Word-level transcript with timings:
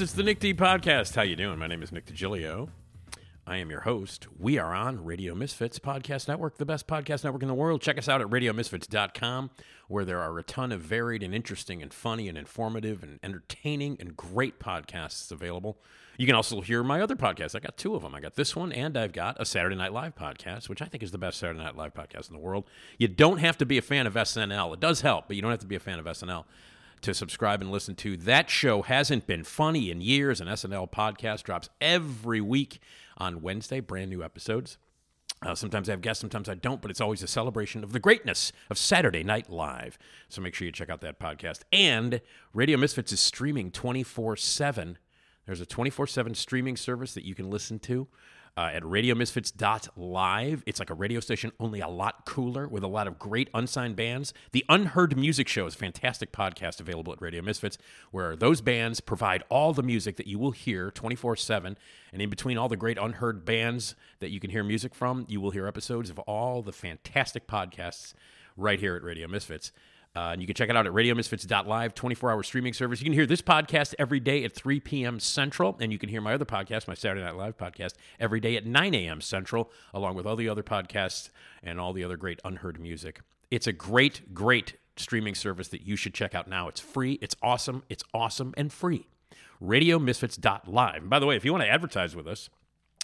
Is. 0.00 0.02
It's 0.02 0.12
the 0.12 0.22
Nick 0.22 0.38
D 0.38 0.54
podcast. 0.54 1.16
How 1.16 1.22
you 1.22 1.34
doing? 1.34 1.58
My 1.58 1.66
name 1.66 1.82
is 1.82 1.90
Nick 1.90 2.06
DiGilio. 2.06 2.68
I 3.46 3.56
am 3.56 3.68
your 3.68 3.80
host. 3.80 4.28
We 4.38 4.56
are 4.58 4.72
on 4.72 5.04
Radio 5.04 5.34
Misfits 5.34 5.80
Podcast 5.80 6.28
Network, 6.28 6.56
the 6.56 6.64
best 6.64 6.86
podcast 6.86 7.24
network 7.24 7.42
in 7.42 7.48
the 7.48 7.54
world. 7.54 7.80
Check 7.80 7.98
us 7.98 8.08
out 8.08 8.20
at 8.20 8.28
radiomisfits.com, 8.28 9.50
where 9.88 10.04
there 10.04 10.20
are 10.20 10.38
a 10.38 10.42
ton 10.44 10.70
of 10.70 10.82
varied 10.82 11.22
and 11.24 11.34
interesting 11.34 11.82
and 11.82 11.92
funny 11.92 12.28
and 12.28 12.38
informative 12.38 13.02
and 13.02 13.18
entertaining 13.24 13.96
and 13.98 14.16
great 14.16 14.60
podcasts 14.60 15.32
available. 15.32 15.78
You 16.16 16.26
can 16.26 16.36
also 16.36 16.60
hear 16.60 16.84
my 16.84 17.00
other 17.00 17.16
podcasts. 17.16 17.56
I 17.56 17.60
got 17.60 17.76
two 17.76 17.96
of 17.96 18.02
them. 18.02 18.14
I 18.14 18.20
got 18.20 18.36
this 18.36 18.54
one, 18.54 18.72
and 18.72 18.96
I've 18.96 19.12
got 19.12 19.40
a 19.40 19.44
Saturday 19.44 19.76
Night 19.76 19.92
Live 19.92 20.14
podcast, 20.14 20.68
which 20.68 20.82
I 20.82 20.84
think 20.84 21.02
is 21.02 21.10
the 21.10 21.18
best 21.18 21.38
Saturday 21.38 21.58
Night 21.58 21.76
Live 21.76 21.94
podcast 21.94 22.28
in 22.28 22.36
the 22.36 22.42
world. 22.42 22.64
You 22.98 23.08
don't 23.08 23.38
have 23.38 23.58
to 23.58 23.66
be 23.66 23.78
a 23.78 23.82
fan 23.82 24.06
of 24.06 24.14
SNL. 24.14 24.74
It 24.74 24.80
does 24.80 25.00
help, 25.00 25.26
but 25.26 25.34
you 25.34 25.42
don't 25.42 25.50
have 25.50 25.60
to 25.60 25.66
be 25.66 25.76
a 25.76 25.80
fan 25.80 25.98
of 25.98 26.04
SNL 26.04 26.44
to 27.02 27.14
subscribe 27.14 27.60
and 27.60 27.70
listen 27.70 27.94
to. 27.96 28.16
That 28.16 28.50
show 28.50 28.82
hasn't 28.82 29.26
been 29.26 29.44
funny 29.44 29.90
in 29.90 30.00
years. 30.00 30.40
An 30.40 30.48
SNL 30.48 30.90
podcast 30.90 31.42
drops 31.42 31.68
every 31.80 32.40
week 32.40 32.80
on 33.16 33.42
Wednesday, 33.42 33.80
brand 33.80 34.10
new 34.10 34.22
episodes. 34.22 34.78
Uh, 35.40 35.54
sometimes 35.54 35.88
I 35.88 35.92
have 35.92 36.00
guests, 36.00 36.20
sometimes 36.20 36.48
I 36.48 36.54
don't, 36.54 36.82
but 36.82 36.90
it's 36.90 37.00
always 37.00 37.22
a 37.22 37.28
celebration 37.28 37.84
of 37.84 37.92
the 37.92 38.00
greatness 38.00 38.52
of 38.70 38.76
Saturday 38.76 39.22
Night 39.22 39.48
Live. 39.48 39.96
So 40.28 40.40
make 40.40 40.54
sure 40.54 40.66
you 40.66 40.72
check 40.72 40.90
out 40.90 41.00
that 41.02 41.20
podcast. 41.20 41.60
And 41.72 42.20
Radio 42.52 42.76
Misfits 42.76 43.12
is 43.12 43.20
streaming 43.20 43.70
24 43.70 44.36
7. 44.36 44.98
There's 45.46 45.60
a 45.60 45.66
24 45.66 46.08
7 46.08 46.34
streaming 46.34 46.76
service 46.76 47.14
that 47.14 47.24
you 47.24 47.34
can 47.34 47.50
listen 47.50 47.78
to 47.80 48.08
uh, 48.58 48.70
at 48.74 48.82
radiomisfits.live. 48.82 50.64
It's 50.66 50.80
like 50.80 50.90
a 50.90 50.94
radio 50.94 51.20
station, 51.20 51.52
only 51.60 51.78
a 51.78 51.86
lot 51.86 52.26
cooler 52.26 52.66
with 52.66 52.82
a 52.82 52.88
lot 52.88 53.06
of 53.06 53.16
great 53.16 53.48
unsigned 53.54 53.94
bands. 53.94 54.34
The 54.50 54.64
Unheard 54.68 55.16
Music 55.16 55.46
Show 55.46 55.66
is 55.66 55.76
a 55.76 55.78
fantastic 55.78 56.32
podcast 56.32 56.80
available 56.80 57.12
at 57.12 57.22
Radio 57.22 57.40
Misfits, 57.40 57.78
where 58.10 58.34
those 58.34 58.60
bands 58.60 58.98
provide 58.98 59.44
all 59.48 59.72
the 59.72 59.84
music 59.84 60.16
that 60.16 60.26
you 60.26 60.40
will 60.40 60.50
hear 60.50 60.90
24 60.90 61.36
7. 61.36 61.78
And 62.12 62.20
in 62.20 62.30
between 62.30 62.58
all 62.58 62.68
the 62.68 62.76
great 62.76 62.98
unheard 62.98 63.44
bands 63.44 63.94
that 64.18 64.30
you 64.30 64.40
can 64.40 64.50
hear 64.50 64.64
music 64.64 64.92
from, 64.92 65.24
you 65.28 65.40
will 65.40 65.52
hear 65.52 65.68
episodes 65.68 66.10
of 66.10 66.18
all 66.20 66.60
the 66.60 66.72
fantastic 66.72 67.46
podcasts 67.46 68.12
right 68.56 68.80
here 68.80 68.96
at 68.96 69.04
Radio 69.04 69.28
Misfits. 69.28 69.70
Uh, 70.18 70.32
and 70.32 70.40
you 70.40 70.48
can 70.48 70.56
check 70.56 70.68
it 70.68 70.76
out 70.76 70.84
at 70.84 70.92
radiomisfits.live, 70.92 71.94
24 71.94 72.32
hour 72.32 72.42
streaming 72.42 72.72
service. 72.72 73.00
You 73.00 73.04
can 73.04 73.12
hear 73.12 73.24
this 73.24 73.40
podcast 73.40 73.94
every 74.00 74.18
day 74.18 74.42
at 74.42 74.52
3 74.52 74.80
p.m. 74.80 75.20
Central, 75.20 75.76
and 75.78 75.92
you 75.92 75.98
can 75.98 76.08
hear 76.08 76.20
my 76.20 76.34
other 76.34 76.44
podcast, 76.44 76.88
my 76.88 76.94
Saturday 76.94 77.22
Night 77.22 77.36
Live 77.36 77.56
podcast, 77.56 77.92
every 78.18 78.40
day 78.40 78.56
at 78.56 78.66
9 78.66 78.94
a.m. 78.94 79.20
Central, 79.20 79.70
along 79.94 80.16
with 80.16 80.26
all 80.26 80.34
the 80.34 80.48
other 80.48 80.64
podcasts 80.64 81.30
and 81.62 81.78
all 81.78 81.92
the 81.92 82.02
other 82.02 82.16
great 82.16 82.40
unheard 82.44 82.80
music. 82.80 83.20
It's 83.52 83.68
a 83.68 83.72
great, 83.72 84.34
great 84.34 84.74
streaming 84.96 85.36
service 85.36 85.68
that 85.68 85.82
you 85.82 85.94
should 85.94 86.14
check 86.14 86.34
out 86.34 86.48
now. 86.48 86.66
It's 86.66 86.80
free, 86.80 87.20
it's 87.22 87.36
awesome, 87.40 87.84
it's 87.88 88.02
awesome, 88.12 88.54
and 88.56 88.72
free. 88.72 89.06
Radiomisfits.live. 89.62 91.02
And 91.02 91.10
by 91.10 91.20
the 91.20 91.26
way, 91.26 91.36
if 91.36 91.44
you 91.44 91.52
want 91.52 91.62
to 91.62 91.70
advertise 91.70 92.16
with 92.16 92.26
us 92.26 92.50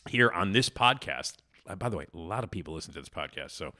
here 0.09 0.33
on 0.33 0.51
this 0.51 0.69
podcast, 0.69 1.35
uh, 1.69 1.77
by 1.77 1.89
the 1.89 1.97
way, 1.97 2.09
a 2.13 2.19
lot 2.19 2.43
of 2.43 2.51
people 2.51 2.75
listen 2.75 2.93
to 2.93 2.99
this 2.99 3.09
podcast, 3.09 3.53
so 3.53 3.73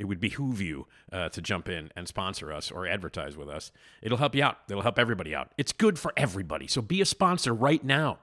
it 0.00 0.04
would 0.04 0.18
behoove 0.18 0.62
you 0.62 0.86
uh, 1.12 1.28
to 1.28 1.42
jump 1.42 1.68
in 1.68 1.92
and 1.94 2.08
sponsor 2.08 2.50
us 2.50 2.70
or 2.70 2.88
advertise 2.88 3.36
with 3.36 3.50
us. 3.50 3.70
It'll 4.00 4.16
help 4.16 4.34
you 4.34 4.42
out. 4.42 4.56
It'll 4.68 4.82
help 4.82 4.98
everybody 4.98 5.34
out. 5.34 5.52
It's 5.58 5.72
good 5.72 5.98
for 5.98 6.14
everybody. 6.16 6.66
So 6.66 6.80
be 6.80 7.02
a 7.02 7.04
sponsor 7.04 7.52
right 7.52 7.84
now. 7.84 8.18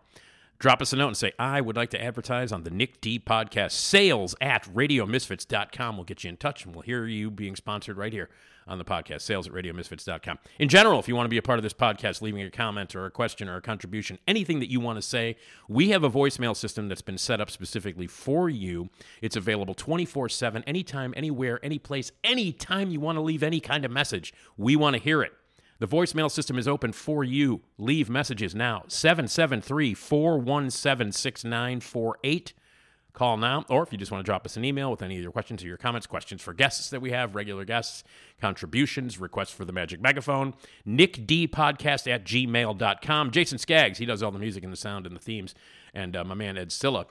Drop 0.57 0.81
us 0.81 0.91
a 0.91 0.95
note 0.95 1.09
and 1.09 1.17
say, 1.17 1.33
I 1.37 1.61
would 1.61 1.75
like 1.75 1.91
to 1.91 2.03
advertise 2.03 2.51
on 2.51 2.63
the 2.63 2.71
Nick 2.71 2.99
D 2.99 3.19
podcast. 3.19 3.73
Sales 3.73 4.33
at 4.41 4.63
radiomisfits.com 4.73 5.97
will 5.97 6.03
get 6.03 6.23
you 6.23 6.29
in 6.29 6.37
touch 6.37 6.65
and 6.65 6.73
we'll 6.73 6.81
hear 6.81 7.05
you 7.05 7.29
being 7.29 7.55
sponsored 7.55 7.95
right 7.95 8.11
here 8.11 8.27
on 8.67 8.77
the 8.77 8.85
podcast. 8.85 9.21
Sales 9.21 9.47
at 9.47 9.53
radiomisfits.com. 9.53 10.39
In 10.59 10.69
general, 10.69 10.99
if 10.99 11.07
you 11.07 11.15
want 11.15 11.25
to 11.25 11.29
be 11.29 11.37
a 11.37 11.41
part 11.41 11.59
of 11.59 11.63
this 11.63 11.73
podcast, 11.73 12.21
leaving 12.21 12.41
a 12.41 12.51
comment 12.51 12.95
or 12.95 13.05
a 13.05 13.11
question 13.11 13.47
or 13.47 13.57
a 13.57 13.61
contribution, 13.61 14.19
anything 14.27 14.59
that 14.59 14.71
you 14.71 14.79
want 14.79 14.97
to 14.97 15.01
say, 15.01 15.37
we 15.67 15.89
have 15.89 16.03
a 16.03 16.09
voicemail 16.09 16.55
system 16.55 16.87
that's 16.87 17.01
been 17.01 17.17
set 17.17 17.41
up 17.41 17.49
specifically 17.49 18.07
for 18.07 18.49
you. 18.49 18.89
It's 19.21 19.35
available 19.35 19.73
24 19.73 20.29
7, 20.29 20.63
anytime, 20.63 21.13
anywhere, 21.15 21.59
any 21.63 21.79
place, 21.79 22.11
anytime 22.23 22.89
you 22.89 22.99
want 22.99 23.17
to 23.17 23.21
leave 23.21 23.43
any 23.43 23.59
kind 23.59 23.85
of 23.85 23.91
message. 23.91 24.33
We 24.57 24.75
want 24.75 24.95
to 24.95 25.01
hear 25.01 25.21
it. 25.21 25.33
The 25.79 25.87
voicemail 25.87 26.31
system 26.31 26.57
is 26.57 26.67
open 26.67 26.91
for 26.91 27.23
you. 27.23 27.61
Leave 27.77 28.09
messages 28.09 28.55
now. 28.55 28.83
773 28.87 29.93
417 29.93 31.11
6948. 31.11 32.53
Call 33.17 33.35
now. 33.35 33.65
Or 33.67 33.81
if 33.81 33.91
you 33.91 33.97
just 33.97 34.11
want 34.11 34.23
to 34.23 34.29
drop 34.29 34.45
us 34.45 34.57
an 34.57 34.63
email 34.63 34.91
with 34.91 35.01
any 35.01 35.15
of 35.15 35.23
your 35.23 35.31
questions 35.31 35.63
or 35.63 35.67
your 35.67 35.77
comments, 35.77 36.05
questions 36.05 36.39
for 36.39 36.53
guests 36.53 36.91
that 36.91 37.01
we 37.01 37.09
have, 37.09 37.33
regular 37.33 37.65
guests, 37.65 38.03
contributions, 38.39 39.19
requests 39.19 39.49
for 39.49 39.65
the 39.65 39.73
magic 39.73 39.99
megaphone, 39.99 40.53
nickdpodcast 40.87 42.07
at 42.13 42.25
gmail.com. 42.25 43.31
Jason 43.31 43.57
Skaggs, 43.57 43.97
he 43.97 44.05
does 44.05 44.21
all 44.21 44.29
the 44.29 44.37
music 44.37 44.63
and 44.63 44.71
the 44.71 44.77
sound 44.77 45.07
and 45.07 45.15
the 45.15 45.19
themes. 45.19 45.55
And 45.95 46.15
uh, 46.15 46.23
my 46.25 46.35
man 46.35 46.59
Ed 46.59 46.71
Silla 46.71 47.07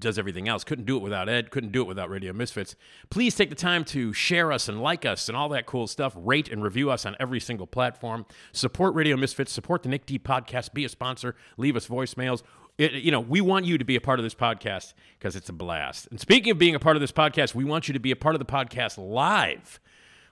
does 0.00 0.18
everything 0.18 0.48
else. 0.48 0.64
Couldn't 0.64 0.84
do 0.84 0.96
it 0.96 1.02
without 1.02 1.28
Ed. 1.28 1.52
Couldn't 1.52 1.70
do 1.70 1.80
it 1.80 1.86
without 1.86 2.10
Radio 2.10 2.32
Misfits. 2.32 2.74
Please 3.08 3.36
take 3.36 3.48
the 3.48 3.54
time 3.54 3.84
to 3.84 4.12
share 4.12 4.50
us 4.50 4.68
and 4.68 4.82
like 4.82 5.04
us 5.06 5.28
and 5.28 5.36
all 5.36 5.48
that 5.50 5.66
cool 5.66 5.86
stuff. 5.86 6.12
Rate 6.16 6.50
and 6.50 6.60
review 6.60 6.90
us 6.90 7.06
on 7.06 7.14
every 7.20 7.38
single 7.38 7.68
platform. 7.68 8.26
Support 8.50 8.96
Radio 8.96 9.16
Misfits. 9.16 9.52
Support 9.52 9.84
the 9.84 9.90
Nick 9.90 10.06
D 10.06 10.18
podcast. 10.18 10.74
Be 10.74 10.84
a 10.84 10.88
sponsor. 10.88 11.36
Leave 11.56 11.76
us 11.76 11.86
voicemails. 11.86 12.42
It, 12.78 12.92
you 12.92 13.10
know, 13.10 13.20
we 13.20 13.40
want 13.40 13.64
you 13.64 13.78
to 13.78 13.84
be 13.84 13.96
a 13.96 14.00
part 14.00 14.18
of 14.18 14.24
this 14.24 14.34
podcast 14.34 14.92
because 15.18 15.34
it's 15.34 15.48
a 15.48 15.52
blast. 15.52 16.08
And 16.10 16.20
speaking 16.20 16.50
of 16.50 16.58
being 16.58 16.74
a 16.74 16.78
part 16.78 16.96
of 16.96 17.00
this 17.00 17.12
podcast, 17.12 17.54
we 17.54 17.64
want 17.64 17.88
you 17.88 17.94
to 17.94 18.00
be 18.00 18.10
a 18.10 18.16
part 18.16 18.34
of 18.34 18.38
the 18.38 18.44
podcast 18.44 18.98
live. 18.98 19.80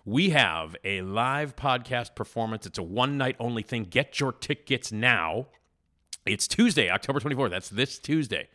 We 0.05 0.31
have 0.31 0.77
a 0.84 1.00
live 1.00 1.56
podcast 1.56 2.15
performance. 2.15 2.66
It's 2.66 2.78
a 2.78 2.83
one 2.83 3.16
night 3.16 3.37
only 3.41 3.62
thing. 3.62 3.84
Get 3.84 4.21
your 4.21 4.33
tickets 4.33 4.93
now. 4.93 5.47
It's 6.27 6.47
Tuesday, 6.47 6.91
October 6.91 7.21
24th. 7.21 7.50
That's 7.50 7.71
this 7.71 7.99
Tuesday. 7.99 8.49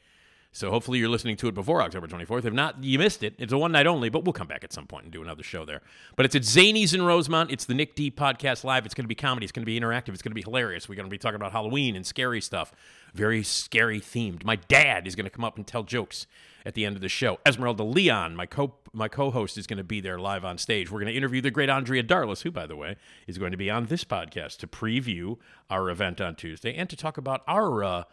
So 0.52 0.72
hopefully 0.72 0.98
you're 0.98 1.10
listening 1.10 1.36
to 1.38 1.48
it 1.48 1.54
before 1.54 1.82
October 1.82 2.08
24th. 2.08 2.44
If 2.46 2.54
not, 2.54 2.84
you 2.84 2.98
missed 2.98 3.22
it. 3.22 3.36
It's 3.38 3.54
a 3.54 3.58
one 3.58 3.72
night 3.72 3.86
only, 3.86 4.10
but 4.10 4.26
we'll 4.26 4.34
come 4.34 4.48
back 4.48 4.64
at 4.64 4.74
some 4.74 4.88
point 4.88 5.04
and 5.04 5.14
do 5.14 5.22
another 5.22 5.44
show 5.44 5.64
there. 5.64 5.82
But 6.16 6.26
it's 6.26 6.36
at 6.36 6.42
Zanies 6.42 6.94
in 6.94 7.04
Rosemont. 7.04 7.52
It's 7.52 7.66
the 7.66 7.76
Nick 7.76 7.96
D 7.96 8.10
Podcast 8.10 8.64
Live. 8.64 8.84
It's 8.86 8.96
going 8.96 9.04
to 9.04 9.10
be 9.10 9.16
comedy. 9.16 9.46
It's 9.46 9.52
going 9.52 9.62
to 9.62 9.68
be 9.68 9.80
interactive. 9.80 10.10
It's 10.10 10.24
going 10.24 10.32
to 10.32 10.36
be 10.36 10.42
hilarious. 10.42 10.90
We're 10.90 10.96
going 10.96 11.06
to 11.06 11.12
be 11.12 11.20
talking 11.20 11.36
about 11.36 11.52
Halloween 11.52 11.96
and 11.96 12.06
scary 12.06 12.42
stuff. 12.42 12.72
Very 13.14 13.44
scary 13.44 14.02
themed. 14.02 14.44
My 14.44 14.56
dad 14.56 15.08
is 15.08 15.16
going 15.16 15.26
to 15.26 15.30
come 15.30 15.46
up 15.46 15.56
and 15.56 15.68
tell 15.68 15.84
jokes 15.84 16.26
at 16.66 16.74
the 16.74 16.84
end 16.84 16.96
of 16.96 17.02
the 17.02 17.10
show. 17.10 17.40
Esmeralda 17.46 17.84
Leon, 17.84 18.36
my 18.36 18.48
co 18.48 18.74
my 18.92 19.08
co-host, 19.08 19.56
is 19.56 19.68
going 19.68 19.78
to 19.78 19.84
be 19.84 20.02
there 20.02 20.18
live 20.18 20.44
on 20.44 20.58
stage. 20.58 20.90
We're 20.90 21.00
going 21.00 21.12
to 21.12 21.18
interview 21.18 21.42
the 21.42 21.52
great 21.52 21.70
Andrea 21.70 22.02
Darlas, 22.02 22.42
who, 22.42 22.50
by 22.50 22.66
the 22.66 22.76
way, 22.76 22.96
is 23.28 23.38
going 23.38 23.52
to 23.52 23.58
be 23.58 23.70
on 23.70 23.86
this 23.86 24.04
podcast 24.04 24.58
to 24.58 24.68
preview 24.68 25.38
our 25.70 25.92
event 25.92 26.20
on 26.20 26.36
Tuesday 26.36 26.74
and 26.74 26.90
to 26.90 26.96
talk 26.96 27.18
about 27.18 27.44
our 27.48 27.84
uh, 27.84 28.04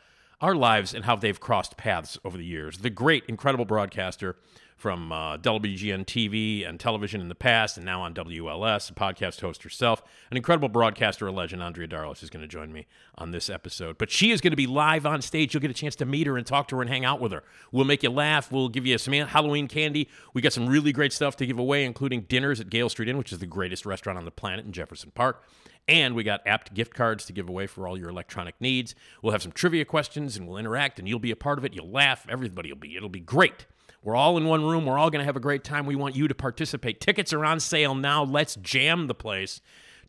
our 0.41 0.55
lives 0.55 0.95
and 0.95 1.05
how 1.05 1.17
they've 1.17 1.41
crossed 1.41 1.77
paths 1.77 2.19
over 2.25 2.37
the 2.37 2.45
years. 2.45 2.79
The 2.79 2.91
great, 2.91 3.25
incredible 3.27 3.65
broadcaster 3.65 4.37
from 4.77 5.11
uh, 5.11 5.39
WGN 5.39 6.05
TV 6.05 6.69
and 6.69 6.79
television 6.79 7.23
in 7.23 7.29
the 7.31 7.35
past, 7.35 7.79
and 7.79 7.87
now 7.87 8.03
on 8.03 8.13
WLS, 8.13 8.91
a 8.91 8.95
podcast 8.95 9.41
host 9.41 9.63
herself, 9.63 10.03
an 10.31 10.37
incredible 10.37 10.69
broadcaster, 10.69 11.27
a 11.27 11.33
legend, 11.33 11.63
Andrea 11.63 11.89
Darlas, 11.89 12.23
is 12.23 12.29
going 12.29 12.43
to 12.43 12.49
join 12.49 12.71
me 12.71 12.87
on 13.17 13.31
this 13.31 13.49
episode. 13.49 13.97
But 13.97 14.11
she 14.11 14.33
is 14.33 14.43
going 14.43 14.51
to 14.51 14.57
be 14.57 14.67
live 14.67 15.07
on 15.07 15.23
stage. 15.23 15.55
You'll 15.55 15.63
get 15.63 15.71
a 15.71 15.75
chance 15.75 15.97
to 15.97 16.05
meet 16.05 16.27
her 16.27 16.37
and 16.37 16.47
talk 16.47 16.69
to 16.69 16.77
her 16.77 16.83
and 16.83 16.91
hang 16.91 17.07
out 17.07 17.21
with 17.21 17.33
her. 17.33 17.43
We'll 17.73 17.87
make 17.87 18.03
you 18.03 18.11
laugh. 18.11 18.53
We'll 18.53 18.69
give 18.69 18.87
you 18.87 18.99
some 18.99 19.15
Halloween 19.15 19.67
candy. 19.67 20.11
We 20.35 20.43
got 20.43 20.53
some 20.53 20.69
really 20.69 20.93
great 20.93 21.15
stuff 21.15 21.37
to 21.37 21.47
give 21.47 21.59
away, 21.59 21.87
including 21.87 22.23
dinners 22.23 22.61
at 22.61 22.69
Gale 22.69 22.91
Street 22.91 23.09
Inn, 23.09 23.17
which 23.17 23.33
is 23.33 23.39
the 23.39 23.47
greatest 23.47 23.87
restaurant 23.87 24.19
on 24.19 24.27
the 24.27 24.31
planet 24.31 24.67
in 24.67 24.73
Jefferson 24.73 25.11
Park. 25.15 25.43
And 25.89 26.15
we 26.15 26.25
got 26.25 26.47
Abt 26.47 26.75
gift 26.75 26.95
cards 26.95 27.25
to 27.27 27.33
give 27.33 27.49
away 27.49 27.67
for 27.67 27.87
all 27.87 27.97
your 27.97 28.09
electronic 28.09 28.61
needs. 28.61 28.95
We'll 29.23 29.33
have 29.33 29.43
some 29.43 29.53
trivia 29.53 29.85
questions 29.85 30.37
and 30.37 30.49
we'll 30.49 30.57
interact 30.57 30.99
and 30.99 31.09
you'll 31.09 31.19
be 31.21 31.31
a 31.31 31.37
part 31.37 31.59
of 31.59 31.65
it. 31.65 31.75
You'll 31.75 31.91
laugh. 31.91 32.27
Everybody 32.29 32.73
will 32.73 32.79
be. 32.79 32.97
It'll 32.97 33.09
be 33.09 33.21
great. 33.21 33.67
We're 34.03 34.17
all 34.17 34.37
in 34.37 34.45
one 34.47 34.65
room. 34.65 34.85
We're 34.87 34.99
all 34.99 35.11
going 35.11 35.21
to 35.21 35.25
have 35.25 35.37
a 35.37 35.41
great 35.41 35.65
time. 35.65 35.87
We 35.87 35.97
want 35.97 36.15
you 36.17 36.29
to 36.29 36.35
participate. 36.35 37.01
Tickets 37.01 37.33
are 37.33 37.45
on 37.45 37.61
sale 37.61 37.95
now. 37.95 38.25
Let's 38.25 38.57
jam 38.57 39.07
the 39.07 39.15
place. 39.15 39.61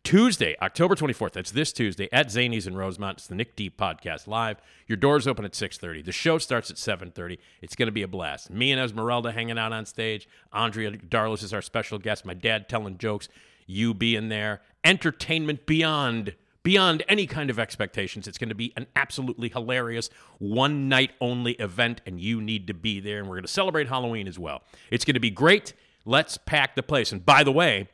Tuesday, 0.04 0.56
October 0.62 0.94
24th. 0.94 1.32
That's 1.32 1.50
this 1.50 1.72
Tuesday 1.72 2.08
at 2.12 2.28
Zanies 2.28 2.66
in 2.66 2.76
Rosemont. 2.76 3.18
It's 3.18 3.26
the 3.26 3.34
Nick 3.34 3.56
D 3.56 3.68
Podcast 3.68 4.26
live. 4.26 4.60
Your 4.86 4.96
doors 4.96 5.26
open 5.26 5.44
at 5.44 5.52
6:30. 5.52 6.04
The 6.04 6.12
show 6.12 6.38
starts 6.38 6.70
at 6.70 6.76
7:30. 6.76 7.38
It's 7.60 7.74
going 7.74 7.88
to 7.88 7.92
be 7.92 8.02
a 8.02 8.08
blast. 8.08 8.50
Me 8.50 8.72
and 8.72 8.80
Esmeralda 8.80 9.32
hanging 9.32 9.58
out 9.58 9.72
on 9.72 9.84
stage. 9.84 10.28
Andrea 10.52 10.92
Darlas 10.92 11.42
is 11.42 11.52
our 11.52 11.62
special 11.62 11.98
guest. 11.98 12.24
My 12.24 12.34
dad 12.34 12.68
telling 12.68 12.98
jokes. 12.98 13.28
You 13.68 13.94
being 13.94 14.28
there. 14.28 14.60
Entertainment 14.82 15.66
beyond 15.66 16.34
beyond 16.64 17.04
any 17.08 17.26
kind 17.26 17.48
of 17.48 17.58
expectations. 17.58 18.28
It's 18.28 18.36
going 18.36 18.50
to 18.50 18.54
be 18.54 18.74
an 18.76 18.86
absolutely 18.94 19.48
hilarious 19.48 20.10
one 20.38 20.86
night 20.88 21.12
only 21.20 21.52
event, 21.52 22.02
and 22.04 22.20
you 22.20 22.42
need 22.42 22.66
to 22.66 22.74
be 22.74 23.00
there. 23.00 23.20
And 23.20 23.28
we're 23.28 23.36
going 23.36 23.44
to 23.44 23.48
celebrate 23.48 23.88
Halloween 23.88 24.28
as 24.28 24.38
well. 24.38 24.62
It's 24.90 25.06
going 25.06 25.14
to 25.14 25.20
be 25.20 25.30
great. 25.30 25.72
Let's 26.04 26.36
pack 26.36 26.74
the 26.74 26.82
place. 26.82 27.12
And 27.12 27.24
by 27.24 27.44
the 27.44 27.52
way, 27.52 27.88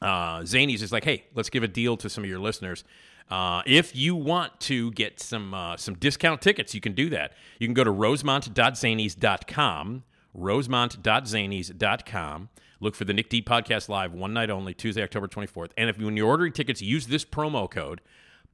uh, 0.00 0.40
Zanies 0.40 0.82
is 0.82 0.92
like, 0.92 1.04
hey, 1.04 1.24
let's 1.34 1.50
give 1.50 1.62
a 1.62 1.68
deal 1.68 1.96
to 1.96 2.08
some 2.08 2.22
of 2.22 2.30
your 2.30 2.38
listeners. 2.38 2.84
Uh, 3.30 3.62
if 3.66 3.96
you 3.96 4.14
want 4.14 4.60
to 4.60 4.90
get 4.92 5.18
some 5.18 5.54
uh, 5.54 5.76
some 5.76 5.94
discount 5.94 6.42
tickets, 6.42 6.74
you 6.74 6.80
can 6.80 6.92
do 6.92 7.08
that. 7.10 7.32
You 7.58 7.66
can 7.66 7.74
go 7.74 7.82
to 7.84 7.90
rosemont.zanies.com, 7.90 10.04
rosemont.zanies.com. 10.34 12.48
Look 12.84 12.94
for 12.94 13.06
the 13.06 13.14
Nick 13.14 13.30
D 13.30 13.40
Podcast 13.40 13.88
Live, 13.88 14.12
one 14.12 14.34
night 14.34 14.50
only, 14.50 14.74
Tuesday, 14.74 15.02
October 15.02 15.26
24th. 15.26 15.70
And 15.78 15.88
if 15.88 15.96
when 15.96 16.18
you're 16.18 16.28
ordering 16.28 16.52
tickets, 16.52 16.82
use 16.82 17.06
this 17.06 17.24
promo 17.24 17.68
code 17.68 18.02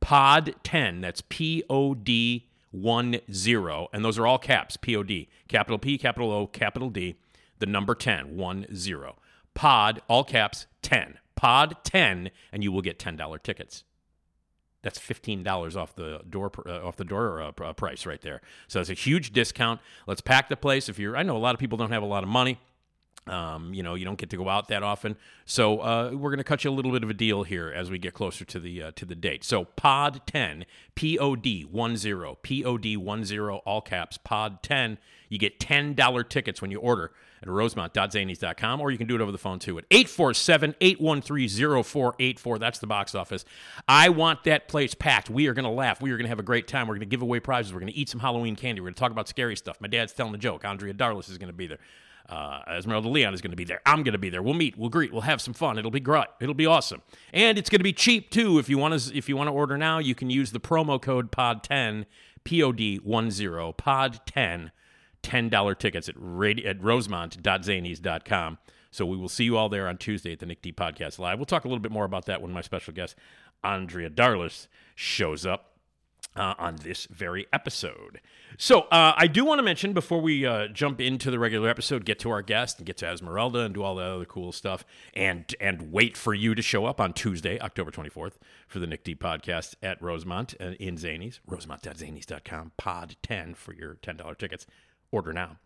POD10, 0.02 1.00
that's 1.00 1.20
P 1.28 1.64
O 1.68 1.94
D 1.94 2.46
1 2.70 3.22
0, 3.32 3.88
and 3.92 4.04
those 4.04 4.20
are 4.20 4.28
all 4.28 4.38
caps, 4.38 4.76
P 4.76 4.94
O 4.94 5.02
D, 5.02 5.28
capital 5.48 5.80
P, 5.80 5.98
capital 5.98 6.30
O, 6.30 6.46
capital 6.46 6.90
D, 6.90 7.16
the 7.58 7.66
number 7.66 7.92
10, 7.92 8.36
1 8.36 8.66
0. 8.72 9.16
Pod, 9.54 10.00
all 10.06 10.22
caps, 10.22 10.68
10. 10.82 11.18
Pod 11.34 11.78
10, 11.82 12.30
and 12.52 12.62
you 12.62 12.70
will 12.70 12.82
get 12.82 13.00
$10 13.00 13.42
tickets. 13.42 13.82
That's 14.82 14.98
fifteen 14.98 15.42
dollars 15.42 15.76
off 15.76 15.94
the 15.94 16.22
door 16.30 16.50
uh, 16.64 16.86
off 16.86 16.96
the 16.96 17.04
door 17.04 17.42
uh, 17.42 17.52
uh, 17.62 17.72
price 17.74 18.06
right 18.06 18.22
there. 18.22 18.40
So 18.66 18.80
it's 18.80 18.88
a 18.88 18.94
huge 18.94 19.30
discount. 19.32 19.78
Let's 20.06 20.22
pack 20.22 20.48
the 20.48 20.56
place. 20.56 20.88
If 20.88 20.98
you're, 20.98 21.18
I 21.18 21.22
know 21.22 21.36
a 21.36 21.38
lot 21.38 21.54
of 21.54 21.58
people 21.60 21.76
don't 21.76 21.90
have 21.90 22.02
a 22.02 22.06
lot 22.06 22.22
of 22.22 22.30
money. 22.30 22.58
Um, 23.30 23.72
you 23.72 23.82
know, 23.82 23.94
you 23.94 24.04
don't 24.04 24.18
get 24.18 24.30
to 24.30 24.36
go 24.36 24.48
out 24.48 24.68
that 24.68 24.82
often, 24.82 25.16
so 25.46 25.78
uh, 25.80 26.10
we're 26.12 26.30
going 26.30 26.38
to 26.38 26.44
cut 26.44 26.64
you 26.64 26.70
a 26.70 26.72
little 26.72 26.90
bit 26.90 27.04
of 27.04 27.10
a 27.10 27.14
deal 27.14 27.44
here 27.44 27.72
as 27.74 27.90
we 27.90 27.98
get 27.98 28.12
closer 28.12 28.44
to 28.44 28.58
the 28.58 28.82
uh, 28.82 28.90
to 28.96 29.04
the 29.04 29.14
date. 29.14 29.44
So 29.44 29.64
Pod 29.64 30.22
ten, 30.26 30.66
P 30.94 31.18
O 31.18 31.36
D 31.36 31.62
one 31.62 31.96
zero, 31.96 32.38
P 32.42 32.64
O 32.64 32.76
D 32.76 32.96
one 32.96 33.24
zero, 33.24 33.58
all 33.58 33.80
caps. 33.80 34.18
Pod 34.18 34.62
ten. 34.62 34.98
You 35.28 35.38
get 35.38 35.60
ten 35.60 35.94
dollar 35.94 36.24
tickets 36.24 36.60
when 36.60 36.72
you 36.72 36.80
order 36.80 37.12
at 37.42 37.48
rosemont.zanies.com, 37.48 38.80
or 38.80 38.90
you 38.90 38.98
can 38.98 39.06
do 39.06 39.14
it 39.14 39.20
over 39.20 39.32
the 39.32 39.38
phone 39.38 39.58
too 39.58 39.78
at 39.78 39.84
847 39.90 40.74
813 40.80 41.82
0484. 41.82 42.58
That's 42.58 42.78
the 42.78 42.86
box 42.86 43.14
office. 43.14 43.44
I 43.88 44.10
want 44.10 44.44
that 44.44 44.68
place 44.68 44.94
packed. 44.94 45.30
We 45.30 45.46
are 45.46 45.54
going 45.54 45.64
to 45.64 45.70
laugh. 45.70 46.02
We 46.02 46.10
are 46.10 46.16
going 46.16 46.26
to 46.26 46.30
have 46.30 46.38
a 46.38 46.44
great 46.44 46.68
time. 46.68 46.86
We're 46.86 46.94
going 46.94 47.00
to 47.00 47.06
give 47.06 47.22
away 47.22 47.40
prizes. 47.40 47.72
We're 47.72 47.80
going 47.80 47.92
to 47.92 47.98
eat 47.98 48.08
some 48.08 48.20
Halloween 48.20 48.56
candy. 48.56 48.80
We're 48.80 48.86
going 48.86 48.94
to 48.94 49.00
talk 49.00 49.12
about 49.12 49.28
scary 49.28 49.56
stuff. 49.56 49.80
My 49.80 49.88
dad's 49.88 50.12
telling 50.12 50.34
a 50.34 50.38
joke. 50.38 50.64
Andrea 50.64 50.92
Darlas 50.92 51.30
is 51.30 51.38
going 51.38 51.48
to 51.48 51.54
be 51.56 51.66
there. 51.66 51.78
Uh, 52.30 52.62
Esmeralda 52.68 53.08
Leon 53.08 53.34
is 53.34 53.40
going 53.40 53.50
to 53.50 53.56
be 53.56 53.64
there. 53.64 53.80
I'm 53.84 54.04
going 54.04 54.12
to 54.12 54.18
be 54.18 54.30
there. 54.30 54.40
We'll 54.40 54.54
meet. 54.54 54.78
We'll 54.78 54.88
greet. 54.88 55.12
We'll 55.12 55.22
have 55.22 55.40
some 55.40 55.52
fun. 55.52 55.78
It'll 55.78 55.90
be 55.90 55.98
great. 55.98 56.26
It'll 56.40 56.54
be 56.54 56.66
awesome. 56.66 57.02
And 57.32 57.58
it's 57.58 57.68
going 57.68 57.80
to 57.80 57.84
be 57.84 57.92
cheap 57.92 58.30
too. 58.30 58.58
If 58.60 58.68
you 58.68 58.78
want 58.78 58.98
to, 58.98 59.16
if 59.16 59.28
you 59.28 59.36
want 59.36 59.48
to 59.48 59.52
order 59.52 59.76
now, 59.76 59.98
you 59.98 60.14
can 60.14 60.30
use 60.30 60.52
the 60.52 60.60
promo 60.60 61.02
code 61.02 61.32
POD10, 61.32 62.06
P 62.44 62.62
O 62.62 62.70
D 62.70 62.98
10, 62.98 63.04
POD10, 63.04 64.70
$10 65.22 65.78
tickets 65.78 66.08
at, 66.08 66.14
radi- 66.14 66.64
at 66.64 66.80
rosemont.zanies.com. 66.82 68.58
So 68.92 69.06
we 69.06 69.16
will 69.16 69.28
see 69.28 69.44
you 69.44 69.56
all 69.56 69.68
there 69.68 69.88
on 69.88 69.98
Tuesday 69.98 70.32
at 70.32 70.38
the 70.38 70.46
Nick 70.46 70.62
D 70.62 70.72
Podcast 70.72 71.18
Live. 71.18 71.38
We'll 71.38 71.46
talk 71.46 71.64
a 71.64 71.68
little 71.68 71.82
bit 71.82 71.92
more 71.92 72.04
about 72.04 72.26
that 72.26 72.40
when 72.40 72.52
my 72.52 72.60
special 72.60 72.94
guest, 72.94 73.16
Andrea 73.64 74.08
Darlas, 74.08 74.68
shows 74.94 75.44
up 75.44 75.69
uh, 76.36 76.54
on 76.58 76.76
this 76.76 77.06
very 77.06 77.46
episode. 77.52 78.20
So 78.58 78.82
uh, 78.82 79.14
I 79.16 79.26
do 79.26 79.44
want 79.44 79.58
to 79.58 79.62
mention 79.62 79.92
before 79.92 80.20
we 80.20 80.44
uh, 80.46 80.68
jump 80.68 81.00
into 81.00 81.30
the 81.30 81.38
regular 81.38 81.68
episode, 81.68 82.04
get 82.04 82.18
to 82.20 82.30
our 82.30 82.42
guest 82.42 82.78
and 82.78 82.86
get 82.86 82.96
to 82.98 83.06
Esmeralda 83.06 83.60
and 83.60 83.74
do 83.74 83.82
all 83.82 83.94
the 83.96 84.02
other 84.04 84.24
cool 84.24 84.52
stuff, 84.52 84.84
and 85.14 85.54
and 85.60 85.92
wait 85.92 86.16
for 86.16 86.34
you 86.34 86.54
to 86.54 86.62
show 86.62 86.86
up 86.86 87.00
on 87.00 87.12
Tuesday, 87.12 87.58
October 87.60 87.90
twenty 87.90 88.10
fourth, 88.10 88.38
for 88.68 88.78
the 88.78 88.86
Nick 88.86 89.04
D 89.04 89.14
podcast 89.14 89.74
at 89.82 90.00
Rosemont 90.02 90.54
uh, 90.60 90.72
in 90.80 90.96
Zanies, 90.96 91.40
rosemont.zanies.com, 91.46 92.72
pod 92.76 93.16
ten 93.22 93.54
for 93.54 93.72
your 93.72 93.94
ten 93.94 94.16
dollar 94.16 94.34
tickets. 94.34 94.66
Order 95.12 95.32
now. 95.32 95.56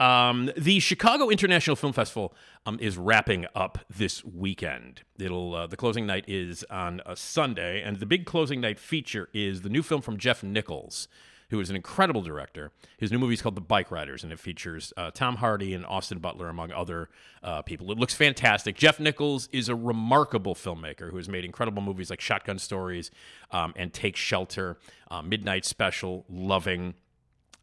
Um, 0.00 0.50
the 0.56 0.78
Chicago 0.78 1.28
International 1.28 1.74
Film 1.74 1.92
Festival 1.92 2.34
um, 2.66 2.78
is 2.80 2.96
wrapping 2.96 3.46
up 3.54 3.78
this 3.90 4.24
weekend. 4.24 5.02
It'll 5.18 5.54
uh, 5.54 5.66
the 5.66 5.76
closing 5.76 6.06
night 6.06 6.24
is 6.28 6.64
on 6.70 7.00
a 7.04 7.16
Sunday, 7.16 7.82
and 7.82 7.98
the 7.98 8.06
big 8.06 8.24
closing 8.24 8.60
night 8.60 8.78
feature 8.78 9.28
is 9.32 9.62
the 9.62 9.68
new 9.68 9.82
film 9.82 10.00
from 10.00 10.16
Jeff 10.16 10.44
Nichols, 10.44 11.08
who 11.50 11.58
is 11.58 11.68
an 11.68 11.74
incredible 11.74 12.22
director. 12.22 12.70
His 12.98 13.10
new 13.10 13.18
movie 13.18 13.34
is 13.34 13.42
called 13.42 13.56
The 13.56 13.60
Bike 13.60 13.90
Riders, 13.90 14.22
and 14.22 14.32
it 14.32 14.38
features 14.38 14.92
uh, 14.96 15.10
Tom 15.10 15.36
Hardy 15.36 15.74
and 15.74 15.84
Austin 15.84 16.20
Butler, 16.20 16.48
among 16.48 16.70
other 16.70 17.08
uh, 17.42 17.62
people. 17.62 17.90
It 17.90 17.98
looks 17.98 18.14
fantastic. 18.14 18.76
Jeff 18.76 19.00
Nichols 19.00 19.48
is 19.50 19.68
a 19.68 19.74
remarkable 19.74 20.54
filmmaker 20.54 21.10
who 21.10 21.16
has 21.16 21.28
made 21.28 21.44
incredible 21.44 21.82
movies 21.82 22.10
like 22.10 22.20
Shotgun 22.20 22.60
Stories 22.60 23.10
um, 23.50 23.72
and 23.74 23.92
Take 23.92 24.14
Shelter, 24.14 24.78
uh, 25.10 25.22
Midnight 25.22 25.64
Special, 25.64 26.24
Loving. 26.28 26.94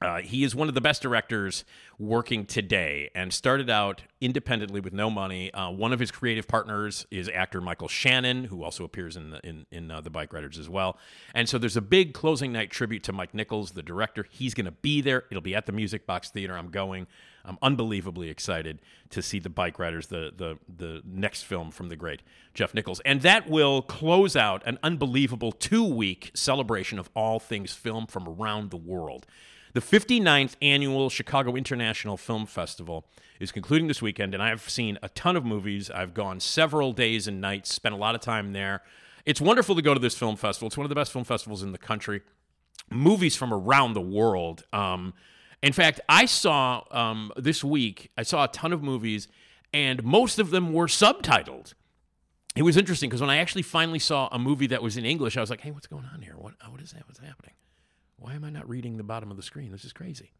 Uh, 0.01 0.19
he 0.19 0.43
is 0.43 0.53
one 0.53 0.67
of 0.67 0.75
the 0.75 0.81
best 0.81 1.01
directors 1.01 1.63
working 1.97 2.45
today 2.45 3.09
and 3.15 3.33
started 3.33 3.69
out 3.69 4.03
independently 4.19 4.81
with 4.81 4.91
no 4.91 5.09
money. 5.09 5.53
Uh, 5.53 5.71
one 5.71 5.93
of 5.93 5.99
his 5.99 6.11
creative 6.11 6.47
partners 6.47 7.05
is 7.09 7.29
actor 7.29 7.61
Michael 7.61 7.87
Shannon, 7.87 8.45
who 8.45 8.63
also 8.63 8.83
appears 8.83 9.15
in 9.15 9.29
the, 9.29 9.39
in, 9.47 9.65
in 9.71 9.89
uh, 9.89 10.01
the 10.01 10.09
Bike 10.09 10.33
Riders 10.33 10.59
as 10.59 10.67
well. 10.67 10.97
And 11.33 11.47
so 11.47 11.57
there's 11.57 11.77
a 11.77 11.81
big 11.81 12.13
closing 12.13 12.51
night 12.51 12.71
tribute 12.71 13.03
to 13.03 13.13
Mike 13.13 13.33
Nichols, 13.33 13.71
the 13.71 13.81
director. 13.81 14.25
He's 14.29 14.53
going 14.53 14.65
to 14.65 14.71
be 14.71 14.99
there. 14.99 15.23
It'll 15.31 15.41
be 15.41 15.55
at 15.55 15.65
the 15.65 15.71
Music 15.71 16.05
Box 16.05 16.29
Theater. 16.29 16.57
I'm 16.57 16.69
going. 16.69 17.07
I'm 17.47 17.59
unbelievably 17.61 18.29
excited 18.29 18.81
to 19.11 19.21
see 19.21 19.37
the 19.37 19.49
Bike 19.49 19.77
Riders, 19.77 20.07
the 20.07 20.33
the 20.35 20.57
the 20.67 21.03
next 21.05 21.43
film 21.43 21.69
from 21.69 21.89
the 21.89 21.95
great 21.95 22.23
Jeff 22.55 22.73
Nichols, 22.73 23.01
and 23.01 23.21
that 23.21 23.47
will 23.47 23.83
close 23.83 24.35
out 24.35 24.63
an 24.65 24.79
unbelievable 24.81 25.51
two 25.51 25.85
week 25.85 26.31
celebration 26.33 26.97
of 26.97 27.09
all 27.15 27.39
things 27.39 27.73
film 27.73 28.07
from 28.07 28.27
around 28.27 28.71
the 28.71 28.77
world. 28.77 29.27
The 29.75 29.81
59th 29.81 30.55
annual 30.61 31.09
Chicago 31.09 31.57
International 31.57 32.15
Film 32.15 32.45
Festival 32.45 33.05
is 33.41 33.51
concluding 33.51 33.89
this 33.89 34.01
weekend, 34.01 34.33
and 34.33 34.41
I've 34.41 34.69
seen 34.69 34.97
a 35.03 35.09
ton 35.09 35.35
of 35.35 35.43
movies. 35.43 35.91
I've 35.91 36.13
gone 36.13 36.39
several 36.39 36.93
days 36.93 37.27
and 37.27 37.41
nights, 37.41 37.73
spent 37.73 37.93
a 37.93 37.97
lot 37.97 38.15
of 38.15 38.21
time 38.21 38.53
there. 38.53 38.83
It's 39.25 39.41
wonderful 39.41 39.75
to 39.75 39.81
go 39.81 39.93
to 39.93 39.99
this 39.99 40.17
film 40.17 40.37
festival. 40.37 40.67
It's 40.67 40.77
one 40.77 40.85
of 40.85 40.89
the 40.89 40.95
best 40.95 41.11
film 41.11 41.25
festivals 41.25 41.61
in 41.61 41.73
the 41.73 41.77
country. 41.77 42.21
Movies 42.89 43.35
from 43.35 43.53
around 43.53 43.95
the 43.95 44.01
world. 44.01 44.63
Um, 44.71 45.13
in 45.61 45.73
fact, 45.73 45.99
I 46.07 46.23
saw 46.23 46.83
um, 46.91 47.33
this 47.35 47.61
week, 47.61 48.11
I 48.17 48.23
saw 48.23 48.45
a 48.45 48.47
ton 48.47 48.71
of 48.71 48.81
movies, 48.81 49.27
and 49.73 50.01
most 50.05 50.39
of 50.39 50.51
them 50.51 50.71
were 50.71 50.87
subtitled 50.87 51.73
it 52.55 52.61
was 52.61 52.77
interesting 52.77 53.09
because 53.09 53.19
when 53.19 53.29
I 53.29 53.37
actually 53.37 53.63
finally 53.63 53.99
saw 53.99 54.29
a 54.31 54.39
movie 54.39 54.67
that 54.67 54.81
was 54.81 54.95
in 54.95 55.03
English, 55.03 55.35
I 55.35 55.41
was 55.41 55.49
like, 55.49 55.59
"Hey, 55.59 55.71
what's 55.71 55.87
going 55.87 56.05
on 56.13 56.21
here? 56.21 56.35
What 56.37 56.53
what 56.69 56.79
is 56.79 56.93
that? 56.93 57.05
What's 57.05 57.19
happening? 57.19 57.51
Why 58.17 58.33
am 58.33 58.43
I 58.43 58.49
not 58.49 58.69
reading 58.69 58.97
the 58.97 59.03
bottom 59.03 59.31
of 59.31 59.37
the 59.37 59.43
screen? 59.43 59.71
This 59.71 59.85
is 59.85 59.93
crazy." 59.93 60.31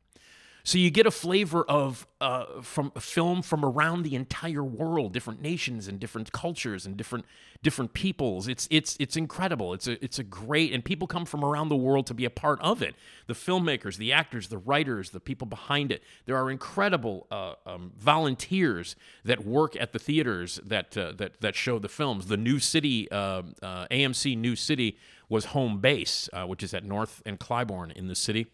So 0.65 0.79
you 0.79 0.89
get 0.89 1.05
a 1.05 1.11
flavor 1.11 1.63
of 1.69 2.07
uh, 2.19 2.59
from 2.63 2.89
film 2.97 3.43
from 3.43 3.63
around 3.63 4.01
the 4.01 4.15
entire 4.15 4.63
world, 4.63 5.13
different 5.13 5.39
nations 5.39 5.87
and 5.87 5.99
different 5.99 6.31
cultures 6.31 6.87
and 6.87 6.97
different 6.97 7.25
different 7.61 7.93
peoples. 7.93 8.47
It's 8.47 8.67
it's 8.71 8.97
it's 8.99 9.15
incredible. 9.15 9.75
It's 9.75 9.87
a 9.87 10.03
it's 10.03 10.17
a 10.17 10.23
great 10.23 10.73
and 10.73 10.83
people 10.83 11.05
come 11.05 11.23
from 11.23 11.45
around 11.45 11.69
the 11.69 11.75
world 11.75 12.07
to 12.07 12.15
be 12.15 12.25
a 12.25 12.31
part 12.31 12.59
of 12.61 12.81
it. 12.81 12.95
The 13.27 13.35
filmmakers, 13.35 13.97
the 13.97 14.11
actors, 14.11 14.47
the 14.47 14.57
writers, 14.57 15.11
the 15.11 15.19
people 15.19 15.45
behind 15.45 15.91
it. 15.91 16.01
There 16.25 16.35
are 16.35 16.49
incredible 16.49 17.27
uh, 17.29 17.53
um, 17.67 17.91
volunteers 17.95 18.95
that 19.23 19.45
work 19.45 19.79
at 19.79 19.93
the 19.93 19.99
theaters 19.99 20.59
that 20.65 20.97
uh, 20.97 21.11
that 21.17 21.41
that 21.41 21.55
show 21.55 21.77
the 21.77 21.89
films. 21.89 22.25
The 22.25 22.37
New 22.37 22.57
City 22.57 23.07
uh, 23.11 23.43
uh, 23.61 23.85
AMC 23.91 24.35
New 24.35 24.55
City 24.55 24.97
was 25.29 25.45
home 25.45 25.79
base, 25.79 26.27
uh, 26.33 26.45
which 26.45 26.63
is 26.63 26.73
at 26.73 26.83
North 26.83 27.21
and 27.23 27.39
Clybourn 27.39 27.91
in 27.91 28.07
the 28.07 28.15
city 28.15 28.47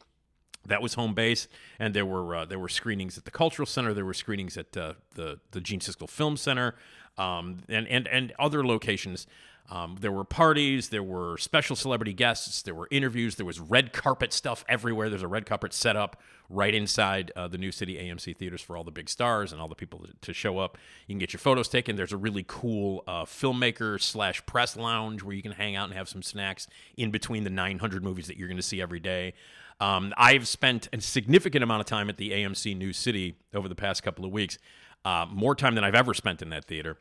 that 0.66 0.82
was 0.82 0.94
home 0.94 1.14
base, 1.14 1.48
and 1.80 1.94
there 1.94 2.06
were 2.06 2.36
uh, 2.36 2.46
there 2.46 2.60
were 2.60 2.70
screenings 2.70 3.18
at 3.18 3.26
the 3.26 3.32
Cultural 3.32 3.66
Center. 3.66 3.94
There 3.94 4.06
were 4.06 4.14
screenings 4.14 4.58
at 4.58 4.76
uh, 4.78 4.94
the 5.16 5.40
the 5.52 5.62
Gene 5.62 5.80
Siskel 5.80 6.10
Film 6.10 6.38
Center, 6.38 6.76
um, 7.18 7.60
and 7.68 7.88
and 7.88 8.08
and 8.08 8.34
other 8.40 8.66
locations. 8.66 9.28
Um, 9.70 9.98
there 10.02 10.12
were 10.12 10.26
parties, 10.26 10.90
there 10.90 11.04
were 11.04 11.38
special 11.38 11.78
celebrity 11.78 12.12
guests, 12.12 12.62
there 12.62 12.76
were 12.76 12.90
interviews, 12.92 13.36
there 13.36 13.46
was 13.46 13.60
red 13.60 13.94
carpet 13.94 14.34
stuff 14.34 14.66
everywhere. 14.68 15.10
There's 15.10 15.24
a 15.24 15.30
red 15.30 15.46
carpet 15.46 15.72
set 15.74 15.96
up 15.96 16.22
right 16.50 16.76
inside 16.76 17.32
uh, 17.38 17.48
the 17.48 17.58
New 17.58 17.72
City 17.72 17.96
AMC 17.96 18.36
theaters 18.36 18.62
for 18.62 18.76
all 18.76 18.84
the 18.84 18.92
big 18.92 19.08
stars 19.08 19.54
and 19.54 19.62
all 19.62 19.70
the 19.70 19.76
people 19.76 20.06
to, 20.22 20.34
show 20.34 20.58
up. 20.60 20.78
You 21.08 21.14
can 21.14 21.20
get 21.20 21.32
your 21.32 21.40
photos 21.40 21.70
taken. 21.70 21.96
There's 21.96 22.12
a 22.12 22.18
really 22.18 22.44
cool 22.46 23.06
uh, 23.08 23.24
filmmaker 23.24 24.02
slash 24.02 24.46
press 24.46 24.76
lounge 24.76 25.24
where 25.24 25.34
you 25.34 25.42
can 25.42 25.54
hang 25.54 25.78
out 25.78 25.86
and 25.86 25.94
have 25.94 26.10
some 26.10 26.22
snacks 26.22 26.68
in 26.98 27.10
between 27.10 27.46
the 27.46 27.50
900 27.50 28.04
movies 28.04 28.28
that 28.28 28.36
you're 28.38 28.50
going 28.50 28.58
to 28.58 28.64
see 28.64 28.82
every 28.82 29.00
day. 29.00 29.34
Um, 29.82 30.14
I've 30.16 30.48
spent 30.48 30.88
a 30.94 31.02
significant 31.02 31.64
amount 31.64 31.80
of 31.82 31.88
time 31.88 32.08
at 32.08 32.18
the 32.18 32.30
AMC 32.30 32.78
New 32.78 32.94
City 32.94 33.36
over 33.52 33.68
the 33.68 33.76
past 33.76 34.04
couple 34.04 34.24
of 34.24 34.32
weeks, 34.32 34.60
uh, 35.04 35.26
more 35.28 35.56
time 35.56 35.74
than 35.74 35.84
I've 35.84 35.96
ever 35.96 36.14
spent 36.14 36.44
in 36.44 36.52
that 36.52 36.66
theater, 36.66 37.00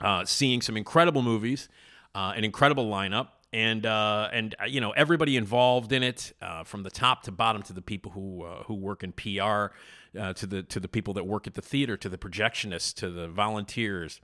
uh, 0.00 0.24
seeing 0.24 0.62
some 0.62 0.76
incredible 0.76 1.22
movies, 1.22 1.68
uh, 2.14 2.32
an 2.36 2.44
incredible 2.44 2.88
lineup, 2.88 3.30
and 3.52 3.84
uh, 3.84 4.28
and 4.32 4.54
uh, 4.62 4.64
you 4.64 4.80
know 4.80 4.92
everybody 4.92 5.36
involved 5.36 5.90
in 5.90 6.04
it, 6.04 6.32
uh, 6.40 6.62
from 6.62 6.84
the 6.84 6.90
top 6.90 7.24
to 7.24 7.32
bottom, 7.32 7.62
to 7.62 7.72
the 7.72 7.82
people 7.82 8.12
who 8.12 8.46
who 8.66 8.74
work 8.74 9.02
in 9.02 9.10
PR, 9.10 9.74
to 10.14 10.46
the 10.46 10.62
to 10.62 10.78
the 10.78 10.88
people 10.88 11.14
that 11.14 11.26
work 11.26 11.48
at 11.48 11.54
the 11.54 11.62
theater, 11.62 11.96
to 11.96 12.08
the 12.08 12.18
projectionists, 12.18 12.94
to 12.94 13.10
the 13.10 13.26
volunteers, 13.26 14.20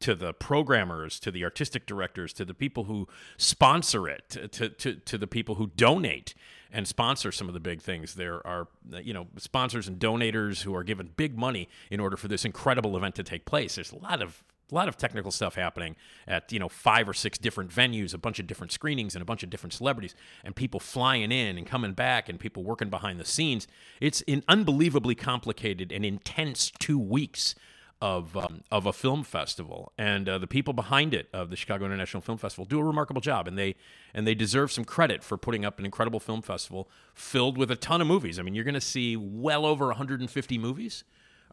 to 0.00 0.14
the 0.14 0.32
programmers, 0.32 1.18
to 1.20 1.30
the 1.30 1.44
artistic 1.44 1.86
directors, 1.86 2.32
to 2.34 2.44
the 2.44 2.54
people 2.54 2.84
who 2.84 3.08
sponsor 3.36 4.08
it, 4.08 4.28
to, 4.30 4.68
to, 4.68 4.94
to 4.94 5.18
the 5.18 5.26
people 5.26 5.56
who 5.56 5.68
donate 5.76 6.34
and 6.72 6.88
sponsor 6.88 7.30
some 7.30 7.48
of 7.48 7.54
the 7.54 7.60
big 7.60 7.80
things. 7.80 8.14
There 8.14 8.44
are, 8.46 8.68
you 9.02 9.14
know, 9.14 9.28
sponsors 9.36 9.86
and 9.86 9.98
donators 9.98 10.62
who 10.62 10.74
are 10.74 10.82
given 10.82 11.10
big 11.16 11.38
money 11.38 11.68
in 11.90 12.00
order 12.00 12.16
for 12.16 12.28
this 12.28 12.44
incredible 12.44 12.96
event 12.96 13.14
to 13.14 13.22
take 13.22 13.44
place. 13.44 13.76
There's 13.76 13.92
a 13.92 13.98
lot 13.98 14.20
of 14.20 14.42
a 14.72 14.74
lot 14.74 14.88
of 14.88 14.96
technical 14.96 15.30
stuff 15.30 15.54
happening 15.54 15.94
at 16.26 16.50
you 16.50 16.58
know 16.58 16.68
five 16.68 17.08
or 17.08 17.12
six 17.12 17.38
different 17.38 17.70
venues, 17.70 18.14
a 18.14 18.18
bunch 18.18 18.38
of 18.38 18.46
different 18.46 18.72
screenings, 18.72 19.14
and 19.14 19.22
a 19.22 19.24
bunch 19.24 19.42
of 19.42 19.50
different 19.50 19.72
celebrities, 19.72 20.14
and 20.42 20.56
people 20.56 20.80
flying 20.80 21.30
in 21.30 21.56
and 21.58 21.66
coming 21.66 21.92
back, 21.92 22.28
and 22.28 22.40
people 22.40 22.64
working 22.64 22.90
behind 22.90 23.20
the 23.20 23.24
scenes. 23.24 23.68
It's 24.00 24.22
an 24.26 24.42
unbelievably 24.48 25.16
complicated 25.16 25.92
and 25.92 26.04
intense 26.04 26.72
two 26.78 26.98
weeks 26.98 27.54
of 28.00 28.36
um, 28.36 28.62
of 28.70 28.86
a 28.86 28.92
film 28.92 29.24
festival, 29.24 29.92
and 29.96 30.28
uh, 30.28 30.38
the 30.38 30.46
people 30.46 30.74
behind 30.74 31.14
it 31.14 31.28
of 31.32 31.50
the 31.50 31.56
Chicago 31.56 31.84
International 31.84 32.20
Film 32.20 32.38
Festival 32.38 32.64
do 32.64 32.78
a 32.78 32.84
remarkable 32.84 33.20
job, 33.20 33.48
and 33.48 33.58
they 33.58 33.76
and 34.12 34.26
they 34.26 34.34
deserve 34.34 34.72
some 34.72 34.84
credit 34.84 35.22
for 35.22 35.36
putting 35.36 35.64
up 35.64 35.78
an 35.78 35.84
incredible 35.84 36.20
film 36.20 36.42
festival 36.42 36.88
filled 37.14 37.56
with 37.56 37.70
a 37.70 37.76
ton 37.76 38.00
of 38.00 38.06
movies. 38.06 38.38
I 38.38 38.42
mean, 38.42 38.54
you're 38.54 38.64
going 38.64 38.74
to 38.74 38.80
see 38.80 39.16
well 39.16 39.64
over 39.64 39.86
150 39.86 40.58
movies 40.58 41.04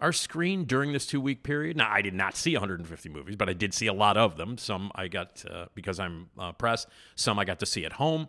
are 0.01 0.11
screened 0.11 0.67
during 0.67 0.93
this 0.93 1.05
two 1.05 1.21
week 1.21 1.43
period. 1.43 1.77
Now, 1.77 1.89
I 1.89 2.01
did 2.01 2.15
not 2.15 2.35
see 2.35 2.53
150 2.53 3.07
movies, 3.09 3.35
but 3.35 3.47
I 3.47 3.53
did 3.53 3.73
see 3.73 3.87
a 3.87 3.93
lot 3.93 4.17
of 4.17 4.35
them. 4.35 4.57
Some 4.57 4.91
I 4.95 5.07
got 5.07 5.45
uh, 5.49 5.67
because 5.75 5.99
I'm 5.99 6.29
uh, 6.37 6.51
press. 6.53 6.87
Some 7.15 7.37
I 7.39 7.45
got 7.45 7.59
to 7.59 7.65
see 7.65 7.85
at 7.85 7.93
home. 7.93 8.27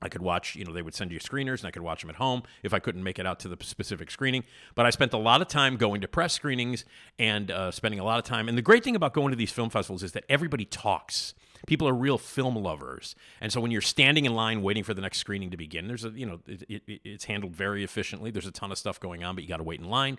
I 0.00 0.08
could 0.08 0.22
watch, 0.22 0.54
you 0.54 0.64
know, 0.64 0.72
they 0.72 0.82
would 0.82 0.94
send 0.94 1.10
you 1.10 1.18
screeners 1.18 1.58
and 1.60 1.66
I 1.66 1.70
could 1.70 1.82
watch 1.82 2.02
them 2.02 2.10
at 2.10 2.16
home 2.16 2.42
if 2.62 2.72
I 2.72 2.78
couldn't 2.78 3.02
make 3.02 3.18
it 3.18 3.26
out 3.26 3.40
to 3.40 3.48
the 3.48 3.56
specific 3.64 4.10
screening. 4.10 4.44
But 4.74 4.86
I 4.86 4.90
spent 4.90 5.12
a 5.12 5.18
lot 5.18 5.42
of 5.42 5.48
time 5.48 5.76
going 5.76 6.00
to 6.00 6.08
press 6.08 6.32
screenings 6.32 6.84
and 7.18 7.50
uh, 7.50 7.70
spending 7.70 8.00
a 8.00 8.04
lot 8.04 8.18
of 8.18 8.24
time. 8.24 8.48
And 8.48 8.56
the 8.56 8.62
great 8.62 8.84
thing 8.84 8.96
about 8.96 9.12
going 9.12 9.30
to 9.30 9.36
these 9.36 9.52
film 9.52 9.70
festivals 9.70 10.02
is 10.02 10.12
that 10.12 10.24
everybody 10.28 10.64
talks. 10.64 11.34
People 11.66 11.88
are 11.88 11.94
real 11.94 12.18
film 12.18 12.54
lovers. 12.54 13.16
And 13.40 13.52
so 13.52 13.60
when 13.60 13.72
you're 13.72 13.80
standing 13.80 14.24
in 14.24 14.34
line 14.34 14.62
waiting 14.62 14.84
for 14.84 14.94
the 14.94 15.02
next 15.02 15.18
screening 15.18 15.50
to 15.50 15.56
begin, 15.56 15.88
there's 15.88 16.04
a, 16.04 16.10
you 16.10 16.26
know, 16.26 16.38
it, 16.46 16.82
it, 16.86 17.00
it's 17.04 17.24
handled 17.24 17.54
very 17.54 17.82
efficiently. 17.82 18.30
There's 18.30 18.46
a 18.46 18.52
ton 18.52 18.70
of 18.70 18.78
stuff 18.78 19.00
going 19.00 19.24
on, 19.24 19.34
but 19.34 19.42
you 19.42 19.48
got 19.48 19.56
to 19.56 19.64
wait 19.64 19.80
in 19.80 19.88
line 19.88 20.18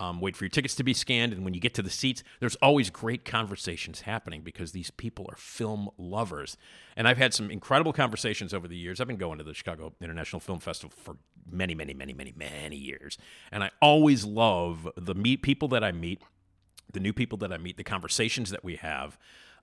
um, 0.00 0.20
wait 0.20 0.36
for 0.36 0.44
your 0.44 0.50
tickets 0.50 0.74
to 0.76 0.84
be 0.84 0.94
scanned, 0.94 1.32
and 1.32 1.44
when 1.44 1.54
you 1.54 1.60
get 1.60 1.74
to 1.74 1.82
the 1.82 1.90
seats, 1.90 2.22
there's 2.40 2.54
always 2.56 2.88
great 2.88 3.24
conversations 3.24 4.02
happening 4.02 4.42
because 4.42 4.72
these 4.72 4.90
people 4.90 5.26
are 5.28 5.36
film 5.36 5.88
lovers. 5.98 6.56
And 6.96 7.08
I've 7.08 7.18
had 7.18 7.34
some 7.34 7.50
incredible 7.50 7.92
conversations 7.92 8.54
over 8.54 8.68
the 8.68 8.76
years. 8.76 9.00
I've 9.00 9.08
been 9.08 9.16
going 9.16 9.38
to 9.38 9.44
the 9.44 9.54
Chicago 9.54 9.92
International 10.00 10.40
Film 10.40 10.60
Festival 10.60 10.94
for 10.96 11.16
many, 11.50 11.74
many, 11.74 11.94
many, 11.94 12.12
many, 12.12 12.32
many 12.36 12.76
years, 12.76 13.18
and 13.50 13.64
I 13.64 13.70
always 13.82 14.24
love 14.24 14.88
the 14.96 15.14
meet 15.14 15.42
people 15.42 15.68
that 15.68 15.82
I 15.82 15.90
meet, 15.90 16.22
the 16.92 17.00
new 17.00 17.12
people 17.12 17.38
that 17.38 17.52
I 17.52 17.58
meet, 17.58 17.76
the 17.76 17.84
conversations 17.84 18.50
that 18.50 18.62
we 18.62 18.76
have 18.76 19.18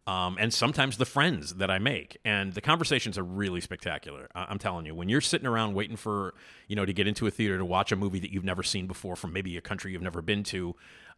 um, 0.08 0.38
and 0.40 0.54
sometimes 0.54 0.98
the 0.98 1.06
friends 1.06 1.56
that 1.56 1.72
I 1.72 1.80
make. 1.80 2.18
And 2.24 2.54
the 2.54 2.62
conversations 2.62 3.18
are 3.18 3.24
really 3.24 3.62
spectacular. 3.62 4.30
I- 4.36 4.46
I'm 4.50 4.60
telling 4.60 4.86
you, 4.86 4.94
when 4.94 5.10
you're 5.10 5.22
sitting 5.22 5.48
around 5.48 5.74
waiting 5.74 5.96
for, 5.98 6.36
you 6.68 6.76
know, 6.76 6.86
to 6.86 6.94
get 6.94 7.08
into 7.08 7.26
a 7.26 7.32
theater 7.32 7.58
to 7.58 7.66
watch 7.66 7.92
a 7.92 7.96
movie 7.96 8.20
that 8.20 8.32
you've 8.32 8.44
never 8.44 8.64
seen 8.64 8.86
before 8.88 9.16
from 9.16 9.34
maybe 9.34 9.58
a 9.58 9.62
country 9.62 9.92
you've 9.92 10.02
never 10.02 10.22
been 10.22 10.44
to, 10.44 10.76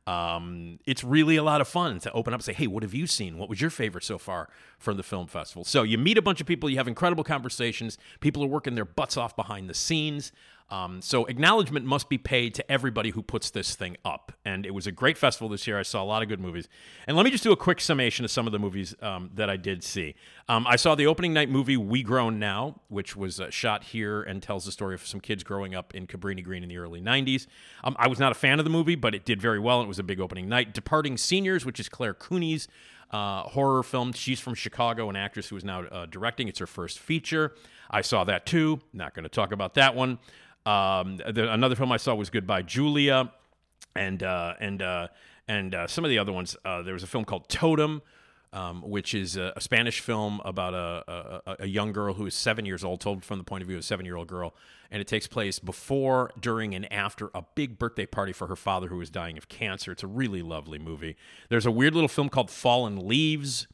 um, 0.07 0.79
it's 0.85 1.03
really 1.03 1.35
a 1.35 1.43
lot 1.43 1.59
of 1.59 1.67
fun 1.67 1.99
to 1.99 2.11
open 2.13 2.33
up 2.33 2.39
and 2.39 2.45
say, 2.45 2.53
hey, 2.53 2.65
what 2.65 2.81
have 2.81 2.93
you 2.93 3.07
seen? 3.07 3.37
What 3.37 3.49
was 3.49 3.59
your 3.59 3.69
favorite 3.69 4.05
so 4.05 4.17
far 4.17 4.47
from 4.79 4.95
the 4.95 5.03
film 5.03 5.27
festival? 5.27 5.65
So 5.65 5.83
you 5.83 5.97
meet 5.97 6.17
a 6.17 6.21
bunch 6.21 6.39
of 6.39 6.47
people, 6.47 6.69
you 6.69 6.77
have 6.77 6.87
incredible 6.87 7.25
conversations. 7.25 7.97
People 8.21 8.41
are 8.41 8.47
working 8.47 8.75
their 8.75 8.85
butts 8.85 9.17
off 9.17 9.35
behind 9.35 9.69
the 9.69 9.73
scenes. 9.73 10.31
Um, 10.69 11.01
so 11.01 11.25
acknowledgement 11.25 11.85
must 11.85 12.09
be 12.09 12.17
paid 12.17 12.53
to 12.55 12.71
everybody 12.71 13.11
who 13.11 13.21
puts 13.21 13.49
this 13.49 13.73
thing 13.75 13.95
up. 14.03 14.33
And 14.43 14.65
it 14.65 14.73
was 14.73 14.85
a 14.85 14.91
great 14.91 15.17
festival 15.17 15.47
this 15.47 15.65
year. 15.65 15.79
I 15.79 15.83
saw 15.83 16.03
a 16.03 16.05
lot 16.05 16.21
of 16.21 16.27
good 16.27 16.41
movies. 16.41 16.67
And 17.07 17.15
let 17.15 17.23
me 17.23 17.31
just 17.31 17.43
do 17.43 17.53
a 17.53 17.57
quick 17.57 17.79
summation 17.79 18.25
of 18.25 18.31
some 18.31 18.47
of 18.47 18.51
the 18.51 18.59
movies 18.59 18.93
um, 19.01 19.29
that 19.35 19.49
I 19.49 19.55
did 19.55 19.83
see. 19.83 20.15
Um, 20.49 20.67
I 20.67 20.75
saw 20.75 20.93
the 20.93 21.07
opening 21.07 21.33
night 21.33 21.49
movie 21.49 21.77
We 21.77 22.03
Grown 22.03 22.37
Now, 22.37 22.81
which 22.89 23.15
was 23.15 23.39
uh, 23.39 23.49
shot 23.49 23.85
here 23.85 24.21
and 24.21 24.43
tells 24.43 24.65
the 24.65 24.71
story 24.71 24.93
of 24.93 25.05
some 25.07 25.21
kids 25.21 25.43
growing 25.43 25.73
up 25.73 25.95
in 25.95 26.05
Cabrini 26.05 26.43
Green 26.43 26.63
in 26.63 26.69
the 26.69 26.77
early 26.77 27.01
90s. 27.01 27.47
Um, 27.83 27.95
I 27.97 28.07
was 28.09 28.19
not 28.19 28.33
a 28.33 28.35
fan 28.35 28.59
of 28.59 28.65
the 28.65 28.71
movie, 28.71 28.95
but 28.95 29.15
it 29.15 29.23
did 29.23 29.41
very 29.41 29.59
well. 29.59 29.81
It 29.81 29.87
was 29.87 29.99
a 29.99 30.03
big 30.03 30.19
opening 30.19 30.49
night. 30.49 30.73
Departing 30.73 31.17
Seniors, 31.17 31.65
which 31.65 31.79
is 31.79 31.87
Clare 31.87 32.13
Cooney's 32.13 32.67
uh, 33.11 33.43
horror 33.43 33.83
film. 33.83 34.11
She's 34.13 34.39
from 34.39 34.53
Chicago, 34.53 35.09
an 35.09 35.15
actress 35.15 35.47
who 35.47 35.55
is 35.55 35.63
now 35.63 35.83
uh, 35.85 36.05
directing. 36.07 36.47
It's 36.47 36.59
her 36.59 36.67
first 36.67 36.99
feature. 36.99 37.53
I 37.89 38.01
saw 38.01 38.23
that 38.25 38.45
too. 38.45 38.79
Not 38.93 39.13
going 39.13 39.23
to 39.23 39.29
talk 39.29 39.51
about 39.51 39.73
that 39.75 39.95
one. 39.95 40.19
Um, 40.65 41.17
the, 41.17 41.51
another 41.51 41.75
film 41.75 41.91
I 41.91 41.97
saw 41.97 42.13
was 42.15 42.29
Goodbye 42.29 42.63
Julia, 42.63 43.31
and 43.95 44.21
uh, 44.21 44.53
and 44.59 44.81
uh, 44.81 45.07
and 45.47 45.73
uh, 45.73 45.87
some 45.87 46.03
of 46.03 46.09
the 46.09 46.19
other 46.19 46.33
ones. 46.33 46.57
Uh, 46.65 46.81
there 46.81 46.93
was 46.93 47.03
a 47.03 47.07
film 47.07 47.23
called 47.23 47.47
Totem, 47.47 48.01
um, 48.51 48.81
which 48.81 49.13
is 49.13 49.37
a, 49.37 49.53
a 49.55 49.61
Spanish 49.61 50.01
film 50.01 50.41
about 50.43 50.73
a, 50.73 51.41
a, 51.47 51.55
a 51.59 51.67
young 51.67 51.93
girl 51.93 52.13
who 52.15 52.25
is 52.25 52.35
seven 52.35 52.65
years 52.65 52.83
old, 52.83 52.99
told 52.99 53.23
from 53.23 53.37
the 53.37 53.43
point 53.43 53.61
of 53.61 53.67
view 53.67 53.77
of 53.77 53.81
a 53.81 53.83
seven-year-old 53.83 54.27
girl, 54.27 54.53
and 54.91 55.01
it 55.01 55.07
takes 55.07 55.27
place 55.27 55.57
before, 55.59 56.31
during, 56.39 56.75
and 56.75 56.91
after 56.91 57.29
a 57.33 57.43
big 57.55 57.79
birthday 57.79 58.05
party 58.05 58.33
for 58.33 58.47
her 58.47 58.55
father 58.55 58.87
who 58.87 58.99
is 58.99 59.09
dying 59.09 59.37
of 59.37 59.47
cancer. 59.47 59.91
It's 59.93 60.03
a 60.03 60.07
really 60.07 60.41
lovely 60.41 60.79
movie. 60.79 61.15
There's 61.49 61.65
a 61.65 61.71
weird 61.71 61.93
little 61.93 62.09
film 62.09 62.29
called 62.29 62.51
Fallen 62.51 63.07
Leaves 63.07 63.67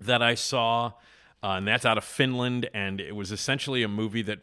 that 0.00 0.22
I 0.22 0.34
saw. 0.34 0.92
Uh, 1.42 1.52
and 1.52 1.68
that's 1.68 1.86
out 1.86 1.98
of 1.98 2.04
Finland, 2.04 2.68
and 2.74 3.00
it 3.00 3.14
was 3.14 3.30
essentially 3.30 3.82
a 3.82 3.88
movie 3.88 4.22
that 4.22 4.40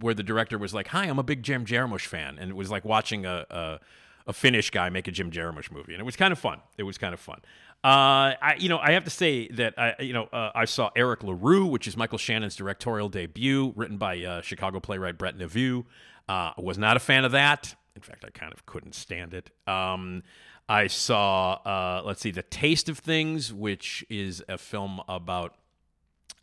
where 0.00 0.14
the 0.14 0.22
director 0.22 0.58
was 0.58 0.72
like, 0.72 0.88
"Hi, 0.88 1.04
I'm 1.04 1.18
a 1.18 1.22
big 1.22 1.42
Jim 1.42 1.64
Jarmusch 1.66 2.06
fan," 2.06 2.38
and 2.38 2.50
it 2.50 2.56
was 2.56 2.70
like 2.70 2.84
watching 2.84 3.26
a, 3.26 3.44
a 3.50 3.80
a 4.26 4.32
Finnish 4.32 4.70
guy 4.70 4.88
make 4.90 5.06
a 5.06 5.10
Jim 5.12 5.30
Jarmusch 5.30 5.70
movie, 5.70 5.92
and 5.92 6.00
it 6.00 6.04
was 6.04 6.16
kind 6.16 6.32
of 6.32 6.38
fun. 6.38 6.60
It 6.76 6.82
was 6.82 6.98
kind 6.98 7.14
of 7.14 7.20
fun. 7.20 7.40
Uh, 7.84 8.34
I, 8.42 8.56
you 8.58 8.68
know, 8.68 8.78
I 8.78 8.92
have 8.92 9.04
to 9.04 9.10
say 9.10 9.48
that 9.48 9.74
I, 9.78 9.94
you 10.00 10.12
know, 10.12 10.24
uh, 10.32 10.50
I 10.54 10.64
saw 10.64 10.90
Eric 10.96 11.22
LaRue, 11.22 11.66
which 11.66 11.86
is 11.86 11.96
Michael 11.96 12.18
Shannon's 12.18 12.56
directorial 12.56 13.08
debut, 13.08 13.72
written 13.76 13.98
by 13.98 14.20
uh, 14.24 14.40
Chicago 14.40 14.80
playwright 14.80 15.18
Brett 15.18 15.38
Neveu. 15.38 15.84
Uh, 16.28 16.52
I 16.56 16.60
was 16.60 16.78
not 16.78 16.96
a 16.96 17.00
fan 17.00 17.24
of 17.24 17.32
that. 17.32 17.76
In 17.94 18.02
fact, 18.02 18.24
I 18.24 18.30
kind 18.30 18.52
of 18.52 18.66
couldn't 18.66 18.94
stand 18.94 19.34
it. 19.34 19.50
Um, 19.68 20.24
I 20.68 20.88
saw, 20.88 21.52
uh, 21.64 22.02
let's 22.04 22.20
see, 22.20 22.32
The 22.32 22.42
Taste 22.42 22.88
of 22.88 22.98
Things, 22.98 23.52
which 23.52 24.04
is 24.10 24.42
a 24.48 24.58
film 24.58 25.00
about 25.08 25.54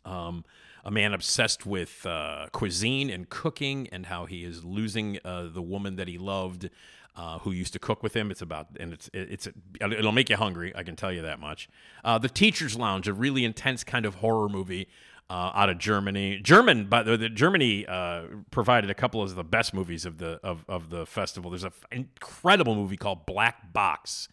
um, 0.04 0.44
a 0.84 0.90
man 0.90 1.14
obsessed 1.14 1.64
with 1.64 2.04
uh, 2.04 2.46
cuisine 2.52 3.10
and 3.10 3.28
cooking 3.28 3.88
and 3.90 4.06
how 4.06 4.26
he 4.26 4.44
is 4.44 4.64
losing 4.64 5.18
uh, 5.24 5.48
the 5.52 5.62
woman 5.62 5.96
that 5.96 6.08
he 6.08 6.18
loved. 6.18 6.70
Uh, 7.16 7.38
who 7.38 7.52
used 7.52 7.72
to 7.72 7.78
cook 7.78 8.02
with 8.02 8.12
him? 8.12 8.32
It's 8.32 8.42
about 8.42 8.66
and 8.80 8.92
it's 8.92 9.08
it's 9.12 9.46
it'll 9.80 10.10
make 10.10 10.28
you 10.28 10.36
hungry. 10.36 10.72
I 10.74 10.82
can 10.82 10.96
tell 10.96 11.12
you 11.12 11.22
that 11.22 11.38
much. 11.38 11.68
Uh, 12.02 12.18
the 12.18 12.28
Teacher's 12.28 12.76
Lounge, 12.76 13.06
a 13.06 13.12
really 13.12 13.44
intense 13.44 13.84
kind 13.84 14.04
of 14.04 14.16
horror 14.16 14.48
movie 14.48 14.88
uh, 15.30 15.52
out 15.54 15.70
of 15.70 15.78
Germany. 15.78 16.38
German, 16.42 16.86
but 16.86 17.04
the, 17.04 17.16
the 17.16 17.28
Germany 17.28 17.86
uh, 17.86 18.24
provided 18.50 18.90
a 18.90 18.94
couple 18.94 19.22
of 19.22 19.34
the 19.34 19.44
best 19.44 19.72
movies 19.72 20.04
of 20.04 20.18
the 20.18 20.40
of, 20.42 20.64
of 20.68 20.90
the 20.90 21.06
festival. 21.06 21.50
There's 21.50 21.64
an 21.64 21.72
incredible 21.90 22.74
movie 22.74 22.96
called 22.96 23.26
Black 23.26 23.72
Box, 23.72 24.28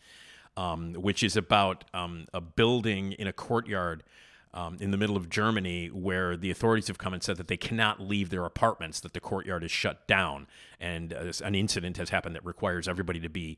um, 0.57 0.93
which 0.93 1.23
is 1.23 1.37
about 1.37 1.85
um, 1.93 2.27
a 2.33 2.41
building 2.41 3.13
in 3.13 3.27
a 3.27 3.33
courtyard 3.33 4.03
um, 4.53 4.77
in 4.79 4.91
the 4.91 4.97
middle 4.97 5.15
of 5.15 5.29
Germany 5.29 5.87
where 5.87 6.35
the 6.35 6.51
authorities 6.51 6.87
have 6.87 6.97
come 6.97 7.13
and 7.13 7.23
said 7.23 7.37
that 7.37 7.47
they 7.47 7.57
cannot 7.57 8.01
leave 8.01 8.29
their 8.29 8.45
apartments, 8.45 8.99
that 8.99 9.13
the 9.13 9.19
courtyard 9.19 9.63
is 9.63 9.71
shut 9.71 10.07
down, 10.07 10.47
and 10.79 11.13
uh, 11.13 11.31
an 11.43 11.55
incident 11.55 11.97
has 11.97 12.09
happened 12.09 12.35
that 12.35 12.45
requires 12.45 12.87
everybody 12.87 13.19
to 13.19 13.29
be 13.29 13.57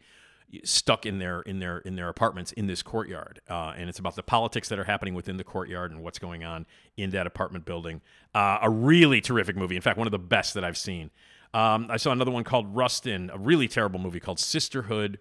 stuck 0.64 1.06
in 1.06 1.18
their 1.18 1.42
in 1.42 1.60
their 1.60 1.80
in 1.80 1.96
their 1.96 2.10
apartments 2.10 2.52
in 2.52 2.68
this 2.68 2.84
courtyard. 2.84 3.42
Uh, 3.50 3.74
and 3.76 3.90
it's 3.90 4.00
about 4.00 4.16
the 4.16 4.24
politics 4.24 4.70
that 4.70 4.78
are 4.78 4.84
happening 4.84 5.14
within 5.14 5.38
the 5.38 5.44
courtyard 5.44 5.92
and 5.92 6.04
what's 6.04 6.20
going 6.20 6.44
on 6.44 6.66
in 6.96 7.10
that 7.12 7.26
apartment 7.26 7.66
building. 7.66 8.02
Uh, 8.36 8.60
a 8.62 8.70
really 8.70 9.22
terrific 9.22 9.56
movie. 9.56 9.76
In 9.76 9.82
fact 9.82 9.98
one 9.98 10.08
of 10.08 10.12
the 10.12 10.20
best 10.20 10.54
that 10.54 10.64
i've 10.64 10.78
seen. 10.78 11.10
Um, 11.56 11.88
i 11.90 11.98
saw 11.98 12.12
another 12.12 12.32
one 12.32 12.44
called 12.44 12.76
rustin 12.76 13.30
a 13.32 13.38
really 13.38 13.68
terrible 13.68 14.00
movie 14.00 14.20
called 14.20 14.40
sisterhood. 14.40 15.20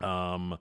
Um, 0.00 0.58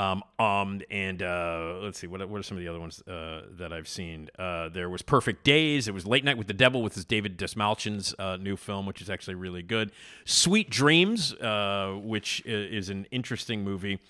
um, 0.00 0.24
um, 0.38 0.80
and 0.90 1.22
uh, 1.22 1.78
let's 1.82 1.98
see, 1.98 2.06
what, 2.06 2.26
what 2.26 2.38
are 2.40 2.42
some 2.42 2.56
of 2.56 2.62
the 2.62 2.68
other 2.68 2.80
ones 2.80 3.02
uh, 3.02 3.42
that 3.58 3.70
I've 3.70 3.86
seen? 3.86 4.30
Uh, 4.38 4.70
there 4.70 4.88
was 4.88 5.02
Perfect 5.02 5.44
Days. 5.44 5.88
It 5.88 5.92
was 5.92 6.06
Late 6.06 6.24
Night 6.24 6.38
with 6.38 6.46
the 6.46 6.54
Devil, 6.54 6.82
with 6.82 6.94
his 6.94 7.04
David 7.04 7.36
Dastmalchian's 7.36 8.14
uh, 8.18 8.38
new 8.38 8.56
film, 8.56 8.86
which 8.86 9.02
is 9.02 9.10
actually 9.10 9.34
really 9.34 9.62
good. 9.62 9.92
Sweet 10.24 10.70
Dreams, 10.70 11.34
uh, 11.34 11.98
which 12.02 12.42
is 12.46 12.88
an 12.88 13.06
interesting 13.10 13.62
movie 13.62 14.00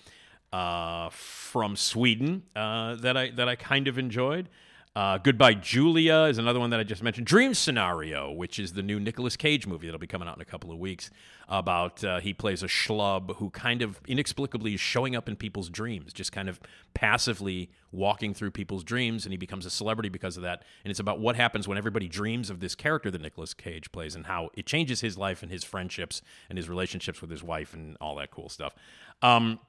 uh, 0.53 1.09
from 1.09 1.75
Sweden 1.75 2.43
that 2.55 3.17
I 3.17 3.31
that 3.31 3.49
I 3.49 3.57
kind 3.57 3.89
of 3.89 3.97
enjoyed. 3.97 4.47
Uh, 4.93 5.17
Goodbye 5.17 5.53
Julia 5.53 6.23
is 6.23 6.37
another 6.37 6.59
one 6.59 6.69
that 6.71 6.79
I 6.81 6.83
just 6.83 7.01
mentioned. 7.01 7.25
Dream 7.25 7.53
Scenario, 7.53 8.29
which 8.29 8.59
is 8.59 8.73
the 8.73 8.83
new 8.83 8.99
Nicolas 8.99 9.37
Cage 9.37 9.65
movie 9.65 9.87
that'll 9.87 9.99
be 9.99 10.07
coming 10.07 10.27
out 10.27 10.35
in 10.35 10.41
a 10.41 10.45
couple 10.45 10.69
of 10.69 10.79
weeks. 10.79 11.09
About 11.47 12.03
uh, 12.03 12.19
he 12.19 12.33
plays 12.33 12.61
a 12.61 12.67
schlub 12.67 13.37
who 13.37 13.49
kind 13.51 13.81
of 13.81 14.01
inexplicably 14.05 14.73
is 14.73 14.81
showing 14.81 15.15
up 15.15 15.29
in 15.29 15.37
people's 15.37 15.69
dreams, 15.69 16.11
just 16.11 16.33
kind 16.33 16.49
of 16.49 16.59
passively 16.93 17.69
walking 17.93 18.33
through 18.33 18.51
people's 18.51 18.83
dreams, 18.83 19.25
and 19.25 19.31
he 19.31 19.37
becomes 19.37 19.65
a 19.65 19.69
celebrity 19.69 20.09
because 20.09 20.35
of 20.35 20.43
that. 20.43 20.63
And 20.83 20.91
it's 20.91 20.99
about 20.99 21.19
what 21.19 21.37
happens 21.37 21.69
when 21.69 21.77
everybody 21.77 22.09
dreams 22.09 22.49
of 22.49 22.59
this 22.59 22.75
character 22.75 23.09
that 23.11 23.21
Nicolas 23.21 23.53
Cage 23.53 23.93
plays, 23.93 24.13
and 24.13 24.25
how 24.25 24.49
it 24.55 24.65
changes 24.65 24.99
his 24.99 25.17
life 25.17 25.41
and 25.41 25.51
his 25.51 25.63
friendships 25.63 26.21
and 26.49 26.57
his 26.57 26.67
relationships 26.67 27.21
with 27.21 27.31
his 27.31 27.43
wife 27.43 27.73
and 27.73 27.95
all 28.01 28.15
that 28.15 28.31
cool 28.31 28.49
stuff. 28.49 28.75
Um, 29.21 29.59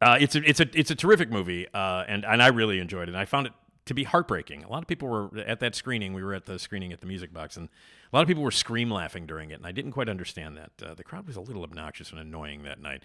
uh, 0.00 0.16
it's 0.20 0.34
a 0.34 0.48
it's 0.48 0.60
a 0.60 0.68
it's 0.78 0.90
a 0.90 0.94
terrific 0.94 1.30
movie, 1.30 1.66
uh, 1.74 2.04
and 2.08 2.24
and 2.24 2.42
I 2.42 2.48
really 2.48 2.78
enjoyed 2.78 3.08
it. 3.08 3.08
And 3.08 3.18
I 3.18 3.26
found 3.26 3.46
it 3.46 3.52
to 3.86 3.94
be 3.94 4.04
heartbreaking. 4.04 4.64
A 4.64 4.68
lot 4.68 4.82
of 4.82 4.88
people 4.88 5.08
were 5.08 5.30
at 5.38 5.60
that 5.60 5.74
screening. 5.74 6.12
We 6.12 6.22
were 6.22 6.34
at 6.34 6.44
the 6.44 6.58
screening 6.58 6.92
at 6.92 7.00
the 7.00 7.06
Music 7.06 7.32
Box, 7.32 7.56
and 7.56 7.68
a 8.12 8.16
lot 8.16 8.22
of 8.22 8.28
people 8.28 8.42
were 8.42 8.50
scream 8.50 8.90
laughing 8.90 9.26
during 9.26 9.50
it, 9.50 9.54
and 9.54 9.66
I 9.66 9.72
didn't 9.72 9.92
quite 9.92 10.08
understand 10.08 10.58
that. 10.58 10.70
Uh, 10.84 10.94
the 10.94 11.04
crowd 11.04 11.26
was 11.26 11.36
a 11.36 11.40
little 11.40 11.62
obnoxious 11.62 12.10
and 12.10 12.20
annoying 12.20 12.64
that 12.64 12.80
night. 12.80 13.02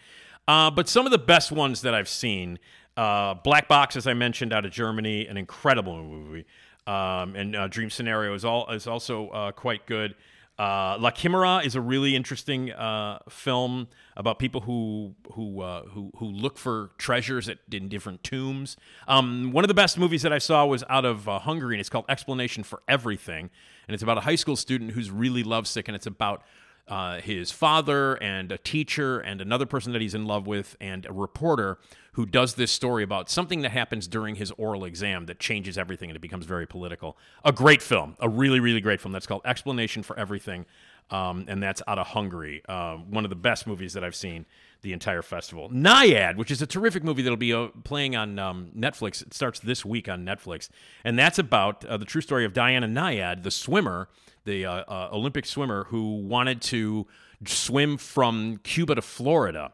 Uh, 0.47 0.69
but 0.71 0.89
some 0.89 1.05
of 1.05 1.11
the 1.11 1.19
best 1.19 1.51
ones 1.51 1.81
that 1.81 1.93
I've 1.93 2.09
seen, 2.09 2.59
uh, 2.97 3.35
Black 3.35 3.67
Box, 3.67 3.95
as 3.95 4.07
I 4.07 4.13
mentioned, 4.13 4.51
out 4.51 4.65
of 4.65 4.71
Germany, 4.71 5.27
an 5.27 5.37
incredible 5.37 6.03
movie, 6.03 6.45
um, 6.87 7.35
and 7.35 7.55
uh, 7.55 7.67
Dream 7.67 7.89
Scenario 7.89 8.33
is 8.33 8.43
all 8.43 8.69
is 8.71 8.87
also 8.87 9.29
uh, 9.29 9.51
quite 9.51 9.85
good. 9.85 10.15
Uh, 10.61 10.95
La 10.99 11.09
Chimera 11.09 11.57
is 11.65 11.73
a 11.73 11.81
really 11.81 12.15
interesting 12.15 12.71
uh, 12.71 13.17
film 13.27 13.87
about 14.15 14.37
people 14.37 14.61
who 14.61 15.15
who 15.33 15.59
uh, 15.61 15.85
who 15.85 16.11
who 16.17 16.27
look 16.27 16.59
for 16.59 16.91
treasures 16.99 17.49
at, 17.49 17.57
in 17.71 17.89
different 17.89 18.23
tombs. 18.23 18.77
Um, 19.07 19.51
one 19.53 19.63
of 19.63 19.69
the 19.69 19.73
best 19.73 19.97
movies 19.97 20.21
that 20.21 20.31
I 20.31 20.37
saw 20.37 20.67
was 20.67 20.83
out 20.87 21.03
of 21.03 21.27
uh, 21.27 21.39
Hungary, 21.39 21.73
and 21.73 21.79
it's 21.79 21.89
called 21.89 22.05
Explanation 22.07 22.61
for 22.61 22.83
Everything, 22.87 23.49
and 23.87 23.95
it's 23.95 24.03
about 24.03 24.19
a 24.19 24.21
high 24.21 24.35
school 24.35 24.55
student 24.55 24.91
who's 24.91 25.09
really 25.09 25.41
lovesick, 25.41 25.87
and 25.87 25.95
it's 25.95 26.05
about 26.05 26.43
uh, 26.87 27.21
his 27.21 27.51
father 27.51 28.15
and 28.15 28.51
a 28.51 28.57
teacher 28.57 29.19
and 29.19 29.41
another 29.41 29.65
person 29.65 29.93
that 29.93 30.01
he's 30.01 30.13
in 30.13 30.25
love 30.25 30.47
with 30.47 30.75
and 30.81 31.05
a 31.05 31.13
reporter 31.13 31.77
who 32.13 32.25
does 32.25 32.55
this 32.55 32.71
story 32.71 33.03
about 33.03 33.29
something 33.29 33.61
that 33.61 33.71
happens 33.71 34.07
during 34.07 34.35
his 34.35 34.51
oral 34.51 34.83
exam 34.83 35.25
that 35.27 35.39
changes 35.39 35.77
everything 35.77 36.09
and 36.09 36.17
it 36.17 36.21
becomes 36.21 36.45
very 36.45 36.67
political. 36.67 37.17
A 37.45 37.51
great 37.51 37.81
film, 37.81 38.17
a 38.19 38.27
really, 38.27 38.59
really 38.59 38.81
great 38.81 38.99
film. 38.99 39.13
That's 39.13 39.27
called 39.27 39.43
Explanation 39.45 40.03
for 40.03 40.19
Everything, 40.19 40.65
um, 41.09 41.45
and 41.47 41.63
that's 41.63 41.81
out 41.87 41.97
of 41.97 42.07
Hungary. 42.07 42.61
Uh, 42.67 42.97
one 42.97 43.23
of 43.23 43.29
the 43.29 43.35
best 43.35 43.65
movies 43.65 43.93
that 43.93 44.03
I've 44.03 44.15
seen 44.15 44.45
the 44.81 44.93
entire 44.93 45.21
festival. 45.21 45.69
Nyad, 45.69 46.35
which 46.37 46.51
is 46.51 46.61
a 46.61 46.67
terrific 46.67 47.03
movie 47.03 47.21
that'll 47.21 47.37
be 47.37 47.53
uh, 47.53 47.67
playing 47.83 48.15
on 48.15 48.39
um, 48.39 48.71
Netflix. 48.77 49.21
It 49.21 49.33
starts 49.33 49.59
this 49.59 49.85
week 49.85 50.09
on 50.09 50.25
Netflix, 50.25 50.69
and 51.03 51.17
that's 51.17 51.39
about 51.39 51.85
uh, 51.85 51.97
the 51.97 52.05
true 52.05 52.21
story 52.21 52.45
of 52.45 52.53
Diana 52.53 52.87
Nyad, 52.87 53.43
the 53.43 53.51
swimmer, 53.51 54.09
the 54.45 54.65
uh, 54.65 54.83
uh, 54.87 55.09
Olympic 55.11 55.45
swimmer 55.45 55.85
who 55.85 56.17
wanted 56.17 56.61
to 56.61 57.07
swim 57.45 57.97
from 57.97 58.57
Cuba 58.63 58.95
to 58.95 59.01
Florida 59.01 59.73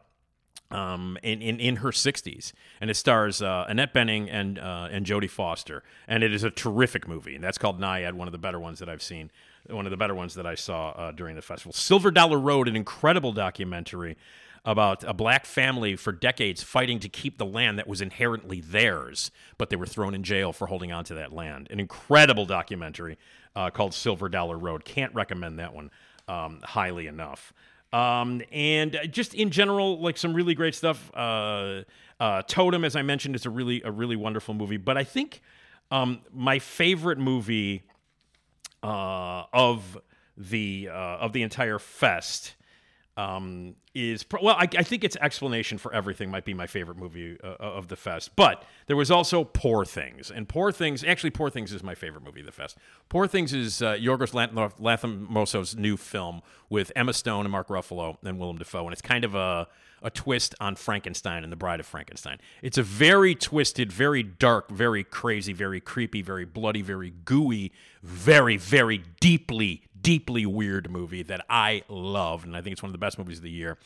um, 0.70 1.16
in, 1.22 1.40
in, 1.40 1.60
in 1.60 1.76
her 1.76 1.90
60s. 1.90 2.52
And 2.80 2.90
it 2.90 2.94
stars 2.94 3.40
uh, 3.42 3.64
Annette 3.68 3.94
Bening 3.94 4.28
and, 4.30 4.58
uh, 4.58 4.88
and 4.90 5.06
Jodie 5.06 5.30
Foster. 5.30 5.82
And 6.06 6.22
it 6.22 6.32
is 6.32 6.44
a 6.44 6.50
terrific 6.50 7.08
movie. 7.08 7.34
And 7.34 7.42
that's 7.42 7.58
called 7.58 7.80
Nyad, 7.80 8.12
one 8.14 8.28
of 8.28 8.32
the 8.32 8.38
better 8.38 8.60
ones 8.60 8.78
that 8.80 8.88
I've 8.88 9.02
seen, 9.02 9.30
one 9.68 9.86
of 9.86 9.90
the 9.90 9.96
better 9.96 10.14
ones 10.14 10.34
that 10.34 10.46
I 10.46 10.54
saw 10.54 10.90
uh, 10.90 11.12
during 11.12 11.36
the 11.36 11.42
festival. 11.42 11.72
Silver 11.72 12.10
Dollar 12.10 12.38
Road, 12.38 12.68
an 12.68 12.76
incredible 12.76 13.32
documentary 13.32 14.16
about 14.64 15.04
a 15.04 15.14
black 15.14 15.46
family 15.46 15.96
for 15.96 16.12
decades 16.12 16.62
fighting 16.62 16.98
to 16.98 17.08
keep 17.08 17.38
the 17.38 17.46
land 17.46 17.78
that 17.78 17.86
was 17.86 18.00
inherently 18.00 18.60
theirs, 18.60 19.30
but 19.56 19.70
they 19.70 19.76
were 19.76 19.86
thrown 19.86 20.14
in 20.14 20.22
jail 20.22 20.52
for 20.52 20.66
holding 20.66 20.92
on 20.92 21.04
to 21.04 21.14
that 21.14 21.32
land. 21.32 21.68
An 21.70 21.80
incredible 21.80 22.44
documentary 22.44 23.16
uh, 23.58 23.70
called 23.70 23.92
Silver 23.92 24.28
Dollar 24.28 24.56
Road. 24.56 24.84
Can't 24.84 25.12
recommend 25.14 25.58
that 25.58 25.74
one 25.74 25.90
um, 26.28 26.60
highly 26.62 27.08
enough. 27.08 27.52
Um, 27.92 28.40
and 28.52 28.96
just 29.10 29.34
in 29.34 29.50
general, 29.50 30.00
like 30.00 30.16
some 30.16 30.32
really 30.32 30.54
great 30.54 30.76
stuff. 30.76 31.10
Uh, 31.12 31.82
uh, 32.20 32.42
Totem, 32.42 32.84
as 32.84 32.94
I 32.94 33.02
mentioned, 33.02 33.34
is 33.34 33.46
a 33.46 33.50
really 33.50 33.82
a 33.82 33.90
really 33.90 34.14
wonderful 34.14 34.54
movie. 34.54 34.76
But 34.76 34.96
I 34.96 35.02
think 35.02 35.42
um, 35.90 36.20
my 36.32 36.60
favorite 36.60 37.18
movie 37.18 37.82
uh, 38.84 39.44
of 39.52 39.98
the 40.36 40.88
uh, 40.92 41.18
of 41.18 41.32
the 41.32 41.42
entire 41.42 41.80
fest 41.80 42.54
um, 43.18 43.74
is 43.96 44.22
pro- 44.22 44.40
well, 44.42 44.54
I, 44.56 44.68
I 44.78 44.84
think 44.84 45.02
its 45.02 45.16
explanation 45.16 45.76
for 45.76 45.92
everything 45.92 46.30
might 46.30 46.44
be 46.44 46.54
my 46.54 46.68
favorite 46.68 46.96
movie 46.96 47.36
uh, 47.42 47.56
of 47.58 47.88
the 47.88 47.96
fest. 47.96 48.36
But 48.36 48.64
there 48.86 48.96
was 48.96 49.10
also 49.10 49.42
Poor 49.42 49.84
Things, 49.84 50.30
and 50.30 50.48
Poor 50.48 50.70
Things 50.70 51.02
actually 51.02 51.30
Poor 51.30 51.50
Things 51.50 51.72
is 51.72 51.82
my 51.82 51.96
favorite 51.96 52.22
movie 52.22 52.40
of 52.40 52.46
the 52.46 52.52
fest. 52.52 52.78
Poor 53.08 53.26
Things 53.26 53.52
is 53.52 53.82
uh, 53.82 53.94
Yorgos 53.94 54.32
Lanth- 54.32 54.78
Lanthimos's 54.78 55.76
new 55.76 55.96
film 55.96 56.42
with 56.70 56.92
Emma 56.94 57.12
Stone 57.12 57.44
and 57.44 57.50
Mark 57.52 57.68
Ruffalo 57.68 58.16
and 58.22 58.38
Willem 58.38 58.58
Dafoe, 58.58 58.84
and 58.84 58.92
it's 58.92 59.02
kind 59.02 59.24
of 59.24 59.34
a 59.34 59.66
a 60.02 60.10
twist 60.10 60.54
on 60.60 60.76
Frankenstein 60.76 61.42
and 61.42 61.52
the 61.52 61.56
Bride 61.56 61.80
of 61.80 61.86
Frankenstein. 61.86 62.38
It's 62.62 62.78
a 62.78 62.84
very 62.84 63.34
twisted, 63.34 63.92
very 63.92 64.22
dark, 64.22 64.70
very 64.70 65.02
crazy, 65.02 65.52
very 65.52 65.80
creepy, 65.80 66.22
very 66.22 66.44
bloody, 66.44 66.82
very 66.82 67.12
gooey, 67.24 67.72
very, 68.02 68.56
very 68.56 69.02
deeply, 69.20 69.82
deeply 70.02 70.46
weird 70.46 70.90
movie 70.90 71.22
that 71.24 71.44
I 71.48 71.82
love, 71.88 72.44
and 72.44 72.56
I 72.56 72.60
think 72.60 72.72
it's 72.72 72.82
one 72.82 72.88
of 72.88 72.94
the 72.94 72.98
best 72.98 73.18
movies 73.18 73.38
of 73.38 73.44
the 73.44 73.50
year. 73.50 73.78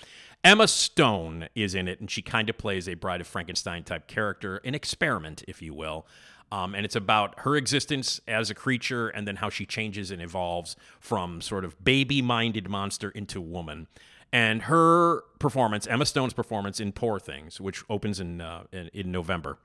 Emma 0.44 0.66
Stone 0.66 1.48
is 1.54 1.74
in 1.74 1.88
it, 1.88 2.00
and 2.00 2.10
she 2.10 2.22
kind 2.22 2.50
of 2.50 2.58
plays 2.58 2.88
a 2.88 2.94
Bride 2.94 3.20
of 3.20 3.26
Frankenstein 3.26 3.84
type 3.84 4.06
character, 4.06 4.60
an 4.64 4.74
experiment, 4.74 5.44
if 5.46 5.62
you 5.62 5.74
will. 5.74 6.06
Um, 6.50 6.74
and 6.74 6.84
it's 6.84 6.96
about 6.96 7.40
her 7.40 7.56
existence 7.56 8.20
as 8.28 8.50
a 8.50 8.54
creature 8.54 9.08
and 9.08 9.26
then 9.26 9.36
how 9.36 9.48
she 9.48 9.64
changes 9.64 10.10
and 10.10 10.20
evolves 10.20 10.76
from 11.00 11.40
sort 11.40 11.64
of 11.64 11.82
baby 11.82 12.20
minded 12.20 12.68
monster 12.68 13.08
into 13.10 13.40
woman 13.40 13.86
and 14.32 14.62
her 14.62 15.22
performance, 15.38 15.86
Emma 15.86 16.06
Stone's 16.06 16.32
performance 16.32 16.80
in 16.80 16.92
Poor 16.92 17.20
Things, 17.20 17.60
which 17.60 17.84
opens 17.90 18.18
in 18.18 18.40
uh, 18.40 18.64
in, 18.72 18.88
in, 18.94 19.12
November 19.12 19.58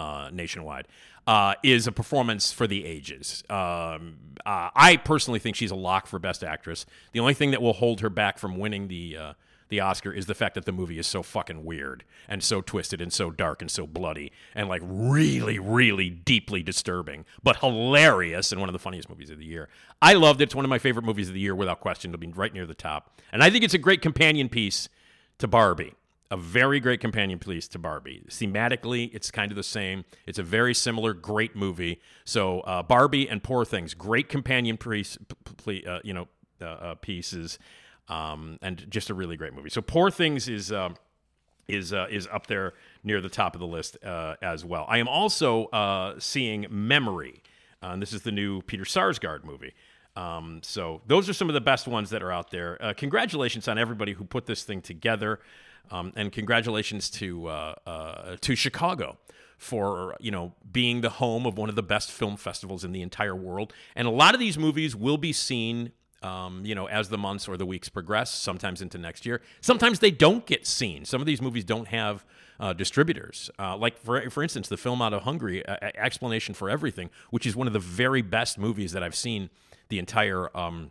uh, 0.00 0.30
nationwide, 0.32 0.88
uh, 1.26 1.54
is 1.62 1.86
a 1.86 1.92
performance 1.92 2.52
for 2.52 2.66
the 2.66 2.86
ages. 2.86 3.44
Um, 3.50 4.16
uh, 4.46 4.70
I 4.74 5.00
personally 5.04 5.38
think 5.38 5.56
she's 5.56 5.70
a 5.70 5.76
lock 5.76 6.06
for 6.06 6.18
Best 6.18 6.42
Actress. 6.42 6.86
The 7.12 7.20
only 7.20 7.34
thing 7.34 7.50
that 7.50 7.60
will 7.60 7.74
hold 7.74 8.00
her 8.00 8.08
back 8.08 8.38
from 8.38 8.56
winning 8.58 8.88
the 8.88 9.16
uh, 9.16 9.32
the 9.68 9.78
Oscar 9.78 10.12
is 10.12 10.26
the 10.26 10.34
fact 10.34 10.56
that 10.56 10.64
the 10.64 10.72
movie 10.72 10.98
is 10.98 11.06
so 11.06 11.22
fucking 11.22 11.64
weird 11.64 12.02
and 12.28 12.42
so 12.42 12.60
twisted 12.60 13.00
and 13.00 13.12
so 13.12 13.30
dark 13.30 13.62
and 13.62 13.70
so 13.70 13.86
bloody 13.86 14.32
and 14.52 14.68
like 14.68 14.82
really, 14.84 15.60
really 15.60 16.10
deeply 16.10 16.60
disturbing, 16.62 17.24
but 17.42 17.58
hilarious 17.58 18.50
and 18.50 18.60
one 18.60 18.68
of 18.68 18.72
the 18.72 18.80
funniest 18.80 19.08
movies 19.08 19.30
of 19.30 19.38
the 19.38 19.44
year. 19.44 19.68
I 20.02 20.14
loved 20.14 20.40
it. 20.40 20.44
It's 20.44 20.56
one 20.56 20.64
of 20.64 20.68
my 20.68 20.78
favorite 20.78 21.04
movies 21.04 21.28
of 21.28 21.34
the 21.34 21.40
year 21.40 21.54
without 21.54 21.78
question. 21.78 22.10
It'll 22.10 22.18
be 22.18 22.26
right 22.26 22.52
near 22.52 22.66
the 22.66 22.74
top. 22.74 23.20
And 23.32 23.44
I 23.44 23.50
think 23.50 23.62
it's 23.62 23.74
a 23.74 23.78
great 23.78 24.02
companion 24.02 24.48
piece 24.48 24.88
to 25.38 25.46
Barbie. 25.46 25.94
A 26.32 26.36
very 26.36 26.78
great 26.78 27.00
companion 27.00 27.40
piece 27.40 27.66
to 27.68 27.78
Barbie. 27.78 28.22
Thematically, 28.28 29.12
it's 29.12 29.32
kind 29.32 29.50
of 29.50 29.56
the 29.56 29.64
same. 29.64 30.04
It's 30.26 30.38
a 30.38 30.44
very 30.44 30.74
similar, 30.74 31.12
great 31.12 31.56
movie. 31.56 32.00
So, 32.24 32.60
uh, 32.60 32.84
Barbie 32.84 33.28
and 33.28 33.42
Poor 33.42 33.64
Things, 33.64 33.94
great 33.94 34.28
companion 34.28 34.76
piece, 34.76 35.16
p- 35.16 35.80
p- 35.80 35.86
uh, 35.86 35.98
you 36.04 36.14
know, 36.14 36.28
uh, 36.60 36.64
uh 36.64 36.94
pieces 36.94 37.58
um, 38.10 38.58
and 38.60 38.84
just 38.90 39.08
a 39.08 39.14
really 39.14 39.36
great 39.36 39.54
movie. 39.54 39.70
So 39.70 39.80
Poor 39.80 40.10
Things 40.10 40.48
is 40.48 40.70
uh, 40.72 40.90
is 41.68 41.92
uh, 41.92 42.06
is 42.10 42.26
up 42.26 42.48
there 42.48 42.74
near 43.04 43.20
the 43.20 43.28
top 43.28 43.54
of 43.54 43.60
the 43.60 43.66
list 43.66 43.96
uh, 44.04 44.34
as 44.42 44.64
well. 44.64 44.84
I 44.88 44.98
am 44.98 45.08
also 45.08 46.16
seeing 46.18 46.66
Memory, 46.68 47.42
and 47.80 48.02
this 48.02 48.12
is 48.12 48.22
the 48.22 48.32
new 48.32 48.62
Peter 48.62 48.84
Sarsgaard 48.84 49.44
movie. 49.44 49.72
Um, 50.16 50.60
so 50.62 51.02
those 51.06 51.28
are 51.28 51.32
some 51.32 51.48
of 51.48 51.54
the 51.54 51.60
best 51.60 51.86
ones 51.86 52.10
that 52.10 52.22
are 52.22 52.32
out 52.32 52.50
there. 52.50 52.94
Congratulations 52.96 53.68
on 53.68 53.78
everybody 53.78 54.12
who 54.12 54.24
put 54.24 54.46
this 54.46 54.64
thing 54.64 54.82
together, 54.82 55.38
um, 55.90 56.12
and 56.16 56.32
congratulations 56.32 57.10
to 57.10 57.50
to 58.40 58.56
Chicago 58.56 59.18
for 59.58 60.16
you 60.20 60.30
know 60.30 60.54
being 60.72 61.02
the 61.02 61.10
home 61.10 61.44
of 61.44 61.58
one 61.58 61.68
of 61.68 61.76
the 61.76 61.82
best 61.82 62.10
film 62.10 62.36
festivals 62.36 62.84
in 62.84 62.92
the 62.92 63.02
entire 63.02 63.36
world. 63.36 63.72
And 63.94 64.08
a 64.08 64.10
lot 64.10 64.34
of 64.34 64.40
these 64.40 64.58
movies 64.58 64.96
will 64.96 65.18
be 65.18 65.32
seen 65.32 65.92
um, 66.22 66.64
you 66.64 66.74
know, 66.74 66.86
as 66.86 67.08
the 67.08 67.18
months 67.18 67.48
or 67.48 67.56
the 67.56 67.64
weeks 67.64 67.88
progress, 67.88 68.30
sometimes 68.30 68.82
into 68.82 68.98
next 68.98 69.24
year. 69.24 69.40
Sometimes 69.60 70.00
they 70.00 70.10
don't 70.10 70.44
get 70.44 70.66
seen. 70.66 71.04
Some 71.04 71.20
of 71.20 71.26
these 71.26 71.40
movies 71.40 71.64
don't 71.64 71.88
have 71.88 72.24
uh, 72.58 72.72
distributors. 72.74 73.50
Uh, 73.58 73.76
like, 73.76 73.96
for, 73.96 74.28
for 74.28 74.42
instance, 74.42 74.68
the 74.68 74.76
film 74.76 75.00
out 75.00 75.14
of 75.14 75.22
Hungary, 75.22 75.64
uh, 75.64 75.76
Explanation 75.94 76.54
for 76.54 76.68
Everything, 76.68 77.08
which 77.30 77.46
is 77.46 77.56
one 77.56 77.66
of 77.66 77.72
the 77.72 77.78
very 77.78 78.20
best 78.20 78.58
movies 78.58 78.92
that 78.92 79.02
I've 79.02 79.14
seen 79.14 79.48
the 79.88 79.98
entire, 79.98 80.54
um, 80.56 80.90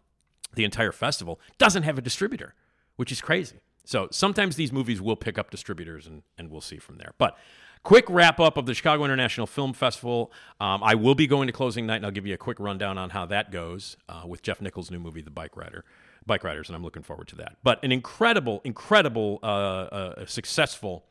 the 0.55 0.63
entire 0.63 0.91
festival, 0.91 1.39
doesn't 1.59 1.83
have 1.83 1.97
a 1.97 2.01
distributor, 2.01 2.55
which 2.95 3.11
is 3.11 3.21
crazy. 3.21 3.57
So 3.89 4.07
sometimes 4.11 4.55
these 4.55 4.71
movies 4.71 5.01
will 5.01 5.15
pick 5.15 5.39
up 5.39 5.49
distributors, 5.49 6.05
and, 6.05 6.21
and 6.37 6.51
we'll 6.51 6.61
see 6.61 6.77
from 6.77 6.97
there. 6.97 7.13
But 7.17 7.35
Quick 7.81 8.05
wrap 8.09 8.41
up 8.41 8.57
of 8.57 8.65
the 8.65 8.73
Chicago 8.73 9.05
International 9.05 9.47
Film 9.47 9.71
Festival. 9.71 10.33
Um, 10.59 10.83
I 10.83 10.95
will 10.95 11.15
be 11.15 11.27
going 11.27 11.47
to 11.47 11.53
closing 11.53 11.85
night, 11.85 11.95
and 11.95 12.05
I'll 12.05 12.11
give 12.11 12.27
you 12.27 12.33
a 12.33 12.37
quick 12.37 12.59
rundown 12.59 12.97
on 12.97 13.09
how 13.09 13.25
that 13.27 13.51
goes 13.51 13.95
uh, 14.09 14.23
with 14.27 14.41
Jeff 14.41 14.61
Nichols' 14.61 14.91
new 14.91 14.99
movie, 14.99 15.21
The 15.21 15.31
Bike 15.31 15.55
Rider. 15.55 15.85
Bike 16.25 16.43
Riders, 16.43 16.67
and 16.67 16.75
I'm 16.75 16.83
looking 16.83 17.03
forward 17.03 17.29
to 17.29 17.37
that. 17.37 17.55
But 17.63 17.81
an 17.81 17.93
incredible, 17.93 18.59
incredible, 18.65 19.39
uh, 19.41 19.45
uh, 19.45 20.25
successful 20.25 21.05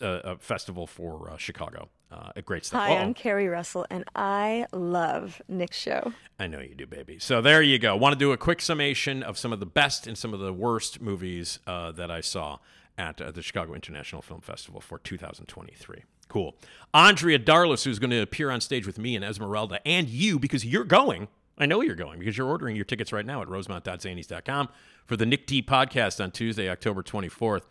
uh, 0.00 0.06
uh, 0.06 0.36
festival 0.38 0.86
for 0.86 1.30
uh, 1.30 1.36
Chicago. 1.36 1.90
Uh, 2.10 2.30
great 2.44 2.64
stuff. 2.64 2.82
Hi, 2.82 2.94
Uh-oh. 2.94 3.02
I'm 3.02 3.14
Carrie 3.14 3.48
Russell, 3.48 3.86
and 3.90 4.04
I 4.16 4.66
love 4.72 5.42
Nick's 5.46 5.76
show. 5.78 6.12
I 6.38 6.46
know 6.46 6.60
you 6.60 6.74
do, 6.74 6.86
baby. 6.86 7.18
So 7.18 7.42
there 7.42 7.60
you 7.60 7.78
go. 7.78 7.96
Want 7.96 8.14
to 8.14 8.18
do 8.18 8.32
a 8.32 8.36
quick 8.38 8.62
summation 8.62 9.22
of 9.22 9.36
some 9.36 9.52
of 9.52 9.60
the 9.60 9.66
best 9.66 10.06
and 10.06 10.16
some 10.16 10.32
of 10.32 10.40
the 10.40 10.52
worst 10.52 11.02
movies 11.02 11.58
uh, 11.66 11.92
that 11.92 12.10
I 12.10 12.20
saw 12.22 12.58
at 12.96 13.20
uh, 13.20 13.30
the 13.30 13.42
Chicago 13.42 13.74
International 13.74 14.22
Film 14.22 14.40
Festival 14.40 14.80
for 14.80 14.98
2023. 14.98 16.04
Cool. 16.28 16.54
Andrea 16.94 17.38
Darlas, 17.38 17.84
who's 17.84 17.98
going 17.98 18.10
to 18.10 18.20
appear 18.20 18.50
on 18.50 18.60
stage 18.60 18.86
with 18.86 18.98
me 18.98 19.14
and 19.14 19.24
Esmeralda 19.24 19.86
and 19.86 20.08
you 20.08 20.38
because 20.38 20.64
you're 20.64 20.84
going. 20.84 21.28
I 21.58 21.66
know 21.66 21.80
you're 21.80 21.94
going 21.96 22.18
because 22.20 22.38
you're 22.38 22.48
ordering 22.48 22.76
your 22.76 22.84
tickets 22.84 23.12
right 23.12 23.26
now 23.26 23.42
at 23.42 23.48
rosemont.zanies.com 23.48 24.68
for 25.06 25.16
the 25.16 25.26
Nick 25.26 25.46
D 25.46 25.62
podcast 25.62 26.22
on 26.22 26.30
Tuesday, 26.30 26.70
October 26.70 27.02
24th. 27.02 27.62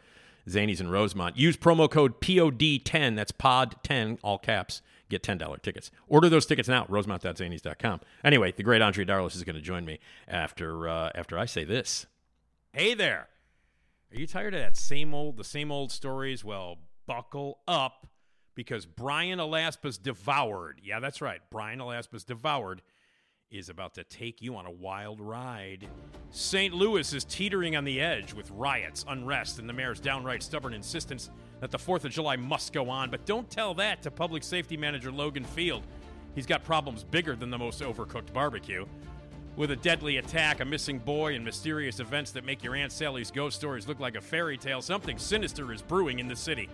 Zanies 0.48 0.80
in 0.80 0.90
Rosemont. 0.90 1.38
Use 1.38 1.58
promo 1.58 1.90
code 1.90 2.22
POD10. 2.22 3.16
That's 3.16 3.32
POD10, 3.32 4.20
all 4.24 4.38
caps. 4.38 4.82
Get 5.10 5.24
$10 5.24 5.62
tickets. 5.62 5.90
Order 6.08 6.30
those 6.30 6.46
tickets 6.46 6.68
now 6.68 6.86
rosemont.zanies.com. 6.90 8.02
Anyway, 8.24 8.52
the 8.52 8.64
great 8.64 8.82
Andre 8.82 9.06
Darlas 9.06 9.36
is 9.36 9.44
going 9.44 9.56
to 9.56 9.62
join 9.62 9.86
me 9.86 10.00
after 10.28 10.90
uh, 10.90 11.12
after 11.16 11.38
I 11.38 11.46
say 11.46 11.64
this. 11.64 12.08
Hey 12.74 12.94
there. 12.94 13.30
Are 14.12 14.20
you 14.20 14.28
tired 14.28 14.54
of 14.54 14.60
that 14.60 14.78
same 14.78 15.14
old, 15.14 15.38
the 15.38 15.44
same 15.44 15.72
old 15.72 15.92
stories? 15.92 16.44
Well, 16.44 16.78
buckle 17.06 17.60
up 17.68 18.08
because 18.56 18.86
Brian 18.86 19.40
Alaspa's 19.40 19.98
Devoured. 19.98 20.82
Yeah, 20.84 21.00
that's 21.00 21.22
right. 21.22 21.40
Brian 21.52 21.80
Alaspa's 21.80 22.24
Devoured 22.24 22.82
is 23.50 23.70
about 23.70 23.94
to 23.94 24.04
take 24.04 24.42
you 24.42 24.56
on 24.58 24.66
a 24.66 24.72
wild 24.72 25.22
ride. 25.22 25.88
St. 26.32 26.74
Louis 26.74 27.14
is 27.14 27.24
teetering 27.24 27.78
on 27.78 27.86
the 27.86 28.02
edge 28.02 28.34
with 28.34 28.52
riots, 28.52 29.06
unrest, 29.08 29.60
and 29.60 29.70
the 29.70 29.74
mayor's 29.74 30.02
downright 30.02 30.44
stubborn 30.44 30.74
insistence 30.74 31.30
that 31.62 31.72
the 31.72 31.78
4th 31.78 32.04
of 32.04 32.12
July 32.12 32.36
must 32.36 32.74
go 32.74 32.90
on. 32.90 33.10
But 33.10 33.26
don't 33.26 33.50
tell 33.50 33.74
that 33.76 34.02
to 34.04 34.12
public 34.12 34.44
safety 34.44 34.76
manager 34.76 35.12
Logan 35.12 35.46
Field. 35.46 35.84
He's 36.36 36.46
got 36.46 36.66
problems 36.66 37.04
bigger 37.06 37.36
than 37.36 37.50
the 37.50 37.58
most 37.58 37.82
overcooked 37.82 38.34
barbecue. 38.34 38.86
With 39.56 39.72
a 39.72 39.78
deadly 39.78 40.18
attack, 40.18 40.60
a 40.60 40.66
missing 40.66 41.00
boy, 41.00 41.34
and 41.34 41.44
mysterious 41.44 42.00
events 42.00 42.32
that 42.32 42.46
make 42.46 42.64
your 42.64 42.76
Aunt 42.76 42.92
Sally's 42.92 43.32
ghost 43.32 43.56
stories 43.56 43.88
look 43.88 44.00
like 44.00 44.16
a 44.16 44.22
fairy 44.22 44.58
tale, 44.58 44.82
something 44.82 45.18
sinister 45.18 45.72
is 45.72 45.82
brewing 45.82 46.20
in 46.20 46.28
the 46.28 46.36
city. 46.36 46.70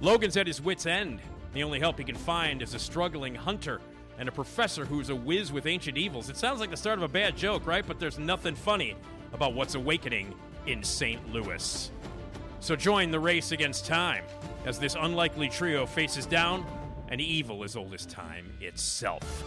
Logan's 0.00 0.36
at 0.36 0.46
his 0.46 0.60
wits' 0.60 0.86
end. 0.86 1.20
The 1.52 1.62
only 1.62 1.78
help 1.78 1.98
he 1.98 2.04
can 2.04 2.16
find 2.16 2.62
is 2.62 2.74
a 2.74 2.78
struggling 2.78 3.34
hunter 3.34 3.80
and 4.18 4.28
a 4.28 4.32
professor 4.32 4.84
who's 4.84 5.10
a 5.10 5.14
whiz 5.14 5.52
with 5.52 5.66
ancient 5.66 5.96
evils. 5.96 6.28
It 6.28 6.36
sounds 6.36 6.60
like 6.60 6.70
the 6.70 6.76
start 6.76 6.98
of 6.98 7.04
a 7.04 7.08
bad 7.08 7.36
joke, 7.36 7.66
right? 7.66 7.86
But 7.86 8.00
there's 8.00 8.18
nothing 8.18 8.54
funny 8.54 8.96
about 9.32 9.54
what's 9.54 9.74
awakening 9.74 10.34
in 10.66 10.82
St. 10.82 11.32
Louis. 11.32 11.90
So 12.60 12.74
join 12.74 13.10
the 13.10 13.20
race 13.20 13.52
against 13.52 13.86
time 13.86 14.24
as 14.66 14.78
this 14.78 14.96
unlikely 14.98 15.48
trio 15.48 15.86
faces 15.86 16.26
down 16.26 16.66
an 17.08 17.20
evil 17.20 17.64
as 17.64 17.76
old 17.76 17.94
as 17.94 18.04
time 18.06 18.52
itself. 18.60 19.44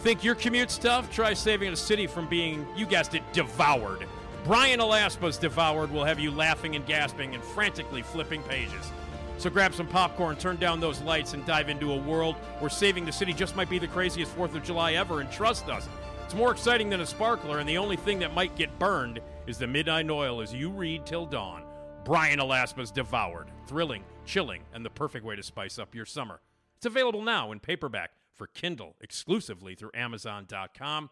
Think 0.00 0.22
your 0.22 0.34
commute's 0.34 0.78
tough? 0.78 1.10
Try 1.10 1.34
saving 1.34 1.72
a 1.72 1.76
city 1.76 2.06
from 2.06 2.28
being, 2.28 2.66
you 2.76 2.86
guessed 2.86 3.14
it, 3.14 3.22
devoured. 3.32 4.06
Brian 4.44 4.78
Alaspa's 4.78 5.38
Devoured 5.38 5.90
will 5.90 6.04
have 6.04 6.20
you 6.20 6.30
laughing 6.30 6.76
and 6.76 6.86
gasping 6.86 7.34
and 7.34 7.42
frantically 7.42 8.02
flipping 8.02 8.42
pages. 8.44 8.92
So 9.38 9.50
grab 9.50 9.72
some 9.72 9.86
popcorn, 9.86 10.36
turn 10.36 10.56
down 10.56 10.80
those 10.80 11.00
lights, 11.00 11.32
and 11.32 11.46
dive 11.46 11.68
into 11.68 11.92
a 11.92 11.96
world 11.96 12.34
where 12.58 12.68
saving 12.68 13.06
the 13.06 13.12
city 13.12 13.32
just 13.32 13.54
might 13.54 13.70
be 13.70 13.78
the 13.78 13.86
craziest 13.86 14.36
4th 14.36 14.54
of 14.56 14.64
July 14.64 14.94
ever. 14.94 15.20
And 15.20 15.30
trust 15.30 15.68
us, 15.68 15.88
it's 16.24 16.34
more 16.34 16.50
exciting 16.50 16.90
than 16.90 17.00
a 17.00 17.06
sparkler, 17.06 17.60
and 17.60 17.68
the 17.68 17.78
only 17.78 17.96
thing 17.96 18.18
that 18.18 18.34
might 18.34 18.56
get 18.56 18.78
burned 18.78 19.20
is 19.46 19.56
the 19.56 19.66
midnight 19.66 20.10
oil 20.10 20.40
as 20.40 20.52
you 20.52 20.70
read 20.70 21.06
till 21.06 21.24
dawn. 21.24 21.62
Brian 22.04 22.40
Alaspa's 22.40 22.90
Devoured. 22.90 23.50
Thrilling, 23.66 24.02
chilling, 24.26 24.62
and 24.74 24.84
the 24.84 24.90
perfect 24.90 25.24
way 25.24 25.36
to 25.36 25.42
spice 25.42 25.78
up 25.78 25.94
your 25.94 26.04
summer. 26.04 26.40
It's 26.76 26.86
available 26.86 27.22
now 27.22 27.52
in 27.52 27.60
paperback 27.60 28.10
for 28.34 28.46
Kindle 28.48 28.96
exclusively 29.00 29.74
through 29.74 29.90
Amazon.com. 29.94 31.10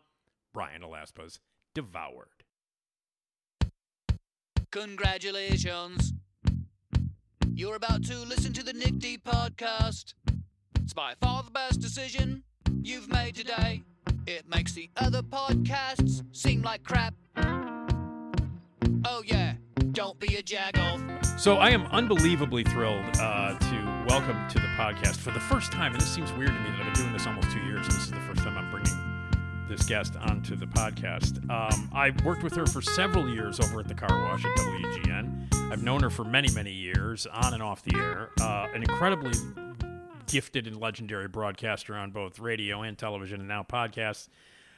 Brian 0.52 0.82
Alaspa's 0.82 1.38
Devoured. 1.74 2.44
Congratulations. 4.70 6.12
You're 7.56 7.76
about 7.76 8.04
to 8.04 8.18
listen 8.18 8.52
to 8.52 8.62
the 8.62 8.74
Nick 8.74 8.98
D 8.98 9.16
podcast. 9.16 10.12
It's 10.82 10.92
by 10.92 11.14
far 11.22 11.42
the 11.42 11.50
best 11.50 11.80
decision 11.80 12.42
you've 12.82 13.08
made 13.08 13.34
today. 13.34 13.82
It 14.26 14.46
makes 14.46 14.74
the 14.74 14.90
other 14.98 15.22
podcasts 15.22 16.22
seem 16.36 16.60
like 16.60 16.84
crap. 16.84 17.14
Oh, 19.06 19.22
yeah, 19.24 19.54
don't 19.92 20.20
be 20.20 20.36
a 20.36 20.42
jagoff. 20.42 21.40
So 21.40 21.56
I 21.56 21.70
am 21.70 21.86
unbelievably 21.86 22.64
thrilled 22.64 23.06
uh, 23.18 23.58
to 23.58 24.04
welcome 24.06 24.46
to 24.50 24.58
the 24.58 24.68
podcast 24.76 25.16
for 25.16 25.30
the 25.30 25.40
first 25.40 25.72
time, 25.72 25.92
and 25.92 26.00
this 26.02 26.10
seems 26.10 26.30
weird 26.34 26.50
to 26.50 26.60
me 26.60 26.68
that 26.68 26.80
I've 26.80 26.92
been 26.92 27.04
doing 27.04 27.12
this 27.14 27.26
almost 27.26 27.50
two 27.52 27.60
years, 27.60 27.86
and 27.86 27.96
this 27.96 28.04
is 28.04 28.10
the 28.10 28.20
first 28.20 28.42
time 28.42 28.55
this 29.68 29.84
guest 29.86 30.16
onto 30.16 30.56
the 30.56 30.66
podcast. 30.66 31.38
Um, 31.50 31.90
I've 31.92 32.22
worked 32.24 32.42
with 32.42 32.54
her 32.54 32.66
for 32.66 32.80
several 32.80 33.28
years 33.28 33.58
over 33.60 33.80
at 33.80 33.88
the 33.88 33.94
car 33.94 34.22
wash 34.22 34.44
at 34.44 34.56
WGN. 34.56 35.72
I've 35.72 35.82
known 35.82 36.02
her 36.02 36.10
for 36.10 36.24
many, 36.24 36.50
many 36.52 36.72
years, 36.72 37.26
on 37.26 37.54
and 37.54 37.62
off 37.62 37.82
the 37.82 37.96
air. 37.96 38.30
Uh, 38.40 38.68
an 38.74 38.82
incredibly 38.82 39.32
gifted 40.26 40.66
and 40.66 40.78
legendary 40.78 41.28
broadcaster 41.28 41.94
on 41.94 42.10
both 42.10 42.38
radio 42.38 42.82
and 42.82 42.96
television, 42.96 43.40
and 43.40 43.48
now 43.48 43.62
podcasts. 43.62 44.28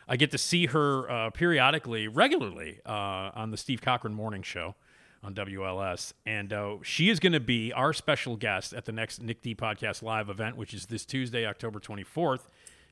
I 0.08 0.16
get 0.16 0.30
to 0.30 0.38
see 0.38 0.66
her 0.66 1.10
uh, 1.10 1.30
periodically, 1.30 2.08
regularly, 2.08 2.80
uh, 2.86 3.30
on 3.34 3.50
the 3.50 3.58
Steve 3.58 3.82
Cochran 3.82 4.14
Morning 4.14 4.42
Show 4.42 4.74
on 5.22 5.34
WLS. 5.34 6.14
And 6.24 6.52
uh, 6.52 6.76
she 6.82 7.10
is 7.10 7.20
going 7.20 7.32
to 7.32 7.40
be 7.40 7.72
our 7.72 7.92
special 7.92 8.36
guest 8.36 8.72
at 8.72 8.86
the 8.86 8.92
next 8.92 9.20
Nick 9.20 9.42
D 9.42 9.54
Podcast 9.54 10.02
Live 10.02 10.30
event, 10.30 10.56
which 10.56 10.72
is 10.72 10.86
this 10.86 11.04
Tuesday, 11.04 11.44
October 11.46 11.78
24th, 11.78 12.42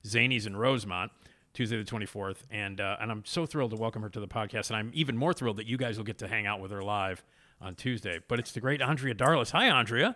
Zanies 0.05 0.47
in 0.47 0.57
Rosemont, 0.57 1.11
Tuesday 1.57 1.79
the 1.79 1.91
24th. 1.91 2.37
And, 2.51 2.83
uh, 2.83 2.99
and 3.01 3.11
I'm 3.11 3.25
so 3.25 3.47
thrilled 3.47 3.71
to 3.71 3.77
welcome 3.77 4.03
her 4.03 4.11
to 4.11 4.21
the 4.21 4.29
podcast. 4.29 4.69
And 4.69 4.77
I'm 4.77 4.91
even 4.93 5.17
more 5.17 5.33
thrilled 5.33 5.57
that 5.57 5.67
you 5.67 5.79
guys 5.79 5.97
will 5.97 6.05
get 6.05 6.19
to 6.19 6.29
hang 6.29 6.47
out 6.47 6.61
with 6.61 6.71
her 6.71 6.83
live 6.83 7.25
on 7.63 7.75
Tuesday. 7.75 8.21
But 8.29 8.39
it's 8.39 8.53
the 8.53 8.61
great 8.61 8.83
Andrea 8.83 9.15
Darlas. 9.15 9.53
Hi, 9.53 9.71
Andrea. 9.71 10.15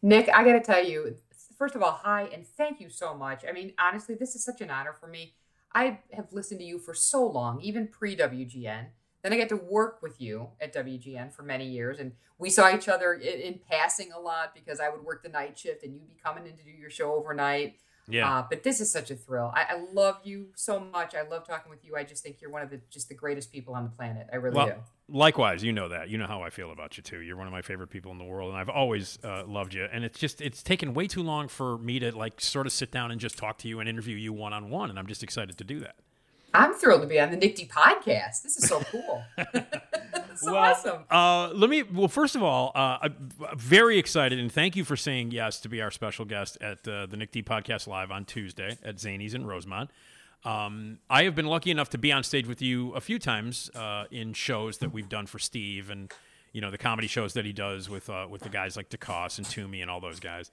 Nick, 0.00 0.30
I 0.32 0.42
got 0.44 0.52
to 0.52 0.60
tell 0.60 0.82
you, 0.82 1.16
first 1.58 1.74
of 1.74 1.82
all, 1.82 1.92
hi, 1.92 2.30
and 2.32 2.46
thank 2.46 2.80
you 2.80 2.88
so 2.88 3.14
much. 3.14 3.44
I 3.46 3.52
mean, 3.52 3.74
honestly, 3.78 4.14
this 4.14 4.34
is 4.34 4.42
such 4.42 4.62
an 4.62 4.70
honor 4.70 4.94
for 4.98 5.08
me. 5.08 5.34
I 5.74 5.98
have 6.14 6.32
listened 6.32 6.60
to 6.60 6.66
you 6.66 6.78
for 6.78 6.94
so 6.94 7.26
long, 7.26 7.60
even 7.60 7.86
pre 7.86 8.16
WGN. 8.16 8.86
Then 9.22 9.32
I 9.32 9.36
got 9.36 9.50
to 9.50 9.56
work 9.56 10.00
with 10.00 10.18
you 10.20 10.48
at 10.58 10.72
WGN 10.72 11.34
for 11.34 11.42
many 11.42 11.66
years, 11.66 11.98
and 11.98 12.12
we 12.38 12.48
saw 12.48 12.74
each 12.74 12.88
other 12.88 13.12
in, 13.12 13.40
in 13.40 13.60
passing 13.68 14.12
a 14.12 14.18
lot 14.18 14.54
because 14.54 14.80
I 14.80 14.88
would 14.88 15.04
work 15.04 15.22
the 15.22 15.28
night 15.28 15.58
shift 15.58 15.82
and 15.82 15.92
you'd 15.92 16.08
be 16.08 16.16
coming 16.24 16.46
in 16.46 16.56
to 16.56 16.64
do 16.64 16.70
your 16.70 16.88
show 16.88 17.12
overnight. 17.12 17.76
Yeah. 18.08 18.38
Uh, 18.38 18.44
but 18.48 18.62
this 18.62 18.80
is 18.80 18.90
such 18.90 19.10
a 19.10 19.14
thrill. 19.16 19.52
I, 19.54 19.66
I 19.70 19.84
love 19.92 20.16
you 20.24 20.48
so 20.56 20.80
much. 20.80 21.14
I 21.14 21.22
love 21.28 21.46
talking 21.46 21.70
with 21.70 21.84
you. 21.84 21.96
I 21.96 22.04
just 22.04 22.22
think 22.22 22.40
you're 22.40 22.50
one 22.50 22.62
of 22.62 22.70
the 22.70 22.80
just 22.90 23.08
the 23.08 23.14
greatest 23.14 23.52
people 23.52 23.74
on 23.74 23.84
the 23.84 23.90
planet. 23.90 24.26
I 24.32 24.36
really 24.36 24.56
Well, 24.56 24.66
do. 24.66 24.74
likewise, 25.08 25.62
you 25.62 25.72
know 25.72 25.88
that. 25.88 26.08
You 26.08 26.18
know 26.18 26.26
how 26.26 26.42
I 26.42 26.50
feel 26.50 26.70
about 26.72 26.96
you 26.96 27.02
too. 27.02 27.20
You're 27.20 27.36
one 27.36 27.46
of 27.46 27.52
my 27.52 27.62
favorite 27.62 27.90
people 27.90 28.10
in 28.12 28.18
the 28.18 28.24
world, 28.24 28.50
and 28.50 28.58
I've 28.58 28.68
always 28.68 29.18
uh, 29.22 29.44
loved 29.46 29.74
you. 29.74 29.86
And 29.92 30.04
it's 30.04 30.18
just 30.18 30.40
it's 30.40 30.62
taken 30.62 30.94
way 30.94 31.06
too 31.06 31.22
long 31.22 31.48
for 31.48 31.78
me 31.78 31.98
to 32.00 32.16
like 32.16 32.40
sort 32.40 32.66
of 32.66 32.72
sit 32.72 32.90
down 32.90 33.10
and 33.10 33.20
just 33.20 33.36
talk 33.36 33.58
to 33.58 33.68
you 33.68 33.80
and 33.80 33.88
interview 33.88 34.16
you 34.16 34.32
one 34.32 34.52
on 34.52 34.70
one, 34.70 34.90
and 34.90 34.98
I'm 34.98 35.06
just 35.06 35.22
excited 35.22 35.58
to 35.58 35.64
do 35.64 35.80
that. 35.80 35.96
I'm 36.54 36.74
thrilled 36.74 37.02
to 37.02 37.06
be 37.06 37.20
on 37.20 37.30
the 37.30 37.36
Nick 37.36 37.56
D 37.56 37.66
podcast. 37.66 38.42
This 38.42 38.56
is 38.56 38.68
so 38.68 38.80
cool. 38.80 39.22
so 40.36 40.56
awesome. 40.56 41.04
Uh, 41.10 41.50
let 41.54 41.68
me. 41.68 41.82
Well, 41.82 42.08
first 42.08 42.36
of 42.36 42.42
all, 42.42 42.72
uh, 42.74 42.98
I'm 43.02 43.30
very 43.56 43.98
excited, 43.98 44.38
and 44.38 44.50
thank 44.50 44.74
you 44.74 44.84
for 44.84 44.96
saying 44.96 45.30
yes 45.32 45.60
to 45.60 45.68
be 45.68 45.82
our 45.82 45.90
special 45.90 46.24
guest 46.24 46.56
at 46.60 46.86
uh, 46.88 47.06
the 47.06 47.16
Nick 47.16 47.32
D 47.32 47.42
Podcast 47.42 47.86
Live 47.86 48.10
on 48.10 48.24
Tuesday 48.24 48.78
at 48.82 48.96
Zanies 48.96 49.34
in 49.34 49.46
Rosemont. 49.46 49.90
Um, 50.44 50.98
I 51.10 51.24
have 51.24 51.34
been 51.34 51.46
lucky 51.46 51.70
enough 51.70 51.90
to 51.90 51.98
be 51.98 52.12
on 52.12 52.22
stage 52.22 52.46
with 52.46 52.62
you 52.62 52.92
a 52.94 53.00
few 53.00 53.18
times 53.18 53.70
uh, 53.74 54.04
in 54.10 54.32
shows 54.32 54.78
that 54.78 54.92
we've 54.92 55.08
done 55.08 55.26
for 55.26 55.38
Steve, 55.38 55.90
and 55.90 56.12
you 56.52 56.60
know 56.60 56.70
the 56.70 56.78
comedy 56.78 57.08
shows 57.08 57.34
that 57.34 57.44
he 57.44 57.52
does 57.52 57.90
with 57.90 58.08
uh, 58.08 58.26
with 58.28 58.42
the 58.42 58.48
guys 58.48 58.76
like 58.76 58.88
DeCoste 58.88 59.38
and 59.38 59.46
Toomey 59.46 59.82
and 59.82 59.90
all 59.90 60.00
those 60.00 60.20
guys. 60.20 60.50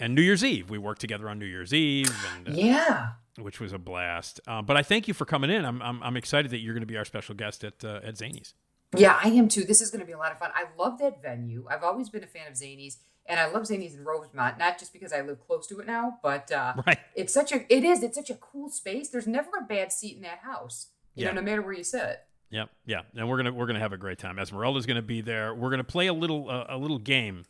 And 0.00 0.14
New 0.14 0.22
Year's 0.22 0.42
Eve, 0.42 0.70
we 0.70 0.78
worked 0.78 1.00
together 1.00 1.28
on 1.28 1.38
New 1.38 1.46
Year's 1.46 1.72
Eve, 1.74 2.10
and, 2.36 2.48
uh, 2.48 2.52
Yeah. 2.52 3.08
which 3.38 3.60
was 3.60 3.72
a 3.72 3.78
blast. 3.78 4.40
Uh, 4.46 4.62
but 4.62 4.76
I 4.76 4.82
thank 4.82 5.06
you 5.06 5.14
for 5.14 5.24
coming 5.26 5.50
in. 5.50 5.64
I'm, 5.64 5.80
I'm, 5.82 6.02
I'm 6.02 6.16
excited 6.16 6.50
that 6.52 6.58
you're 6.58 6.74
going 6.74 6.80
to 6.82 6.86
be 6.86 6.96
our 6.96 7.04
special 7.04 7.34
guest 7.34 7.62
at 7.64 7.84
uh, 7.84 8.00
at 8.02 8.14
Zanies. 8.14 8.54
Yeah, 8.96 9.16
I 9.22 9.28
am 9.28 9.46
too. 9.48 9.62
This 9.64 9.80
is 9.80 9.90
going 9.90 10.00
to 10.00 10.06
be 10.06 10.12
a 10.12 10.18
lot 10.18 10.32
of 10.32 10.38
fun. 10.38 10.50
I 10.54 10.64
love 10.76 10.98
that 10.98 11.22
venue. 11.22 11.64
I've 11.70 11.84
always 11.84 12.08
been 12.08 12.24
a 12.24 12.26
fan 12.26 12.48
of 12.48 12.54
Zanies, 12.54 12.96
and 13.26 13.38
I 13.38 13.46
love 13.46 13.62
Zanies 13.62 13.94
in 13.96 14.04
Rosemont, 14.04 14.58
not 14.58 14.78
just 14.80 14.92
because 14.92 15.12
I 15.12 15.20
live 15.20 15.38
close 15.46 15.66
to 15.68 15.78
it 15.78 15.86
now, 15.86 16.18
but 16.24 16.50
uh, 16.50 16.74
Right. 16.86 16.98
it's 17.14 17.32
such 17.32 17.52
a 17.52 17.72
it 17.72 17.84
is 17.84 18.02
it's 18.02 18.16
such 18.16 18.30
a 18.30 18.34
cool 18.34 18.68
space. 18.68 19.10
There's 19.10 19.28
never 19.28 19.50
a 19.60 19.64
bad 19.64 19.92
seat 19.92 20.16
in 20.16 20.22
that 20.22 20.38
house. 20.40 20.88
You 21.14 21.24
Yeah. 21.26 21.32
know, 21.32 21.40
no 21.40 21.42
matter 21.42 21.62
where 21.62 21.74
you 21.74 21.84
sit. 21.84 22.20
Yep, 22.50 22.68
yeah, 22.84 23.02
and 23.16 23.28
we're 23.28 23.36
gonna 23.36 23.52
we're 23.52 23.66
gonna 23.66 23.78
have 23.78 23.92
a 23.92 23.96
great 23.96 24.18
time. 24.18 24.38
Esmeralda's 24.40 24.86
gonna 24.86 25.02
be 25.02 25.20
there. 25.20 25.54
We're 25.54 25.70
gonna 25.70 25.84
play 25.84 26.08
a 26.08 26.12
little 26.12 26.50
uh, 26.50 26.64
a 26.68 26.76
little 26.76 26.98
game, 26.98 27.44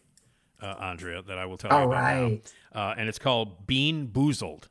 uh, 0.61 0.75
Andrea, 0.81 1.23
that 1.23 1.39
I 1.39 1.47
will 1.47 1.57
tell 1.57 1.71
you 1.71 1.87
about 1.87 1.91
right. 1.91 2.43
now, 2.75 2.81
uh, 2.81 2.95
and 2.97 3.09
it's 3.09 3.19
called 3.19 3.67
Bean 3.67 4.09
Boozled. 4.09 4.69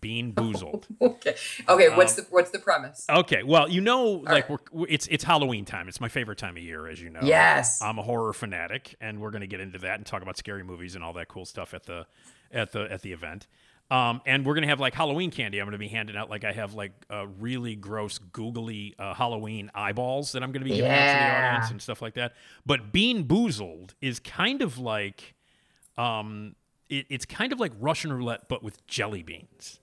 Bean 0.00 0.32
Boozled. 0.34 0.84
Okay. 1.00 1.34
Okay. 1.68 1.86
Um, 1.86 1.96
What's 1.96 2.14
the 2.14 2.26
what's 2.30 2.50
the 2.50 2.58
premise? 2.58 3.06
okay, 3.08 3.42
well, 3.42 3.68
you 3.68 3.80
know, 3.80 4.04
like 4.04 4.48
right. 4.48 4.60
we're, 4.72 4.86
it's 4.88 5.06
it's 5.06 5.24
Halloween 5.24 5.64
time. 5.64 5.88
It's 5.88 6.00
my 6.00 6.08
favorite 6.08 6.38
time 6.38 6.56
of 6.56 6.62
year, 6.62 6.88
as 6.88 7.00
you 7.00 7.08
know. 7.08 7.20
Yes. 7.22 7.80
I'm 7.80 7.98
a 7.98 8.02
horror 8.02 8.32
fanatic, 8.32 8.96
and 9.00 9.20
we're 9.20 9.30
gonna 9.30 9.46
get 9.46 9.60
into 9.60 9.78
that 9.78 9.96
and 9.96 10.06
talk 10.06 10.22
about 10.22 10.36
scary 10.36 10.64
movies 10.64 10.94
and 10.96 11.04
all 11.04 11.12
that 11.14 11.28
cool 11.28 11.44
stuff 11.44 11.72
at 11.72 11.84
the 11.84 12.06
at 12.50 12.72
the 12.72 12.90
at 12.90 13.02
the 13.02 13.12
event. 13.12 13.46
Um, 13.92 14.22
and 14.24 14.46
we're 14.46 14.54
gonna 14.54 14.68
have 14.68 14.80
like 14.80 14.94
Halloween 14.94 15.30
candy. 15.30 15.58
I'm 15.58 15.66
gonna 15.66 15.76
be 15.76 15.88
handing 15.88 16.16
out 16.16 16.30
like 16.30 16.44
I 16.44 16.52
have 16.52 16.72
like 16.72 16.92
uh, 17.10 17.26
really 17.38 17.76
gross 17.76 18.16
googly 18.16 18.94
uh, 18.98 19.12
Halloween 19.12 19.70
eyeballs 19.74 20.32
that 20.32 20.42
I'm 20.42 20.50
gonna 20.50 20.64
be 20.64 20.76
giving 20.76 20.90
out 20.90 20.96
to 20.96 21.18
the 21.18 21.46
audience 21.46 21.70
and 21.70 21.82
stuff 21.82 22.00
like 22.00 22.14
that. 22.14 22.32
But 22.64 22.90
Bean 22.90 23.28
Boozled 23.28 23.90
is 24.00 24.18
kind 24.18 24.62
of 24.62 24.78
like, 24.78 25.34
um, 25.98 26.54
it, 26.88 27.04
it's 27.10 27.26
kind 27.26 27.52
of 27.52 27.60
like 27.60 27.72
Russian 27.78 28.14
roulette, 28.14 28.48
but 28.48 28.62
with 28.62 28.86
jelly 28.86 29.22
beans. 29.22 29.78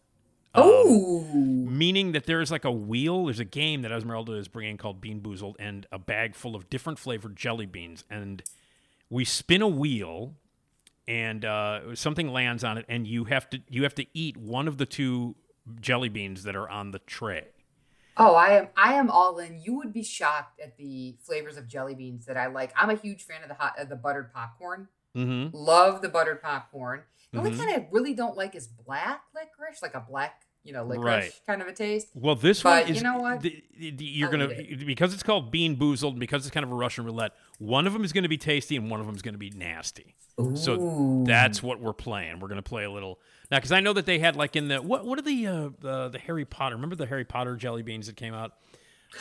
Oh, 0.56 1.24
Meaning 1.32 2.14
that 2.14 2.26
there's 2.26 2.50
like 2.50 2.66
a 2.66 2.72
wheel. 2.72 3.26
There's 3.26 3.40
a 3.40 3.46
game 3.46 3.84
that 3.84 3.92
Esmeralda 3.92 4.34
is 4.34 4.48
bringing 4.48 4.78
called 4.78 5.02
Bean 5.02 5.22
Boozled, 5.22 5.54
and 5.60 5.86
a 5.92 6.00
bag 6.00 6.34
full 6.34 6.56
of 6.56 6.68
different 6.68 6.98
flavored 6.98 7.36
jelly 7.36 7.68
beans. 7.68 8.04
And 8.10 8.42
we 9.08 9.24
spin 9.24 9.62
a 9.62 9.68
wheel, 9.68 10.34
and 11.10 11.44
uh, 11.44 11.96
something 11.96 12.30
lands 12.32 12.64
on 12.64 12.78
it, 12.78 12.86
and 12.88 13.06
you 13.08 13.26
have 13.26 13.50
to 13.50 13.60
you 13.68 13.84
have 13.84 13.96
to 13.96 14.06
eat 14.14 14.38
one 14.38 14.68
of 14.70 14.78
the 14.78 14.86
two 14.86 15.36
jelly 15.82 16.08
beans 16.10 16.44
that 16.44 16.56
are 16.56 16.70
on 16.70 16.92
the 16.92 17.00
tray. 17.00 17.48
oh, 18.16 18.36
I 18.36 18.50
am. 18.60 18.68
I 18.78 18.94
am 18.94 19.10
all 19.10 19.40
in. 19.40 19.60
You 19.62 19.74
would 19.78 19.92
be 19.94 20.04
shocked 20.04 20.60
at 20.62 20.78
the 20.78 21.16
flavors 21.24 21.58
of 21.58 21.68
jelly 21.68 21.96
beans 21.96 22.26
that 22.28 22.38
I 22.38 22.48
like. 22.48 22.72
I'm 22.78 22.90
a 22.90 22.96
huge 22.96 23.24
fan 23.24 23.42
of 23.42 23.50
the 23.50 23.56
hot, 23.56 23.80
of 23.80 23.90
the 23.90 23.96
buttered 23.96 24.32
popcorn. 24.34 24.88
Mm-hmm. 25.18 25.56
Love 25.56 26.02
the 26.02 26.10
buttered 26.10 26.42
popcorn. 26.42 27.02
The 27.32 27.40
only 27.40 27.52
Mhm. 27.52 27.58
kind 27.58 27.70
I 27.72 27.88
really 27.92 28.14
don't 28.14 28.36
like 28.38 28.56
is 28.56 28.68
black 28.68 29.22
licorice, 29.36 29.82
like 29.82 29.96
a 29.96 30.00
black, 30.02 30.44
you 30.64 30.74
know, 30.74 30.84
licorice 30.84 31.06
Right. 31.06 31.32
kind 31.48 31.62
of 31.62 31.68
a 31.68 31.74
taste. 31.74 32.08
Well, 32.14 32.36
this 32.36 32.62
But 32.64 32.84
one 32.86 32.92
is 32.92 32.98
you 32.98 33.04
know 33.04 33.20
what? 33.20 33.42
the- 33.42 33.64
the- 33.78 33.92
the- 33.92 34.06
you're 34.06 34.28
I'll 34.28 34.48
gonna 34.48 34.76
because 34.86 35.14
it's 35.14 35.24
called 35.24 35.52
Bean 35.52 35.76
Boozled, 35.78 36.12
and 36.12 36.20
because 36.20 36.46
it's 36.46 36.54
kind 36.54 36.64
of 36.66 36.72
a 36.72 36.76
Russian 36.76 37.06
roulette. 37.06 37.32
One 37.60 37.88
of 37.88 37.94
them 37.94 38.04
is 38.04 38.12
going 38.14 38.24
to 38.24 38.30
be 38.30 38.38
tasty, 38.38 38.76
and 38.76 38.90
one 38.92 39.00
of 39.00 39.06
them 39.06 39.16
is 39.16 39.22
going 39.22 39.34
to 39.36 39.40
be 39.40 39.50
nasty. 39.52 40.16
So 40.56 41.24
that's 41.26 41.62
what 41.62 41.82
we're 41.82 41.92
playing. 41.94 42.40
We're 42.40 42.48
going 42.48 42.62
to 42.62 42.70
play 42.70 42.86
a 42.86 42.92
little 42.92 43.20
now 43.52 43.58
because 43.58 43.74
I 43.74 43.82
know 43.82 43.92
that 43.94 44.06
they 44.06 44.20
had 44.20 44.36
like 44.38 44.56
in 44.56 44.70
the 44.70 44.82
what 44.82 45.06
what 45.06 45.20
are 45.20 45.22
the 45.22 45.48
uh, 45.48 45.70
the 45.80 46.08
the 46.10 46.20
Harry 46.20 46.46
Potter? 46.46 46.76
Remember 46.76 46.96
the 46.96 47.08
Harry 47.08 47.26
Potter 47.26 47.56
jelly 47.58 47.82
beans 47.82 48.08
that 48.08 48.16
came 48.16 48.34
out? 48.34 48.54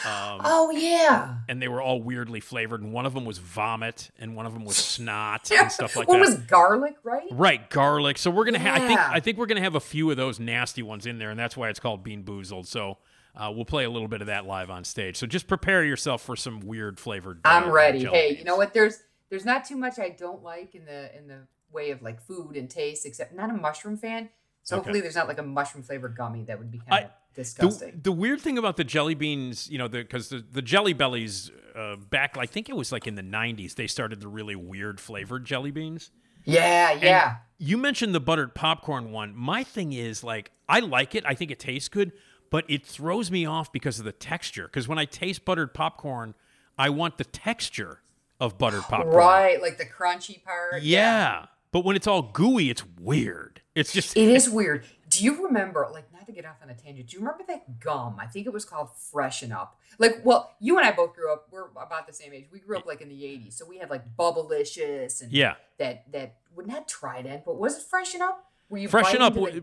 Um, 0.04 0.40
Oh 0.44 0.70
yeah. 0.70 1.36
and 1.48 1.60
they 1.62 1.68
were 1.68 1.80
all 1.80 2.00
weirdly 2.02 2.40
flavored, 2.40 2.82
and 2.82 2.92
one 2.92 3.06
of 3.06 3.14
them 3.14 3.24
was 3.24 3.38
vomit, 3.38 4.10
and 4.18 4.36
one 4.36 4.44
of 4.46 4.52
them 4.52 4.64
was 4.64 4.76
snot 4.76 5.50
and 5.56 5.72
stuff 5.72 5.96
like 5.96 6.08
One 6.08 6.20
that. 6.20 6.26
was 6.26 6.36
garlic, 6.40 6.96
right? 7.02 7.26
Right, 7.32 7.68
garlic. 7.70 8.18
So 8.18 8.30
we're 8.30 8.44
gonna 8.44 8.58
have. 8.58 8.82
I 8.82 8.86
think 8.86 9.00
I 9.00 9.20
think 9.20 9.38
we're 9.38 9.46
gonna 9.46 9.62
have 9.62 9.74
a 9.74 9.80
few 9.80 10.10
of 10.10 10.16
those 10.16 10.38
nasty 10.38 10.82
ones 10.82 11.06
in 11.06 11.18
there, 11.18 11.30
and 11.30 11.38
that's 11.40 11.56
why 11.56 11.68
it's 11.70 11.80
called 11.80 12.04
Bean 12.04 12.22
Boozled. 12.22 12.66
So 12.66 12.98
uh, 13.34 13.50
we'll 13.54 13.64
play 13.64 13.84
a 13.84 13.90
little 13.90 14.08
bit 14.08 14.20
of 14.20 14.26
that 14.26 14.44
live 14.46 14.68
on 14.70 14.84
stage. 14.84 15.16
So 15.16 15.26
just 15.26 15.46
prepare 15.46 15.82
yourself 15.84 16.22
for 16.22 16.36
some 16.36 16.60
weird 16.60 17.00
flavored. 17.00 17.40
uh, 17.44 17.48
I'm 17.48 17.70
ready. 17.70 18.04
Hey, 18.04 18.36
you 18.36 18.44
know 18.44 18.56
what? 18.56 18.74
There's 18.74 18.98
there's 19.30 19.44
not 19.44 19.64
too 19.64 19.76
much 19.76 19.98
I 19.98 20.10
don't 20.10 20.42
like 20.42 20.74
in 20.74 20.84
the 20.84 21.16
in 21.16 21.28
the 21.28 21.46
way 21.72 21.90
of 21.90 22.02
like 22.02 22.20
food 22.20 22.56
and 22.56 22.68
taste, 22.68 23.06
except 23.06 23.34
not 23.34 23.50
a 23.50 23.54
mushroom 23.54 23.96
fan. 23.96 24.28
So 24.64 24.76
Okay. 24.76 24.80
hopefully 24.80 25.00
there's 25.00 25.14
not 25.16 25.28
like 25.28 25.38
a 25.38 25.42
mushroom 25.42 25.82
flavored 25.82 26.14
gummy 26.16 26.44
that 26.44 26.58
would 26.58 26.70
be 26.70 26.80
I- 26.88 26.90
kind 26.90 27.04
of 27.06 27.10
The, 27.10 27.14
disgusting. 27.38 28.00
the 28.02 28.12
weird 28.12 28.40
thing 28.40 28.58
about 28.58 28.76
the 28.76 28.84
jelly 28.84 29.14
beans, 29.14 29.68
you 29.70 29.78
know, 29.78 29.88
because 29.88 30.28
the, 30.28 30.44
the, 30.50 30.62
jelly 30.62 30.92
bellies 30.92 31.50
uh, 31.74 31.96
back, 31.96 32.36
I 32.36 32.46
think 32.46 32.68
it 32.68 32.76
was 32.76 32.92
like 32.92 33.06
in 33.06 33.14
the 33.14 33.22
90s, 33.22 33.74
they 33.74 33.86
started 33.86 34.20
the 34.20 34.28
really 34.28 34.56
weird 34.56 35.00
flavored 35.00 35.44
jelly 35.44 35.70
beans. 35.70 36.10
yeah, 36.44 36.92
And 36.92 37.02
yeah. 37.02 37.36
You 37.58 37.76
mentioned 37.76 38.14
the 38.14 38.20
buttered 38.20 38.54
popcorn 38.54 39.10
one. 39.10 39.34
My 39.34 39.64
thing 39.64 39.92
is 39.92 40.22
like 40.22 40.52
I 40.68 40.80
like 40.80 41.14
it. 41.14 41.24
I 41.26 41.34
think 41.34 41.50
it 41.50 41.58
tastes 41.58 41.88
good, 41.88 42.12
but 42.50 42.64
it 42.68 42.86
throws 42.86 43.30
me 43.30 43.46
off 43.46 43.72
because 43.72 43.98
of 43.98 44.04
the 44.04 44.12
texture. 44.12 44.64
Because 44.64 44.86
when 44.86 44.98
I 44.98 45.04
taste 45.04 45.44
buttered 45.44 45.74
popcorn, 45.74 46.34
I 46.78 46.90
want 46.90 47.18
the 47.18 47.24
texture 47.24 48.02
of 48.38 48.58
buttered 48.58 48.82
popcorn. 48.88 49.14
Right, 49.14 49.60
like 49.60 49.78
the 49.78 49.86
crunchy 49.86 50.42
part. 50.42 50.82
Yeah. 50.82 51.46
But 51.70 51.84
when 51.84 51.96
it's 51.96 52.06
all 52.06 52.22
gooey, 52.22 52.70
it's 52.70 52.84
weird. 53.00 53.60
It's 53.74 53.92
just 53.92 54.16
It 54.16 54.28
is 54.28 54.48
weird. 54.48 54.84
Do 55.08 55.24
you 55.24 55.46
remember, 55.46 55.88
like, 55.92 56.12
not 56.12 56.26
to 56.26 56.32
get 56.32 56.44
off 56.44 56.56
on 56.62 56.70
a 56.70 56.74
tangent, 56.74 57.08
do 57.08 57.14
you 57.16 57.20
remember 57.20 57.44
that 57.48 57.80
gum? 57.80 58.16
I 58.20 58.26
think 58.26 58.46
it 58.46 58.52
was 58.52 58.64
called 58.64 58.90
Freshen 58.94 59.52
Up. 59.52 59.78
Like, 59.98 60.20
well, 60.24 60.54
you 60.60 60.76
and 60.76 60.86
I 60.86 60.92
both 60.92 61.14
grew 61.14 61.32
up, 61.32 61.46
we're 61.50 61.66
about 61.80 62.06
the 62.06 62.12
same 62.12 62.32
age. 62.34 62.46
We 62.52 62.58
grew 62.58 62.76
up 62.76 62.86
like 62.86 63.00
in 63.00 63.08
the 63.08 63.22
80s. 63.22 63.54
So 63.54 63.64
we 63.66 63.78
had 63.78 63.90
like 63.90 64.02
Bubblicious 64.16 65.22
and 65.22 65.32
Yeah. 65.32 65.54
that, 65.78 66.10
that, 66.12 66.36
well, 66.54 66.66
not 66.66 66.88
Trident, 66.88 67.44
but 67.44 67.58
was 67.58 67.76
it 67.78 67.82
Freshen 67.84 68.20
Up? 68.22 68.44
Where 68.68 68.80
you 68.80 68.88
Freshen 68.88 69.22
up. 69.22 69.34
the- 69.34 69.62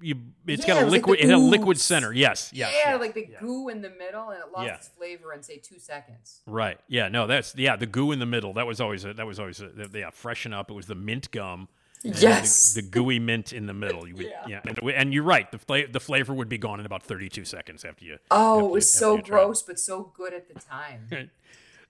You, 0.00 0.16
it's 0.46 0.66
Yeah, 0.66 0.74
got 0.74 0.82
a 0.82 0.84
like 0.86 0.92
liquid. 0.92 1.18
the 1.20 1.22
it 1.22 1.28
had 1.30 1.34
a 1.36 1.38
liquid 1.38 1.78
center. 1.78 2.12
Yes. 2.12 2.50
yes 2.52 2.72
yeah, 2.74 2.90
yes, 2.90 3.00
like 3.00 3.14
the 3.14 3.28
yeah. 3.30 3.38
goo 3.40 3.68
in 3.68 3.82
the 3.82 3.88
middle, 3.90 4.30
and 4.30 4.40
it 4.42 4.50
lost 4.52 4.66
Yeah. 4.66 4.74
its 4.74 4.88
flavor 4.88 5.32
in 5.32 5.42
say 5.44 5.58
two 5.58 5.78
seconds. 5.78 6.40
Right. 6.44 6.78
Yeah. 6.88 7.08
No. 7.08 7.26
That's 7.28 7.54
yeah. 7.56 7.76
The 7.76 7.86
goo 7.86 8.10
in 8.10 8.18
the 8.18 8.26
middle. 8.26 8.52
That 8.52 8.66
was 8.66 8.80
always 8.80 9.04
a, 9.04 9.14
that 9.14 9.24
was 9.26 9.38
always 9.38 9.60
a, 9.60 9.70
yeah. 9.94 10.10
Freshen 10.10 10.52
up. 10.52 10.70
It 10.70 10.74
was 10.74 10.86
the 10.86 10.96
mint 10.96 11.30
gum. 11.30 11.68
Yes. 12.04 12.74
The, 12.74 12.82
the 12.82 12.88
gooey 12.88 13.18
mint 13.18 13.52
in 13.52 13.66
the 13.66 13.74
middle. 13.74 14.00
Would, 14.00 14.18
yeah. 14.18 14.44
Yeah. 14.46 14.60
And, 14.66 14.78
and 14.90 15.14
you're 15.14 15.22
right. 15.22 15.50
The 15.50 15.58
fla- 15.58 15.86
the 15.88 16.00
flavor 16.00 16.34
would 16.34 16.48
be 16.48 16.58
gone 16.58 16.80
in 16.80 16.86
about 16.86 17.02
32 17.02 17.44
seconds 17.44 17.84
after 17.84 18.04
you. 18.04 18.18
Oh, 18.30 18.56
after 18.56 18.66
it 18.66 18.72
was 18.72 18.92
so 18.92 19.16
after 19.16 19.16
you 19.18 19.22
tried 19.22 19.38
it. 19.38 19.44
gross, 19.44 19.62
but 19.62 19.78
so 19.78 20.12
good 20.16 20.32
at 20.34 20.48
the 20.48 20.60
time. 20.60 21.30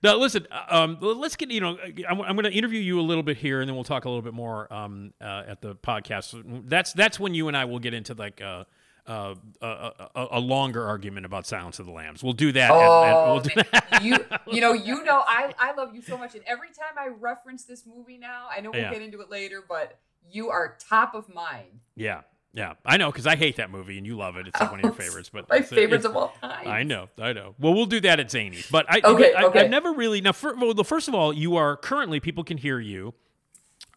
Now, 0.03 0.17
listen. 0.17 0.45
Um, 0.69 0.97
let's 0.99 1.37
get 1.37 1.49
you 1.49 1.61
know. 1.61 1.77
I'm, 2.09 2.21
I'm 2.21 2.35
going 2.35 2.43
to 2.43 2.51
interview 2.51 2.81
you 2.81 2.99
a 2.99 3.01
little 3.01 3.23
bit 3.23 3.37
here, 3.37 3.61
and 3.61 3.69
then 3.69 3.75
we'll 3.75 3.85
talk 3.85 4.03
a 4.03 4.09
little 4.09 4.21
bit 4.21 4.33
more 4.33 4.71
um, 4.71 5.13
uh, 5.21 5.43
at 5.47 5.61
the 5.61 5.75
podcast. 5.75 6.43
That's 6.67 6.91
that's 6.91 7.19
when 7.19 7.33
you 7.33 7.47
and 7.47 7.55
I 7.55 7.63
will 7.65 7.79
get 7.79 7.93
into 7.93 8.13
like 8.13 8.41
uh, 8.41 8.65
uh, 9.07 9.35
a, 9.61 9.67
a, 10.15 10.27
a 10.31 10.39
longer 10.39 10.85
argument 10.85 11.25
about 11.25 11.45
Silence 11.45 11.77
of 11.79 11.85
the 11.85 11.91
Lambs. 11.91 12.23
We'll 12.23 12.33
do 12.33 12.51
that. 12.53 12.71
at- 12.71 12.77
at- 12.77 12.83
Oh, 13.13 13.33
we'll 13.33 13.41
do 13.41 13.49
that. 13.71 13.99
you 14.03 14.17
you 14.55 14.61
know 14.61 14.73
you 14.73 15.03
know 15.03 15.23
I 15.27 15.53
I 15.59 15.73
love 15.73 15.93
you 15.93 16.01
so 16.01 16.17
much, 16.17 16.35
and 16.35 16.43
every 16.47 16.69
time 16.69 16.97
I 16.97 17.07
reference 17.07 17.65
this 17.65 17.85
movie 17.85 18.17
now, 18.17 18.47
I 18.55 18.61
know 18.61 18.71
we'll 18.71 18.81
Yeah. 18.81 18.91
get 18.93 19.01
into 19.01 19.19
it 19.21 19.29
later, 19.29 19.63
but 19.67 19.99
you 20.29 20.49
are 20.49 20.77
top 20.89 21.15
of 21.15 21.27
mind. 21.33 21.81
Yeah, 21.97 22.21
yeah, 22.53 22.73
I 22.85 22.95
know 22.97 23.11
because 23.11 23.27
I 23.27 23.35
hate 23.35 23.57
that 23.57 23.69
movie 23.69 23.97
and 23.97 24.07
you 24.07 24.15
love 24.15 24.37
it. 24.37 24.47
It's 24.47 24.57
like 24.59 24.71
one 24.71 24.79
of 24.79 24.83
your 24.85 24.93
favorites, 25.05 25.29
but 25.33 25.49
My 25.49 25.61
favorites 25.61 26.05
it- 26.05 26.09
of 26.11 26.15
all 26.15 26.33
time. 26.39 26.65
I 26.67 26.83
know, 26.83 27.09
I 27.19 27.33
know. 27.33 27.55
Well, 27.59 27.73
we'll 27.73 27.85
do 27.87 27.99
that 28.01 28.21
at 28.21 28.27
Zanies, 28.27 28.71
but 28.71 28.85
I, 28.89 29.01
Okay, 29.03 29.33
I, 29.33 29.43
okay. 29.45 29.61
I've 29.65 29.69
never 29.69 29.91
really 29.91 30.21
now. 30.21 30.31
For, 30.31 30.55
well, 30.55 30.73
first 30.85 31.09
of 31.09 31.13
all, 31.15 31.33
you 31.33 31.57
are 31.57 31.75
currently 31.75 32.19
people 32.21 32.43
can 32.45 32.57
hear 32.57 32.79
you 32.79 33.13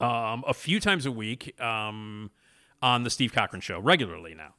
um, 0.00 0.42
a 0.48 0.52
few 0.54 0.80
times 0.80 1.06
a 1.06 1.12
week 1.12 1.58
um, 1.60 2.30
on 2.82 3.04
the 3.04 3.10
Steve 3.10 3.32
Cochran 3.32 3.60
Show 3.60 3.78
regularly 3.78 4.34
now. 4.34 4.54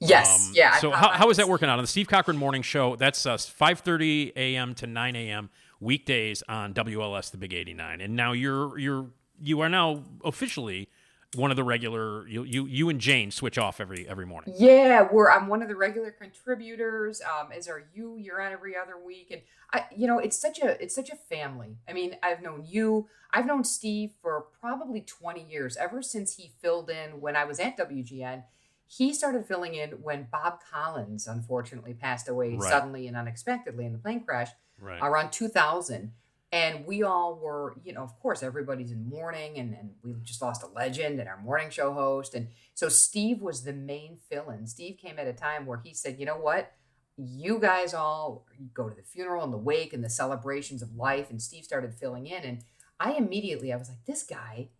Yes, 0.00 0.48
Um, 0.48 0.52
yeah. 0.54 0.76
So 0.78 0.90
how, 0.90 1.10
how 1.10 1.30
is 1.30 1.36
that 1.36 1.48
working 1.48 1.68
out 1.68 1.78
on 1.78 1.84
the 1.84 1.88
Steve 1.88 2.08
Cochran 2.08 2.36
Morning 2.36 2.62
Show? 2.62 2.96
That's 2.96 3.26
uh, 3.26 3.36
5:30 3.36 4.32
a.m. 4.34 4.74
to 4.76 4.86
9 4.86 5.16
a.m. 5.16 5.50
weekdays 5.78 6.42
on 6.48 6.72
WLS 6.72 7.30
the 7.30 7.36
Big 7.36 7.52
89. 7.52 8.00
And 8.00 8.16
now 8.16 8.32
you're 8.32 8.78
you're 8.78 9.10
you 9.40 9.60
are 9.60 9.68
now 9.68 10.04
officially 10.24 10.88
one 11.34 11.50
of 11.50 11.58
the 11.58 11.64
regular. 11.64 12.26
You 12.26 12.44
you 12.44 12.64
you 12.64 12.88
and 12.88 12.98
Jane 12.98 13.30
switch 13.30 13.58
off 13.58 13.78
every 13.78 14.08
every 14.08 14.24
morning. 14.24 14.54
Yeah, 14.56 15.06
we're 15.10 15.30
I'm 15.30 15.48
one 15.48 15.60
of 15.60 15.68
the 15.68 15.76
regular 15.76 16.10
contributors. 16.10 17.20
Um, 17.20 17.52
as 17.52 17.68
are 17.68 17.86
you. 17.92 18.16
You're 18.16 18.40
on 18.40 18.52
every 18.52 18.74
other 18.76 18.94
week, 19.04 19.30
and 19.30 19.42
I, 19.72 19.84
you 19.94 20.06
know, 20.06 20.18
it's 20.18 20.40
such 20.40 20.60
a 20.60 20.82
it's 20.82 20.94
such 20.94 21.10
a 21.10 21.16
family. 21.16 21.76
I 21.86 21.92
mean, 21.92 22.16
I've 22.22 22.40
known 22.40 22.64
you. 22.66 23.06
I've 23.32 23.46
known 23.46 23.64
Steve 23.64 24.12
for 24.20 24.46
probably 24.60 25.02
20 25.02 25.44
years, 25.44 25.76
ever 25.76 26.02
since 26.02 26.36
he 26.36 26.52
filled 26.60 26.90
in 26.90 27.20
when 27.20 27.36
I 27.36 27.44
was 27.44 27.60
at 27.60 27.76
WGN. 27.76 28.42
He 28.92 29.14
started 29.14 29.46
filling 29.46 29.76
in 29.76 29.90
when 30.02 30.26
Bob 30.32 30.58
Collins 30.68 31.28
unfortunately 31.28 31.94
passed 31.94 32.28
away 32.28 32.56
Right. 32.56 32.68
suddenly 32.68 33.06
and 33.06 33.16
unexpectedly 33.16 33.86
in 33.86 33.92
the 33.92 33.98
plane 34.00 34.24
crash 34.24 34.50
Right. 34.80 34.98
around 35.00 35.30
2000 35.30 36.12
and 36.52 36.84
we 36.84 37.04
all 37.04 37.36
were 37.36 37.76
you 37.84 37.92
know 37.92 38.02
of 38.02 38.18
course 38.18 38.42
everybody's 38.42 38.90
in 38.90 39.08
mourning 39.08 39.58
and, 39.58 39.74
and 39.74 39.90
we 40.02 40.14
just 40.22 40.42
lost 40.42 40.64
a 40.64 40.66
legend 40.66 41.20
and 41.20 41.28
our 41.28 41.36
morning 41.40 41.70
show 41.70 41.92
host. 41.92 42.34
And 42.34 42.48
so 42.74 42.88
steve 42.88 43.40
was 43.40 43.62
the 43.62 43.72
main 43.72 44.16
fill-in. 44.28 44.66
Steve 44.66 44.98
came 44.98 45.20
at 45.20 45.28
a 45.28 45.32
time 45.32 45.66
where 45.66 45.78
he 45.84 45.94
said 45.94 46.18
you 46.18 46.26
know 46.26 46.38
what? 46.38 46.72
You 47.16 47.60
guys 47.60 47.94
all 47.94 48.46
go 48.74 48.88
to 48.88 48.94
the 48.96 49.02
funeral 49.04 49.44
and 49.44 49.52
the 49.52 49.58
wake 49.58 49.92
and 49.92 50.02
the 50.02 50.10
celebrations 50.10 50.82
of 50.82 50.96
life. 50.96 51.30
And 51.30 51.40
steve 51.40 51.62
started 51.64 51.94
filling 51.94 52.26
in. 52.26 52.42
And 52.42 52.64
i 52.98 53.12
immediately 53.12 53.72
i 53.72 53.76
was 53.76 53.88
like 53.88 54.04
this 54.04 54.24
guy 54.24 54.70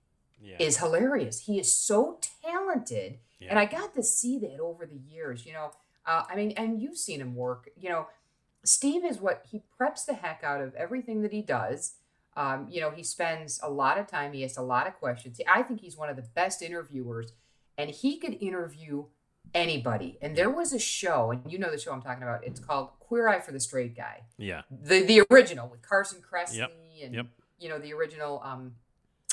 Yeah. 0.42 0.56
is 0.58 0.78
hilarious 0.78 1.40
he 1.40 1.58
is 1.58 1.74
so 1.74 2.18
talented 2.42 3.18
Yeah. 3.38 3.50
and 3.50 3.58
i 3.58 3.66
got 3.66 3.94
to 3.94 4.02
see 4.02 4.38
that 4.38 4.58
over 4.58 4.86
the 4.86 4.96
years 4.96 5.44
you 5.44 5.52
know 5.52 5.72
uh, 6.06 6.24
i 6.28 6.34
mean 6.34 6.52
and 6.52 6.80
you've 6.80 6.96
seen 6.98 7.20
him 7.20 7.34
work 7.34 7.68
you 7.76 7.88
know 7.88 8.06
Steve 8.64 9.04
is 9.04 9.20
what 9.20 9.44
he 9.50 9.62
preps 9.78 10.04
the 10.04 10.14
heck 10.14 10.42
out 10.44 10.60
of 10.60 10.74
everything 10.74 11.22
that 11.22 11.32
he 11.32 11.42
does. 11.42 11.94
Um, 12.36 12.66
you 12.70 12.80
know, 12.80 12.90
he 12.90 13.02
spends 13.02 13.58
a 13.62 13.70
lot 13.70 13.98
of 13.98 14.06
time, 14.06 14.32
he 14.32 14.44
asks 14.44 14.56
a 14.56 14.62
lot 14.62 14.86
of 14.86 14.94
questions. 14.94 15.40
I 15.48 15.62
think 15.62 15.80
he's 15.80 15.96
one 15.96 16.08
of 16.08 16.16
the 16.16 16.22
best 16.22 16.62
interviewers, 16.62 17.32
and 17.76 17.90
he 17.90 18.18
could 18.18 18.34
interview 18.40 19.06
anybody. 19.54 20.18
And 20.22 20.36
there 20.36 20.50
was 20.50 20.72
a 20.72 20.78
show, 20.78 21.30
and 21.32 21.42
you 21.50 21.58
know 21.58 21.70
the 21.70 21.78
show 21.78 21.92
I'm 21.92 22.02
talking 22.02 22.22
about. 22.22 22.44
It's 22.44 22.60
called 22.60 22.90
Queer 23.00 23.28
Eye 23.28 23.40
for 23.40 23.52
the 23.52 23.60
Straight 23.60 23.96
Guy, 23.96 24.22
yeah. 24.38 24.62
the 24.70 25.02
the 25.02 25.22
original 25.30 25.68
with 25.68 25.82
Carson 25.82 26.20
Kressley 26.20 26.58
Yep, 26.58 26.72
and 27.02 27.14
yep. 27.14 27.26
you 27.58 27.68
know 27.68 27.78
the 27.78 27.92
original. 27.92 28.40
Um, 28.44 28.74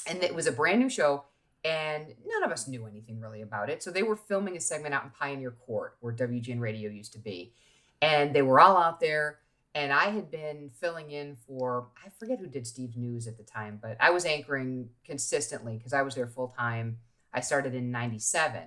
and 0.07 0.23
it 0.23 0.33
was 0.33 0.47
a 0.47 0.51
brand 0.51 0.79
new 0.79 0.89
show, 0.89 1.25
and 1.63 2.13
none 2.25 2.43
of 2.43 2.51
us 2.51 2.67
knew 2.67 2.85
anything 2.85 3.19
really 3.19 3.41
about 3.41 3.69
it. 3.69 3.83
So 3.83 3.91
they 3.91 4.03
were 4.03 4.15
filming 4.15 4.55
a 4.55 4.61
segment 4.61 4.93
out 4.93 5.03
in 5.03 5.09
Pioneer 5.09 5.51
Court, 5.51 5.97
where 5.99 6.13
WGN 6.13 6.59
Radio 6.59 6.89
used 6.89 7.13
to 7.13 7.19
be, 7.19 7.53
and 8.01 8.33
they 8.33 8.41
were 8.41 8.59
all 8.59 8.77
out 8.77 8.99
there. 8.99 9.39
And 9.75 9.93
I 9.93 10.05
had 10.05 10.31
been 10.31 10.71
filling 10.73 11.11
in 11.11 11.35
for 11.35 11.89
I 12.03 12.09
forget 12.17 12.39
who 12.39 12.47
did 12.47 12.65
Steve's 12.65 12.97
news 12.97 13.27
at 13.27 13.37
the 13.37 13.43
time, 13.43 13.77
but 13.81 13.95
I 13.99 14.09
was 14.09 14.25
anchoring 14.25 14.89
consistently 15.05 15.77
because 15.77 15.93
I 15.93 16.01
was 16.01 16.15
there 16.15 16.27
full 16.27 16.47
time 16.57 16.97
I 17.33 17.41
started 17.41 17.75
in 17.75 17.91
'97, 17.91 18.61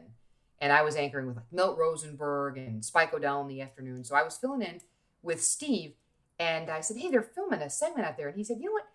and 0.61 0.73
I 0.73 0.83
was 0.83 0.95
anchoring 0.95 1.27
with 1.27 1.37
like 1.37 1.53
Milt 1.53 1.77
Rosenberg 1.77 2.59
and 2.59 2.85
Spike 2.85 3.13
O'Dell 3.13 3.41
in 3.41 3.49
the 3.49 3.61
afternoon. 3.61 4.05
So 4.05 4.15
I 4.15 4.23
was 4.23 4.37
filling 4.37 4.63
in 4.63 4.81
with 5.23 5.43
Steve, 5.43 5.95
and 6.39 6.71
I 6.71 6.81
said, 6.81 6.99
"Hey, 6.99 7.11
they're 7.11 7.23
filming 7.23 7.61
a 7.61 7.71
segment 7.71 8.07
out 8.07 8.17
there," 8.17 8.29
and 8.29 8.37
he 8.37 8.45
said, 8.45 8.59
"You 8.61 8.67
know 8.67 8.73
what? 8.73 8.90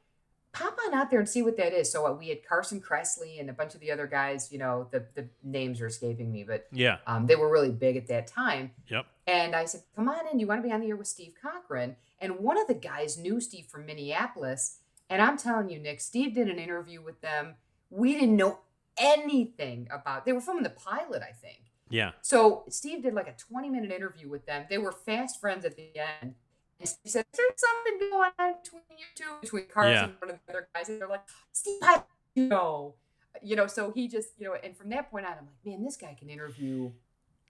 Pop 0.55 0.77
on 0.87 0.93
out 0.93 1.09
there 1.11 1.19
and 1.19 1.27
see 1.29 1.41
what 1.43 1.57
that 1.57 1.73
is." 1.73 1.91
So 1.91 2.05
uh, 2.07 2.13
we 2.13 2.29
had 2.29 2.45
Carson 2.47 2.81
Kressley 2.81 3.39
and 3.39 3.49
a 3.49 3.53
bunch 3.53 3.75
of 3.75 3.81
the 3.81 3.91
other 3.91 4.07
guys. 4.07 4.51
You 4.51 4.59
know, 4.59 4.87
the 4.91 5.05
the 5.13 5.27
names 5.43 5.81
are 5.81 5.87
escaping 5.87 6.31
me, 6.31 6.43
but 6.43 6.67
Yeah. 6.71 6.97
um, 7.07 7.27
they 7.27 7.35
were 7.35 7.49
really 7.51 7.71
big 7.71 7.97
at 7.97 8.07
that 8.07 8.27
time. 8.27 8.71
Yep. 8.87 9.05
And 9.27 9.55
I 9.55 9.65
said, 9.65 9.81
"Come 9.95 10.09
on 10.09 10.27
in. 10.31 10.39
You 10.39 10.47
want 10.47 10.61
to 10.61 10.67
be 10.67 10.73
on 10.73 10.81
the 10.81 10.87
air 10.87 10.95
with 10.95 11.07
Steve 11.07 11.33
Cochran?" 11.41 11.95
And 12.19 12.39
one 12.39 12.57
of 12.57 12.67
the 12.67 12.73
guys 12.73 13.17
knew 13.17 13.39
Steve 13.41 13.65
from 13.67 13.85
Minneapolis. 13.85 14.79
And 15.09 15.21
I'm 15.21 15.37
telling 15.37 15.69
you, 15.69 15.77
Nick, 15.77 16.01
Steve 16.01 16.33
did 16.33 16.49
an 16.49 16.57
interview 16.57 16.99
with 17.01 17.21
them. 17.21 17.55
We 17.91 18.13
didn't 18.13 18.35
know 18.37 18.59
anything 18.97 19.87
about. 19.91 20.25
They 20.25 20.33
were 20.33 20.41
filming 20.41 20.63
the 20.63 20.69
pilot, 20.71 21.21
I 21.21 21.31
think. 21.31 21.61
Yeah. 21.89 22.11
So 22.21 22.63
Steve 22.69 23.03
did 23.03 23.13
like 23.13 23.27
a 23.27 23.33
20 23.37 23.69
minute 23.69 23.91
interview 23.91 24.27
with 24.29 24.45
them. 24.47 24.65
They 24.69 24.77
were 24.79 24.91
fast 24.91 25.39
friends 25.39 25.63
at 25.65 25.75
the 25.75 25.89
end. 26.21 26.35
And 26.79 26.89
Steve 26.89 27.11
said, 27.11 27.25
Is 27.33 27.39
something 27.57 28.09
going 28.11 28.31
on 28.39 28.53
between 28.63 28.81
you 28.89 29.05
two, 29.15 29.23
between 29.41 29.65
Carson 29.67 29.93
Yeah. 29.93 30.03
and 30.05 30.13
one 30.19 30.29
of 30.31 30.39
the 30.45 30.53
other 30.53 30.67
guys? 30.73 30.89
And 30.89 30.99
they're 30.99 31.07
like, 31.07 31.23
Steve, 31.51 31.79
I 31.83 32.03
you 32.35 32.47
know. 32.47 32.95
You 33.41 33.55
know, 33.57 33.67
so 33.67 33.91
he 33.91 34.07
just, 34.07 34.29
you 34.37 34.45
know, 34.47 34.55
and 34.63 34.75
from 34.77 34.89
that 34.91 35.11
point 35.11 35.25
on, 35.25 35.33
I'm 35.33 35.45
like, 35.45 35.65
man, 35.65 35.83
this 35.83 35.97
guy 35.97 36.15
can 36.17 36.29
interview 36.29 36.91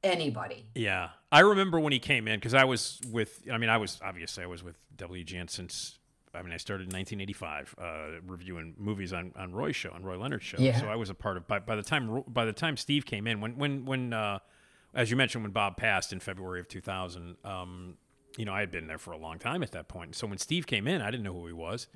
anybody. 0.03 0.65
Yeah, 0.75 1.09
I 1.31 1.41
remember 1.41 1.79
when 1.79 1.93
he 1.93 1.99
came 1.99 2.27
in 2.27 2.37
because 2.39 2.53
I 2.53 2.63
was 2.63 2.99
with. 3.11 3.41
I 3.51 3.57
mean, 3.57 3.69
I 3.69 3.77
was 3.77 3.99
obviously 4.03 4.43
I 4.43 4.47
was 4.47 4.63
with 4.63 4.75
WGN 4.97 5.49
since. 5.49 5.99
I 6.33 6.41
mean, 6.41 6.51
I 6.51 6.57
started 6.57 6.91
in 6.91 6.97
1985 6.97 7.75
uh, 7.77 8.21
reviewing 8.27 8.73
movies 8.77 9.13
on, 9.13 9.31
on 9.37 9.53
Roy's 9.53 9.75
show, 9.77 9.91
on 9.91 10.03
Roy 10.03 10.17
Leonard's 10.17 10.43
show. 10.43 10.57
Yeah. 10.59 10.77
So 10.77 10.87
I 10.87 10.95
was 10.97 11.09
a 11.09 11.13
part 11.13 11.37
of. 11.37 11.47
By, 11.47 11.59
by 11.59 11.77
the 11.77 11.83
time 11.83 12.23
by 12.27 12.43
the 12.43 12.51
time 12.51 12.75
Steve 12.77 13.05
came 13.05 13.25
in, 13.25 13.39
when 13.41 13.57
when 13.57 13.85
when 13.85 14.11
uh, 14.11 14.39
as 14.93 15.09
you 15.11 15.17
mentioned, 15.17 15.43
when 15.43 15.51
Bob 15.51 15.77
passed 15.77 16.11
in 16.11 16.19
February 16.19 16.59
of 16.59 16.67
2000, 16.67 17.37
um, 17.45 17.95
you 18.37 18.45
know, 18.45 18.53
I 18.53 18.59
had 18.59 18.71
been 18.71 18.87
there 18.87 18.97
for 18.97 19.11
a 19.11 19.17
long 19.17 19.39
time 19.39 19.63
at 19.63 19.71
that 19.71 19.87
point. 19.87 20.15
So 20.15 20.27
when 20.27 20.37
Steve 20.37 20.67
came 20.67 20.87
in, 20.87 21.01
I 21.01 21.11
didn't 21.11 21.23
know 21.23 21.33
who 21.33 21.47
he 21.47 21.53
was. 21.53 21.87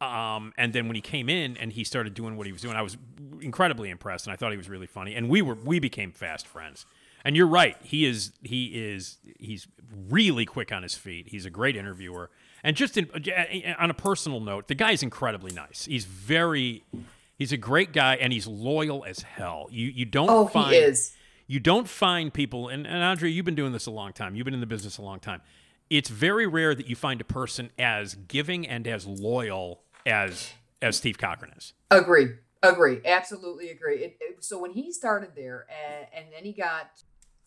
Um, 0.00 0.52
and 0.58 0.72
then 0.72 0.88
when 0.88 0.94
he 0.94 1.00
came 1.00 1.28
in 1.30 1.56
and 1.56 1.72
he 1.72 1.82
started 1.84 2.12
doing 2.14 2.36
what 2.36 2.46
he 2.46 2.52
was 2.52 2.60
doing, 2.60 2.76
I 2.76 2.82
was 2.82 2.98
incredibly 3.40 3.88
impressed, 3.88 4.26
and 4.26 4.32
I 4.32 4.36
thought 4.36 4.50
he 4.50 4.58
was 4.58 4.68
really 4.68 4.86
funny. 4.86 5.14
And 5.14 5.28
we 5.30 5.40
were 5.40 5.54
we 5.54 5.78
became 5.78 6.12
fast 6.12 6.46
friends. 6.46 6.84
And 7.24 7.34
you're 7.34 7.46
right, 7.46 7.76
he 7.82 8.04
is 8.04 8.32
he 8.42 8.66
is 8.66 9.16
he's 9.38 9.66
really 10.08 10.44
quick 10.44 10.70
on 10.70 10.82
his 10.82 10.94
feet. 10.94 11.28
He's 11.28 11.46
a 11.46 11.50
great 11.50 11.76
interviewer, 11.76 12.30
and 12.62 12.76
just 12.76 12.98
in, 12.98 13.08
on 13.78 13.90
a 13.90 13.94
personal 13.94 14.38
note, 14.40 14.68
the 14.68 14.74
guy's 14.74 15.02
incredibly 15.02 15.50
nice. 15.52 15.86
He's 15.86 16.04
very 16.04 16.84
he's 17.38 17.52
a 17.52 17.56
great 17.56 17.92
guy, 17.94 18.16
and 18.16 18.34
he's 18.34 18.46
loyal 18.46 19.02
as 19.06 19.20
hell. 19.20 19.66
You 19.70 19.86
you 19.86 20.04
don't 20.04 20.28
Oh, 20.28 20.46
find 20.46 20.72
he 20.74 20.78
is. 20.78 21.14
you 21.46 21.58
don't 21.58 21.88
find 21.88 22.34
people 22.34 22.68
and, 22.68 22.86
and 22.86 23.02
andre 23.02 23.30
you've 23.30 23.46
been 23.46 23.54
doing 23.54 23.72
this 23.72 23.86
a 23.86 23.90
long 23.90 24.12
time 24.12 24.34
you've 24.36 24.44
been 24.44 24.54
in 24.54 24.60
the 24.60 24.66
business 24.66 24.98
a 24.98 25.02
long 25.02 25.20
time 25.20 25.40
it's 25.90 26.08
very 26.08 26.46
rare 26.46 26.74
that 26.74 26.86
you 26.88 26.96
find 26.96 27.20
a 27.20 27.24
person 27.24 27.70
as 27.78 28.14
giving 28.14 28.66
and 28.66 28.86
as 28.86 29.06
loyal 29.06 29.82
as 30.04 30.52
as 30.82 30.96
steve 30.96 31.18
cochran 31.18 31.52
is 31.56 31.72
Agree. 31.90 32.28
Agree. 32.62 33.00
Absolutely 33.04 33.70
agree. 33.70 33.96
It, 33.98 34.16
it- 34.20 34.44
so 34.44 34.58
when 34.58 34.72
he 34.72 34.92
started 34.92 35.30
there 35.36 35.66
and, 35.70 36.06
and 36.12 36.26
then 36.34 36.44
he 36.44 36.52
got, 36.52 36.90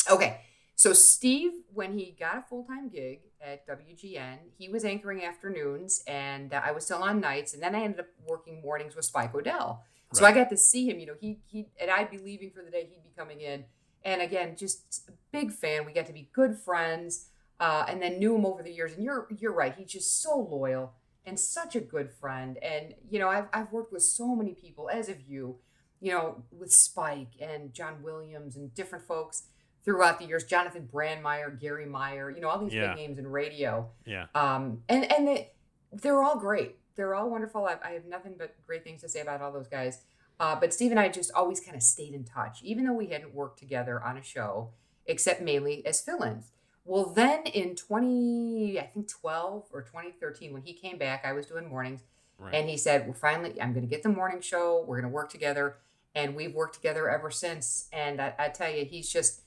okay. 0.09 0.41
So 0.75 0.93
Steve, 0.93 1.51
when 1.73 1.97
he 1.97 2.15
got 2.17 2.37
a 2.37 2.41
full-time 2.41 2.87
gig 2.89 3.19
at 3.41 3.67
WGN, 3.67 4.37
he 4.57 4.69
was 4.69 4.85
anchoring 4.85 5.23
afternoons 5.25 6.03
and 6.07 6.53
uh, 6.53 6.61
I 6.63 6.71
was 6.71 6.85
still 6.85 7.03
on 7.03 7.19
nights. 7.19 7.53
And 7.53 7.61
then 7.61 7.75
I 7.75 7.81
ended 7.83 7.99
up 8.01 8.05
working 8.25 8.61
mornings 8.61 8.95
with 8.95 9.03
Spike 9.05 9.35
O'Dell. 9.35 9.83
So 10.13 10.25
I 10.25 10.31
got 10.31 10.49
to 10.49 10.57
see 10.57 10.89
him, 10.89 10.99
you 10.99 11.05
know, 11.05 11.15
he, 11.19 11.39
he, 11.47 11.67
and 11.81 11.91
I'd 11.91 12.09
be 12.09 12.17
leaving 12.17 12.49
for 12.51 12.63
the 12.63 12.71
day. 12.71 12.87
He'd 12.89 13.03
be 13.03 13.11
coming 13.17 13.41
in. 13.41 13.65
And 14.05 14.21
again, 14.21 14.55
just 14.55 15.07
a 15.09 15.11
big 15.31 15.51
fan. 15.51 15.85
We 15.85 15.91
got 15.91 16.05
to 16.07 16.13
be 16.13 16.29
good 16.33 16.57
friends. 16.57 17.27
Uh, 17.59 17.85
and 17.89 18.01
then 18.01 18.19
knew 18.19 18.35
him 18.35 18.45
over 18.45 18.63
the 18.63 18.71
years. 18.71 18.93
And 18.93 19.03
you're, 19.03 19.27
you're 19.37 19.53
right. 19.53 19.75
He's 19.77 19.91
just 19.91 20.21
so 20.21 20.37
loyal 20.49 20.93
and 21.25 21.37
such 21.37 21.75
a 21.75 21.81
good 21.81 22.09
friend. 22.09 22.57
And, 22.63 22.95
you 23.09 23.19
know, 23.19 23.27
I've, 23.27 23.47
I've 23.51 23.71
worked 23.73 23.91
with 23.91 24.03
so 24.03 24.33
many 24.35 24.53
people, 24.53 24.89
as 24.89 25.09
of 25.09 25.17
you, 25.27 25.57
you 25.99 26.13
know, 26.13 26.43
with 26.57 26.71
Spike 26.71 27.31
and 27.41 27.73
John 27.73 28.01
Williams 28.01 28.55
and 28.55 28.73
different 28.73 29.05
folks 29.05 29.43
throughout 29.83 30.19
the 30.19 30.25
years, 30.25 30.45
Jonathon 30.45 30.87
Brandmeier, 30.91 31.59
Garry 31.59 31.85
Meier, 31.85 32.29
you 32.29 32.39
know, 32.39 32.47
all 32.47 32.59
these 32.59 32.73
Yeah. 32.73 32.93
big 32.93 32.95
names 33.07 33.19
in 33.19 33.27
radio. 33.27 33.89
yeah 34.05 34.27
Um, 34.35 34.83
and, 34.87 35.11
and 35.11 35.27
they, 35.27 35.51
they're 35.91 36.23
all 36.23 36.37
great. 36.39 36.77
They're 36.95 37.13
all 37.15 37.29
wonderful. 37.29 37.65
I, 37.65 37.75
I 37.83 37.91
have 37.91 38.05
nothing 38.05 38.35
but 38.37 38.55
great 38.65 38.83
things 38.85 39.01
to 39.01 39.09
say 39.09 39.19
about 39.19 39.41
all 39.41 39.51
those 39.51 39.67
guys. 39.67 40.03
Uh, 40.39 40.57
but 40.57 40.73
Steve 40.73 40.91
and 40.91 40.99
I 40.99 41.09
just 41.09 41.31
always 41.33 41.59
kind 41.59 41.75
of 41.75 41.83
stayed 41.83 42.13
in 42.13 42.23
touch, 42.23 42.61
even 42.63 42.85
though 42.85 42.93
we 42.93 43.07
hadn't 43.07 43.33
worked 43.33 43.59
together 43.59 44.01
on 44.01 44.15
a 44.17 44.23
show, 44.23 44.69
except 45.05 45.41
mainly 45.41 45.85
as 45.85 45.99
fill-ins. 46.01 46.51
Well, 46.85 47.05
then 47.05 47.43
in 47.45 47.75
20, 47.75 48.79
I 48.79 48.83
think 48.87 49.07
12 49.07 49.65
or 49.71 49.81
2013, 49.83 50.53
when 50.53 50.61
he 50.63 50.73
came 50.73 50.97
back, 50.97 51.23
I 51.25 51.33
was 51.33 51.45
doing 51.45 51.67
mornings, 51.69 52.01
right 52.37 52.53
and 52.55 52.69
he 52.69 52.77
said, 52.77 53.07
"We're 53.07 53.13
finally, 53.13 53.61
I'm 53.61 53.73
going 53.73 53.85
to 53.87 53.89
get 53.89 54.01
the 54.03 54.09
morning 54.09 54.41
show. 54.41 54.83
We're 54.87 54.99
going 54.99 55.11
to 55.11 55.15
work 55.15 55.29
together." 55.29 55.77
And 56.15 56.35
we've 56.35 56.55
worked 56.55 56.73
together 56.75 57.07
ever 57.09 57.29
since. 57.29 57.87
And 57.93 58.19
I, 58.19 58.33
I 58.39 58.49
tell 58.49 58.69
you, 58.71 58.83
he's 58.83 59.11
just, 59.11 59.41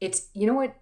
it's, 0.00 0.28
you 0.32 0.46
know 0.46 0.54
what? 0.54 0.76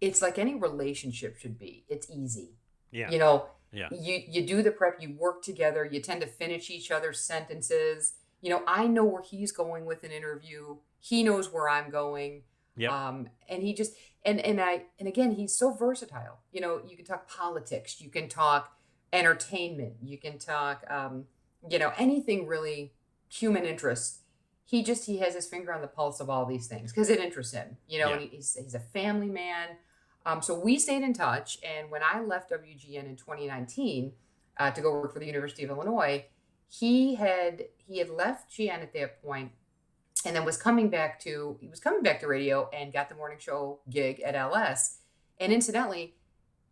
It's 0.00 0.22
like 0.22 0.38
any 0.38 0.54
relationship 0.54 1.36
should 1.36 1.58
be. 1.58 1.84
It's 1.90 2.08
easy. 2.10 2.54
yeah 2.90 3.10
You 3.10 3.18
know, 3.18 3.46
yeah 3.70 3.88
you 3.92 4.22
you 4.26 4.46
do 4.46 4.62
the 4.62 4.70
prep 4.70 4.96
you 5.02 5.14
work 5.18 5.42
together 5.42 5.84
you 5.84 6.00
tend 6.00 6.22
to 6.22 6.26
finish 6.26 6.70
each 6.70 6.90
other's 6.90 7.20
sentences 7.20 8.14
you 8.40 8.48
know 8.48 8.62
i 8.66 8.86
know 8.86 9.04
where 9.04 9.20
he's 9.20 9.52
going 9.52 9.84
with 9.84 10.04
an 10.04 10.10
interview 10.10 10.76
he 11.00 11.22
knows 11.22 11.52
where 11.52 11.68
i'm 11.68 11.90
going 11.90 12.40
Yep. 12.78 12.90
um 12.90 13.28
and 13.46 13.62
he 13.62 13.74
just 13.74 13.92
and 14.24 14.40
and 14.40 14.60
i 14.60 14.82
and 14.98 15.08
again 15.08 15.32
he's 15.32 15.54
so 15.56 15.72
versatile. 15.72 16.40
You 16.52 16.60
know 16.60 16.80
you 16.86 16.96
can 16.96 17.04
talk 17.04 17.28
politics 17.28 18.00
you 18.00 18.10
can 18.10 18.28
talk 18.28 18.76
entertainment 19.12 19.94
you 20.02 20.18
can 20.18 20.38
talk 20.38 20.84
um 20.90 21.24
you 21.68 21.78
know 21.78 21.92
anything 21.98 22.46
really 22.46 22.92
human 23.28 23.64
interest. 23.64 24.20
He 24.64 24.82
just 24.82 25.06
he 25.06 25.18
has 25.18 25.34
his 25.34 25.46
finger 25.46 25.72
on 25.72 25.80
the 25.80 25.86
pulse 25.88 26.20
of 26.20 26.28
all 26.30 26.44
these 26.46 26.66
things 26.66 26.92
because 26.92 27.08
it 27.10 27.20
interests 27.20 27.52
him 27.54 27.76
you 27.88 27.98
know 27.98 28.08
Yeah. 28.10 28.18
and 28.18 28.30
he's, 28.30 28.54
he's 28.54 28.74
a 28.74 28.80
family 28.80 29.28
man. 29.30 29.68
Um, 30.26 30.42
so 30.42 30.58
we 30.58 30.78
stayed 30.78 31.02
in 31.02 31.14
touch, 31.14 31.58
and 31.62 31.90
when 31.90 32.02
I 32.02 32.20
left 32.20 32.50
WGN 32.50 33.06
in 33.06 33.16
2019 33.16 34.12
uh, 34.58 34.70
to 34.72 34.80
go 34.82 34.92
work 34.92 35.12
for 35.14 35.20
the 35.20 35.26
University 35.26 35.64
of 35.64 35.70
Illinois, 35.70 36.26
he 36.68 37.14
had 37.14 37.64
he 37.78 37.96
had 37.98 38.10
left 38.10 38.50
GN 38.50 38.82
at 38.82 38.92
that 38.92 39.22
point, 39.22 39.52
and 40.24 40.34
then 40.34 40.44
was 40.44 40.56
coming 40.56 40.88
back 40.90 41.20
to 41.20 41.56
he 41.60 41.68
was 41.68 41.80
coming 41.80 42.02
back 42.02 42.20
to 42.20 42.26
radio 42.26 42.68
and 42.72 42.92
got 42.92 43.08
the 43.08 43.14
morning 43.14 43.38
show 43.38 43.80
gig 43.90 44.20
at 44.20 44.34
LS. 44.34 44.98
And 45.40 45.52
incidentally, 45.52 46.14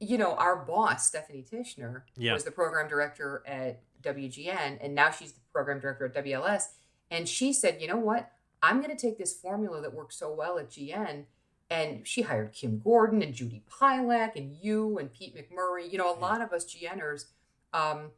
you 0.00 0.18
know, 0.18 0.35
our 0.35 0.56
boss 0.56 1.06
Stephanie 1.06 1.44
Tishner 1.48 2.02
Yeah. 2.16 2.32
was 2.35 2.44
the 2.44 2.50
program 2.50 2.88
director 2.88 3.42
at 3.46 3.82
WGN, 4.02 4.78
and 4.80 4.94
now 4.94 5.11
she's 5.11 5.32
the 5.32 5.40
program 5.52 5.80
director 5.80 6.04
at 6.06 6.14
WLS. 6.14 6.68
And 7.11 7.28
she 7.28 7.52
said, 7.52 7.80
you 7.80 7.87
know 7.88 7.96
what? 7.96 8.32
I'm 8.62 8.80
going 8.82 8.94
to 8.94 9.00
take 9.00 9.16
this 9.18 9.32
formula 9.35 9.80
that 9.80 9.94
works 9.94 10.16
so 10.16 10.32
well 10.32 10.59
at 10.59 10.70
GN 10.70 11.24
and 11.70 12.06
she 12.06 12.22
hired 12.22 12.52
Kim 12.52 12.78
Gordon 12.78 13.22
and 13.22 13.35
Judy 13.35 13.62
Pielach 13.70 14.37
and 14.37 14.56
you 14.61 14.98
and 14.98 15.12
Pete 15.12 15.35
McMurray. 15.37 15.90
You 15.90 15.98
know, 15.98 16.12
a 16.12 16.18
lot 16.18 16.40
of 16.40 16.52
us 16.52 16.64
GNers 16.64 17.26
um, 17.72 18.11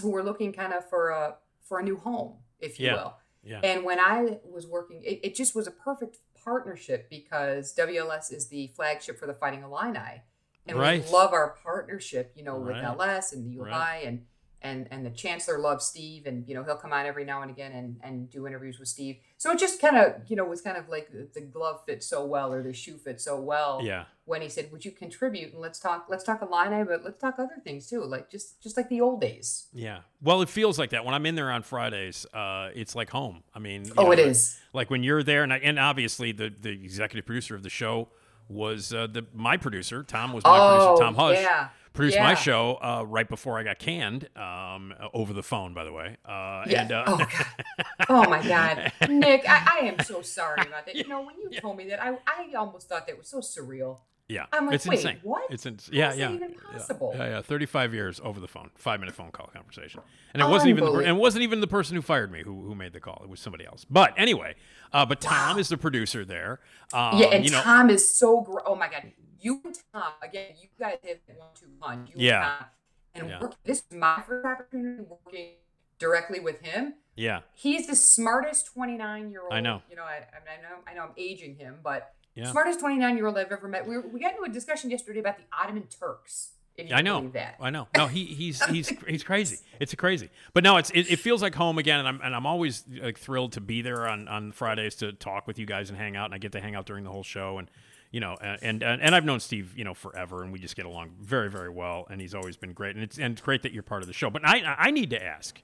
who 0.00 0.10
were 0.10 0.22
looking 0.22 0.52
kind 0.52 0.72
of 0.72 0.88
for 0.88 1.10
a 1.10 1.36
for 1.62 1.80
a 1.80 1.82
new 1.82 1.96
home, 1.96 2.34
if 2.60 2.78
you 2.78 2.86
Yeah. 2.86 2.94
will. 2.94 3.16
Yeah 3.46 3.60
And 3.62 3.84
when 3.84 3.98
I 4.00 4.38
was 4.44 4.66
working, 4.66 5.02
it, 5.04 5.20
it 5.22 5.34
just 5.34 5.54
was 5.54 5.66
a 5.66 5.70
perfect 5.70 6.18
partnership 6.44 7.08
because 7.10 7.74
WLS 7.74 8.32
is 8.32 8.48
the 8.48 8.68
flagship 8.76 9.18
for 9.18 9.26
the 9.26 9.34
Fighting 9.34 9.62
Illini, 9.62 10.22
and 10.66 10.78
Right. 10.78 11.04
we 11.04 11.10
love 11.10 11.32
our 11.32 11.56
partnership. 11.62 12.32
You 12.34 12.44
know, 12.44 12.56
with 12.58 12.76
Right. 12.76 12.84
LS 12.84 13.32
and 13.32 13.44
the 13.46 13.56
UI 13.58 13.70
Right. 13.70 14.02
And 14.06 14.26
and 14.62 14.88
and 14.90 15.06
the 15.06 15.10
chancellor 15.10 15.58
loves 15.58 15.84
Steve, 15.86 16.26
and 16.26 16.48
you 16.48 16.54
know 16.54 16.64
he'll 16.64 16.76
come 16.76 16.92
on 16.92 17.06
every 17.06 17.24
now 17.24 17.42
and 17.42 17.50
again 17.50 17.72
and 17.72 18.00
and 18.02 18.30
do 18.30 18.46
interviews 18.46 18.78
with 18.78 18.88
Steve. 18.88 19.16
So 19.38 19.50
it 19.52 19.58
just 19.58 19.80
kind 19.80 19.96
of 19.98 20.14
you 20.28 20.36
know 20.36 20.44
was 20.44 20.60
kind 20.62 20.76
of 20.76 20.88
like 20.88 21.10
the, 21.12 21.28
the 21.34 21.40
glove 21.42 21.80
fit 21.86 22.02
so 22.02 22.24
well 22.24 22.52
or 22.52 22.62
the 22.62 22.72
shoe 22.72 22.96
fit 22.96 23.20
so 23.20 23.38
well 23.40 23.80
yeah 23.84 24.04
when 24.24 24.42
he 24.42 24.48
said, 24.48 24.72
"Would 24.72 24.84
you 24.84 24.90
contribute 24.90 25.52
and 25.52 25.60
let's 25.60 25.78
talk 25.78 26.06
let's 26.08 26.24
talk 26.24 26.42
Illini, 26.42 26.82
but 26.84 27.04
let's 27.04 27.18
talk 27.20 27.34
other 27.38 27.58
things 27.62 27.88
too, 27.88 28.02
like 28.04 28.28
just 28.30 28.60
just 28.62 28.76
like 28.76 28.88
the 28.88 29.00
old 29.00 29.20
days." 29.20 29.66
yeah 29.72 30.00
well 30.22 30.40
it 30.42 30.48
feels 30.48 30.78
like 30.78 30.90
that 30.90 31.04
when 31.04 31.14
i'm 31.14 31.26
in 31.26 31.34
there 31.34 31.50
on 31.50 31.62
fridays 31.62 32.24
uh 32.32 32.70
it's 32.74 32.94
like 32.96 33.10
home 33.10 33.42
i 33.54 33.58
mean 33.58 33.84
Oh, 33.96 34.04
know, 34.04 34.12
it 34.12 34.18
is. 34.18 34.58
like 34.72 34.88
when 34.90 35.02
you're 35.02 35.22
there 35.22 35.42
and, 35.42 35.52
I, 35.52 35.58
and 35.58 35.78
obviously 35.78 36.32
the 36.32 36.48
the 36.60 36.70
executive 36.70 37.26
producer 37.26 37.54
of 37.54 37.62
the 37.62 37.70
show 37.70 38.08
was 38.48 38.92
uh, 38.94 39.06
the 39.06 39.26
my 39.34 39.56
producer 39.58 40.02
tom 40.02 40.32
was 40.32 40.44
my 40.44 40.58
Oh, 40.58 40.66
producer 40.68 41.04
tom 41.04 41.14
hush 41.14 41.38
yeah. 41.42 41.68
Produced 41.96 42.16
Yeah. 42.16 42.24
my 42.24 42.34
show 42.34 42.78
uh, 42.82 43.02
right 43.06 43.28
before 43.28 43.58
i 43.58 43.62
got 43.62 43.78
canned 43.78 44.28
um, 44.36 44.94
over 45.12 45.32
the 45.32 45.42
phone 45.42 45.74
by 45.74 45.84
the 45.84 45.92
way 45.92 46.16
uh, 46.24 46.64
Yeah. 46.68 46.82
and 46.82 46.92
uh, 46.92 47.04
oh 47.08 47.16
God. 47.18 47.46
Oh 48.08 48.28
my 48.30 48.40
God, 48.46 48.92
Nick, 49.08 49.44
I, 49.48 49.80
I 49.80 49.86
am 49.86 49.98
so 50.04 50.22
sorry 50.22 50.60
about 50.60 50.86
that. 50.86 50.94
You 51.00 51.08
know, 51.08 51.22
when 51.22 51.34
you 51.40 51.58
told 51.60 51.76
me 51.76 51.88
that, 51.88 52.00
I 52.00 52.16
I 52.26 52.52
almost 52.56 52.88
thought 52.88 53.06
that 53.08 53.18
was 53.18 53.26
so 53.26 53.38
surreal. 53.40 53.98
Yeah, 54.28 54.46
I'm 54.52 54.66
like, 54.66 54.76
it's 54.76 54.86
wait, 54.86 54.98
insane. 54.98 55.18
what? 55.22 55.44
It's 55.50 55.66
ins- 55.66 55.86
How 55.86 55.92
yeah, 55.96 56.12
yeah, 56.14 56.32
even 56.32 56.50
yeah. 56.52 56.78
possible? 56.78 57.12
Yeah, 57.16 57.28
yeah, 57.28 57.42
Thirty-five 57.42 57.92
years 57.94 58.20
over 58.22 58.38
the 58.40 58.48
phone, 58.48 58.70
five-minute 58.76 59.14
phone 59.14 59.30
call 59.32 59.48
conversation, 59.52 60.00
and 60.34 60.42
it 60.42 60.48
wasn't 60.48 60.70
even 60.70 60.84
the, 60.84 60.92
and 60.98 61.08
it 61.08 61.16
wasn't 61.16 61.42
even 61.42 61.60
the 61.60 61.66
person 61.66 61.96
who 61.96 62.02
fired 62.02 62.30
me 62.30 62.42
who 62.44 62.62
who 62.62 62.74
made 62.74 62.92
the 62.92 63.00
call. 63.00 63.20
It 63.24 63.28
was 63.28 63.40
somebody 63.40 63.64
else. 63.66 63.84
But 63.88 64.14
anyway, 64.16 64.54
uh, 64.92 65.04
but 65.06 65.20
Tom 65.20 65.58
is 65.58 65.68
the 65.68 65.76
producer 65.78 66.24
there. 66.24 66.60
Um, 66.92 67.18
yeah, 67.18 67.26
and 67.28 67.44
you 67.44 67.50
know, 67.50 67.60
Tom 67.62 67.88
is 67.90 68.08
so 68.08 68.40
great. 68.42 68.64
Oh 68.66 68.74
my 68.76 68.88
god, 68.88 69.12
you 69.46 69.60
and 69.64 69.76
Tom 69.92 70.12
again. 70.22 70.52
You 70.60 70.68
guys 70.78 70.98
have 71.06 71.18
one 71.36 71.48
two 71.58 71.66
punch. 71.80 72.10
You 72.10 72.14
Yeah. 72.26 72.40
and, 72.42 72.58
Tom, 72.58 72.66
and 73.14 73.30
Yeah. 73.30 73.40
work, 73.40 73.54
this 73.64 73.78
is 73.90 73.96
my 73.96 74.22
first 74.26 74.44
opportunity 74.46 75.02
working 75.02 75.52
directly 75.98 76.40
with 76.40 76.60
him. 76.60 76.94
yeah, 77.16 77.40
He's 77.54 77.86
the 77.86 77.96
smartest 77.96 78.66
twenty 78.74 78.96
nine 78.96 79.30
year 79.30 79.42
old. 79.42 79.52
I 79.52 79.60
know. 79.60 79.82
You 79.88 79.96
know, 79.96 80.02
I, 80.04 80.16
I, 80.16 80.60
know. 80.62 80.76
I 80.86 80.94
know 80.94 81.02
I'm 81.04 81.14
aging 81.16 81.56
him, 81.56 81.78
but 81.82 82.12
Yeah. 82.34 82.50
smartest 82.50 82.80
twenty 82.80 82.96
nine 82.96 83.16
year 83.16 83.26
old 83.26 83.38
I've 83.38 83.50
ever 83.52 83.68
met. 83.68 83.86
We, 83.86 83.96
were, 83.96 84.06
we 84.06 84.20
got 84.20 84.32
into 84.32 84.42
a 84.44 84.48
discussion 84.50 84.90
yesterday 84.90 85.20
about 85.20 85.38
the 85.38 85.44
Ottoman 85.52 85.86
Turks. 85.86 86.52
I 86.92 87.00
know. 87.00 87.26
that. 87.28 87.56
I 87.58 87.70
know. 87.70 87.88
No, 87.96 88.06
he 88.06 88.26
he's 88.26 88.62
he's 88.74 88.90
he's 89.08 89.24
crazy. 89.24 89.60
It's 89.80 89.94
crazy. 89.94 90.28
But 90.52 90.62
no, 90.62 90.76
it's 90.76 90.90
it, 90.90 91.10
it 91.10 91.18
feels 91.20 91.40
like 91.40 91.54
home 91.54 91.78
again, 91.78 92.00
and 92.00 92.06
I'm 92.06 92.20
and 92.22 92.34
I'm 92.36 92.44
always 92.44 92.84
like 93.00 93.16
thrilled 93.18 93.52
to 93.52 93.62
be 93.62 93.80
there 93.80 94.06
on 94.06 94.28
on 94.28 94.52
Fridays 94.52 94.94
to 94.96 95.14
talk 95.14 95.46
with 95.46 95.58
you 95.58 95.64
guys 95.64 95.88
and 95.88 95.98
hang 95.98 96.16
out, 96.16 96.26
and 96.26 96.34
I 96.34 96.38
get 96.38 96.52
to 96.52 96.60
hang 96.60 96.74
out 96.74 96.84
during 96.84 97.04
the 97.04 97.10
whole 97.10 97.22
show, 97.22 97.56
and 97.56 97.70
you 98.12 98.20
know, 98.20 98.36
and 98.40 98.82
and 98.82 99.00
and 99.02 99.14
I've 99.14 99.24
known 99.24 99.40
Steve, 99.40 99.76
you 99.76 99.84
know, 99.84 99.94
forever, 99.94 100.42
and 100.42 100.52
we 100.52 100.58
just 100.58 100.76
get 100.76 100.86
along 100.86 101.10
very 101.20 101.50
very 101.50 101.70
well, 101.70 102.06
and 102.10 102.20
he's 102.20 102.34
always 102.34 102.56
been 102.56 102.72
great, 102.72 102.94
and 102.94 103.04
it's 103.04 103.18
and 103.18 103.32
it's 103.32 103.42
great 103.42 103.62
that 103.62 103.72
you're 103.72 103.82
part 103.82 104.02
of 104.02 104.08
the 104.08 104.14
show. 104.14 104.30
But 104.30 104.46
I 104.46 104.62
I 104.78 104.90
need 104.90 105.10
to 105.10 105.22
ask. 105.24 105.60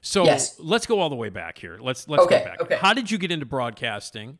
So 0.00 0.24
Yes. 0.24 0.56
let's 0.58 0.84
go 0.86 1.00
all 1.00 1.08
the 1.08 1.16
way 1.16 1.30
back 1.30 1.58
here. 1.58 1.78
Let's 1.80 2.06
let's 2.08 2.24
Okay, 2.24 2.40
go 2.40 2.44
back. 2.44 2.60
okay. 2.60 2.76
How 2.76 2.92
did 2.92 3.10
you 3.10 3.16
get 3.18 3.30
into 3.32 3.46
broadcasting? 3.46 4.38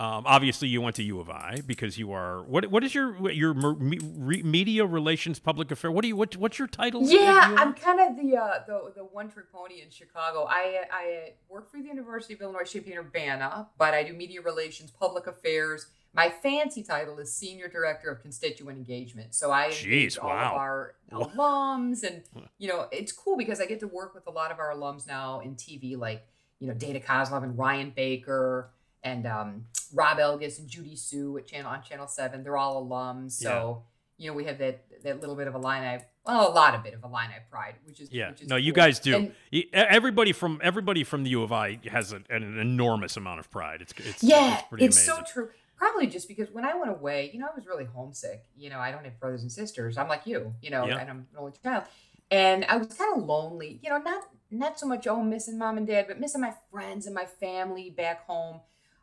Um, 0.00 0.24
obviously, 0.26 0.66
you 0.66 0.80
went 0.80 0.96
to 0.96 1.04
U 1.04 1.20
of 1.20 1.30
I 1.30 1.62
because 1.64 1.98
you 1.98 2.10
are 2.10 2.42
what? 2.44 2.66
What 2.68 2.82
is 2.82 2.96
your 2.96 3.30
your 3.30 3.54
me, 3.54 3.98
re, 4.02 4.42
media 4.42 4.84
relations 4.84 5.38
public 5.38 5.70
affair? 5.70 5.92
What 5.92 6.02
do 6.02 6.08
you 6.08 6.16
what, 6.16 6.36
What's 6.36 6.58
your 6.58 6.66
title? 6.66 7.02
Yeah? 7.04 7.54
I'm 7.56 7.74
kind 7.74 8.00
of 8.00 8.16
the 8.16 8.36
uh, 8.36 8.64
the 8.66 8.92
the 8.96 9.04
one 9.04 9.30
trick 9.30 9.52
pony 9.52 9.82
in 9.82 9.90
Chicago. 9.90 10.46
I 10.50 10.80
I 10.90 11.32
work 11.48 11.70
for 11.70 11.76
the 11.80 11.86
University 11.86 12.34
of 12.34 12.40
Illinois 12.40 12.64
Champaign 12.64 12.98
Urbana, 12.98 13.68
but 13.78 13.94
I 13.94 14.02
do 14.02 14.14
media 14.14 14.40
relations, 14.40 14.90
public 14.90 15.28
affairs. 15.28 15.86
My 16.14 16.30
fancy 16.30 16.82
title 16.84 17.18
is 17.18 17.32
senior 17.34 17.68
director 17.68 18.08
of 18.08 18.22
constituent 18.22 18.78
engagement. 18.78 19.34
So 19.34 19.50
I 19.50 19.68
Jeez, 19.68 20.16
all 20.20 20.28
wow. 20.28 20.52
of 20.52 20.56
our 20.56 20.94
alums, 21.12 22.04
and 22.04 22.22
you 22.58 22.68
know 22.68 22.86
it's 22.92 23.12
cool 23.12 23.36
because 23.36 23.60
I 23.60 23.66
get 23.66 23.80
to 23.80 23.88
work 23.88 24.14
with 24.14 24.26
a 24.26 24.30
lot 24.30 24.52
of 24.52 24.58
our 24.58 24.72
alums 24.72 25.06
now 25.06 25.40
in 25.40 25.56
TV, 25.56 25.98
like 25.98 26.24
you 26.60 26.68
know 26.68 26.74
Dana 26.74 27.00
Kozlov 27.00 27.42
and 27.42 27.58
Ryan 27.58 27.92
Baker 27.94 28.70
and 29.02 29.26
um, 29.26 29.66
Rob 29.92 30.18
Elgas 30.18 30.58
and 30.58 30.68
Judy 30.68 30.96
Hsu 30.96 31.36
at 31.38 31.46
channel 31.46 31.70
on 31.70 31.82
Channel 31.82 32.06
Seven. 32.06 32.44
They're 32.44 32.56
all 32.56 32.86
alums, 32.86 33.32
so 33.32 33.82
you 34.16 34.30
know 34.30 34.34
we 34.34 34.44
have 34.44 34.58
that 34.58 34.84
that 35.02 35.20
little 35.20 35.36
bit 35.36 35.48
of 35.48 35.54
a 35.54 35.58
line 35.58 35.82
I 35.82 36.04
well 36.24 36.48
a 36.48 36.54
lot 36.54 36.74
of 36.74 36.82
bit 36.82 36.94
of 36.94 37.02
a 37.02 37.08
line 37.08 37.30
I 37.30 37.40
pride, 37.50 37.74
which 37.84 38.00
is 38.00 38.12
Yeah, 38.12 38.30
which 38.30 38.42
is 38.42 38.48
no, 38.48 38.56
you 38.56 38.72
guys 38.72 39.00
do. 39.00 39.32
And- 39.52 39.64
everybody 39.72 40.32
from 40.32 40.60
everybody 40.62 41.02
from 41.02 41.24
the 41.24 41.30
U 41.30 41.42
of 41.42 41.52
I 41.52 41.80
has 41.90 42.12
a, 42.12 42.22
an 42.30 42.58
enormous 42.58 43.16
amount 43.16 43.40
of 43.40 43.50
pride. 43.50 43.82
It's 43.82 43.92
it's 43.96 44.22
yeah, 44.22 44.54
it's, 44.54 44.68
pretty 44.68 44.84
it's 44.84 45.04
so 45.04 45.20
true. 45.26 45.50
Probably 45.84 46.06
just 46.06 46.28
because 46.28 46.50
when 46.50 46.64
I 46.64 46.74
went 46.74 46.90
away, 46.90 47.30
you 47.34 47.38
know, 47.40 47.46
I 47.52 47.54
was 47.54 47.66
really 47.66 47.84
homesick. 47.84 48.46
You 48.56 48.70
know, 48.70 48.78
I 48.78 48.90
don't 48.90 49.04
have 49.04 49.20
brothers 49.20 49.42
and 49.42 49.52
sisters. 49.52 49.98
I'm 49.98 50.08
like 50.08 50.26
you, 50.26 50.54
you 50.62 50.70
know, 50.70 50.86
Yeah. 50.86 50.96
and 50.96 51.10
I'm 51.10 51.18
an 51.18 51.26
only 51.38 51.52
child. 51.62 51.84
And 52.30 52.64
I 52.64 52.76
was 52.78 52.88
kind 52.88 53.14
of 53.18 53.24
lonely, 53.24 53.80
you 53.82 53.90
know, 53.90 53.98
not 53.98 54.22
not 54.50 54.80
so 54.80 54.86
much 54.86 55.06
oh 55.06 55.22
missing 55.22 55.58
mom 55.58 55.76
and 55.76 55.86
dad, 55.86 56.06
but 56.08 56.18
missing 56.18 56.40
my 56.40 56.54
friends 56.70 57.04
and 57.04 57.14
my 57.14 57.26
family 57.26 57.90
back 57.90 58.24
home. 58.26 58.60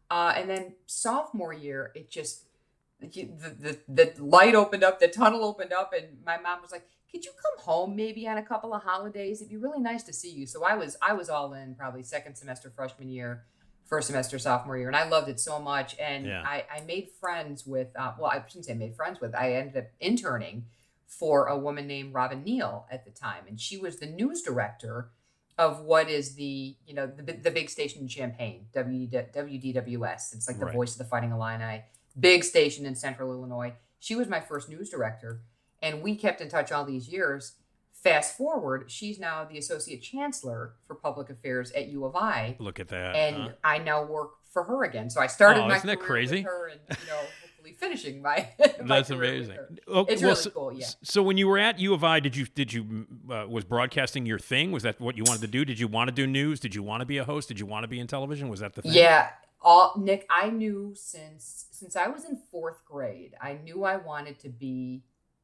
Uh, 0.09 0.33
and 0.35 0.49
then 0.49 0.73
sophomore 0.87 1.53
year, 1.53 1.91
it 1.93 2.09
just 2.09 2.45
the, 2.99 3.29
the 3.59 3.79
the 3.87 4.13
light 4.23 4.55
opened 4.55 4.83
up, 4.83 4.99
the 4.99 5.07
tunnel 5.07 5.43
opened 5.43 5.73
up, 5.73 5.93
and 5.95 6.07
my 6.25 6.37
mom 6.39 6.63
was 6.63 6.71
like, 6.71 6.87
"Could 7.11 7.23
you 7.25 7.31
come 7.43 7.63
home 7.63 7.95
maybe 7.95 8.27
on 8.27 8.37
a 8.39 8.43
couple 8.43 8.73
of 8.73 8.81
holidays? 8.81 9.39
It'd 9.39 9.51
be 9.51 9.57
really 9.57 9.79
nice 9.81 10.01
to 10.03 10.13
see 10.13 10.31
you." 10.31 10.47
So 10.47 10.63
I 10.63 10.75
was 10.75 10.97
I 10.99 11.13
was 11.13 11.29
all 11.29 11.53
in 11.53 11.75
probably 11.75 12.01
second 12.01 12.35
semester 12.37 12.71
freshman 12.75 13.09
year, 13.09 13.45
first 13.91 14.07
semester 14.07 14.39
sophomore 14.39 14.77
year, 14.77 14.87
and 14.87 14.95
I 14.95 15.05
loved 15.09 15.27
it 15.27 15.37
so 15.39 15.59
much. 15.59 15.97
And 15.99 16.25
Yeah. 16.25 16.41
I 16.45 16.63
I 16.73 16.79
made 16.85 17.09
friends 17.19 17.67
with 17.67 17.89
uh, 17.95 18.13
well 18.17 18.31
I 18.31 18.41
shouldn't 18.47 18.65
say 18.65 18.73
made 18.73 18.95
friends 18.95 19.19
with 19.19 19.35
I 19.35 19.53
ended 19.53 19.75
up 19.77 19.89
interning 19.99 20.65
for 21.07 21.47
a 21.47 21.57
woman 21.57 21.87
named 21.87 22.13
Robin 22.13 22.41
Neal 22.41 22.87
at 22.89 23.03
the 23.03 23.11
time, 23.11 23.43
and 23.47 23.59
she 23.59 23.77
was 23.77 23.97
the 23.99 24.05
news 24.07 24.41
director 24.41 25.11
of 25.57 25.81
what 25.81 26.09
is 26.09 26.35
the 26.35 26.77
you 26.87 26.93
know 26.93 27.05
the, 27.05 27.33
the 27.33 27.51
big 27.51 27.69
station 27.69 28.01
in 28.01 28.07
Champaign, 28.07 28.67
W 28.73 29.07
WDWS. 29.09 30.33
It's 30.33 30.47
like 30.47 30.57
the 30.57 30.65
Right. 30.65 30.73
voice 30.75 30.93
of 30.93 30.97
the 30.99 31.03
Fighting 31.05 31.31
Illini, 31.31 31.83
big 32.17 32.45
station 32.45 32.85
in 32.85 32.95
Central 32.95 33.29
Illinois. 33.33 33.73
She 33.99 34.15
was 34.15 34.29
my 34.29 34.39
first 34.39 34.69
news 34.69 34.89
director, 34.89 35.41
and 35.81 36.01
we 36.01 36.15
kept 36.15 36.39
in 36.39 36.47
touch 36.47 36.71
all 36.71 36.85
these 36.85 37.09
years. 37.09 37.57
Fast 38.03 38.35
forward, 38.35 38.85
she's 38.91 39.19
now 39.19 39.45
the 39.45 39.57
associate 39.59 40.01
chancellor 40.01 40.73
for 40.87 40.95
public 40.95 41.29
affairs 41.29 41.71
at 41.73 41.87
U 41.89 42.05
of 42.05 42.15
I, 42.15 42.55
Look 42.59 42.79
at 42.79 42.87
that. 42.87 43.15
and 43.15 43.35
huh? 43.35 43.49
I 43.63 43.77
now 43.77 44.03
work 44.03 44.31
for 44.51 44.63
her 44.63 44.83
again. 44.83 45.09
So 45.09 45.21
I 45.21 45.27
started 45.27 45.61
Oh, 45.61 45.67
my 45.67 45.75
isn't 45.77 45.87
that 45.87 45.97
career 45.99 46.07
crazy? 46.07 46.35
with 46.37 46.45
her, 46.45 46.67
and 46.69 46.79
you 46.89 46.95
know, 47.07 47.17
hopefully 47.43 47.73
finishing 47.79 48.21
my. 48.21 48.49
my 48.59 48.73
That's 48.85 49.11
amazing. 49.11 49.57
Oh, 49.87 50.05
It's 50.05 50.21
well, 50.21 50.31
really 50.31 50.41
so, 50.41 50.49
cool, 50.49 50.73
yeah. 50.73 50.87
So 51.03 51.21
when 51.21 51.37
you 51.37 51.47
were 51.47 51.59
at 51.59 51.79
U 51.79 51.93
of 51.93 52.03
I, 52.03 52.19
did 52.19 52.35
you 52.35 52.47
did 52.47 52.73
you 52.73 53.05
uh, 53.31 53.45
was 53.47 53.63
broadcasting 53.65 54.25
your 54.25 54.39
thing? 54.39 54.71
Was 54.71 54.81
that 54.83 54.99
what 54.99 55.15
you 55.15 55.23
wanted 55.25 55.41
to 55.41 55.47
do? 55.47 55.63
Did 55.63 55.79
you 55.79 55.87
want 55.87 56.07
to 56.07 56.13
do 56.13 56.25
news? 56.25 56.59
Did 56.59 56.73
you 56.73 56.81
want 56.81 57.01
to 57.01 57.05
be 57.05 57.17
a 57.19 57.23
host? 57.23 57.49
Did 57.49 57.59
you 57.59 57.67
want 57.67 57.83
to 57.83 57.87
be 57.87 57.99
in 57.99 58.07
television? 58.07 58.49
Was 58.49 58.61
that 58.61 58.73
the 58.73 58.81
thing? 58.81 58.93
Yeah, 58.93 59.29
all 59.61 59.93
Nick, 59.95 60.25
I 60.27 60.49
knew 60.49 60.93
since 60.95 61.67
since 61.69 61.95
I 61.95 62.07
was 62.07 62.25
in 62.25 62.39
fourth 62.49 62.83
grade, 62.83 63.35
I 63.39 63.53
knew 63.53 63.83
I 63.83 63.97
wanted 63.97 64.39
to 64.39 64.49
be 64.49 65.03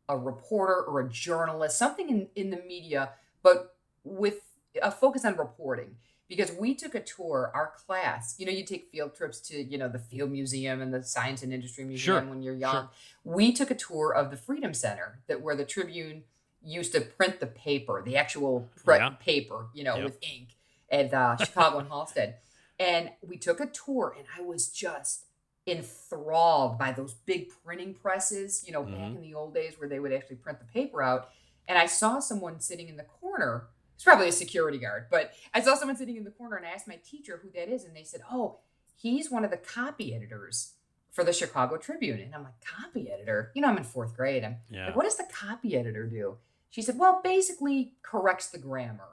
a 0.10 0.18
reporter 0.18 0.82
or 0.84 1.02
a 1.02 1.10
journalist, 1.10 1.78
something 1.78 2.10
in, 2.10 2.28
in 2.36 2.50
the 2.50 2.58
media, 2.68 3.10
but 3.44 3.76
with 4.04 4.42
a 4.82 4.92
focus 4.92 5.26
on 5.26 5.36
reporting. 5.38 5.96
Because 6.30 6.52
we 6.52 6.76
took 6.76 6.94
a 6.94 7.00
tour, 7.00 7.52
our 7.54 7.72
class, 7.86 8.36
you 8.38 8.46
know, 8.46 8.52
you 8.52 8.66
take 8.66 8.90
field 8.92 9.16
trips 9.16 9.40
to, 9.48 9.62
you 9.64 9.78
know, 9.78 9.88
the 9.88 10.00
Field 10.00 10.30
Museum 10.30 10.82
and 10.82 10.94
the 10.94 11.02
Science 11.02 11.42
and 11.42 11.54
Industry 11.54 11.86
Museum 11.86 12.24
Sure, 12.24 12.30
when 12.30 12.42
you're 12.44 12.54
young. 12.54 12.74
sure. 12.74 12.90
We 13.24 13.54
took 13.54 13.72
a 13.72 13.76
tour 13.76 14.14
of 14.14 14.30
the 14.30 14.36
Freedom 14.36 14.74
Center 14.74 15.20
that 15.28 15.42
where 15.42 15.56
the 15.56 15.64
Tribune 15.64 16.24
used 16.62 16.92
to 16.94 17.00
print 17.02 17.40
the 17.40 17.48
paper, 17.48 18.02
the 18.04 18.18
actual 18.18 18.70
pre- 18.84 18.98
Yeah. 18.98 19.12
paper, 19.12 19.68
you 19.74 19.86
know, 19.86 19.96
Yep. 19.96 20.04
with 20.04 20.18
ink 20.22 20.50
at 20.92 21.14
uh, 21.14 21.38
Chicago 21.38 21.80
and 21.80 21.90
Halsted. 21.90 22.34
And 22.78 23.12
we 23.26 23.38
took 23.38 23.62
a 23.62 23.66
tour, 23.66 24.14
and 24.18 24.28
I 24.38 24.42
was 24.42 24.68
just 24.68 25.27
enthralled 25.68 26.78
by 26.78 26.92
those 26.92 27.14
big 27.14 27.50
printing 27.64 27.94
presses, 27.94 28.64
you 28.66 28.72
know, 28.74 28.84
back 28.84 28.94
Mhm. 29.12 29.16
in 29.18 29.22
the 29.22 29.34
old 29.34 29.54
days 29.54 29.80
where 29.80 29.90
they 29.90 30.00
would 30.00 30.14
actually 30.14 30.38
print 30.38 30.60
the 30.60 30.66
paper 30.66 31.02
out. 31.04 31.30
And 31.68 31.78
I 31.78 31.86
saw 31.86 32.20
someone 32.20 32.60
sitting 32.60 32.88
in 32.88 32.98
the 32.98 33.04
corner. 33.04 33.68
It's 33.96 34.04
probably 34.04 34.30
a 34.30 34.32
security 34.32 34.78
guard, 34.78 35.08
but 35.10 35.34
I 35.54 35.62
saw 35.62 35.76
someone 35.76 35.98
sitting 35.98 36.16
in 36.16 36.24
the 36.24 36.32
corner 36.32 36.56
and 36.56 36.66
I 36.66 36.70
asked 36.70 36.88
my 36.88 36.98
teacher 36.98 37.38
who 37.42 37.50
that 37.52 37.68
is. 37.70 37.84
And 37.84 37.96
they 37.96 38.04
said, 38.04 38.22
Oh, 38.32 38.60
he's 38.96 39.30
one 39.30 39.44
of 39.44 39.52
the 39.52 39.58
copy 39.58 40.14
editors 40.14 40.74
for 41.12 41.24
the 41.24 41.34
Chicago 41.34 41.78
Tribune. 41.78 42.20
And 42.22 42.34
I'm 42.36 42.44
like, 42.44 42.62
Copy 42.64 43.12
editor? 43.12 43.52
You 43.56 43.62
know, 43.62 43.68
I'm 43.70 43.78
in 43.78 43.84
fourth 43.84 44.16
grade. 44.16 44.44
I'm 44.44 44.58
Yeah. 44.70 44.88
like, 44.88 44.96
What 44.96 45.04
does 45.04 45.18
the 45.18 45.28
copy 45.32 45.76
editor 45.76 46.06
do? 46.06 46.38
She 46.70 46.82
said, 46.82 46.98
Well, 46.98 47.22
basically 47.24 47.96
corrects 48.04 48.48
the 48.50 48.58
grammar 48.60 49.10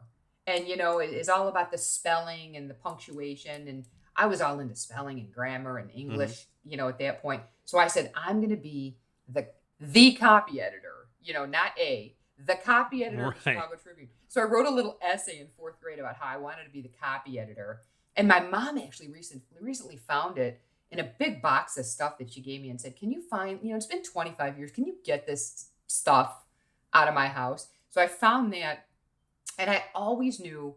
and 0.47 0.69
you 0.69 0.77
know 0.77 0.99
it 0.99 1.09
is 1.09 1.31
all 1.31 1.49
about 1.49 1.71
the 1.73 1.79
spelling 1.79 2.55
and 2.55 2.69
the 2.69 2.75
punctuation 2.75 3.67
and 3.67 3.87
i 4.17 4.27
was 4.27 4.41
all 4.41 4.61
into 4.61 4.77
spelling 4.77 5.19
and 5.19 5.33
grammar 5.33 5.79
and 5.79 5.89
mm-hmm. 5.91 6.01
english 6.01 6.47
you 6.65 6.77
know 6.77 6.89
at 6.89 6.99
that 6.99 7.23
point. 7.23 7.43
So 7.65 7.79
i 7.79 7.87
said 7.87 8.13
i'm 8.15 8.39
going 8.39 8.51
to 8.51 8.57
be 8.57 8.97
the 9.29 9.47
the 9.81 10.13
copy 10.15 10.61
editor 10.61 11.09
you 11.23 11.33
know 11.33 11.47
not 11.47 11.73
a 11.79 12.15
the 12.47 12.57
copy 12.57 13.05
editor 13.05 13.29
of 13.29 13.35
the 13.35 13.51
chicago 13.51 13.77
tribune. 13.83 14.09
So 14.29 14.41
i 14.41 14.45
wrote 14.45 14.67
a 14.67 14.71
little 14.71 14.99
essay 15.03 15.41
in 15.41 15.49
fourth 15.57 15.81
grade 15.81 15.99
about 15.99 16.17
how 16.17 16.27
i 16.27 16.37
wanted 16.37 16.65
to 16.65 16.71
be 16.71 16.81
the 16.81 16.91
copy 17.01 17.39
editor. 17.39 17.81
And 18.17 18.29
my 18.29 18.41
mom 18.41 18.79
actually 18.79 19.09
recently 19.09 19.45
recently 19.61 19.97
found 19.97 20.39
it 20.39 20.61
in 20.91 21.01
a 21.01 21.11
big 21.19 21.43
box 21.43 21.77
of 21.77 21.85
stuff 21.85 22.19
that 22.19 22.33
she 22.33 22.41
gave 22.41 22.63
me 22.63 22.71
and 22.71 22.81
said 22.81 22.97
can 22.97 23.11
you 23.11 23.21
find 23.21 23.61
you 23.63 23.71
know 23.71 23.77
it's 23.77 23.87
been 23.87 24.03
25 24.03 24.59
years. 24.59 24.71
Can 24.71 24.87
you 24.87 24.97
get 25.05 25.27
this 25.27 25.71
stuff 25.87 26.45
out 26.93 27.09
of 27.09 27.15
my 27.15 27.29
house? 27.29 27.69
So 27.91 28.01
i 28.01 28.07
found 28.07 28.53
that 28.53 28.87
and 29.59 29.71
I 29.71 29.85
always 29.95 30.41
knew 30.41 30.75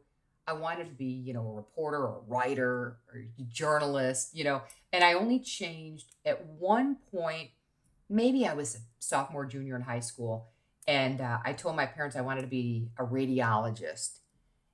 I 0.48 0.54
wanted 0.54 0.86
to 0.86 0.94
be, 0.94 1.06
you 1.06 1.34
know, 1.34 1.46
a 1.46 1.54
reporter 1.56 1.98
or 1.98 2.20
a 2.20 2.32
writer 2.32 2.98
or 3.12 3.20
a 3.38 3.44
journalist, 3.44 4.34
you 4.34 4.46
know, 4.46 4.62
and 4.94 5.04
I 5.04 5.14
only 5.14 5.40
changed 5.40 6.16
at 6.26 6.46
one 6.46 6.98
point. 7.12 7.50
Maybe 8.10 8.48
I 8.48 8.54
was 8.54 8.76
a 8.76 8.80
sophomore, 9.00 9.46
junior 9.46 9.76
in 9.76 9.82
high 9.82 10.00
school, 10.00 10.48
and 10.88 11.20
uh, 11.20 11.40
I 11.44 11.52
told 11.52 11.76
my 11.76 11.86
parents 11.86 12.16
I 12.16 12.22
wanted 12.22 12.42
to 12.42 12.48
be 12.48 12.90
a 12.98 13.04
radiologist. 13.04 14.20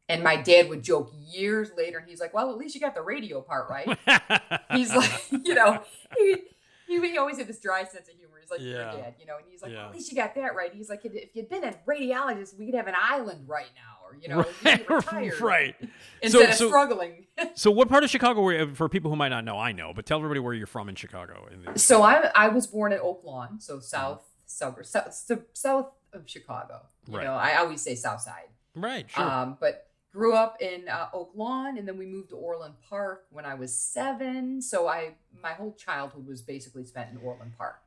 And 0.10 0.22
my 0.22 0.36
dad 0.36 0.70
would 0.70 0.84
joke 0.84 1.12
years 1.16 1.72
later, 1.76 1.98
and 1.98 2.08
he's 2.08 2.20
like, 2.20 2.34
"Well, 2.34 2.52
at 2.52 2.58
least 2.58 2.76
you 2.76 2.82
got 2.82 2.94
the 2.94 3.02
radio 3.02 3.42
part 3.42 3.68
right." 3.70 3.98
he's 4.72 4.94
like, 4.94 5.10
you 5.32 5.56
know, 5.56 5.82
he, 6.16 6.42
he, 6.88 7.18
always 7.18 7.38
had 7.38 7.48
this 7.48 7.60
dry 7.60 7.84
sense 7.86 8.10
of 8.10 8.16
humor. 8.16 8.38
He's 8.40 8.52
like, 8.52 8.60
your 8.60 8.82
Yeah. 8.82 8.92
dad, 8.92 9.16
you 9.18 9.26
know, 9.26 9.38
and 9.38 9.46
he's 9.50 9.64
like, 9.64 9.72
Yeah. 9.72 9.88
at 9.88 9.94
least 9.94 10.12
you 10.12 10.18
got 10.18 10.36
that 10.36 10.56
right. 10.56 10.72
He's 10.74 10.90
like, 10.90 11.06
if 11.06 11.36
you'd 11.36 11.50
been 11.50 11.64
a 11.64 11.74
radiologist, 11.88 12.60
we 12.60 12.66
could 12.66 12.76
have 12.76 12.88
an 12.88 12.96
island 13.00 13.48
right 13.48 13.72
now 13.76 13.93
You 14.22 14.30
know, 14.30 14.46
you 14.66 14.72
retired 14.96 15.42
right. 15.42 15.76
instead 16.22 16.40
So- 16.46 16.50
of 16.50 16.54
so- 16.56 16.68
struggling. 16.68 17.26
So, 17.56 17.72
what 17.72 17.90
part 17.90 18.04
of 18.04 18.12
Chicago 18.12 18.42
were 18.42 18.54
you, 18.54 18.76
for 18.76 18.88
people 18.88 19.10
who 19.10 19.18
might 19.18 19.30
not 19.30 19.44
know? 19.44 19.58
I 19.58 19.72
know, 19.72 19.92
but 19.96 20.06
tell 20.06 20.20
everybody 20.20 20.40
where 20.40 20.54
you're 20.54 20.68
from 20.68 20.88
in 20.88 20.94
Chicago. 20.94 21.48
In 21.52 21.64
the, 21.74 21.80
So 21.80 22.04
I 22.04 22.30
I 22.36 22.48
was 22.50 22.68
born 22.68 22.94
in 22.94 23.00
Oak 23.00 23.24
Lawn, 23.24 23.60
so 23.60 23.80
south 23.80 24.22
suburb, 24.46 24.86
south, 24.86 25.26
south 25.54 25.88
of 26.14 26.30
Chicago. 26.30 26.82
You 27.08 27.18
Right. 27.18 27.24
know, 27.24 27.34
I 27.34 27.56
always 27.56 27.82
say 27.82 27.96
south 27.96 28.22
side. 28.22 28.50
right, 28.76 29.10
sure. 29.10 29.24
Um, 29.24 29.58
but 29.60 29.88
grew 30.14 30.36
up 30.36 30.62
in 30.62 30.88
uh, 30.88 31.08
Oak 31.12 31.32
Lawn, 31.34 31.76
and 31.80 31.88
then 31.88 31.98
we 31.98 32.06
moved 32.06 32.30
to 32.30 32.36
Orland 32.36 32.76
Park 32.88 33.26
when 33.32 33.46
I 33.46 33.56
was 33.56 33.76
seven. 33.76 34.62
So 34.62 34.88
I 34.88 35.16
my 35.42 35.54
whole 35.54 35.74
childhood 35.74 36.28
was 36.28 36.44
basically 36.44 36.86
spent 36.86 37.10
in 37.10 37.18
Orland 37.18 37.54
Park. 37.58 37.82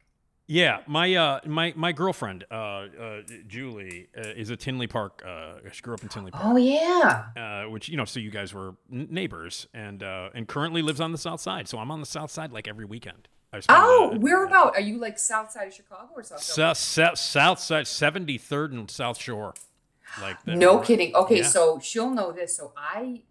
Yeah, 0.46 0.80
my 0.86 1.14
uh, 1.14 1.40
my 1.46 1.72
my 1.76 1.92
girlfriend, 1.92 2.44
uh, 2.50 2.54
uh, 2.54 3.20
Julie, 3.48 4.08
uh, 4.16 4.20
is 4.36 4.50
a 4.50 4.56
Tinley 4.56 4.86
Park. 4.86 5.22
Uh, 5.26 5.54
she 5.72 5.82
grew 5.82 5.94
up 5.94 6.02
in 6.02 6.08
Tinley 6.08 6.30
Park. 6.30 6.44
Oh 6.46 6.56
yeah. 6.56 7.24
uh, 7.36 7.68
which 7.70 7.88
you 7.88 7.96
know, 7.96 8.04
so 8.04 8.20
you 8.20 8.30
guys 8.30 8.54
were 8.54 8.74
n- 8.92 9.08
neighbors, 9.10 9.66
and 9.74 10.02
uh, 10.02 10.30
and 10.34 10.46
currently 10.46 10.82
lives 10.82 11.00
on 11.00 11.12
the 11.12 11.18
south 11.18 11.40
side. 11.40 11.66
So 11.68 11.78
I'm 11.78 11.90
on 11.90 12.00
the 12.00 12.06
south 12.06 12.30
side 12.30 12.52
like 12.52 12.68
every 12.68 12.84
weekend. 12.84 13.28
I 13.52 13.60
Oh, 13.68 14.16
where 14.18 14.44
about? 14.44 14.74
Are 14.76 14.80
you 14.80 14.98
like 14.98 15.18
south 15.18 15.50
side 15.50 15.68
of 15.68 15.74
Chicago 15.74 16.10
or 16.14 16.22
south? 16.22 16.42
side? 16.42 16.54
South, 16.54 16.76
south, 16.76 17.18
south 17.18 17.58
side, 17.60 17.86
seventy 17.86 18.38
third 18.38 18.72
and 18.72 18.90
South 18.90 19.18
Shore, 19.18 19.54
like 20.20 20.42
that. 20.44 20.56
No 20.58 20.78
kidding. 20.80 21.14
Okay, 21.14 21.38
Yeah. 21.38 21.44
so 21.46 21.78
she'll 21.80 22.10
know 22.10 22.32
this. 22.32 22.56
So 22.56 22.72
I, 22.76 23.22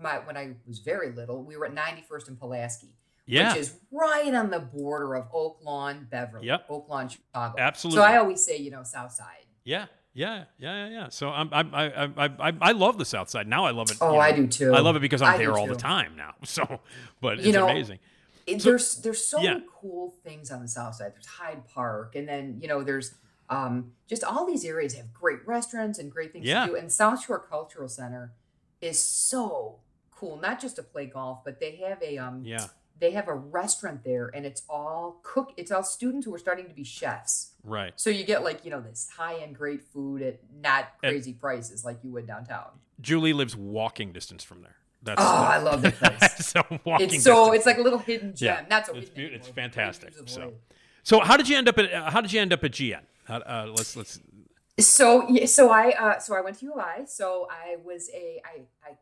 my 0.00 0.20
when 0.20 0.36
I 0.36 0.54
was 0.66 0.78
very 0.78 1.12
little, 1.12 1.42
we 1.42 1.56
were 1.56 1.66
at 1.66 1.74
91st 1.74 2.28
and 2.28 2.38
Pulaski, 2.40 2.88
Yeah, 3.26 3.52
which 3.52 3.60
is 3.62 3.74
right 3.90 4.34
on 4.34 4.50
the 4.50 4.60
border 4.60 5.14
of 5.14 5.26
Oak 5.32 5.58
Lawn, 5.62 6.06
Beverly, 6.10 6.46
Yep. 6.46 6.66
Oak 6.68 6.88
Lawn, 6.88 7.08
Chicago. 7.08 7.54
Absolutely. 7.58 7.98
So 7.98 8.02
I 8.04 8.16
always 8.18 8.44
say, 8.44 8.58
you 8.58 8.70
know, 8.70 8.82
South 8.82 9.12
Side. 9.12 9.46
yeah, 9.64 9.86
yeah, 10.12 10.44
yeah, 10.58 10.86
yeah, 10.86 10.90
yeah. 10.90 11.08
So 11.08 11.30
I'm, 11.30 11.48
I'm 11.52 11.74
I, 11.74 11.92
I, 11.92 12.04
I, 12.18 12.48
I, 12.50 12.52
I 12.60 12.72
love 12.72 12.98
the 12.98 13.04
south 13.04 13.28
side. 13.30 13.48
Now 13.48 13.64
I 13.64 13.70
love 13.72 13.90
it. 13.90 13.96
Oh, 14.00 14.12
you 14.14 14.20
I 14.20 14.32
do 14.32 14.46
too. 14.46 14.72
I 14.74 14.80
love 14.80 14.94
it 14.96 15.00
because 15.00 15.22
I'm 15.22 15.34
I 15.34 15.38
there 15.38 15.52
all 15.58 15.66
the 15.66 15.74
time 15.74 16.14
now. 16.16 16.34
So, 16.44 16.80
but 17.20 17.38
You 17.38 17.48
it's 17.48 17.54
know, 17.56 17.68
amazing. 17.68 17.98
It- 18.46 18.60
So- 18.62 18.68
there's 18.70 18.96
there's 18.96 19.24
so 19.26 19.40
yeah. 19.40 19.54
many 19.54 19.64
cool 19.80 20.14
things 20.22 20.50
on 20.50 20.60
the 20.60 20.68
South 20.68 20.94
Side. 20.96 21.14
There's 21.14 21.26
Hyde 21.26 21.66
Park, 21.66 22.14
and 22.14 22.28
then 22.28 22.58
you 22.60 22.68
know 22.68 22.82
there's 22.84 23.14
um, 23.50 23.92
just 24.06 24.22
all 24.22 24.46
these 24.46 24.64
areas 24.64 24.94
have 24.94 25.12
great 25.14 25.44
restaurants 25.46 25.98
and 25.98 26.12
great 26.12 26.32
things 26.32 26.46
Yeah. 26.46 26.66
to 26.66 26.72
do. 26.72 26.76
And 26.76 26.92
South 26.92 27.24
Shore 27.24 27.38
Cultural 27.40 27.88
Center 27.88 28.32
is 28.82 28.98
so 29.02 29.80
cool. 30.10 30.36
Not 30.36 30.60
just 30.60 30.76
to 30.76 30.82
play 30.82 31.06
golf, 31.06 31.42
but 31.44 31.58
they 31.58 31.76
have 31.88 32.02
a 32.02 32.18
um, 32.18 32.42
Yeah, 32.44 32.66
they 33.00 33.10
have 33.10 33.28
a 33.28 33.34
restaurant 33.34 34.04
there 34.04 34.30
and 34.34 34.46
it's 34.46 34.62
all 34.68 35.20
cook 35.22 35.52
it's 35.56 35.70
all 35.72 35.82
students 35.82 36.24
who 36.24 36.34
are 36.34 36.38
starting 36.38 36.68
to 36.68 36.74
be 36.74 36.84
chefs 36.84 37.52
right. 37.64 37.92
so 37.96 38.08
you 38.10 38.24
get 38.24 38.42
like 38.44 38.64
you 38.64 38.70
know 38.70 38.80
this 38.80 39.08
high-end 39.16 39.54
great 39.56 39.82
food 39.82 40.22
at 40.22 40.38
not 40.60 40.88
And- 41.02 41.10
crazy 41.12 41.32
prices 41.32 41.84
like 41.84 41.98
you 42.02 42.10
would 42.12 42.26
downtown 42.26 42.68
Julie 43.00 43.32
lives 43.32 43.56
walking 43.56 44.12
distance 44.12 44.44
from 44.44 44.62
there. 44.62 44.76
That's 45.02 45.20
oh 45.20 45.24
i 45.24 45.58
love 45.58 45.82
that 45.82 45.94
place 46.00 46.46
so 46.46 46.62
walking. 46.84 47.06
it's 47.08 47.22
so 47.24 47.34
distance. 47.52 47.56
it's 47.56 47.66
like 47.66 47.78
a 47.78 47.82
little 47.82 47.98
hidden 47.98 48.34
gem 48.34 48.46
Yeah, 48.60 48.66
not 48.70 48.86
so 48.86 48.94
it's 48.94 49.10
hidden 49.10 49.34
it's 49.34 49.48
fantastic, 49.48 50.14
so. 50.26 50.52
So 51.02 51.20
how 51.20 51.36
did 51.36 51.48
you 51.50 51.56
end 51.58 51.68
up 51.68 51.76
at 51.78 51.92
uh, 51.92 52.10
how 52.10 52.20
did 52.22 52.32
you 52.32 52.40
end 52.40 52.52
up 52.52 52.64
at 52.64 52.70
GN? 52.70 53.00
How, 53.24 53.36
uh, 53.38 53.66
let's 53.76 53.94
let's 53.96 54.20
so 54.78 55.28
so 55.46 55.70
i 55.70 55.90
uh 55.90 56.18
so 56.18 56.34
i 56.34 56.40
went 56.40 56.58
to 56.58 56.66
ui 56.66 57.06
so 57.06 57.46
i 57.50 57.76
was 57.84 58.08
a 58.14 58.40
i 58.44 58.60
i 58.88 58.92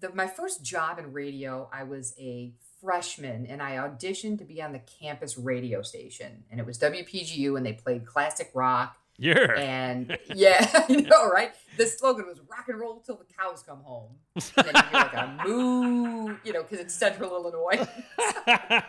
the, 0.00 0.12
my 0.14 0.26
first 0.26 0.62
job 0.64 0.98
in 0.98 1.12
radio 1.12 1.68
i 1.72 1.82
was 1.84 2.14
a 2.18 2.52
freshman 2.82 3.46
and 3.46 3.62
i 3.62 3.72
auditioned 3.72 4.38
to 4.38 4.44
be 4.44 4.60
on 4.60 4.72
the 4.72 4.80
campus 5.00 5.38
radio 5.38 5.82
station 5.82 6.44
and 6.50 6.58
it 6.58 6.66
was 6.66 6.78
wpgu 6.78 7.56
and 7.56 7.64
they 7.64 7.72
played 7.72 8.04
classic 8.04 8.50
rock 8.54 8.98
yeah. 9.18 9.54
And 9.56 10.18
yeah, 10.34 10.84
you 10.88 11.02
know, 11.02 11.28
right? 11.28 11.52
The 11.76 11.86
slogan 11.86 12.26
was 12.26 12.40
rock 12.40 12.68
and 12.68 12.78
roll 12.78 13.00
till 13.00 13.16
the 13.16 13.24
cows 13.38 13.62
come 13.62 13.80
home. 13.82 14.16
And 14.34 14.44
then 14.56 14.74
you 14.74 14.82
hear 14.82 14.92
like 14.92 15.14
a 15.14 15.38
moo, 15.46 16.36
you 16.44 16.52
know, 16.52 16.62
because 16.62 16.80
it's 16.80 16.94
central 16.94 17.30
Illinois. 17.30 17.86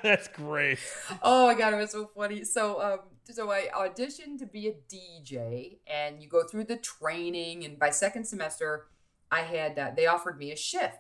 That's 0.02 0.28
great. 0.30 0.80
oh 1.22 1.48
my 1.48 1.54
god, 1.54 1.74
it 1.74 1.78
was 1.78 1.92
so 1.92 2.08
funny. 2.08 2.44
So 2.44 2.82
um 2.82 3.00
so 3.32 3.52
I 3.52 3.68
auditioned 3.76 4.40
to 4.40 4.46
be 4.46 4.68
a 4.68 4.74
DJ 4.92 5.78
and 5.88 6.22
you 6.22 6.28
go 6.28 6.44
through 6.44 6.66
the 6.66 6.78
training 6.78 7.64
and 7.64 7.80
by 7.80 7.90
second 7.90 8.26
semester 8.26 8.88
I 9.32 9.42
had 9.42 9.80
uh, 9.80 9.92
they 9.96 10.08
offered 10.08 10.38
me 10.38 10.52
a 10.52 10.58
shift. 10.58 10.98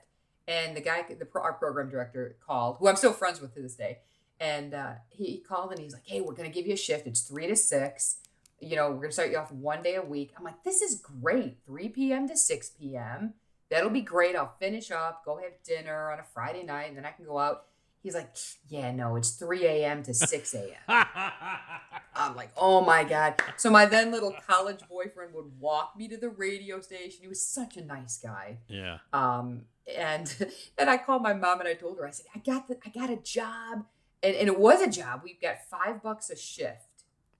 And 0.47 0.75
the 0.75 0.81
guy 0.81 1.05
the 1.07 1.27
our 1.39 1.53
program 1.53 1.89
director 1.89 2.35
called, 2.45 2.77
who 2.79 2.87
I'm 2.87 2.95
still 2.95 3.13
friends 3.13 3.39
with 3.39 3.53
to 3.55 3.61
this 3.61 3.75
day. 3.75 3.99
And 4.39 4.73
uh, 4.73 4.93
he, 5.09 5.37
called 5.37 5.71
and 5.71 5.79
he's 5.79 5.93
like, 5.93 6.05
"Hey, 6.05 6.19
we're 6.19 6.33
gonna 6.33 6.49
give 6.49 6.67
you 6.67 6.73
a 6.73 6.77
shift. 6.77 7.07
It's 7.07 7.21
three 7.21 7.47
to 7.47 7.55
six. 7.55 8.17
You 8.59 8.75
know, 8.75 8.91
we're 8.91 9.01
gonna 9.03 9.11
start 9.13 9.31
you 9.31 9.37
off 9.37 9.51
one 9.51 9.81
day 9.83 9.95
a 9.95 10.01
week." 10.01 10.33
I'm 10.37 10.43
like, 10.43 10.63
"This 10.63 10.81
is 10.81 10.95
great. 10.95 11.57
3 11.65 11.89
p.m. 11.89 12.27
to 12.27 12.35
6 12.35 12.69
p.m. 12.71 13.35
That'll 13.69 13.89
be 13.89 14.01
great. 14.01 14.35
I'll 14.35 14.53
finish 14.59 14.91
up, 14.91 15.23
go 15.23 15.37
have 15.37 15.53
dinner 15.63 16.11
on 16.11 16.19
a 16.19 16.23
Friday 16.23 16.63
night, 16.63 16.89
and 16.89 16.97
then 16.97 17.05
I 17.05 17.11
can 17.11 17.25
go 17.25 17.39
out." 17.39 17.67
He's 18.01 18.15
like, 18.15 18.35
"Yeah, 18.67 18.91
no, 18.91 19.15
it's 19.15 19.31
3 19.31 19.65
a.m. 19.65 20.03
to 20.03 20.13
6 20.13 20.53
a.m." 20.55 20.75
I'm 22.15 22.35
like, 22.35 22.49
"Oh 22.57 22.81
my 22.81 23.05
god!" 23.05 23.41
So 23.55 23.69
my 23.69 23.85
then 23.85 24.11
little 24.11 24.35
college 24.45 24.81
boyfriend 24.89 25.33
would 25.35 25.57
walk 25.59 25.93
me 25.97 26.09
to 26.09 26.17
the 26.17 26.29
radio 26.29 26.81
station. 26.81 27.21
He 27.21 27.27
was 27.29 27.41
such 27.45 27.77
a 27.77 27.85
nice 27.85 28.17
guy. 28.17 28.57
yeah. 28.67 28.97
Um, 29.13 29.61
and 29.87 30.51
and 30.77 30.89
I 30.89 30.97
called 30.97 31.21
my 31.21 31.33
mom 31.33 31.59
and 31.59 31.67
I 31.69 31.73
told 31.73 31.97
her, 31.97 32.07
I 32.07 32.11
said, 32.11 32.27
I 32.35 32.39
got 32.39 32.67
the, 32.67 32.77
I 32.85 32.89
got 32.89 33.09
a 33.09 33.17
job, 33.17 33.85
and, 34.21 34.35
and 34.35 34.47
it 34.47 34.59
was 34.59 34.81
a 34.81 34.89
job. 34.89 35.21
We 35.23 35.37
got 35.41 35.65
five 35.69 36.01
bucks 36.01 36.29
a 36.29 36.35
shift 36.35 36.87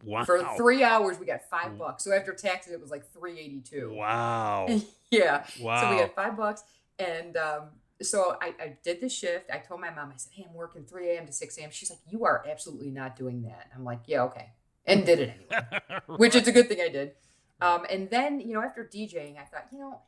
Wow. 0.06 0.26
for 0.26 0.44
three 0.58 0.84
hours. 0.84 1.18
We 1.18 1.26
got 1.26 1.50
five 1.50 1.78
bucks. 1.78 2.04
So 2.04 2.12
after 2.12 2.34
taxes, 2.34 2.74
it 2.74 2.82
was 2.82 2.92
like 2.92 3.10
three 3.14 3.40
eighty 3.40 3.62
two. 3.62 3.94
Wow. 3.96 4.68
yeah. 5.12 5.46
Wow. 5.62 5.82
So 5.82 5.90
we 5.90 5.96
got 6.02 6.14
five 6.14 6.36
bucks, 6.36 6.64
and 7.00 7.38
um, 7.38 7.62
so 8.02 8.36
I, 8.42 8.54
I 8.60 8.78
did 8.84 9.00
the 9.00 9.08
shift. 9.08 9.50
I 9.50 9.60
told 9.60 9.80
my 9.80 9.92
mom, 9.92 10.10
I 10.14 10.18
said, 10.18 10.34
Hey, 10.34 10.46
I'm 10.48 10.54
working 10.54 10.84
three 10.84 11.12
a.m. 11.12 11.26
to 11.26 11.32
six 11.32 11.58
a.m. 11.58 11.70
She's 11.72 11.90
like, 11.90 12.00
You 12.10 12.26
are 12.26 12.44
absolutely 12.50 12.90
not 12.92 13.16
doing 13.16 13.44
that. 13.44 13.70
I'm 13.74 13.86
like, 13.86 14.02
Yeah, 14.08 14.24
okay, 14.24 14.50
and 14.86 15.06
did 15.06 15.20
it 15.20 15.34
anyway 15.52 16.00
which 16.18 16.36
is 16.36 16.48
a 16.48 16.52
good 16.52 16.68
thing 16.68 16.82
I 16.82 16.90
did. 16.90 17.14
Um, 17.62 17.86
and 17.90 18.10
then, 18.10 18.42
you 18.42 18.54
know, 18.54 18.62
after 18.62 18.84
DJing, 18.84 19.38
I 19.38 19.46
thought, 19.46 19.68
you 19.72 19.80
know, 19.80 20.02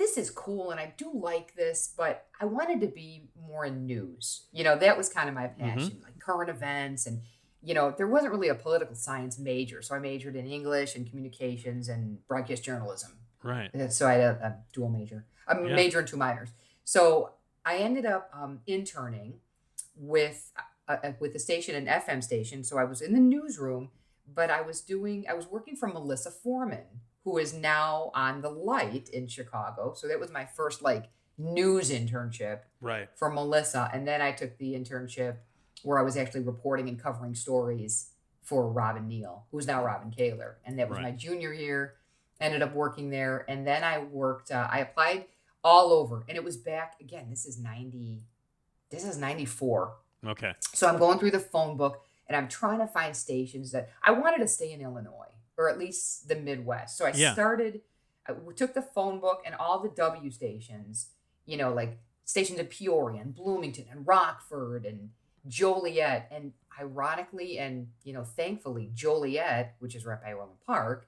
this 0.00 0.16
is 0.16 0.30
cool 0.30 0.70
and 0.70 0.80
I 0.80 0.94
do 0.96 1.10
like 1.12 1.54
this, 1.54 1.92
but 1.94 2.26
I 2.40 2.46
wanted 2.46 2.80
to 2.80 2.86
be 2.86 3.28
more 3.46 3.66
in 3.66 3.84
news. 3.84 4.46
You 4.50 4.64
know, 4.64 4.74
that 4.78 4.96
was 4.96 5.10
kind 5.10 5.28
of 5.28 5.34
my 5.34 5.48
passion, 5.48 6.00
like 6.02 6.18
current 6.18 6.48
events. 6.48 7.06
And, 7.06 7.20
you 7.62 7.74
know, 7.74 7.94
there 7.96 8.06
wasn't 8.06 8.32
really 8.32 8.48
a 8.48 8.54
political 8.54 8.94
science 8.94 9.38
major. 9.38 9.82
So 9.82 9.94
I 9.94 9.98
majored 9.98 10.36
in 10.36 10.46
English 10.46 10.96
and 10.96 11.06
communications 11.06 11.90
and 11.90 12.26
broadcast 12.26 12.64
journalism. 12.64 13.12
right. 13.42 13.70
So 13.92 14.08
I 14.08 14.14
had 14.14 14.22
a, 14.22 14.46
a 14.46 14.56
dual 14.72 14.88
major, 14.88 15.26
a 15.46 15.54
Yeah. 15.54 15.74
major 15.76 15.98
and 15.98 16.08
two 16.08 16.16
minors. 16.16 16.48
So 16.84 17.34
I 17.66 17.76
ended 17.76 18.06
up 18.06 18.30
um, 18.32 18.60
interning 18.66 19.34
with 19.94 20.50
uh, 20.88 20.96
uh, 21.04 21.12
with 21.20 21.34
the 21.34 21.38
station, 21.38 21.74
an 21.74 21.86
FM 21.86 22.24
station. 22.24 22.64
So 22.64 22.78
I 22.78 22.84
was 22.84 23.02
in 23.02 23.12
the 23.12 23.20
newsroom, 23.20 23.90
but 24.26 24.48
I 24.50 24.62
was 24.62 24.80
doing, 24.80 25.26
I 25.28 25.34
was 25.34 25.46
working 25.46 25.76
for 25.76 25.86
Melissa 25.88 26.30
Forman, 26.30 26.86
who 27.24 27.38
is 27.38 27.52
now 27.52 28.10
on 28.14 28.40
the 28.42 28.48
Light 28.50 29.08
in 29.10 29.26
Chicago. 29.28 29.92
So 29.94 30.08
that 30.08 30.18
was 30.20 30.30
my 30.30 30.44
first 30.46 30.82
like 30.82 31.10
news 31.38 31.90
internship 31.90 32.60
Right. 32.80 33.08
for 33.14 33.30
Melissa, 33.30 33.90
and 33.92 34.06
then 34.06 34.20
I 34.22 34.32
took 34.32 34.58
the 34.58 34.74
internship 34.74 35.36
where 35.82 35.98
I 35.98 36.02
was 36.02 36.16
actually 36.16 36.42
reporting 36.42 36.88
and 36.88 36.98
covering 37.02 37.34
stories 37.34 38.10
for 38.42 38.68
Robin 38.70 39.06
Neal, 39.08 39.44
who's 39.50 39.66
now 39.66 39.84
Robin 39.84 40.10
Kaler, 40.10 40.58
and 40.64 40.78
that 40.78 40.88
was 40.88 40.96
Right. 40.96 41.04
my 41.04 41.10
junior 41.12 41.52
year. 41.52 41.94
Ended 42.40 42.62
up 42.62 42.72
working 42.74 43.10
there, 43.10 43.44
and 43.50 43.66
then 43.66 43.84
I 43.84 43.98
worked. 43.98 44.50
Uh, 44.50 44.66
I 44.70 44.78
applied 44.78 45.26
all 45.62 45.92
over, 45.92 46.24
and 46.26 46.38
it 46.38 46.42
was 46.44 46.56
back 46.56 46.98
again. 46.98 47.28
This 47.28 47.44
is 47.44 47.58
ninety. 47.58 48.22
This 48.88 49.04
is 49.04 49.18
ninety 49.18 49.44
four. 49.44 49.96
Okay. 50.26 50.54
So 50.72 50.88
I'm 50.88 50.98
going 50.98 51.18
through 51.18 51.32
the 51.32 51.38
phone 51.40 51.76
book 51.76 52.02
and 52.28 52.36
I'm 52.36 52.48
trying 52.48 52.78
to 52.78 52.86
find 52.86 53.14
stations 53.16 53.72
that 53.72 53.90
I 54.02 54.10
wanted 54.12 54.38
to 54.38 54.48
stay 54.48 54.70
in 54.72 54.80
Illinois 54.80 55.29
or 55.60 55.68
at 55.68 55.78
least 55.78 56.26
the 56.26 56.36
Midwest. 56.36 56.96
So 56.96 57.04
I 57.04 57.12
Yeah. 57.12 57.34
started, 57.34 57.82
I 58.26 58.32
took 58.56 58.72
the 58.72 58.80
phone 58.82 59.20
book 59.20 59.42
and 59.44 59.54
all 59.54 59.78
the 59.80 59.90
W 59.90 60.30
stations, 60.30 61.10
you 61.44 61.58
know, 61.58 61.72
like 61.72 61.98
stations 62.24 62.58
in 62.58 62.66
Peoria 62.66 63.20
and 63.20 63.34
Bloomington 63.34 63.86
and 63.90 64.06
Rockford 64.06 64.86
and 64.86 65.10
Joliet. 65.46 66.28
And 66.30 66.54
ironically 66.78 67.58
and, 67.58 67.92
you 68.04 68.14
know, 68.14 68.24
thankfully, 68.24 68.90
Joliet, 68.94 69.74
which 69.80 69.94
is 69.94 70.06
right 70.06 70.22
by 70.22 70.32
Orland 70.32 70.60
Park, 70.66 71.06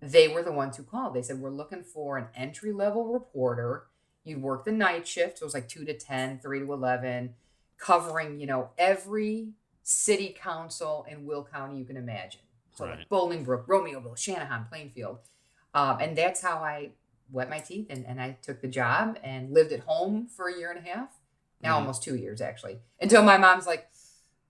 they 0.00 0.26
were 0.26 0.42
the 0.42 0.52
ones 0.52 0.76
who 0.76 0.82
called. 0.82 1.14
They 1.14 1.22
said, 1.22 1.38
We're 1.38 1.50
looking 1.50 1.84
for 1.84 2.18
an 2.18 2.28
entry 2.34 2.72
level 2.72 3.12
reporter. 3.12 3.86
You'd 4.24 4.42
work 4.42 4.64
the 4.64 4.72
night 4.72 5.06
shift. 5.06 5.38
So 5.38 5.44
it 5.44 5.46
was 5.46 5.54
like 5.54 5.68
2 5.68 5.84
to 5.84 5.94
10, 5.94 6.40
3 6.40 6.58
to 6.58 6.72
11 6.72 7.34
covering, 7.78 8.40
you 8.40 8.46
know, 8.46 8.70
every 8.78 9.52
city 9.84 10.34
council 10.36 11.06
in 11.08 11.24
Will 11.24 11.44
County 11.44 11.78
you 11.78 11.84
can 11.84 11.96
imagine. 11.96 12.40
So 12.76 12.84
Right. 12.86 12.98
like 12.98 13.08
Bolingbrook, 13.08 13.66
Romeoville, 13.66 14.14
Channahon, 14.16 14.68
Plainfield. 14.68 15.18
Um, 15.74 15.98
and 16.00 16.16
that's 16.16 16.40
how 16.42 16.58
I 16.58 16.90
wet 17.32 17.50
my 17.50 17.58
teeth 17.58 17.86
and, 17.90 18.06
and 18.06 18.20
I 18.20 18.36
took 18.42 18.60
the 18.62 18.68
job 18.68 19.18
and 19.24 19.52
lived 19.52 19.72
at 19.72 19.80
home 19.80 20.26
for 20.28 20.48
a 20.48 20.56
year 20.56 20.70
and 20.70 20.78
a 20.86 20.88
half. 20.88 21.18
Now 21.60 21.72
Mhm. 21.74 21.80
almost 21.80 22.02
two 22.02 22.16
years 22.16 22.40
actually. 22.40 22.78
Until 23.00 23.22
my 23.22 23.36
mom's 23.38 23.66
like, 23.66 23.88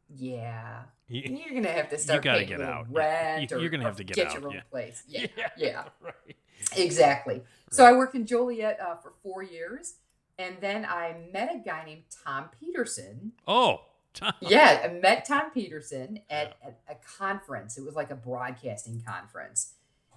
Yeah, 0.09 0.85
You- 1.09 1.23
you're 1.23 1.55
gonna 1.55 1.73
have 1.73 1.89
to 1.91 1.99
start 1.99 2.23
gotta 2.23 2.39
paying 2.39 2.49
get 2.51 2.61
out. 2.61 2.87
rent 2.93 3.51
You- 3.51 3.59
you're 3.61 3.71
gonna 3.71 3.83
have 3.85 3.97
to 3.97 4.05
get 4.05 4.15
get 4.17 4.29
out, 4.29 4.35
your 4.35 4.47
own 4.49 4.55
yeah. 4.55 4.61
place. 4.71 5.03
Yeah. 5.09 5.27
Yeah. 5.57 5.85
Right. 6.01 6.37
Exactly. 6.77 7.43
So 7.71 7.85
I 7.85 7.93
worked 7.93 8.15
in 8.15 8.25
Joliet 8.27 8.79
uh, 8.81 8.97
for 8.97 9.13
four 9.23 9.43
years, 9.43 9.95
and 10.39 10.57
then 10.61 10.85
I 10.85 11.17
met 11.33 11.53
a 11.55 11.59
guy 11.59 11.85
named 11.85 12.05
Tom 12.25 12.51
Peterson. 12.61 13.33
Oh, 13.49 13.83
Tom. 14.17 14.33
Yeah, 14.41 14.83
I 14.85 14.89
met 14.89 15.25
Tom 15.25 15.51
Peterson 15.53 16.21
at, 16.29 16.57
at 16.65 16.81
a 16.89 16.97
conference. 17.19 17.79
It 17.79 17.85
was 17.85 17.95
like 17.95 18.11
a 18.11 18.17
broadcasting 18.17 19.03
conference, 19.07 19.75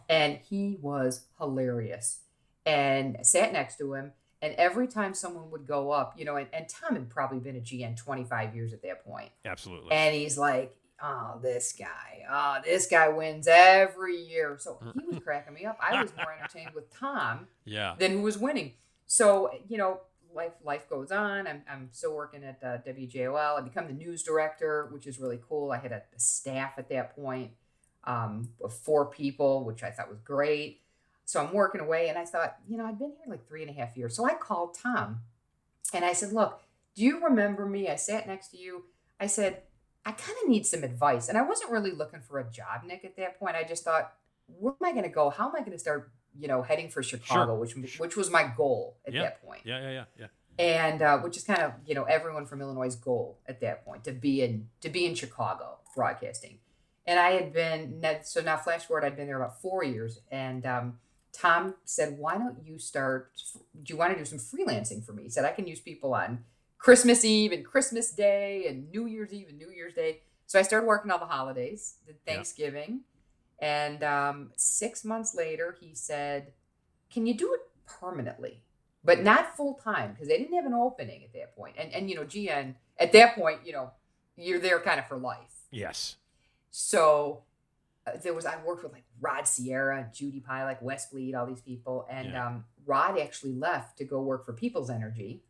and 0.10 0.40
he 0.50 0.78
was 0.82 1.26
hilarious. 1.38 2.22
And 2.66 3.18
I 3.20 3.24
sat 3.24 3.54
next 3.54 3.78
to 3.78 3.94
him, 3.94 4.14
and 4.42 4.54
every 4.56 4.88
time 4.88 5.14
someone 5.14 5.52
would 5.52 5.68
go 5.68 5.92
up, 5.92 6.14
you 6.18 6.26
know, 6.26 6.38
and, 6.38 6.48
and 6.54 6.68
Tom 6.68 6.94
had 6.94 7.10
probably 7.10 7.40
been 7.40 7.56
a 7.56 7.62
GN 7.62 7.98
25 7.98 8.56
years 8.56 8.74
at 8.74 8.82
that 8.84 9.04
point. 9.06 9.30
Absolutely. 9.46 9.92
And 9.92 10.16
he's 10.16 10.38
like, 10.38 10.76
oh, 11.04 11.40
this 11.42 11.74
guy, 11.78 12.26
oh, 12.30 12.58
this 12.64 12.88
guy 12.88 13.10
wins 13.10 13.48
every 13.50 14.18
year. 14.18 14.58
So 14.60 14.80
mm. 14.84 14.94
he 15.00 15.08
was 15.08 15.20
cracking 15.24 15.54
me 15.54 15.66
up. 15.66 15.78
I 15.82 16.02
was 16.02 16.14
more 16.16 16.34
entertained 16.40 16.72
with 16.74 16.94
Tom 16.94 17.48
yeah. 17.66 17.96
than 17.98 18.12
who 18.12 18.22
was 18.22 18.38
winning. 18.38 18.74
So, 19.08 19.52
you 19.68 19.78
know, 19.78 20.02
life 20.34 20.54
life 20.64 20.90
goes 20.90 21.12
on. 21.12 21.48
I'm, 21.48 21.64
I'm 21.70 21.90
still 21.92 22.16
working 22.16 22.44
at 22.44 22.60
uh, 22.64 22.78
WJOL. 22.88 23.60
I 23.60 23.62
become 23.62 23.88
the 23.88 23.94
news 23.94 24.24
director, 24.24 24.88
which 24.92 25.08
is 25.08 25.20
really 25.20 25.40
cool. 25.48 25.72
I 25.72 25.78
had 25.78 25.92
a, 25.92 26.02
a 26.16 26.20
staff 26.20 26.74
at 26.78 26.90
that 26.90 27.16
point 27.16 27.52
um, 28.04 28.50
of 28.64 28.74
four 28.74 29.06
people, 29.06 29.64
which 29.64 29.84
I 29.84 29.92
thought 29.92 30.10
was 30.10 30.20
great. 30.22 30.82
So 31.26 31.40
I'm 31.40 31.54
working 31.54 31.82
away, 31.82 32.10
and 32.10 32.18
I 32.18 32.26
thought, 32.26 32.58
you 32.68 32.76
know, 32.76 32.86
I've 32.86 32.98
been 32.98 33.14
here 33.24 33.30
like 33.30 33.48
three 33.48 33.62
and 33.62 33.70
a 33.70 33.74
half 33.74 33.96
years. 33.96 34.16
So 34.16 34.26
I 34.26 34.34
called 34.34 34.76
Tom 34.76 35.20
and 35.94 36.04
I 36.04 36.14
said, 36.14 36.34
look, 36.34 36.62
do 36.96 37.04
you 37.04 37.24
remember 37.24 37.66
me? 37.66 37.88
I 37.88 37.96
sat 37.96 38.28
next 38.28 38.50
to 38.50 38.58
you. 38.58 38.86
I 39.20 39.28
said, 39.28 39.62
I 40.06 40.12
kind 40.12 40.38
of 40.44 40.50
need 40.50 40.66
some 40.66 40.84
advice. 40.84 41.30
And 41.30 41.38
I 41.38 41.42
wasn't 41.42 41.72
really 41.72 41.92
looking 41.92 42.22
for 42.22 42.40
a 42.40 42.50
job, 42.50 42.82
Nick, 42.86 43.06
at 43.06 43.16
that 43.18 43.40
point. 43.40 43.56
I 43.56 43.64
just 43.64 43.84
thought, 43.84 44.14
where 44.48 44.74
am 44.82 44.88
I 44.88 44.92
going 44.92 45.04
to 45.04 45.10
go? 45.10 45.30
How 45.30 45.50
am 45.50 45.56
I 45.56 45.60
going 45.60 45.72
to 45.72 45.80
start, 45.80 46.12
you 46.38 46.48
know, 46.48 46.62
heading 46.62 46.90
for 46.90 47.02
Chicago, 47.04 47.56
which 47.56 47.76
which 47.98 48.16
was 48.16 48.30
my 48.30 48.44
goal 48.56 48.98
at 49.08 49.14
Yeah. 49.14 49.24
that 49.24 49.42
point. 49.44 49.62
Yeah, 49.66 49.82
yeah, 49.82 49.92
yeah, 49.92 50.06
yeah. 50.20 50.28
And 50.60 51.02
uh, 51.02 51.20
which 51.20 51.38
is 51.38 51.44
kind 51.46 51.62
of, 51.62 51.72
you 51.86 51.96
know, 51.96 52.04
everyone 52.04 52.46
from 52.46 52.62
Illinois' 52.62 52.96
goal 52.96 53.40
at 53.48 53.62
that 53.62 53.86
point 53.86 54.04
to 54.04 54.12
be 54.12 54.42
in 54.42 54.70
to 54.82 54.90
be 54.90 55.06
in 55.06 55.16
Chicago 55.16 55.80
broadcasting. 55.96 56.60
And 57.08 57.20
I 57.20 57.32
had 57.32 57.54
been 57.54 58.04
so 58.24 58.42
now 58.42 58.58
flash 58.58 58.86
forward, 58.86 59.04
I'd 59.04 59.16
been 59.16 59.28
there 59.28 59.42
about 59.42 59.62
four 59.62 59.84
years, 59.84 60.20
and 60.32 60.66
um, 60.66 61.00
Tom 61.34 61.76
said, 61.86 62.18
"Why 62.20 62.38
don't 62.38 62.58
you 62.64 62.78
start? 62.78 63.32
Do 63.84 63.94
you 63.94 63.98
want 63.98 64.14
to 64.14 64.20
do 64.20 64.26
some 64.26 64.38
freelancing 64.40 65.04
for 65.04 65.14
me?" 65.14 65.24
He 65.24 65.30
said, 65.30 65.46
"I 65.46 65.52
can 65.52 65.66
use 65.66 65.80
people 65.80 66.14
on 66.14 66.44
Christmas 66.78 67.26
Eve 67.26 67.52
and 67.52 67.66
Christmas 67.66 68.12
Day 68.12 68.68
and 68.68 68.92
New 68.92 69.06
Year's 69.08 69.34
Eve 69.34 69.48
and 69.50 69.58
New 69.58 69.72
Year's 69.72 69.94
Day." 69.94 70.22
So 70.46 70.60
I 70.60 70.64
started 70.64 70.86
working 70.88 71.10
all 71.10 71.20
the 71.20 71.26
holidays, 71.26 71.96
did 72.06 72.18
Yeah. 72.28 72.34
And 73.62 74.04
um, 74.04 74.52
six 74.56 75.04
months 75.04 75.36
later, 75.36 75.76
he 75.80 75.94
said, 75.94 76.54
"Can 77.12 77.26
you 77.26 77.34
do 77.34 77.54
it 77.54 77.62
permanently, 77.86 78.64
but 79.04 79.22
not 79.22 79.56
full 79.58 79.74
time?" 79.76 80.14
Because 80.14 80.28
they 80.28 80.38
didn't 80.38 80.56
have 80.56 80.66
an 80.66 80.74
opening 80.74 81.24
at 81.24 81.34
that 81.34 81.56
point. 81.56 81.76
And 81.78 81.92
and 81.94 82.10
you 82.10 82.16
know, 82.16 82.24
GN 82.24 82.76
at 82.98 83.12
that 83.12 83.36
point, 83.36 83.60
you 83.66 83.74
know, 83.74 83.92
you're 84.38 84.60
there 84.60 84.80
kind 84.80 85.00
of 85.00 85.08
for 85.08 85.18
life. 85.18 85.64
Yes. 85.72 86.16
So 86.72 87.44
uh, 88.08 88.12
there 88.24 88.34
was 88.34 88.46
I 88.46 88.56
worked 88.64 88.84
with 88.84 88.94
like 88.94 89.04
Rod 89.20 89.48
Sierra, 89.48 90.10
Judy 90.14 90.42
Pielach, 90.48 90.82
Wes 90.82 91.08
Bleed, 91.08 91.36
all 91.36 91.46
these 91.46 91.62
people, 91.62 92.08
and 92.10 92.30
Yeah. 92.32 92.48
um, 92.48 92.66
Rod 92.86 93.20
actually 93.20 93.54
left 93.54 93.98
to 93.98 94.06
go 94.06 94.22
work 94.22 94.46
for 94.46 94.54
People's 94.54 94.90
Energy. 94.90 95.44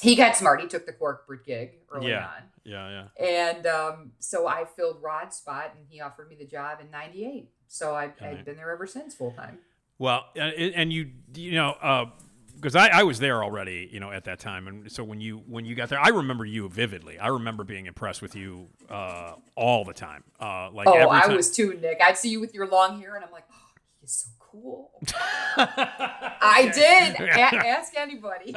He 0.00 0.14
got 0.14 0.36
smart. 0.36 0.60
He 0.60 0.66
took 0.66 0.86
the 0.86 0.92
corporate 0.92 1.44
gig 1.44 1.72
early 1.90 2.10
Yeah. 2.10 2.26
on, 2.26 2.42
Yeah, 2.64 3.06
yeah. 3.18 3.24
and 3.26 3.66
um, 3.66 4.12
so 4.18 4.46
I 4.46 4.64
filled 4.64 5.02
Rod's 5.02 5.36
spot, 5.36 5.72
and 5.76 5.86
he 5.88 6.00
offered 6.00 6.28
me 6.28 6.36
the 6.36 6.44
job 6.44 6.80
in 6.80 6.90
'98. 6.90 7.48
So 7.68 7.94
I, 7.94 8.06
Right. 8.06 8.14
I've 8.22 8.44
been 8.44 8.56
there 8.56 8.70
ever 8.70 8.86
since, 8.86 9.14
full 9.14 9.32
time. 9.32 9.58
Well, 9.98 10.26
and, 10.36 10.74
and 10.74 10.92
you, 10.92 11.10
you 11.34 11.52
know, 11.52 12.10
because 12.54 12.76
I, 12.76 12.88
I 12.88 13.02
was 13.04 13.18
there 13.18 13.42
already, 13.42 13.88
you 13.90 13.98
know, 14.00 14.10
at 14.12 14.24
that 14.24 14.38
time, 14.38 14.68
and 14.68 14.92
so 14.92 15.02
when 15.02 15.20
you 15.20 15.38
when 15.46 15.64
you 15.64 15.74
got 15.74 15.88
there, 15.88 15.98
I 16.00 16.08
remember 16.08 16.44
you 16.44 16.68
vividly. 16.68 17.18
I 17.18 17.28
remember 17.28 17.64
being 17.64 17.86
impressed 17.86 18.20
with 18.20 18.34
you 18.36 18.68
uh, 18.90 19.32
all 19.54 19.84
the 19.84 19.94
time. 19.94 20.22
Uh, 20.40 20.70
like 20.72 20.86
oh, 20.86 21.08
I 21.10 21.22
time. 21.22 21.36
was 21.36 21.50
too, 21.50 21.78
Nick. 21.80 21.98
I'd 22.02 22.18
see 22.18 22.28
you 22.28 22.40
with 22.40 22.54
your 22.54 22.66
long 22.68 23.00
hair, 23.00 23.14
and 23.16 23.24
I'm 23.24 23.30
like, 23.32 23.44
oh, 23.50 23.56
he's 24.00 24.12
so 24.12 24.28
cool. 24.38 24.45
I 25.56 26.70
did. 26.74 27.20
A- 27.28 27.66
ask 27.66 27.96
anybody. 27.96 28.54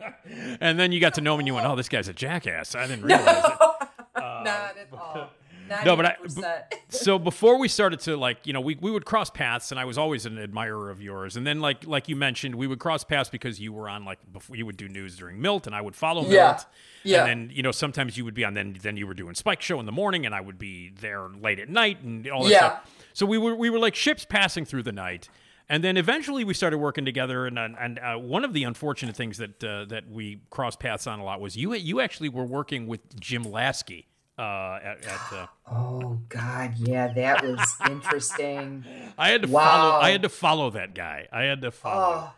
and 0.60 0.78
then 0.78 0.92
you 0.92 1.00
got 1.00 1.14
to 1.14 1.20
know 1.20 1.34
him, 1.34 1.40
and 1.40 1.46
you 1.46 1.54
went, 1.54 1.66
"Oh, 1.66 1.76
this 1.76 1.88
guy's 1.88 2.08
a 2.08 2.12
jackass." 2.12 2.74
I 2.74 2.86
didn't 2.86 3.04
realize 3.06 3.26
it. 3.44 3.60
Um, 3.62 4.44
Not 4.44 4.46
at 4.46 4.88
all. 4.92 5.30
Not 5.68 5.84
No, 5.84 5.96
but 5.96 6.06
I- 6.06 6.16
90%. 6.26 6.62
so 6.88 7.18
before 7.18 7.58
we 7.58 7.68
started 7.68 8.00
to 8.00 8.16
like 8.16 8.46
you 8.46 8.54
know 8.54 8.60
we, 8.60 8.76
we 8.80 8.90
would 8.90 9.04
cross 9.04 9.28
paths 9.28 9.70
and 9.70 9.78
i 9.78 9.84
was 9.84 9.98
always 9.98 10.24
an 10.24 10.38
admirer 10.38 10.88
of 10.90 11.02
yours 11.02 11.36
and 11.36 11.46
then 11.46 11.60
like 11.60 11.86
like 11.86 12.08
you 12.08 12.16
mentioned 12.16 12.54
we 12.54 12.66
would 12.66 12.78
cross 12.78 13.04
paths 13.04 13.28
because 13.28 13.60
you 13.60 13.70
were 13.70 13.86
on 13.86 14.02
like 14.06 14.18
before 14.32 14.56
you 14.56 14.64
would 14.64 14.78
do 14.78 14.88
news 14.88 15.14
during 15.18 15.38
milt 15.42 15.66
and 15.66 15.76
i 15.76 15.80
would 15.82 15.94
follow 15.94 16.22
Yeah. 16.24 16.52
milt 16.52 16.66
Yeah. 17.04 17.18
and 17.26 17.28
then 17.50 17.50
you 17.54 17.62
know 17.62 17.70
sometimes 17.70 18.16
you 18.16 18.24
would 18.24 18.32
be 18.32 18.46
on 18.46 18.54
then 18.54 18.78
then 18.80 18.96
you 18.96 19.06
were 19.06 19.12
doing 19.12 19.34
spike 19.34 19.60
show 19.60 19.78
in 19.78 19.84
the 19.84 19.92
morning 19.92 20.24
and 20.24 20.34
i 20.34 20.40
would 20.40 20.58
be 20.58 20.88
there 21.02 21.28
late 21.28 21.58
at 21.58 21.68
night 21.68 22.00
and 22.02 22.26
all 22.30 22.44
that 22.44 22.50
Yeah. 22.50 22.58
stuff 22.58 22.94
so 23.18 23.26
we 23.26 23.36
were 23.38 23.54
we 23.56 23.68
were 23.70 23.78
like 23.86 23.94
ships 23.96 24.24
passing 24.24 24.64
through 24.64 24.84
the 24.84 24.92
night 24.92 25.28
and 25.68 25.82
then 25.82 25.96
eventually 25.96 26.44
we 26.44 26.54
started 26.54 26.78
working 26.78 27.04
together 27.04 27.46
and 27.46 27.58
and 27.58 27.98
uh, 27.98 28.16
one 28.16 28.44
of 28.44 28.52
the 28.52 28.62
unfortunate 28.64 29.16
things 29.16 29.38
that 29.38 29.62
uh, 29.64 29.84
that 29.86 30.04
we 30.08 30.40
crossed 30.50 30.78
paths 30.78 31.06
on 31.06 31.18
a 31.18 31.24
lot 31.24 31.40
was 31.40 31.56
you 31.56 31.74
you 31.74 32.00
actually 32.00 32.28
were 32.28 32.44
working 32.44 32.86
with 32.86 33.00
jim 33.20 33.42
laski 33.42 34.06
uh, 34.38 34.78
at, 34.90 35.04
at 35.04 35.32
uh, 35.32 35.46
Oh 35.70 36.20
God, 36.28 36.74
yeah, 36.76 37.12
that 37.12 37.42
was 37.42 37.60
interesting. 37.90 38.84
I 39.18 39.30
had 39.30 39.42
to 39.42 39.48
Wow. 39.48 39.64
follow. 39.64 40.00
I 40.00 40.10
had 40.12 40.22
to 40.22 40.28
follow 40.28 40.70
that 40.70 40.94
guy. 40.94 41.26
I 41.32 41.42
had 41.42 41.60
to 41.62 41.72
follow 41.72 42.30
Oh, 42.30 42.34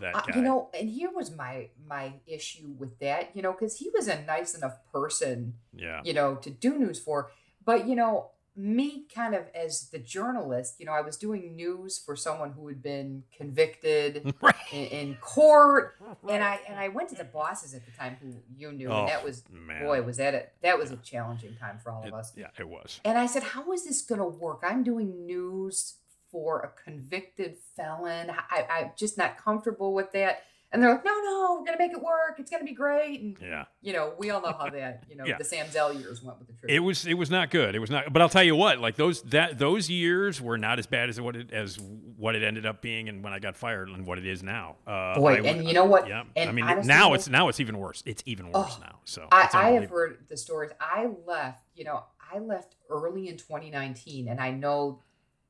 that 0.00 0.16
uh, 0.16 0.20
guy. 0.22 0.36
you 0.36 0.42
know, 0.42 0.68
and 0.78 0.90
here 0.90 1.10
was 1.14 1.30
my 1.30 1.68
my 1.86 2.14
issue 2.26 2.74
with 2.76 2.98
that, 2.98 3.30
you 3.36 3.42
know, 3.42 3.52
because 3.52 3.76
he 3.78 3.88
was 3.94 4.08
a 4.08 4.20
nice 4.24 4.56
enough 4.56 4.74
person, 4.92 5.54
yeah, 5.72 6.00
you 6.04 6.12
know, 6.12 6.34
to 6.36 6.50
do 6.50 6.76
news 6.76 6.98
for. 6.98 7.30
But 7.64 7.86
you 7.86 7.94
know, 7.94 8.30
me 8.56 9.04
kind 9.12 9.34
of 9.34 9.44
as 9.54 9.88
the 9.90 9.98
journalist, 9.98 10.76
you 10.78 10.86
know, 10.86 10.92
I 10.92 11.00
was 11.00 11.16
doing 11.16 11.56
news 11.56 11.98
for 11.98 12.14
someone 12.14 12.52
who 12.52 12.68
had 12.68 12.80
been 12.82 13.24
convicted 13.36 14.32
right. 14.40 14.54
in, 14.72 14.84
in 14.86 15.14
court, 15.16 15.96
and 16.28 16.42
I 16.44 16.60
and 16.68 16.78
I 16.78 16.88
went 16.88 17.08
to 17.10 17.14
the 17.16 17.24
bosses 17.24 17.74
at 17.74 17.84
the 17.84 17.90
time 17.92 18.16
who 18.22 18.32
you 18.56 18.72
knew, 18.72 18.88
Oh, 18.90 19.00
and 19.00 19.08
that 19.08 19.24
was 19.24 19.42
man. 19.50 19.82
boy, 19.84 20.02
was 20.02 20.18
that 20.18 20.34
a 20.34 20.46
that 20.62 20.78
was 20.78 20.90
a 20.92 20.96
challenging 20.96 21.56
time 21.56 21.78
for 21.82 21.90
all 21.90 22.02
It- 22.04 22.08
of 22.08 22.14
us. 22.14 22.32
yeah, 22.36 22.46
it 22.58 22.68
was. 22.68 23.00
And 23.04 23.18
I 23.18 23.26
said, 23.26 23.42
How 23.42 23.72
is 23.72 23.84
this 23.84 24.02
going 24.02 24.20
to 24.20 24.26
work? 24.26 24.60
I'm 24.62 24.84
doing 24.84 25.26
news 25.26 25.96
for 26.30 26.60
a 26.60 26.82
convicted 26.84 27.56
felon. 27.76 28.30
I, 28.50 28.66
I'm 28.70 28.90
just 28.96 29.16
not 29.18 29.36
comfortable 29.38 29.94
with 29.94 30.12
that. 30.12 30.42
And 30.74 30.82
they're 30.82 30.90
like, 30.90 31.04
No, 31.04 31.12
no, 31.24 31.56
we're 31.60 31.64
going 31.66 31.78
to 31.78 31.82
make 31.84 31.92
it 31.92 32.02
work. 32.02 32.34
It's 32.38 32.50
going 32.50 32.60
to 32.60 32.66
be 32.66 32.74
great. 32.74 33.20
And, 33.20 33.36
Yeah, 33.40 33.64
you 33.80 33.92
know, 33.92 34.12
we 34.18 34.30
all 34.30 34.42
know 34.42 34.52
how 34.52 34.68
that, 34.70 35.04
you 35.08 35.14
know, 35.16 35.24
Yeah. 35.26 35.38
the 35.38 35.44
Sam 35.44 35.70
Zell 35.70 35.92
years 35.94 36.20
went 36.22 36.38
with 36.40 36.48
the 36.48 36.54
truth. 36.54 36.70
it 36.70 36.80
was. 36.80 37.06
It 37.06 37.14
was 37.14 37.30
not 37.30 37.50
good. 37.50 37.74
It 37.76 37.78
was 37.78 37.90
not. 37.90 38.12
But 38.12 38.20
I'll 38.22 38.28
tell 38.28 38.42
you 38.42 38.56
what. 38.56 38.80
Like 38.80 38.96
those 38.96 39.22
that 39.22 39.58
those 39.58 39.88
years 39.88 40.40
were 40.42 40.58
not 40.58 40.78
as 40.80 40.86
bad 40.86 41.08
as 41.08 41.20
what 41.20 41.36
it 41.36 41.52
as 41.52 41.78
what 41.78 42.34
it 42.34 42.42
ended 42.42 42.66
up 42.66 42.82
being, 42.82 43.08
and 43.08 43.22
when 43.22 43.32
I 43.32 43.38
got 43.38 43.56
fired, 43.56 43.88
and 43.88 44.04
what 44.04 44.18
it 44.18 44.26
is 44.26 44.42
now. 44.42 44.76
Uh, 44.86 45.14
Boy, 45.14 45.34
I 45.34 45.46
and 45.46 45.66
you 45.66 45.74
know 45.74 45.84
what? 45.84 46.08
Yeah, 46.08 46.24
And 46.34 46.50
I 46.50 46.52
mean 46.52 46.64
honestly, 46.64 46.88
now 46.88 47.14
it's 47.14 47.28
now 47.28 47.48
it's 47.48 47.60
even 47.60 47.78
worse. 47.78 48.02
It's 48.04 48.22
even 48.26 48.46
worse 48.50 48.74
Oh, 48.76 48.80
now. 48.80 48.98
So 49.04 49.28
I, 49.30 49.48
I 49.54 49.70
have 49.70 49.88
heard 49.88 50.18
the 50.28 50.36
stories. 50.36 50.72
I 50.80 51.08
left, 51.24 51.62
you 51.76 51.84
know, 51.84 52.02
I 52.34 52.40
left 52.40 52.74
early 52.90 53.28
in 53.28 53.36
2019, 53.36 54.28
and 54.28 54.40
I 54.40 54.50
know 54.50 55.00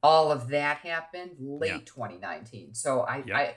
all 0.03 0.31
of 0.31 0.49
that 0.49 0.77
happened 0.79 1.31
late 1.39 1.71
Yeah. 1.71 1.79
2019. 1.87 2.75
So 2.75 3.01
I, 3.01 3.23
Yeah. 3.27 3.37
I 3.39 3.55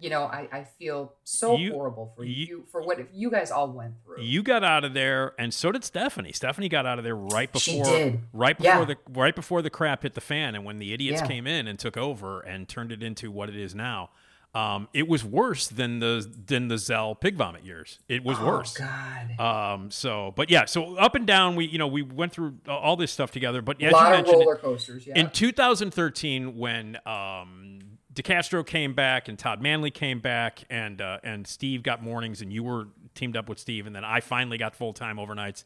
you 0.00 0.10
know, 0.10 0.24
I, 0.24 0.48
I 0.52 0.64
feel 0.78 1.14
so 1.24 1.56
You- 1.56 1.72
horrible 1.72 2.12
for 2.16 2.24
you- 2.24 2.46
you, 2.46 2.64
for 2.70 2.82
what 2.82 3.12
you 3.14 3.30
guys 3.30 3.50
all 3.50 3.68
went 3.72 3.94
through. 4.04 4.22
You 4.22 4.42
got 4.42 4.62
out 4.62 4.84
of 4.84 4.94
there, 4.94 5.32
and 5.38 5.52
so 5.52 5.72
did 5.72 5.84
Stephanie. 5.84 6.32
Stephanie 6.32 6.68
got 6.68 6.86
out 6.86 6.98
of 6.98 7.04
there 7.04 7.16
right 7.16 7.52
before, 7.52 8.12
right 8.32 8.56
before 8.56 8.72
Yeah. 8.80 8.84
the 8.84 8.96
right 9.10 9.34
before 9.34 9.60
the 9.62 9.70
crap 9.70 10.02
hit 10.04 10.14
the 10.14 10.20
fan, 10.20 10.54
and 10.54 10.64
when 10.64 10.78
the 10.78 10.92
idiots 10.92 11.20
Yeah. 11.22 11.26
came 11.28 11.46
in 11.46 11.66
and 11.66 11.78
took 11.78 11.96
over 11.96 12.40
and 12.40 12.68
turned 12.68 12.92
it 12.92 13.02
into 13.02 13.30
what 13.30 13.48
it 13.48 13.56
is 13.56 13.74
now. 13.74 14.10
Um, 14.54 14.88
it 14.94 15.06
was 15.06 15.22
worse 15.24 15.68
than 15.68 15.98
the 15.98 16.26
than 16.46 16.68
the 16.68 16.78
Zell 16.78 17.14
pig 17.14 17.36
vomit 17.36 17.64
years. 17.66 17.98
It 18.08 18.24
was 18.24 18.38
oh, 18.40 18.46
worse. 18.46 18.78
God. 18.78 19.38
Um, 19.38 19.90
so, 19.90 20.32
but 20.36 20.48
yeah, 20.50 20.64
so 20.64 20.96
up 20.96 21.14
and 21.14 21.26
down, 21.26 21.54
we 21.54 21.66
you 21.66 21.76
know 21.76 21.86
we 21.86 22.00
went 22.00 22.32
through 22.32 22.56
all 22.66 22.96
this 22.96 23.12
stuff 23.12 23.30
together. 23.30 23.60
But 23.60 23.80
a 23.82 23.86
as 23.86 23.92
lot 23.92 24.00
you 24.00 24.06
of 24.06 24.18
mentioned, 24.20 24.40
roller 24.40 24.56
coasters. 24.56 25.06
Yeah. 25.06 25.18
in 25.18 25.28
2013, 25.30 26.56
when 26.56 26.96
um, 27.04 27.77
DeCastro 28.18 28.66
came 28.66 28.94
back 28.94 29.28
and 29.28 29.38
Todd 29.38 29.62
Manley 29.62 29.90
came 29.90 30.18
back 30.18 30.64
and 30.68 31.00
uh, 31.00 31.18
and 31.22 31.46
Steve 31.46 31.82
got 31.82 32.02
mornings 32.02 32.42
and 32.42 32.52
you 32.52 32.62
were 32.64 32.88
teamed 33.14 33.36
up 33.36 33.48
with 33.48 33.58
Steve 33.58 33.86
and 33.86 33.94
then 33.94 34.04
I 34.04 34.20
finally 34.20 34.58
got 34.58 34.74
full 34.74 34.92
time 34.92 35.16
overnights. 35.16 35.64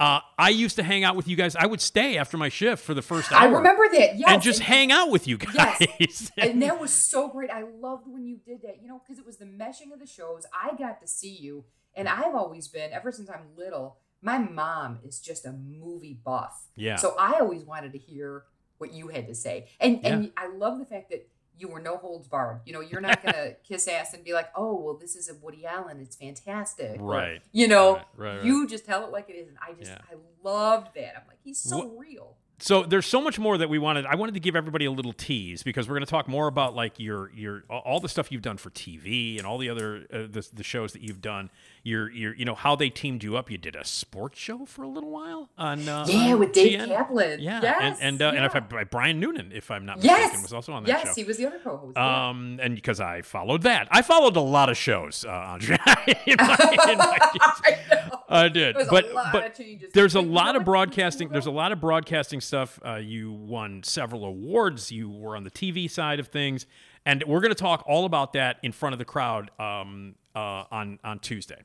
Uh, 0.00 0.20
I 0.38 0.50
used 0.50 0.76
to 0.76 0.84
hang 0.84 1.02
out 1.02 1.16
with 1.16 1.26
you 1.26 1.34
guys. 1.34 1.56
I 1.56 1.66
would 1.66 1.80
stay 1.80 2.18
after 2.18 2.36
my 2.36 2.48
shift 2.48 2.84
for 2.84 2.94
the 2.94 3.02
first 3.02 3.32
hour 3.32 3.40
I 3.40 3.44
remember 3.46 3.88
that. 3.88 4.16
Yes. 4.16 4.30
and 4.30 4.40
just 4.40 4.60
hang 4.60 4.92
out 4.92 5.10
with 5.10 5.26
you 5.26 5.38
guys. 5.38 5.76
Yes. 5.98 6.30
and 6.38 6.62
that 6.62 6.80
was 6.80 6.92
so 6.92 7.28
great. 7.28 7.50
I 7.50 7.62
loved 7.62 8.06
when 8.06 8.24
you 8.24 8.36
did 8.36 8.62
that, 8.62 8.80
you 8.80 8.86
know, 8.86 9.02
because 9.04 9.18
it 9.18 9.26
was 9.26 9.38
the 9.38 9.44
meshing 9.44 9.92
of 9.92 9.98
the 9.98 10.06
shows. 10.06 10.46
I 10.54 10.76
got 10.76 11.00
to 11.00 11.08
see 11.08 11.34
you, 11.34 11.64
and 11.96 12.08
I've 12.08 12.36
always 12.36 12.68
been, 12.68 12.92
ever 12.92 13.10
since 13.10 13.28
I'm 13.28 13.56
little, 13.56 13.96
my 14.22 14.38
mom 14.38 15.00
is 15.02 15.18
just 15.18 15.44
a 15.44 15.52
movie 15.52 16.20
buff. 16.24 16.68
Yeah. 16.76 16.94
So 16.94 17.16
I 17.18 17.40
always 17.40 17.64
wanted 17.64 17.90
to 17.92 17.98
hear 17.98 18.44
what 18.78 18.92
you 18.92 19.08
had 19.08 19.26
to 19.26 19.34
say. 19.34 19.66
And 19.80 20.04
and 20.04 20.30
I 20.36 20.48
love 20.48 20.78
the 20.78 20.86
fact 20.86 21.10
that 21.10 21.28
you 21.58 21.68
were 21.68 21.80
no 21.80 21.96
holds 21.96 22.28
barred. 22.28 22.60
You 22.64 22.72
know, 22.72 22.80
you're 22.80 23.00
not 23.00 23.22
gonna 23.22 23.52
kiss 23.68 23.88
ass 23.88 24.14
and 24.14 24.24
be 24.24 24.32
like, 24.32 24.48
"Oh, 24.54 24.74
well, 24.80 24.94
this 24.96 25.16
is 25.16 25.28
a 25.28 25.34
Woody 25.34 25.66
Allen. 25.66 26.00
It's 26.00 26.16
fantastic." 26.16 27.00
Or, 27.00 27.04
Right. 27.04 27.42
you 27.52 27.68
know, 27.68 27.94
Right, 27.94 28.04
right, 28.16 28.36
right. 28.36 28.44
you 28.44 28.66
just 28.68 28.84
tell 28.86 29.04
it 29.04 29.10
like 29.12 29.28
it 29.28 29.34
is, 29.34 29.48
and 29.48 29.58
I 29.66 29.72
just 29.72 29.90
Yeah. 29.90 29.98
I 30.10 30.16
loved 30.42 30.94
that. 30.94 31.14
I'm 31.16 31.26
like, 31.28 31.38
he's 31.42 31.58
so 31.58 31.88
real. 31.98 32.36
So 32.60 32.82
there's 32.82 33.06
so 33.06 33.20
much 33.20 33.38
more 33.38 33.56
that 33.56 33.68
we 33.68 33.78
wanted. 33.78 34.04
I 34.04 34.16
wanted 34.16 34.34
to 34.34 34.40
give 34.40 34.56
everybody 34.56 34.84
a 34.84 34.90
little 34.90 35.12
tease 35.12 35.62
because 35.62 35.88
we're 35.88 35.94
going 35.94 36.04
to 36.06 36.10
talk 36.10 36.26
more 36.26 36.48
about 36.48 36.74
like 36.74 36.98
your 36.98 37.30
your 37.32 37.62
all 37.70 38.00
the 38.00 38.08
stuff 38.08 38.32
you've 38.32 38.42
done 38.42 38.56
for 38.56 38.70
TV 38.70 39.38
and 39.38 39.46
all 39.46 39.58
the 39.58 39.70
other 39.70 40.06
uh, 40.12 40.18
the, 40.28 40.44
the 40.52 40.64
shows 40.64 40.92
that 40.94 41.02
you've 41.02 41.20
done. 41.20 41.50
Your 41.82 42.10
your 42.10 42.34
you 42.34 42.44
know 42.44 42.54
how 42.54 42.76
they 42.76 42.90
teamed 42.90 43.22
you 43.22 43.36
up. 43.36 43.50
You 43.50 43.58
did 43.58 43.76
a 43.76 43.84
sports 43.84 44.38
show 44.38 44.64
for 44.66 44.82
a 44.82 44.88
little 44.88 45.10
while 45.10 45.48
on 45.56 45.88
uh, 45.88 46.04
Yeah, 46.08 46.32
on 46.34 46.38
with 46.40 46.52
Dave 46.52 46.80
TN. 46.80 46.88
Kaplan. 46.88 47.40
Yeah, 47.40 47.60
Yes, 47.62 47.98
and 48.00 48.20
and, 48.20 48.22
uh, 48.22 48.36
and 48.36 48.44
if 48.44 48.54
I, 48.56 48.60
by 48.60 48.84
Brian 48.84 49.20
Noonan, 49.20 49.52
if 49.54 49.70
I'm 49.70 49.86
not 49.86 49.98
mistaken, 49.98 50.20
Yes, 50.32 50.42
was 50.42 50.52
also 50.52 50.72
on 50.72 50.82
that 50.84 50.88
yes, 50.88 51.00
show. 51.02 51.06
Yes, 51.08 51.16
he 51.16 51.24
was 51.24 51.36
the 51.38 51.46
other 51.46 51.58
co-host. 51.62 51.92
yeah. 51.96 52.28
Um, 52.28 52.58
and 52.62 52.74
because 52.74 53.00
I 53.00 53.22
followed 53.22 53.62
that, 53.62 53.88
I 53.90 54.02
followed 54.02 54.36
a 54.36 54.40
lot 54.40 54.68
of 54.68 54.76
shows, 54.76 55.24
uh, 55.24 55.30
Andre. 55.30 55.78
in 56.26 56.36
my, 56.38 56.76
in 56.88 56.98
my 56.98 57.18
I. 57.40 58.10
I 58.30 58.48
did, 58.48 58.76
There's 58.76 58.88
a 58.88 58.90
but 58.90 59.12
lot 59.14 59.32
but 59.32 59.46
of 59.46 59.54
changes. 59.56 59.90
there's 59.94 60.14
a 60.14 60.18
But 60.18 60.24
you 60.24 60.28
know 60.30 60.34
lot 60.34 60.56
of 60.56 60.64
broadcasting. 60.64 61.28
There's 61.30 61.46
a 61.46 61.50
lot 61.50 61.72
of 61.72 61.80
broadcasting 61.80 62.40
stuff. 62.42 62.78
Uh, 62.84 62.96
you 62.96 63.32
won 63.32 63.82
several 63.82 64.24
awards. 64.24 64.92
You 64.92 65.08
were 65.08 65.34
on 65.36 65.44
the 65.44 65.50
TV 65.50 65.90
side 65.90 66.20
of 66.20 66.28
things, 66.28 66.66
and 67.08 67.24
we're 67.26 67.40
going 67.40 67.50
to 67.54 67.60
talk 67.60 67.84
all 67.86 68.04
about 68.04 68.34
that 68.34 68.58
in 68.62 68.70
front 68.70 68.92
of 68.92 68.98
the 68.98 69.04
crowd 69.04 69.50
um, 69.58 70.14
uh, 70.36 70.64
on 70.70 70.98
on 71.02 71.18
Tuesday. 71.18 71.62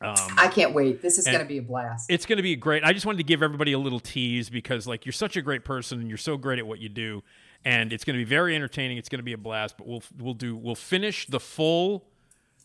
Um, 0.00 0.16
I 0.36 0.48
can't 0.48 0.72
wait. 0.74 1.00
This 1.00 1.18
is 1.18 1.26
going 1.26 1.38
to 1.38 1.44
be 1.44 1.58
a 1.58 1.62
blast. 1.62 2.10
it's 2.10 2.26
going 2.26 2.38
to 2.38 2.42
be 2.42 2.56
great. 2.56 2.82
I 2.82 2.92
just 2.92 3.06
wanted 3.06 3.18
to 3.18 3.24
give 3.24 3.40
everybody 3.40 3.72
a 3.72 3.78
little 3.78 4.00
tease 4.00 4.50
because 4.50 4.84
like 4.86 5.06
you're 5.06 5.12
such 5.12 5.36
a 5.36 5.42
great 5.42 5.64
person 5.64 6.00
and 6.00 6.08
you're 6.08 6.18
so 6.18 6.36
great 6.36 6.58
at 6.58 6.66
what 6.66 6.80
you 6.80 6.88
do, 6.88 7.22
and 7.64 7.92
it's 7.92 8.02
going 8.04 8.14
to 8.18 8.24
be 8.24 8.28
very 8.28 8.56
entertaining. 8.56 8.96
It's 8.96 9.08
going 9.08 9.20
to 9.20 9.24
be 9.24 9.34
a 9.34 9.38
blast. 9.38 9.76
But 9.76 9.86
we'll 9.86 10.02
we'll 10.18 10.34
do 10.34 10.56
we'll 10.56 10.74
finish 10.74 11.26
the 11.26 11.38
full, 11.38 12.04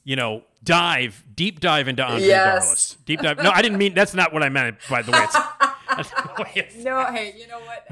you 0.04 0.16
know, 0.16 0.44
dive 0.64 1.24
deep 1.36 1.60
dive 1.60 1.88
into 1.88 2.04
Andre 2.04 2.26
Yes. 2.26 2.66
Darlas. 2.96 3.06
Deep 3.06 3.20
dive. 3.22 3.38
No, 3.38 3.52
I 3.52 3.62
didn't 3.62 3.78
mean 3.78 3.94
that's 3.94 4.14
not 4.16 4.34
what 4.34 4.42
I 4.44 4.50
meant. 4.50 4.78
By 4.90 5.02
the 5.04 5.12
way, 5.12 5.20
it's, 5.24 5.34
that's 5.96 6.12
not 6.14 6.38
the 6.38 6.44
way 6.44 6.52
it's- 6.56 6.84
no, 6.84 7.06
hey, 7.12 7.36
you 7.38 7.48
know 7.48 7.60
what? 7.60 7.86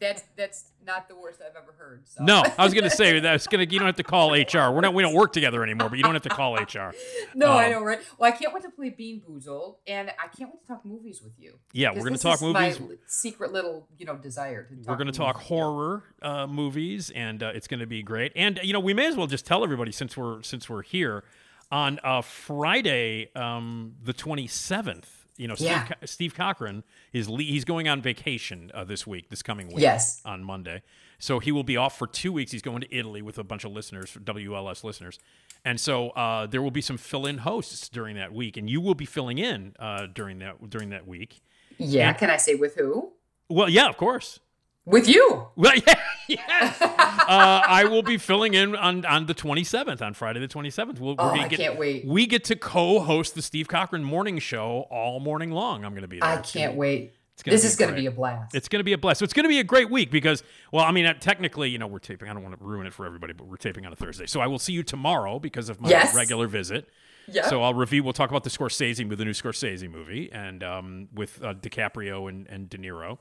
That's 0.00 0.22
that's 0.36 0.70
not 0.86 1.08
the 1.08 1.16
worst 1.16 1.40
I've 1.40 1.56
ever 1.60 1.74
heard. 1.76 2.02
So. 2.06 2.22
no, 2.24 2.42
I 2.56 2.64
was 2.64 2.72
going 2.72 2.84
to 2.84 2.90
say 2.90 3.18
that's 3.20 3.46
going 3.46 3.66
to. 3.66 3.72
You 3.72 3.78
don't 3.78 3.86
have 3.86 3.96
to 3.96 4.02
call 4.04 4.32
HR. 4.32 4.70
We're 4.72 4.80
not. 4.80 4.94
We 4.94 5.02
don't 5.02 5.14
work 5.14 5.32
together 5.32 5.62
anymore. 5.62 5.88
But 5.88 5.98
you 5.98 6.04
don't 6.04 6.14
have 6.14 6.22
to 6.22 6.28
call 6.28 6.54
HR. 6.56 6.94
No, 7.34 7.48
I 7.52 7.66
Um, 7.66 7.72
know, 7.72 7.82
right? 7.82 8.00
Well, 8.16 8.32
I 8.32 8.36
can't 8.36 8.52
wait 8.54 8.62
to 8.62 8.70
play 8.70 8.90
Bean 8.90 9.20
Boozled, 9.28 9.76
and 9.86 10.10
I 10.10 10.28
can't 10.28 10.50
wait 10.50 10.60
to 10.62 10.66
talk 10.66 10.84
movies 10.84 11.22
with 11.22 11.32
you. 11.38 11.58
Yeah, 11.72 11.92
we're 11.92 12.04
gonna 12.04 12.18
talk 12.18 12.40
movies. 12.40 12.80
My 12.80 12.86
secret 13.06 13.52
little, 13.52 13.86
you 13.98 14.06
know, 14.06 14.16
desire 14.16 14.64
to. 14.64 14.74
Talk 14.76 14.86
We're 14.88 14.96
going 14.96 15.12
to 15.12 15.12
talk 15.12 15.36
horror 15.42 16.04
uh, 16.22 16.46
movies, 16.46 17.10
and 17.10 17.42
uh, 17.42 17.52
it's 17.54 17.66
going 17.68 17.80
to 17.80 17.86
be 17.86 18.02
great. 18.02 18.32
And 18.34 18.58
you 18.62 18.72
know, 18.72 18.80
we 18.80 18.94
may 18.94 19.06
as 19.06 19.16
well 19.16 19.26
just 19.26 19.46
tell 19.46 19.62
everybody 19.64 19.92
since 19.92 20.16
we're 20.16 20.42
since 20.42 20.68
we're 20.70 20.82
here 20.82 21.24
on 21.70 21.98
uh, 22.02 22.22
Friday, 22.22 23.30
um, 23.34 23.94
the 24.02 24.12
twenty 24.12 24.46
seventh. 24.46 25.17
You 25.38 25.48
know, 25.48 25.54
Steve, 25.54 25.68
Yeah. 25.68 25.86
Co- 25.86 25.94
Steve 26.06 26.34
Cochran 26.34 26.84
is 27.14 27.28
le- 27.28 27.42
he's 27.42 27.64
going 27.64 27.88
on 27.88 28.02
vacation 28.02 28.70
uh, 28.74 28.84
this 28.84 29.06
week, 29.06 29.30
this 29.30 29.42
coming 29.42 29.68
week. 29.68 29.78
Yes. 29.78 30.20
on 30.26 30.44
Monday. 30.44 30.82
So 31.18 31.38
he 31.38 31.50
will 31.52 31.64
be 31.64 31.76
off 31.76 31.96
for 31.98 32.06
two 32.06 32.30
weeks. 32.32 32.52
He's 32.52 32.62
going 32.62 32.80
to 32.82 32.94
Italy 32.94 33.22
with 33.22 33.38
a 33.38 33.44
bunch 33.44 33.64
of 33.64 33.72
listeners, 33.72 34.16
WLS 34.22 34.84
listeners. 34.84 35.18
And 35.64 35.80
so 35.80 36.10
uh, 36.10 36.46
there 36.46 36.60
will 36.62 36.70
be 36.70 36.80
some 36.80 36.96
fill-in 36.98 37.38
hosts 37.38 37.88
during 37.88 38.14
that 38.16 38.32
week, 38.32 38.56
and 38.56 38.68
you 38.70 38.80
will 38.80 38.94
be 38.94 39.04
filling 39.06 39.38
in 39.38 39.74
uh, 39.78 40.06
during 40.12 40.38
that 40.40 40.68
during 40.70 40.90
that 40.90 41.06
week. 41.08 41.40
Yeah, 41.78 42.10
And- 42.10 42.18
can 42.18 42.30
I 42.30 42.36
say 42.36 42.54
with 42.54 42.74
who? 42.76 43.12
Well, 43.48 43.68
yeah, 43.68 43.88
of 43.88 43.96
course. 43.96 44.40
With 44.88 45.08
you. 45.08 45.46
Well, 45.56 45.74
yeah, 45.86 45.94
yes. 46.28 46.80
uh, 46.80 46.86
I 47.28 47.84
will 47.84 48.02
be 48.02 48.16
filling 48.16 48.54
in 48.54 48.76
on, 48.76 49.04
on 49.06 49.26
the 49.26 49.34
27th, 49.34 50.00
on 50.00 50.14
Friday 50.14 50.38
the 50.40 50.46
27th. 50.48 51.00
We'll, 51.00 51.16
Oh, 51.18 51.30
I 51.30 51.48
get, 51.48 51.58
can't 51.58 51.78
wait. 51.78 52.06
We 52.06 52.26
get 52.26 52.44
to 52.44 52.54
co-host 52.56 53.34
the 53.34 53.42
Steve 53.42 53.66
Cochran 53.66 54.04
Morning 54.04 54.38
Show 54.38 54.86
all 54.90 55.18
morning 55.20 55.50
long. 55.50 55.84
I'm 55.84 55.92
going 55.92 56.02
to 56.02 56.08
be 56.08 56.20
there. 56.20 56.28
I 56.28 56.36
It's 56.36 56.52
can't 56.52 56.70
gonna- 56.72 56.78
wait. 56.78 57.14
This 57.44 57.64
is 57.64 57.76
going 57.76 57.90
to 57.94 57.96
be 57.96 58.06
a 58.06 58.10
blast. 58.10 58.54
It's 58.54 58.68
going 58.68 58.80
to 58.80 58.84
be 58.84 58.92
a 58.94 58.98
blast. 58.98 59.20
So 59.20 59.24
it's 59.24 59.32
going 59.32 59.44
to 59.44 59.48
be 59.48 59.60
a 59.60 59.64
great 59.64 59.90
week 59.90 60.10
because, 60.10 60.42
well, 60.72 60.84
I 60.84 60.90
mean, 60.90 61.06
uh, 61.06 61.14
technically, 61.14 61.70
you 61.70 61.78
know, 61.78 61.86
we're 61.86 62.00
taping. 62.00 62.28
I 62.28 62.32
don't 62.34 62.42
want 62.42 62.58
to 62.58 62.64
ruin 62.64 62.84
it 62.86 62.92
for 62.92 63.06
everybody, 63.06 63.32
but 63.32 63.46
we're 63.46 63.56
taping 63.56 63.86
on 63.86 63.92
a 63.92 63.96
Thursday. 63.96 64.26
So 64.26 64.40
I 64.40 64.48
will 64.48 64.58
see 64.58 64.72
you 64.72 64.82
tomorrow 64.82 65.38
because 65.38 65.68
of 65.68 65.80
my 65.80 65.88
Yes. 65.88 66.14
regular 66.16 66.48
visit. 66.48 66.88
Yeah. 67.28 67.46
So 67.48 67.62
I'll 67.62 67.74
review. 67.74 68.02
We'll 68.02 68.12
talk 68.12 68.30
about 68.30 68.42
the 68.42 68.50
Scorsese 68.50 69.04
movie, 69.04 69.14
the 69.16 69.24
new 69.24 69.30
Scorsese 69.32 69.88
movie, 69.88 70.30
and 70.32 70.64
um, 70.64 71.08
with 71.14 71.40
uh, 71.44 71.54
DiCaprio 71.54 72.28
and, 72.28 72.46
and 72.48 72.68
De 72.68 72.76
Niro. 72.78 73.18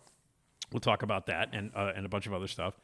We'll 0.72 0.80
talk 0.82 1.04
about 1.04 1.28
that 1.28 1.50
and 1.54 1.72
uh, 1.76 1.92
and 1.96 2.06
a 2.06 2.10
bunch 2.10 2.28
of 2.28 2.34
other 2.34 2.48
stuff. 2.48 2.80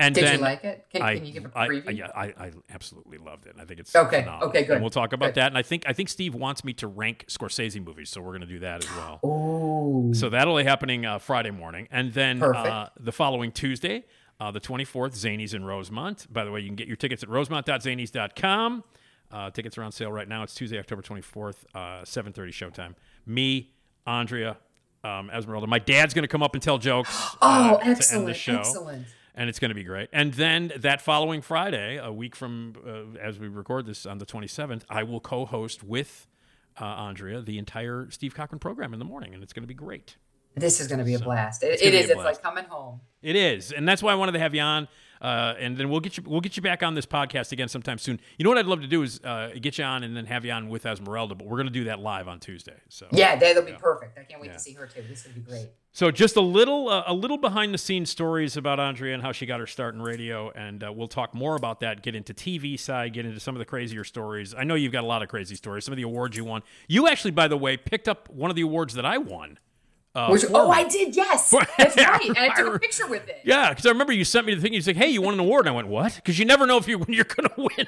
And 0.00 0.14
Did 0.14 0.32
you 0.32 0.38
like 0.38 0.62
it? 0.62 0.86
Can, 0.92 1.02
I, 1.02 1.16
can 1.16 1.26
you 1.26 1.32
give 1.32 1.44
a 1.44 1.48
preview? 1.48 1.88
I, 1.88 1.90
yeah, 1.90 2.06
I, 2.14 2.24
I 2.26 2.52
absolutely 2.70 3.18
loved 3.18 3.46
it. 3.46 3.56
I 3.58 3.64
think 3.64 3.80
it's 3.80 3.96
Okay, 3.96 4.20
phenomenal. 4.20 4.48
okay, 4.50 4.62
good, 4.62 4.74
And 4.74 4.80
we'll 4.80 4.90
talk 4.90 5.12
about 5.12 5.30
good. 5.30 5.34
that. 5.34 5.48
And 5.48 5.58
I 5.58 5.62
think 5.62 5.82
I 5.88 5.92
think 5.92 6.08
Steve 6.08 6.36
wants 6.36 6.62
me 6.62 6.72
to 6.74 6.86
rank 6.86 7.24
Scorsese 7.28 7.84
movies, 7.84 8.08
so 8.08 8.20
we're 8.20 8.28
going 8.30 8.42
to 8.42 8.46
do 8.46 8.60
that 8.60 8.84
as 8.84 8.90
well. 8.96 9.20
Ooh. 9.28 10.14
So 10.14 10.28
that'll 10.30 10.56
be 10.56 10.62
happening 10.62 11.04
uh, 11.04 11.18
Friday 11.18 11.50
morning, 11.50 11.88
and 11.90 12.12
then 12.12 12.40
uh, 12.42 12.90
the 13.00 13.10
following 13.10 13.50
Tuesday, 13.50 14.04
uh, 14.38 14.52
the 14.52 14.60
24th, 14.60 15.14
Zanies 15.16 15.52
in 15.52 15.64
Rosemont. 15.64 16.32
By 16.32 16.44
the 16.44 16.52
way, 16.52 16.60
you 16.60 16.68
can 16.68 16.76
get 16.76 16.86
your 16.86 16.96
tickets 16.96 17.24
at 17.24 17.28
rosemont.zanies.com. 17.28 18.84
Uh, 19.32 19.50
tickets 19.50 19.76
are 19.76 19.82
on 19.82 19.90
sale 19.92 20.12
right 20.12 20.28
now. 20.28 20.42
It's 20.44 20.54
Tuesday, 20.54 20.78
October 20.78 21.02
24th, 21.02 21.64
uh, 21.74 22.04
7:30 22.04 22.50
showtime. 22.52 22.94
Me, 23.26 23.72
Andrea, 24.06 24.56
um, 25.04 25.30
Esmeralda. 25.30 25.66
My 25.66 25.78
dad's 25.78 26.14
going 26.14 26.22
to 26.24 26.28
come 26.28 26.42
up 26.42 26.54
and 26.54 26.62
tell 26.62 26.78
jokes. 26.78 27.08
Oh, 27.40 27.74
uh, 27.74 27.76
the 27.78 27.86
excellent, 27.86 28.48
excellent. 28.48 29.06
And 29.34 29.48
it's 29.48 29.60
going 29.60 29.68
to 29.68 29.74
be 29.74 29.84
great. 29.84 30.08
And 30.12 30.34
then 30.34 30.72
that 30.76 31.00
following 31.00 31.40
Friday, 31.42 31.96
a 31.96 32.12
week 32.12 32.34
from 32.34 32.74
uh, 32.84 33.18
as 33.18 33.38
we 33.38 33.46
record 33.46 33.86
this 33.86 34.06
on 34.06 34.18
the 34.18 34.26
27th, 34.26 34.82
I 34.90 35.04
will 35.04 35.20
co-host 35.20 35.84
with 35.84 36.26
uh, 36.80 36.84
Andrea 36.84 37.40
the 37.40 37.58
entire 37.58 38.08
Steve 38.10 38.34
Cochran 38.34 38.58
program 38.58 38.92
in 38.92 38.98
the 38.98 39.04
morning, 39.04 39.34
and 39.34 39.42
it's 39.42 39.52
going 39.52 39.62
to 39.62 39.68
be 39.68 39.74
great. 39.74 40.16
This 40.56 40.80
is 40.80 40.88
going 40.88 40.98
to 40.98 41.04
be 41.04 41.14
a 41.14 41.18
blast. 41.20 41.62
It, 41.62 41.80
it 41.80 41.94
is. 41.94 42.10
It's 42.10 42.18
like 42.18 42.42
coming 42.42 42.64
home. 42.64 43.00
It 43.22 43.36
is, 43.36 43.70
and 43.70 43.86
that's 43.86 44.02
why 44.02 44.12
I 44.12 44.16
wanted 44.16 44.32
to 44.32 44.40
have 44.40 44.54
you 44.54 44.62
on. 44.62 44.88
Uh, 45.20 45.54
and 45.58 45.76
then 45.76 45.88
we'll 45.88 46.00
get 46.00 46.16
you 46.16 46.22
we'll 46.26 46.40
get 46.40 46.56
you 46.56 46.62
back 46.62 46.82
on 46.82 46.94
this 46.94 47.06
podcast 47.06 47.52
again 47.52 47.68
sometime 47.68 47.98
soon. 47.98 48.20
You 48.38 48.44
know 48.44 48.50
what 48.50 48.58
I'd 48.58 48.66
love 48.66 48.80
to 48.82 48.86
do 48.86 49.02
is 49.02 49.20
uh, 49.24 49.50
get 49.60 49.78
you 49.78 49.84
on 49.84 50.04
and 50.04 50.16
then 50.16 50.26
have 50.26 50.44
you 50.44 50.52
on 50.52 50.68
with 50.68 50.86
Esmeralda, 50.86 51.34
but 51.34 51.46
we're 51.46 51.56
going 51.56 51.66
to 51.66 51.72
do 51.72 51.84
that 51.84 51.98
live 52.00 52.28
on 52.28 52.40
Tuesday. 52.40 52.76
So 52.88 53.06
Yeah, 53.12 53.36
that'll 53.36 53.62
be 53.64 53.72
perfect. 53.72 54.18
I 54.18 54.22
can't 54.24 54.40
wait 54.40 54.48
Yeah. 54.48 54.52
to 54.54 54.58
see 54.60 54.72
her 54.74 54.86
too. 54.86 55.02
This 55.08 55.24
would 55.24 55.34
be 55.34 55.40
great. 55.40 55.68
So 55.92 56.12
just 56.12 56.36
a 56.36 56.40
little, 56.40 56.88
uh, 56.88 57.02
a 57.08 57.14
little 57.14 57.38
behind 57.38 57.74
the 57.74 57.78
scenes 57.78 58.08
stories 58.10 58.56
about 58.56 58.78
Andrea 58.78 59.14
and 59.14 59.22
how 59.22 59.32
she 59.32 59.46
got 59.46 59.58
her 59.58 59.66
start 59.66 59.94
in 59.94 60.02
radio, 60.02 60.50
and 60.50 60.84
uh, 60.84 60.92
we'll 60.92 61.08
talk 61.08 61.34
more 61.34 61.56
about 61.56 61.80
that. 61.80 62.02
Get 62.02 62.14
into 62.14 62.32
TV 62.32 62.78
side, 62.78 63.14
get 63.14 63.26
into 63.26 63.40
some 63.40 63.56
of 63.56 63.58
the 63.58 63.64
crazier 63.64 64.04
stories. 64.04 64.54
I 64.54 64.62
know 64.62 64.76
you've 64.76 64.92
got 64.92 65.02
a 65.02 65.06
lot 65.08 65.22
of 65.22 65.28
crazy 65.28 65.56
stories. 65.56 65.84
Some 65.84 65.92
of 65.92 65.96
the 65.96 66.02
awards 66.04 66.36
you 66.36 66.44
won. 66.44 66.62
You 66.86 67.08
actually, 67.08 67.32
by 67.32 67.48
the 67.48 67.56
way, 67.56 67.76
picked 67.76 68.06
up 68.06 68.28
one 68.30 68.48
of 68.50 68.54
the 68.54 68.62
awards 68.62 68.94
that 68.94 69.04
I 69.06 69.18
won. 69.18 69.58
Uh, 70.18 70.30
Which, 70.30 70.44
oh. 70.52 70.70
I 70.70 70.82
did. 70.84 71.14
Yes, 71.14 71.50
that's 71.78 71.96
right. 71.96 72.24
And 72.28 72.38
I 72.38 72.48
took 72.54 72.74
a 72.76 72.78
picture 72.80 73.06
with 73.06 73.28
it. 73.28 73.40
Yeah, 73.44 73.68
because 73.68 73.86
I 73.86 73.90
remember 73.90 74.12
you 74.12 74.24
sent 74.24 74.46
me 74.46 74.54
the 74.54 74.60
thing. 74.60 74.72
You 74.74 74.80
said, 74.82 74.96
"Hey, 74.96 75.08
you 75.10 75.22
won 75.22 75.34
an 75.34 75.40
award," 75.40 75.66
and 75.66 75.72
I 75.72 75.76
went, 75.76 75.86
"What?" 75.88 76.16
Because 76.16 76.38
you 76.38 76.44
never 76.44 76.66
know 76.66 76.76
if 76.76 76.88
you 76.88 76.98
when 77.02 77.12
you're 77.14 77.24
going 77.24 77.48
to 77.48 77.54
win. 77.76 77.86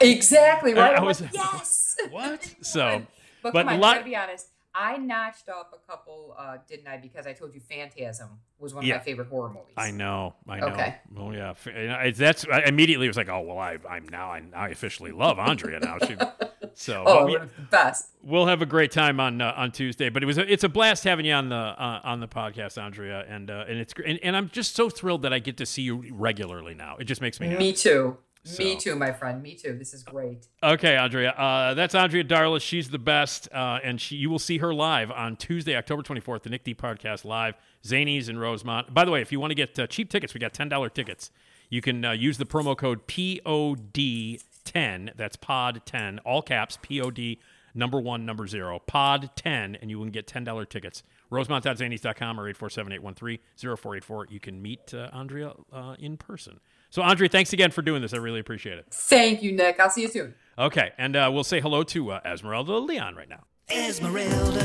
Exactly 0.00 0.74
right. 0.74 0.94
I 0.94 0.96
I'm 0.96 1.04
was- 1.04 1.20
like, 1.20 1.32
yes. 1.32 1.96
What? 2.10 2.54
So, 2.62 3.02
but, 3.42 3.52
but 3.52 3.60
come 3.64 3.74
on, 3.74 3.80
lot- 3.80 3.94
gotta 3.96 4.04
be 4.04 4.16
honest. 4.16 4.48
I 4.74 4.96
notched 4.98 5.48
up 5.48 5.72
a 5.74 5.90
couple, 5.90 6.36
uh, 6.38 6.58
didn't 6.68 6.86
I? 6.86 6.98
Because 6.98 7.26
I 7.26 7.32
told 7.32 7.54
you 7.54 7.60
Phantasm 7.60 8.28
was 8.58 8.74
one 8.74 8.84
of 8.84 8.88
Yeah. 8.88 8.96
my 8.98 9.02
favorite 9.02 9.28
horror 9.28 9.48
movies. 9.48 9.74
I 9.76 9.90
know, 9.90 10.34
I 10.48 10.60
know. 10.60 10.66
Okay. 10.68 10.94
Oh 11.16 11.30
yeah, 11.32 11.54
I- 11.98 12.10
that's 12.10 12.46
I 12.46 12.60
immediately 12.62 13.08
was 13.08 13.16
like, 13.16 13.28
"Oh 13.28 13.40
well, 13.40 13.58
I, 13.58 13.78
I'm 13.88 14.08
now 14.08 14.30
I, 14.30 14.42
I 14.54 14.68
officially 14.68 15.10
love 15.12 15.38
Andrea 15.38 15.80
now." 15.80 15.98
She, 16.06 16.16
so 16.74 17.02
Oh, 17.06 17.26
we- 17.26 17.34
it 17.36 17.40
was 17.40 17.50
the 17.56 17.62
best. 17.62 18.10
We'll 18.22 18.46
have 18.46 18.60
a 18.62 18.66
great 18.66 18.92
time 18.92 19.20
on 19.20 19.40
uh, 19.40 19.54
on 19.56 19.72
Tuesday, 19.72 20.10
but 20.10 20.22
it 20.22 20.26
was 20.26 20.38
a, 20.38 20.52
it's 20.52 20.64
a 20.64 20.68
blast 20.68 21.04
having 21.04 21.24
you 21.26 21.32
on 21.32 21.48
the 21.48 21.56
uh, 21.56 22.00
on 22.04 22.20
the 22.20 22.28
podcast, 22.28 22.80
Andrea, 22.80 23.24
and 23.28 23.50
uh, 23.50 23.64
and 23.68 23.78
it's 23.78 23.94
and, 24.04 24.18
and 24.22 24.36
I'm 24.36 24.48
just 24.50 24.76
so 24.76 24.90
thrilled 24.90 25.22
that 25.22 25.32
I 25.32 25.38
get 25.38 25.56
to 25.58 25.66
see 25.66 25.82
you 25.82 26.04
regularly 26.12 26.74
now. 26.74 26.96
It 26.98 27.04
just 27.04 27.20
makes 27.20 27.40
me 27.40 27.48
happy. 27.48 27.58
Me 27.58 27.72
too. 27.72 28.18
Me 28.58 28.76
too, 28.76 28.94
my 28.94 29.12
friend. 29.12 29.42
Me 29.42 29.54
too. 29.54 29.74
This 29.74 29.92
is 29.92 30.02
great. 30.02 30.46
Okay, 30.62 30.96
Andrea, 30.96 31.30
uh, 31.32 31.74
that's 31.74 31.94
Andrea 31.94 32.24
Darlas. 32.24 32.62
She's 32.62 32.88
the 32.88 32.98
best, 32.98 33.48
uh, 33.52 33.78
and 33.82 34.00
she, 34.00 34.16
you 34.16 34.30
will 34.30 34.38
see 34.38 34.58
her 34.58 34.72
live 34.72 35.10
on 35.10 35.36
Tuesday, 35.36 35.76
October 35.76 36.02
24th, 36.02 36.42
the 36.42 36.50
Nick 36.50 36.64
D 36.64 36.74
Podcast 36.74 37.24
live, 37.24 37.54
Zanies 37.84 38.28
in 38.28 38.38
Rosemont. 38.38 38.92
By 38.94 39.04
the 39.04 39.10
way, 39.10 39.20
if 39.20 39.32
you 39.32 39.40
want 39.40 39.50
to 39.50 39.54
get 39.54 39.78
uh, 39.78 39.86
cheap 39.86 40.10
tickets, 40.10 40.34
we 40.34 40.40
got 40.40 40.54
ten 40.54 40.68
dollar 40.68 40.88
tickets. 40.88 41.30
You 41.70 41.82
can 41.82 42.04
uh, 42.04 42.12
use 42.12 42.38
the 42.38 42.46
promo 42.46 42.76
code 42.76 43.06
POD10. 43.06 45.16
That's 45.16 45.36
Pod 45.36 45.82
10, 45.84 46.18
all 46.20 46.42
caps 46.42 46.78
POD 46.82 47.36
number 47.74 48.00
one 48.00 48.24
number 48.24 48.46
zero 48.46 48.78
Pod 48.78 49.30
10, 49.36 49.76
and 49.76 49.90
you 49.90 49.98
can 49.98 50.10
get 50.10 50.26
ten 50.26 50.44
dollar 50.44 50.64
tickets. 50.64 51.02
Rosemont.zanies.com 51.30 52.40
or 52.40 52.50
847-813-0484. 52.54 54.30
You 54.30 54.40
can 54.40 54.62
meet 54.62 54.94
uh, 54.94 55.10
Andrea 55.12 55.52
uh, 55.70 55.94
in 55.98 56.16
person. 56.16 56.58
So, 56.90 57.02
Andre, 57.02 57.28
thanks 57.28 57.52
again 57.52 57.70
for 57.70 57.82
doing 57.82 58.00
this. 58.02 58.14
I 58.14 58.16
really 58.16 58.40
appreciate 58.40 58.78
it. 58.78 58.86
Thank 58.90 59.42
you, 59.42 59.52
Nick. 59.52 59.78
I'll 59.78 59.90
see 59.90 60.02
you 60.02 60.08
soon. 60.08 60.34
Okay, 60.58 60.92
and 60.98 61.14
uh, 61.14 61.30
we'll 61.32 61.44
say 61.44 61.60
hello 61.60 61.82
to 61.84 62.12
uh, 62.12 62.20
Esmeralda 62.24 62.78
Leon 62.78 63.14
right 63.14 63.28
now. 63.28 63.44
Esmeralda, 63.70 64.64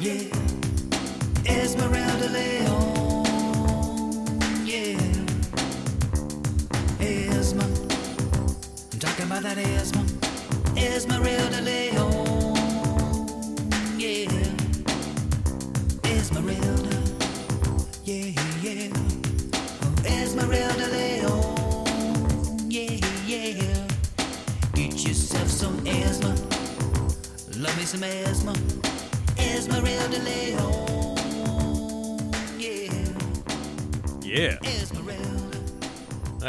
yeah, 0.00 0.28
Esmeralda 1.46 2.28
Leon, 2.28 3.24
yeah, 4.66 4.98
Esma. 6.98 7.64
I'm 8.92 8.98
talking 8.98 9.24
about 9.26 9.44
that 9.44 9.56
Esma, 9.56 10.76
Esmeralda 10.76 11.62
Leon. 11.62 12.27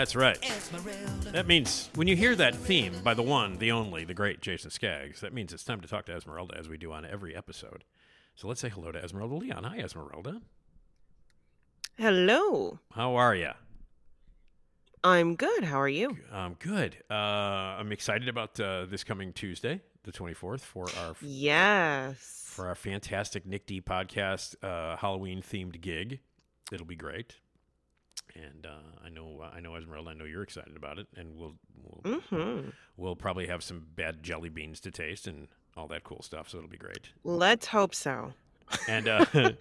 That's 0.10 0.16
right. 0.16 0.38
Esmeralda. 0.44 1.32
That 1.32 1.46
means 1.46 1.90
when 1.94 2.08
you 2.08 2.16
hear 2.16 2.36
that 2.36 2.56
theme 2.56 2.96
by 3.04 3.14
the 3.14 3.22
one, 3.22 3.58
the 3.58 3.72
only, 3.72 4.06
the 4.06 4.16
great 4.16 4.42
Jason 4.42 4.72
Skaggs, 4.72 5.22
that 5.22 5.34
means 5.34 5.54
it's 5.54 5.64
time 5.64 5.82
to 5.82 5.88
talk 5.88 6.06
to 6.06 6.14
Esmeralda 6.14 6.58
as 6.58 6.68
we 6.68 6.78
do 6.78 6.92
on 6.92 7.06
every 7.06 7.36
episode. 7.36 7.84
So 8.34 8.48
let's 8.48 8.60
say 8.60 8.70
hello 8.70 8.92
to 8.92 9.04
Esmeralda 9.04 9.36
Leon. 9.36 9.66
Hi, 9.66 9.78
Esmeralda. 9.78 10.42
Hello. 11.98 12.80
How 12.94 13.16
are 13.16 13.36
you? 13.36 13.52
I'm 15.04 15.36
good. 15.36 15.64
How 15.64 15.80
are 15.80 15.88
you? 15.90 16.18
Um, 16.32 16.56
good. 16.60 16.98
Uh, 17.10 17.14
I'm 17.14 17.92
excited 17.92 18.28
about 18.28 18.60
uh, 18.60 18.86
this 18.86 19.04
coming 19.04 19.32
Tuesday, 19.34 19.82
the 20.04 20.12
24th, 20.12 20.62
for 20.62 20.88
our 21.00 21.16
Yes. 21.22 22.44
for 22.48 22.68
our 22.68 22.76
fantastic 22.76 23.46
Nick 23.46 23.66
D 23.66 23.80
podcast 23.82 24.56
uh, 24.64 24.98
Halloween 24.98 25.42
themed 25.42 25.80
gig. 25.82 26.20
It'll 26.72 26.86
be 26.86 26.96
great. 26.98 27.36
And 28.36 28.66
uh, 28.66 29.00
I 29.04 29.10
know, 29.10 29.42
I 29.52 29.60
know, 29.60 29.76
Esmeralda. 29.76 30.12
I 30.12 30.14
know 30.14 30.26
you're 30.26 30.44
excited 30.44 30.76
about 30.76 31.00
it, 31.00 31.08
and 31.16 31.36
we'll 31.38 31.56
we'll, 32.04 32.20
hmm 32.22 32.70
we'll 32.98 33.16
probably 33.16 33.48
have 33.48 33.64
some 33.64 33.88
bad 33.96 34.22
jelly 34.22 34.50
beans 34.50 34.80
to 34.82 34.92
taste 34.92 35.26
and 35.28 35.48
all 35.78 35.88
that 35.88 36.04
cool 36.04 36.22
stuff. 36.22 36.50
So 36.50 36.58
it'll 36.58 36.70
be 36.70 36.78
great. 36.78 37.10
Let's 37.24 37.68
hope 37.68 37.96
so. 37.96 38.34
And 38.88 39.08
uh, 39.08 39.26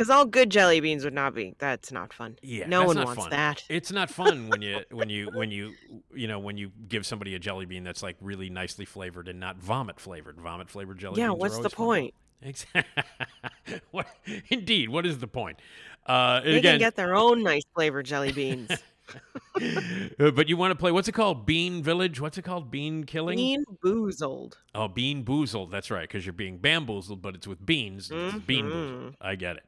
Because 0.00 0.08
all 0.08 0.24
good 0.24 0.48
jelly 0.48 0.80
beans 0.80 1.04
would 1.04 1.12
not 1.12 1.34
be. 1.34 1.54
That's 1.58 1.92
not 1.92 2.14
fun. 2.14 2.38
yeah, 2.40 2.66
No 2.66 2.84
one 2.84 2.96
wants 2.96 3.20
fun. 3.20 3.28
that. 3.32 3.62
It's 3.68 3.92
not 3.92 4.08
fun 4.08 4.48
when 4.48 4.62
you 4.62 4.80
when 4.90 5.10
you 5.10 5.28
when 5.34 5.50
you 5.50 5.74
you 6.14 6.26
know 6.26 6.38
when 6.38 6.56
you 6.56 6.72
give 6.88 7.04
somebody 7.04 7.34
a 7.34 7.38
jelly 7.38 7.66
bean 7.66 7.84
that's 7.84 8.02
like 8.02 8.16
really 8.22 8.48
nicely 8.48 8.86
flavored 8.86 9.28
and 9.28 9.38
not 9.38 9.58
vomit 9.58 10.00
flavored. 10.00 10.40
Vomit 10.40 10.70
flavored 10.70 10.96
jelly 10.96 11.20
yeah. 11.20 11.28
What's 11.28 11.58
the 11.58 11.68
point? 11.68 12.14
Exactly. 12.40 12.82
what, 13.90 14.06
indeed, 14.48 14.88
what 14.88 15.04
is 15.04 15.18
the 15.18 15.26
point? 15.26 15.58
Uh, 16.06 16.40
They 16.40 16.56
again, 16.56 16.72
can 16.72 16.78
get 16.78 16.96
their 16.96 17.14
own 17.14 17.42
nice 17.42 17.64
flavored 17.74 18.06
jelly 18.06 18.32
beans. 18.32 18.70
but 20.18 20.48
you 20.48 20.56
want 20.56 20.72
to 20.72 20.74
play? 20.74 20.92
What's 20.92 21.08
it 21.08 21.12
called? 21.12 21.46
Bean 21.46 21.82
Village? 21.82 22.20
What's 22.20 22.38
it 22.38 22.42
called? 22.42 22.70
Bean 22.70 23.04
killing? 23.04 23.36
Bean 23.36 23.64
boozled. 23.82 24.54
Oh, 24.74 24.88
bean 24.88 25.24
boozled. 25.24 25.70
That's 25.70 25.90
right, 25.90 26.08
because 26.08 26.24
you're 26.24 26.32
being 26.32 26.58
bamboozled, 26.58 27.22
but 27.22 27.34
it's 27.34 27.46
with 27.46 27.64
beans. 27.64 28.10
It's 28.12 28.38
bean 28.38 28.66
boozled. 28.66 29.14
I 29.20 29.34
get 29.34 29.56
it. 29.56 29.64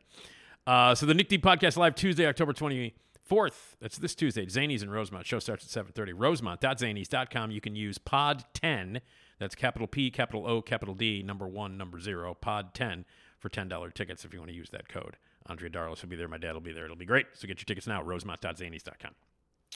Uh, 0.66 0.95
so 0.95 1.07
the 1.07 1.14
Nick 1.14 1.28
D 1.28 1.38
podcast 1.38 1.76
live 1.76 1.95
Tuesday, 1.95 2.26
October 2.26 2.53
24th. 2.53 3.76
That's 3.80 3.99
this 3.99 4.14
Tuesday. 4.14 4.47
Zanies 4.47 4.82
in 4.82 4.90
Rosemont. 4.90 5.26
Show 5.26 5.38
starts 5.38 5.64
at 5.76 5.86
7:30. 5.86 6.12
Rosemont.zanies.com. 6.14 7.51
You 7.51 7.61
can 7.61 7.74
use 7.74 7.99
Pod 7.99 8.45
10. 8.55 9.01
That's 9.43 9.57
capital 9.57 9.88
P, 9.88 10.11
capital 10.12 10.47
O, 10.47 10.62
capital 10.62 10.95
D, 10.95 11.20
number 11.24 11.49
one, 11.49 11.76
number 11.76 11.99
zero, 11.99 12.32
Pod 12.32 12.74
10 12.74 13.05
for 13.40 13.49
$10 13.49 13.93
tickets 13.93 14.24
if 14.24 14.32
you 14.32 14.38
want 14.38 14.51
to 14.53 14.57
use 14.57 14.70
that 14.70 14.88
code. 14.88 15.16
Andrea 15.47 15.68
Darlas 15.68 16.01
will 16.01 16.09
be 16.09 16.14
there. 16.14 16.28
My 16.28 16.38
dad 16.38 16.53
will 16.53 16.61
be 16.61 16.72
there. 16.72 16.84
It'll 16.84 16.95
be 16.95 17.05
great. 17.05 17.26
So 17.32 17.49
get 17.49 17.59
your 17.59 17.64
tickets 17.64 17.88
now. 17.88 18.03
Rosemont.zanies.com. 18.03 19.14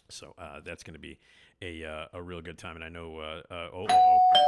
So 0.09 0.35
uh, 0.39 0.61
that's 0.65 0.83
going 0.83 0.95
to 0.95 1.01
be 1.01 1.19
a 1.63 1.85
uh, 1.85 2.07
a 2.15 2.23
real 2.23 2.41
good 2.41 2.59
time, 2.59 2.77
and 2.77 2.85
I 2.85 2.89
know. 2.89 3.19
Uh, 3.19 3.43
uh, 3.51 3.69
oh, 3.73 3.87
oh, 3.89 4.19
oh. 4.35 4.43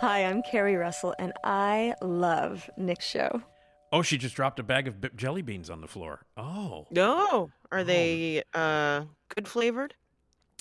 Hi, 0.00 0.24
I'm 0.24 0.42
Carrie 0.42 0.76
Russell, 0.76 1.14
and 1.18 1.32
I 1.42 1.94
love 2.02 2.68
Nick's 2.76 3.06
show. 3.06 3.42
Oh, 3.92 4.02
she 4.02 4.18
just 4.18 4.34
dropped 4.36 4.58
a 4.58 4.62
bag 4.62 4.88
of 4.88 5.00
b- 5.00 5.08
jelly 5.16 5.42
beans 5.42 5.70
on 5.70 5.80
the 5.80 5.86
floor. 5.88 6.20
Oh, 6.36 6.86
No. 6.90 7.50
Are 7.72 7.82
they 7.82 8.42
uh 8.54 9.04
good 9.28 9.48
flavored? 9.48 9.94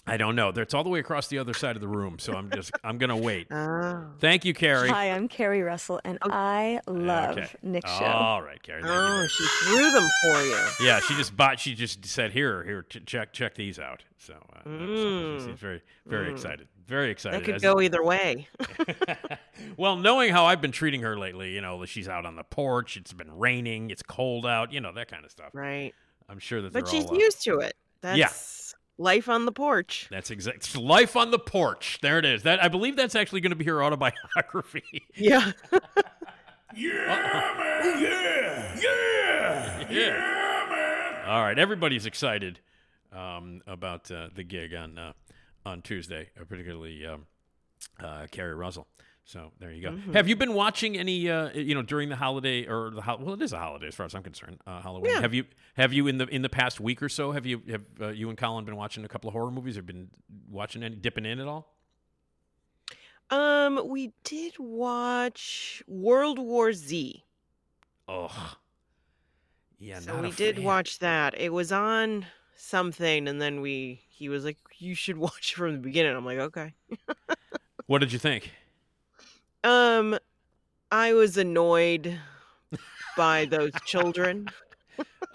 I 0.07 0.17
don't 0.17 0.35
know. 0.35 0.49
It's 0.49 0.73
all 0.75 0.83
the 0.83 0.89
way 0.89 0.99
across 0.99 1.27
the 1.27 1.39
other 1.39 1.53
side 1.53 1.75
of 1.75 1.81
the 1.81 1.87
room, 1.87 2.19
so 2.19 2.33
I'm 2.33 2.51
just 2.51 2.71
I'm 2.83 2.99
gonna 2.99 3.17
wait. 3.17 3.47
Oh. 3.51 4.05
Thank 4.19 4.45
you, 4.45 4.53
Carrie. 4.53 4.89
Hi, 4.89 5.11
I'm 5.11 5.27
Carrie 5.27 5.63
Russell, 5.63 5.99
and 6.03 6.19
I 6.21 6.79
love 6.87 7.37
Okay. 7.39 7.47
Nick's 7.63 7.89
show. 7.91 8.05
All 8.05 8.41
right, 8.43 8.61
Carrie. 8.61 8.83
Oh, 8.85 9.27
she 9.27 9.43
threw 9.65 9.91
them 9.91 10.07
for 10.21 10.41
you. 10.43 10.67
Yeah, 10.87 10.99
she 10.99 11.15
just 11.15 11.35
bought. 11.35 11.59
She 11.59 11.73
just 11.73 12.05
said, 12.05 12.33
"Here, 12.33 12.63
here, 12.63 12.83
check 12.83 13.33
check 13.33 13.55
these 13.55 13.79
out." 13.79 14.03
So, 14.19 14.33
uh, 14.33 14.59
so 14.63 14.69
Mm. 14.69 15.45
she's 15.47 15.59
very 15.59 15.81
very 16.05 16.27
Mm. 16.29 16.33
excited. 16.33 16.67
Very 16.87 17.09
excited. 17.09 17.39
That 17.39 17.45
could 17.45 17.55
As- 17.55 17.61
go 17.63 17.81
either 17.81 18.03
way. 18.03 18.47
well, 19.77 19.95
knowing 19.95 20.31
how 20.31 20.45
I've 20.45 20.61
been 20.61 20.71
treating 20.71 21.01
her 21.01 21.17
lately, 21.17 21.51
you 21.53 21.61
know, 21.61 21.83
she's 21.85 22.07
out 22.07 22.27
on 22.27 22.35
the 22.35 22.43
porch. 22.43 22.95
It's 22.95 23.11
been 23.13 23.35
raining. 23.35 23.89
It's 23.89 24.03
cold 24.03 24.45
out. 24.45 24.71
You 24.71 24.81
know 24.81 24.91
that 24.93 25.07
kind 25.07 25.25
of 25.25 25.31
stuff. 25.31 25.49
Right. 25.53 25.93
I'm 26.29 26.37
sure 26.37 26.61
that. 26.61 26.73
But 26.73 26.85
they're 26.85 26.93
she's 26.93 27.05
all, 27.09 27.15
uh, 27.15 27.19
used 27.19 27.43
to 27.45 27.57
it. 27.59 27.75
That's 28.01 28.19
Yeah. 28.19 28.27
Life 28.97 29.29
on 29.29 29.45
the 29.45 29.51
porch. 29.51 30.07
That's 30.09 30.31
exact. 30.31 30.75
Life 30.77 31.15
on 31.15 31.31
the 31.31 31.39
porch. 31.39 31.99
There 32.01 32.17
it 32.19 32.25
is. 32.25 32.43
That 32.43 32.63
I 32.63 32.67
believe 32.67 32.95
that's 32.95 33.15
actually 33.15 33.41
going 33.41 33.51
to 33.51 33.55
be 33.55 33.65
her 33.65 33.83
autobiography. 33.83 34.83
Yeah. 35.15 35.51
Yeah. 36.77 37.55
man. 37.57 38.01
Yeah. 38.01 38.79
Yeah. 38.81 39.89
yeah. 39.89 41.23
All 41.27 41.41
right, 41.41 41.57
everybody's 41.57 42.05
excited 42.05 42.59
um, 43.13 43.61
about 43.65 44.11
uh, 44.11 44.27
the 44.35 44.43
gig 44.43 44.73
on 44.73 44.97
uh, 44.97 45.13
on 45.65 45.81
Tuesday, 45.81 46.29
uh, 46.39 46.43
particularly 46.43 47.05
um, 47.05 47.27
uh, 47.99 48.27
Carrie 48.29 48.55
Russell. 48.55 48.87
So 49.27 49.51
there 49.59 49.71
you 49.71 49.81
go. 49.81 49.89
Mm-hmm. 49.89 50.13
Have 50.13 50.27
you 50.29 50.35
been 50.35 50.53
watching 50.53 50.95
any? 50.97 51.29
Uh, 51.29 51.49
you 51.53 51.73
know, 51.73 51.81
during 51.81 52.09
the 52.09 52.15
holiday 52.15 52.67
or 52.67 52.91
the 52.91 53.01
hol- 53.01 53.17
well, 53.19 53.33
it 53.33 53.41
is 53.41 53.53
a 53.53 53.57
holiday 53.59 53.87
as 53.87 53.95
far 53.95 54.05
as 54.05 54.13
I'm 54.13 54.21
concerned. 54.21 54.59
Uh, 54.67 54.81
Halloween. 54.81 55.11
Yeah. 55.11 55.21
Have 55.21 55.33
you 55.33 55.45
have 55.75 55.93
you 55.93 56.05
in 56.05 56.19
the 56.19 56.27
in 56.27 56.43
the 56.43 56.49
past 56.49 56.79
week 56.79 57.01
or 57.01 57.09
so? 57.09 57.31
Have 57.31 57.43
you 57.45 57.61
have 57.69 57.81
uh, 57.99 58.07
you 58.09 58.29
and 58.29 58.37
Colin 58.37 58.65
been 58.65 58.75
watching 58.75 59.03
a 59.03 59.07
couple 59.07 59.27
of 59.27 59.33
horror 59.33 59.49
movies? 59.49 59.77
Have 59.77 59.87
been 59.87 60.09
watching 60.49 60.83
any 60.83 60.95
dipping 60.95 61.25
in 61.25 61.39
at 61.39 61.47
all? 61.47 61.73
Um, 63.31 63.81
we 63.89 64.13
did 64.23 64.53
watch 64.59 65.81
World 65.87 66.37
War 66.37 66.71
Z. 66.71 67.23
Oh, 68.07 68.55
yeah. 69.79 69.99
so 70.01 70.21
we 70.21 70.29
did 70.29 70.57
fan. 70.57 70.63
watch 70.63 70.99
that. 70.99 71.33
It 71.35 71.51
was 71.51 71.71
on 71.71 72.27
something, 72.55 73.27
and 73.27 73.41
then 73.41 73.61
we 73.61 74.01
he 74.07 74.29
was 74.29 74.45
like, 74.45 74.57
"You 74.77 74.93
should 74.93 75.17
watch 75.27 75.53
it 75.53 75.55
from 75.55 75.73
the 75.73 75.79
beginning." 75.79 76.15
I'm 76.15 76.25
like, 76.25 76.37
"Okay." 76.37 76.75
What 77.87 77.99
did 77.99 78.11
you 78.11 78.17
think? 78.17 78.51
Um, 79.65 80.17
I 80.91 81.13
was 81.13 81.37
annoyed 81.37 82.19
by 83.17 83.45
those 83.45 83.71
children. 83.85 84.47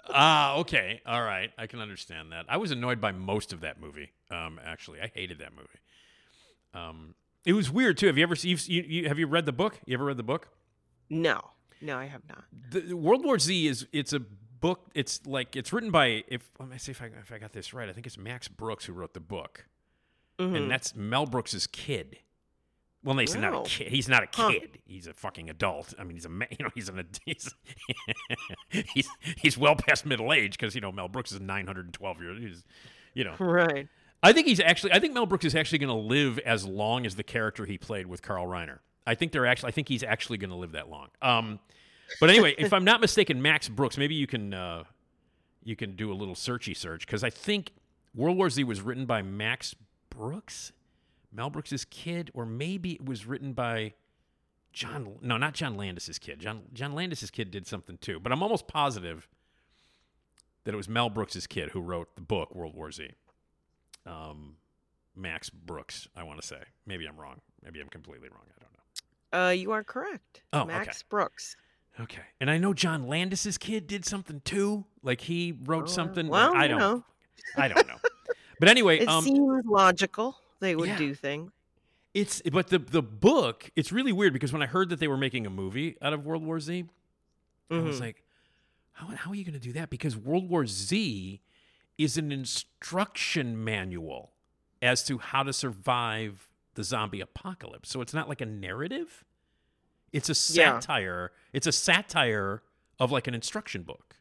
Ah, 0.09 0.55
okay, 0.57 1.01
all 1.05 1.21
right, 1.21 1.51
I 1.57 1.67
can 1.67 1.79
understand 1.79 2.31
that. 2.31 2.45
I 2.49 2.57
was 2.57 2.71
annoyed 2.71 2.99
by 2.99 3.11
most 3.11 3.53
of 3.53 3.61
that 3.61 3.79
movie. 3.79 4.11
Um, 4.29 4.59
actually, 4.63 4.99
I 5.01 5.11
hated 5.13 5.39
that 5.39 5.51
movie. 5.55 5.67
Um, 6.73 7.15
it 7.45 7.53
was 7.53 7.69
weird 7.71 7.97
too. 7.97 8.07
Have 8.07 8.17
you 8.17 8.23
ever 8.23 8.35
seen? 8.35 8.57
You, 8.65 8.81
you, 8.81 9.07
have 9.07 9.19
you 9.19 9.27
read 9.27 9.45
the 9.45 9.51
book? 9.51 9.79
You 9.85 9.93
ever 9.95 10.05
read 10.05 10.17
the 10.17 10.23
book? 10.23 10.47
No, 11.09 11.41
no, 11.81 11.97
I 11.97 12.05
have 12.05 12.21
not. 12.29 12.43
The, 12.71 12.93
World 12.95 13.23
War 13.25 13.37
Z 13.39 13.67
is 13.67 13.87
it's 13.91 14.13
a 14.13 14.19
book. 14.19 14.89
It's 14.95 15.25
like 15.25 15.55
it's 15.55 15.71
written 15.73 15.91
by 15.91 16.23
if 16.27 16.49
let 16.59 16.69
me 16.69 16.77
see 16.77 16.91
if 16.91 17.01
I 17.01 17.05
if 17.21 17.31
I 17.31 17.37
got 17.37 17.51
this 17.53 17.73
right. 17.73 17.89
I 17.89 17.93
think 17.93 18.05
it's 18.07 18.17
Max 18.17 18.47
Brooks 18.47 18.85
who 18.85 18.93
wrote 18.93 19.13
the 19.13 19.19
book, 19.19 19.65
Mhm. 20.39 20.55
and 20.57 20.71
that's 20.71 20.95
Mel 20.95 21.25
Brooks's 21.25 21.67
kid. 21.67 22.17
Well, 23.03 23.15
no, 23.15 23.21
he's 23.21 23.35
not 23.35 23.53
a 23.55 23.61
kid. 23.63 23.87
He's 23.91 24.07
not 24.07 24.23
a 24.23 24.27
Huh. 24.31 24.51
kid. 24.51 24.77
He's 24.85 25.07
a 25.07 25.13
fucking 25.13 25.49
adult. 25.49 25.93
I 25.97 26.03
mean, 26.03 26.15
he's 26.15 26.25
a 26.25 26.29
ma- 26.29 26.45
you 26.51 26.63
know 26.63 26.69
he's 26.75 26.87
an 26.89 26.99
ad- 26.99 27.19
he's 27.25 27.53
he's 28.93 29.09
he's 29.37 29.57
well 29.57 29.75
past 29.75 30.05
middle 30.05 30.31
age 30.31 30.51
because 30.57 30.75
you 30.75 30.81
know 30.81 30.91
Mel 30.91 31.07
Brooks 31.07 31.31
is 31.31 31.39
nine 31.41 31.65
hundred 31.67 31.85
and 31.85 31.93
twelve 31.93 32.21
years. 32.21 32.39
He's, 32.39 32.63
you 33.13 33.23
know, 33.23 33.35
Right. 33.39 33.87
I 34.23 34.33
think 34.33 34.45
he's 34.47 34.59
actually. 34.59 34.93
I 34.93 34.99
think 34.99 35.13
Mel 35.15 35.25
Brooks 35.25 35.45
is 35.45 35.55
actually 35.55 35.79
going 35.79 35.89
to 35.89 35.95
live 36.07 36.37
as 36.39 36.63
long 36.65 37.05
as 37.07 37.15
the 37.15 37.23
character 37.23 37.65
he 37.65 37.77
played 37.79 38.05
with 38.05 38.21
Carl 38.21 38.45
Reiner. 38.45 38.79
I 39.07 39.15
think 39.15 39.31
they're 39.31 39.47
actually. 39.47 39.69
I 39.69 39.71
think 39.71 39.87
he's 39.89 40.03
actually 40.03 40.37
going 40.37 40.51
to 40.51 40.55
live 40.55 40.73
that 40.73 40.89
long. 40.89 41.07
Um, 41.23 41.59
but 42.19 42.29
anyway, 42.29 42.53
if 42.59 42.71
I'm 42.71 42.83
not 42.83 43.01
mistaken, 43.01 43.41
Max 43.41 43.67
Brooks. 43.67 43.97
Maybe 43.97 44.13
you 44.13 44.27
can 44.27 44.53
uh, 44.53 44.83
you 45.63 45.75
can 45.75 45.95
do 45.95 46.11
a 46.11 46.13
little 46.13 46.35
searchy 46.35 46.77
search 46.77 47.07
because 47.07 47.23
I 47.23 47.31
think 47.31 47.71
World 48.13 48.37
War 48.37 48.49
Z 48.51 48.63
was 48.63 48.79
written 48.81 49.07
by 49.07 49.23
Max 49.23 49.75
Brooks, 50.11 50.71
Mel 51.31 51.49
Brooks's 51.49 51.85
kid, 51.85 52.31
or 52.33 52.45
maybe 52.45 52.93
it 52.93 53.05
was 53.05 53.25
written 53.25 53.53
by 53.53 53.93
John. 54.73 55.17
No, 55.21 55.37
not 55.37 55.53
John 55.53 55.75
Landis's 55.75 56.19
kid. 56.19 56.39
John 56.39 56.63
John 56.73 56.93
Landis's 56.93 57.31
kid 57.31 57.51
did 57.51 57.67
something 57.67 57.97
too. 57.97 58.19
But 58.19 58.31
I'm 58.31 58.43
almost 58.43 58.67
positive 58.67 59.27
that 60.63 60.73
it 60.73 60.77
was 60.77 60.89
Mel 60.89 61.09
Brooks's 61.09 61.47
kid 61.47 61.69
who 61.71 61.81
wrote 61.81 62.15
the 62.15 62.21
book 62.21 62.53
World 62.53 62.75
War 62.75 62.91
Z 62.91 63.09
um, 64.05 64.55
Max 65.15 65.49
Brooks, 65.49 66.07
I 66.15 66.23
want 66.23 66.41
to 66.41 66.47
say. 66.47 66.61
Maybe 66.85 67.05
I'm 67.05 67.19
wrong. 67.19 67.41
Maybe 67.63 67.79
I'm 67.79 67.89
completely 67.89 68.29
wrong. 68.29 68.43
I 68.47 68.59
don't 68.61 68.73
know. 68.73 69.47
Uh, 69.47 69.51
you 69.51 69.71
are 69.71 69.83
correct. 69.83 70.41
Oh, 70.53 70.61
okay. 70.61 70.67
Max 70.67 71.03
Brooks. 71.03 71.55
Okay. 71.99 72.21
And 72.39 72.49
I 72.49 72.57
know 72.57 72.73
John 72.73 73.07
Landis's 73.07 73.57
kid 73.57 73.87
did 73.87 74.05
something 74.05 74.41
too. 74.43 74.85
Like 75.03 75.21
he 75.21 75.53
wrote 75.65 75.83
Oh, 75.83 75.87
something. 75.87 76.27
well, 76.27 76.55
I 76.55 76.67
don't 76.67 76.79
know. 76.79 77.03
I 77.57 77.67
don't 77.67 77.87
know. 77.87 77.97
But 78.59 78.69
anyway, 78.69 78.99
It 79.01 79.07
um, 79.07 79.23
seems 79.23 79.65
logical 79.65 80.37
they 80.61 80.75
would 80.75 80.87
yeah. 80.87 80.97
do 80.97 81.13
things. 81.13 81.51
it's 82.13 82.41
but 82.51 82.67
the 82.69 82.79
the 82.79 83.01
book, 83.01 83.69
it's 83.75 83.91
really 83.91 84.11
weird 84.13 84.31
because 84.33 84.53
when 84.53 84.61
I 84.61 84.67
heard 84.67 84.89
that 84.89 84.99
they 84.99 85.07
were 85.09 85.17
making 85.17 85.45
a 85.45 85.49
movie 85.49 85.97
out 86.01 86.13
of 86.13 86.25
World 86.25 86.45
War 86.45 86.59
Z, 86.61 86.85
I 87.69 87.77
was 87.79 87.97
Mhm. 87.97 87.99
like, 88.01 88.23
how, 88.93 89.07
how 89.07 89.31
are 89.31 89.35
you 89.35 89.43
going 89.43 89.53
to 89.53 89.59
do 89.59 89.73
that? 89.73 89.89
Because 89.89 90.15
World 90.15 90.49
War 90.49 90.65
Z 90.65 91.41
is 91.97 92.17
an 92.17 92.31
instruction 92.31 93.63
manual 93.63 94.31
as 94.81 95.03
to 95.05 95.17
how 95.19 95.43
to 95.43 95.53
survive 95.53 96.47
the 96.75 96.83
zombie 96.83 97.21
apocalypse. 97.21 97.89
So 97.89 98.01
it's 98.01 98.13
not 98.13 98.27
like 98.29 98.41
a 98.41 98.45
narrative. 98.45 99.23
It's 100.11 100.29
a 100.29 100.53
Yeah. 100.53 100.79
satire. 100.79 101.31
It's 101.53 101.67
a 101.67 101.71
satire 101.71 102.63
of 102.99 103.11
like 103.11 103.27
an 103.27 103.33
instruction 103.33 103.83
book. 103.83 104.15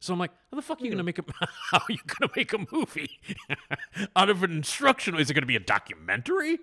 So 0.00 0.12
I'm 0.12 0.18
like, 0.18 0.30
how 0.50 0.56
the 0.56 0.62
fuck 0.62 0.80
are 0.80 0.84
you 0.84 0.90
gonna 0.90 1.02
make 1.02 1.18
a 1.18 1.24
how 1.70 1.78
are 1.78 1.92
you 1.92 1.98
gonna 2.06 2.30
make 2.36 2.52
a 2.52 2.66
movie 2.70 3.18
out 4.16 4.28
of 4.30 4.42
an 4.42 4.52
instructional? 4.52 5.20
Is 5.20 5.30
it 5.30 5.34
gonna 5.34 5.46
be 5.46 5.56
a 5.56 5.60
documentary? 5.60 6.58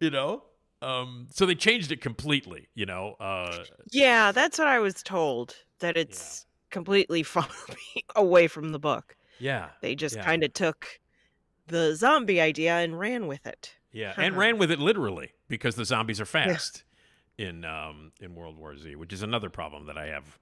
You 0.00 0.10
know? 0.10 0.42
Um, 0.80 1.26
so 1.30 1.44
they 1.44 1.56
changed 1.56 1.90
it 1.90 2.00
completely, 2.00 2.68
you 2.74 2.86
know. 2.86 3.14
Uh, 3.18 3.64
Yeah, 3.90 4.30
that's 4.30 4.58
what 4.58 4.68
I 4.68 4.78
was 4.78 5.02
told. 5.02 5.56
That 5.80 5.96
it's 5.96 6.46
completely 6.70 7.22
far 7.24 7.48
away 8.14 8.46
from 8.46 8.70
the 8.70 8.78
book. 8.78 9.16
yeah. 9.40 9.70
They 9.80 9.94
just 9.94 10.16
Yeah. 10.16 10.24
kind 10.24 10.44
of 10.44 10.52
took 10.52 11.00
the 11.66 11.94
zombie 11.96 12.40
idea 12.40 12.74
and 12.76 12.98
ran 12.98 13.26
with 13.26 13.46
it. 13.46 13.74
Yeah, 13.92 14.14
and 14.16 14.36
ran 14.36 14.58
with 14.58 14.70
it 14.70 14.78
literally 14.78 15.32
because 15.48 15.74
the 15.74 15.84
zombies 15.84 16.20
are 16.20 16.26
fast 16.26 16.84
in 17.38 17.64
um, 17.64 18.12
in 18.20 18.34
World 18.34 18.56
War 18.58 18.76
Z, 18.76 18.94
which 18.96 19.12
is 19.12 19.22
another 19.22 19.48
problem 19.50 19.86
that 19.86 19.96
I 19.98 20.06
have 20.08 20.38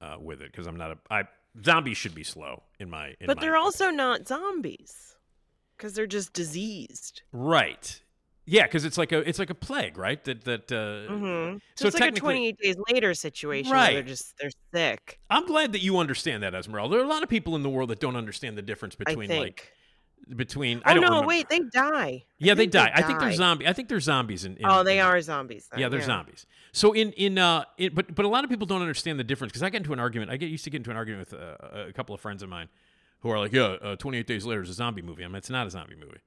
uh, 0.00 0.16
with 0.18 0.40
it 0.40 0.50
because 0.50 0.66
I'm 0.66 0.76
not 0.76 0.90
a 0.92 0.98
I 1.10 1.24
zombies 1.64 1.96
should 1.96 2.14
be 2.14 2.24
slow 2.24 2.62
in 2.78 2.88
my 2.90 3.08
in 3.20 3.26
but 3.26 3.36
my 3.36 3.40
they're 3.40 3.56
also 3.56 3.90
not 3.90 4.26
zombies 4.26 5.16
because 5.76 5.94
they're 5.94 6.06
just 6.06 6.32
diseased. 6.32 7.22
right. 7.32 8.00
Yeah, 8.44 8.64
because 8.64 8.84
it's 8.84 8.98
like 8.98 9.12
a 9.12 9.18
it's 9.28 9.38
like 9.38 9.50
a 9.50 9.54
plague, 9.54 9.96
right? 9.96 10.22
That 10.24 10.42
that 10.44 10.72
uh, 10.72 11.12
hmm 11.12 11.58
so 11.76 11.84
So 11.84 11.86
it's 11.88 12.00
like 12.00 12.12
a 12.12 12.16
28 12.16 12.56
days 12.58 12.76
later 12.90 13.14
situation 13.14 13.70
where 13.70 13.92
they're 13.92 14.02
just 14.02 14.34
they're 14.40 14.50
sick. 14.74 15.20
I'm 15.30 15.46
glad 15.46 15.72
that 15.72 15.80
you 15.82 15.98
understand 15.98 16.42
that, 16.42 16.52
Esmeralda. 16.52 16.90
There 16.96 17.00
are 17.00 17.04
a 17.06 17.08
lot 17.08 17.22
of 17.22 17.28
people 17.28 17.54
in 17.54 17.62
the 17.62 17.70
world 17.70 17.90
that 17.90 18.00
don't 18.00 18.16
understand 18.16 18.58
the 18.58 18.62
difference 18.62 18.96
I 18.98 19.04
between 19.04 19.28
think. 19.28 19.40
like 19.40 19.72
between. 20.36 20.78
oh 20.78 20.82
I 20.84 20.94
don't 20.94 21.02
no, 21.02 21.08
remember. 21.08 21.28
wait, 21.28 21.48
they 21.48 21.58
die. 21.60 22.24
Yeah, 22.38 22.54
they 22.54 22.62
think 22.62 22.72
die. 22.72 22.90
I 22.94 23.02
think 23.02 23.18
they're 23.20 23.30
die. 23.30 23.34
zombie. 23.36 23.66
I 23.68 23.72
think 23.72 23.88
they're 23.88 24.00
zombies 24.00 24.44
in. 24.44 24.56
in 24.56 24.64
Oh, 24.66 24.82
they 24.82 24.98
in- 24.98 25.04
are 25.04 25.20
zombies. 25.20 25.68
then, 25.70 25.80
Yeah, 25.80 25.88
they're 25.88 26.00
zombies. 26.02 26.46
So 26.72 26.92
in 26.92 27.12
in 27.12 27.38
uh, 27.38 27.64
in, 27.78 27.94
but 27.94 28.14
but 28.14 28.24
a 28.24 28.28
lot 28.28 28.44
of 28.44 28.50
people 28.50 28.66
don't 28.66 28.80
understand 28.80 29.18
the 29.18 29.24
difference 29.24 29.52
because 29.52 29.62
I 29.62 29.70
get 29.70 29.78
into 29.78 29.92
an 29.92 30.00
argument. 30.00 30.30
I 30.30 30.36
get 30.36 30.48
used 30.48 30.64
to 30.64 30.70
get 30.70 30.78
into 30.78 30.90
an 30.90 30.96
argument 30.96 31.30
with 31.30 31.40
uh, 31.40 31.56
a 31.88 31.92
couple 31.92 32.14
of 32.14 32.20
friends 32.20 32.42
of 32.42 32.48
mine 32.48 32.68
who 33.20 33.30
are 33.30 33.38
like, 33.38 33.52
"Yeah, 33.52 33.76
uh, 33.82 33.96
28 33.96 34.26
Days 34.26 34.44
Later 34.46 34.62
is 34.62 34.70
a 34.70 34.74
zombie 34.74 35.02
movie." 35.02 35.22
I'm 35.22 35.32
like, 35.32 35.40
"It's 35.40 35.50
not 35.50 35.66
a 35.66 35.70
zombie 35.70 35.96
movie." 35.96 36.20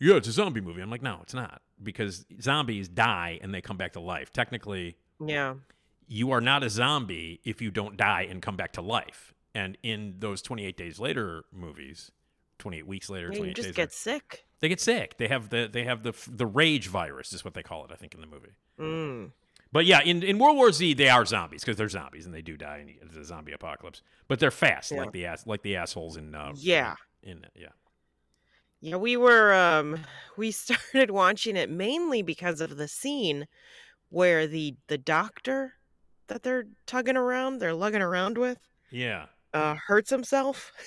Yeah, 0.00 0.16
it's 0.16 0.28
a 0.28 0.32
zombie 0.32 0.60
movie. 0.60 0.80
I'm 0.80 0.90
like, 0.90 1.02
"No, 1.02 1.18
it's 1.22 1.34
not," 1.34 1.62
because 1.82 2.24
zombies 2.40 2.88
die 2.88 3.38
and 3.42 3.52
they 3.54 3.60
come 3.60 3.76
back 3.76 3.92
to 3.94 4.00
life. 4.00 4.32
Technically, 4.32 4.96
Yeah. 5.24 5.54
you 6.08 6.30
are 6.32 6.40
not 6.40 6.62
a 6.64 6.70
zombie 6.70 7.40
if 7.44 7.60
you 7.62 7.70
don't 7.70 7.96
die 7.96 8.26
and 8.28 8.40
come 8.42 8.56
back 8.56 8.72
to 8.74 8.82
life. 8.82 9.32
And 9.54 9.76
in 9.82 10.14
those 10.18 10.42
28 10.42 10.76
Days 10.76 10.98
Later 10.98 11.44
movies, 11.52 12.10
28 12.62 12.86
weeks 12.86 13.10
later, 13.10 13.28
Yeah, 13.32 13.38
28 13.38 13.48
you 13.48 13.54
just 13.54 13.68
days 13.68 13.74
get 13.76 13.82
later, 13.82 13.92
sick. 13.92 14.44
they 14.60 14.68
get 14.68 14.80
sick. 14.80 15.16
They 15.18 15.28
have 15.28 15.50
the 15.50 15.68
they 15.70 15.84
have 15.84 16.02
the 16.04 16.14
the 16.30 16.46
rage 16.46 16.86
virus 16.88 17.32
is 17.32 17.44
what 17.44 17.54
they 17.54 17.62
call 17.62 17.84
it. 17.84 17.90
I 17.92 17.96
think 17.96 18.14
in 18.14 18.20
the 18.20 18.26
movie. 18.26 18.52
Mm. 18.80 19.32
But 19.72 19.86
yeah, 19.86 20.00
in, 20.02 20.22
in 20.22 20.38
World 20.38 20.56
War 20.56 20.70
Z, 20.70 20.94
they 20.94 21.08
are 21.08 21.24
zombies 21.24 21.62
because 21.62 21.76
they're 21.78 21.88
zombies 21.88 22.26
and 22.26 22.34
they 22.34 22.42
do 22.42 22.56
die 22.58 22.84
in 23.00 23.08
the 23.12 23.24
zombie 23.24 23.52
apocalypse. 23.52 24.02
But 24.28 24.38
they're 24.38 24.50
fast, 24.50 24.90
Yeah. 24.92 24.98
like 25.00 25.12
the 25.12 25.24
ass, 25.26 25.46
like 25.46 25.62
the 25.62 25.76
assholes 25.76 26.16
in. 26.16 26.34
Uh, 26.34 26.52
Yeah. 26.54 26.94
In 27.22 27.46
yeah. 27.54 27.68
Yeah, 28.80 28.96
we 28.96 29.16
were 29.16 29.52
um 29.54 29.98
we 30.36 30.50
started 30.50 31.10
watching 31.10 31.56
it 31.56 31.70
mainly 31.70 32.22
because 32.22 32.60
of 32.60 32.76
the 32.76 32.88
scene 32.88 33.46
where 34.10 34.46
the 34.46 34.76
the 34.88 34.98
doctor 34.98 35.74
that 36.28 36.42
they're 36.44 36.66
tugging 36.86 37.16
around, 37.16 37.58
they're 37.58 37.74
lugging 37.74 38.02
around 38.02 38.38
with, 38.38 38.58
Yeah. 38.90 39.26
uh 39.52 39.74
hurts 39.88 40.10
himself. 40.10 40.72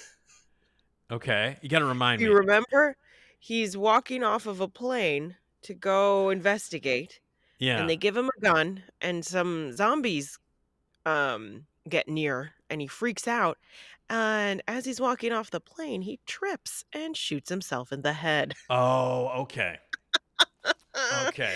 Okay. 1.11 1.57
You 1.61 1.69
got 1.69 1.79
to 1.79 1.85
remind 1.85 2.21
you 2.21 2.27
me. 2.27 2.33
You 2.33 2.39
remember? 2.39 2.95
He's 3.39 3.77
walking 3.77 4.23
off 4.23 4.47
of 4.47 4.59
a 4.59 4.67
plane 4.67 5.35
to 5.63 5.73
go 5.73 6.29
investigate 6.29 7.19
yeah. 7.59 7.79
and 7.79 7.89
they 7.89 7.95
give 7.95 8.15
him 8.15 8.29
a 8.37 8.41
gun 8.41 8.83
and 9.01 9.25
some 9.25 9.75
zombies 9.75 10.37
um 11.05 11.65
get 11.87 12.07
near 12.07 12.51
and 12.69 12.81
he 12.81 12.87
freaks 12.87 13.27
out 13.27 13.57
and 14.09 14.61
as 14.67 14.85
he's 14.85 14.99
walking 14.99 15.31
off 15.31 15.51
the 15.51 15.59
plane 15.59 16.01
he 16.01 16.19
trips 16.25 16.83
and 16.93 17.15
shoots 17.17 17.49
himself 17.49 17.91
in 17.91 18.01
the 18.01 18.13
head 18.13 18.53
oh, 18.69 19.27
okay. 19.41 19.77
Okay. 21.27 21.55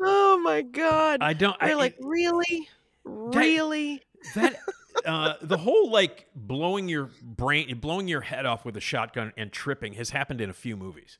oh 0.00 0.40
my 0.42 0.60
god 0.62 1.20
I 1.22 1.34
don't. 1.34 1.56
I, 1.60 1.68
we're 1.68 1.76
like 1.76 1.96
really 2.00 2.68
really 3.04 4.02
that 4.34 4.56
uh, 5.04 5.34
the 5.42 5.58
whole 5.58 5.90
like 5.90 6.26
blowing 6.34 6.88
your 6.88 7.10
brain, 7.22 7.78
blowing 7.78 8.08
your 8.08 8.20
head 8.22 8.46
off 8.46 8.64
with 8.64 8.76
a 8.76 8.80
shotgun 8.80 9.32
and 9.36 9.52
tripping 9.52 9.94
has 9.94 10.10
happened 10.10 10.40
in 10.40 10.50
a 10.50 10.54
few 10.54 10.76
movies. 10.76 11.18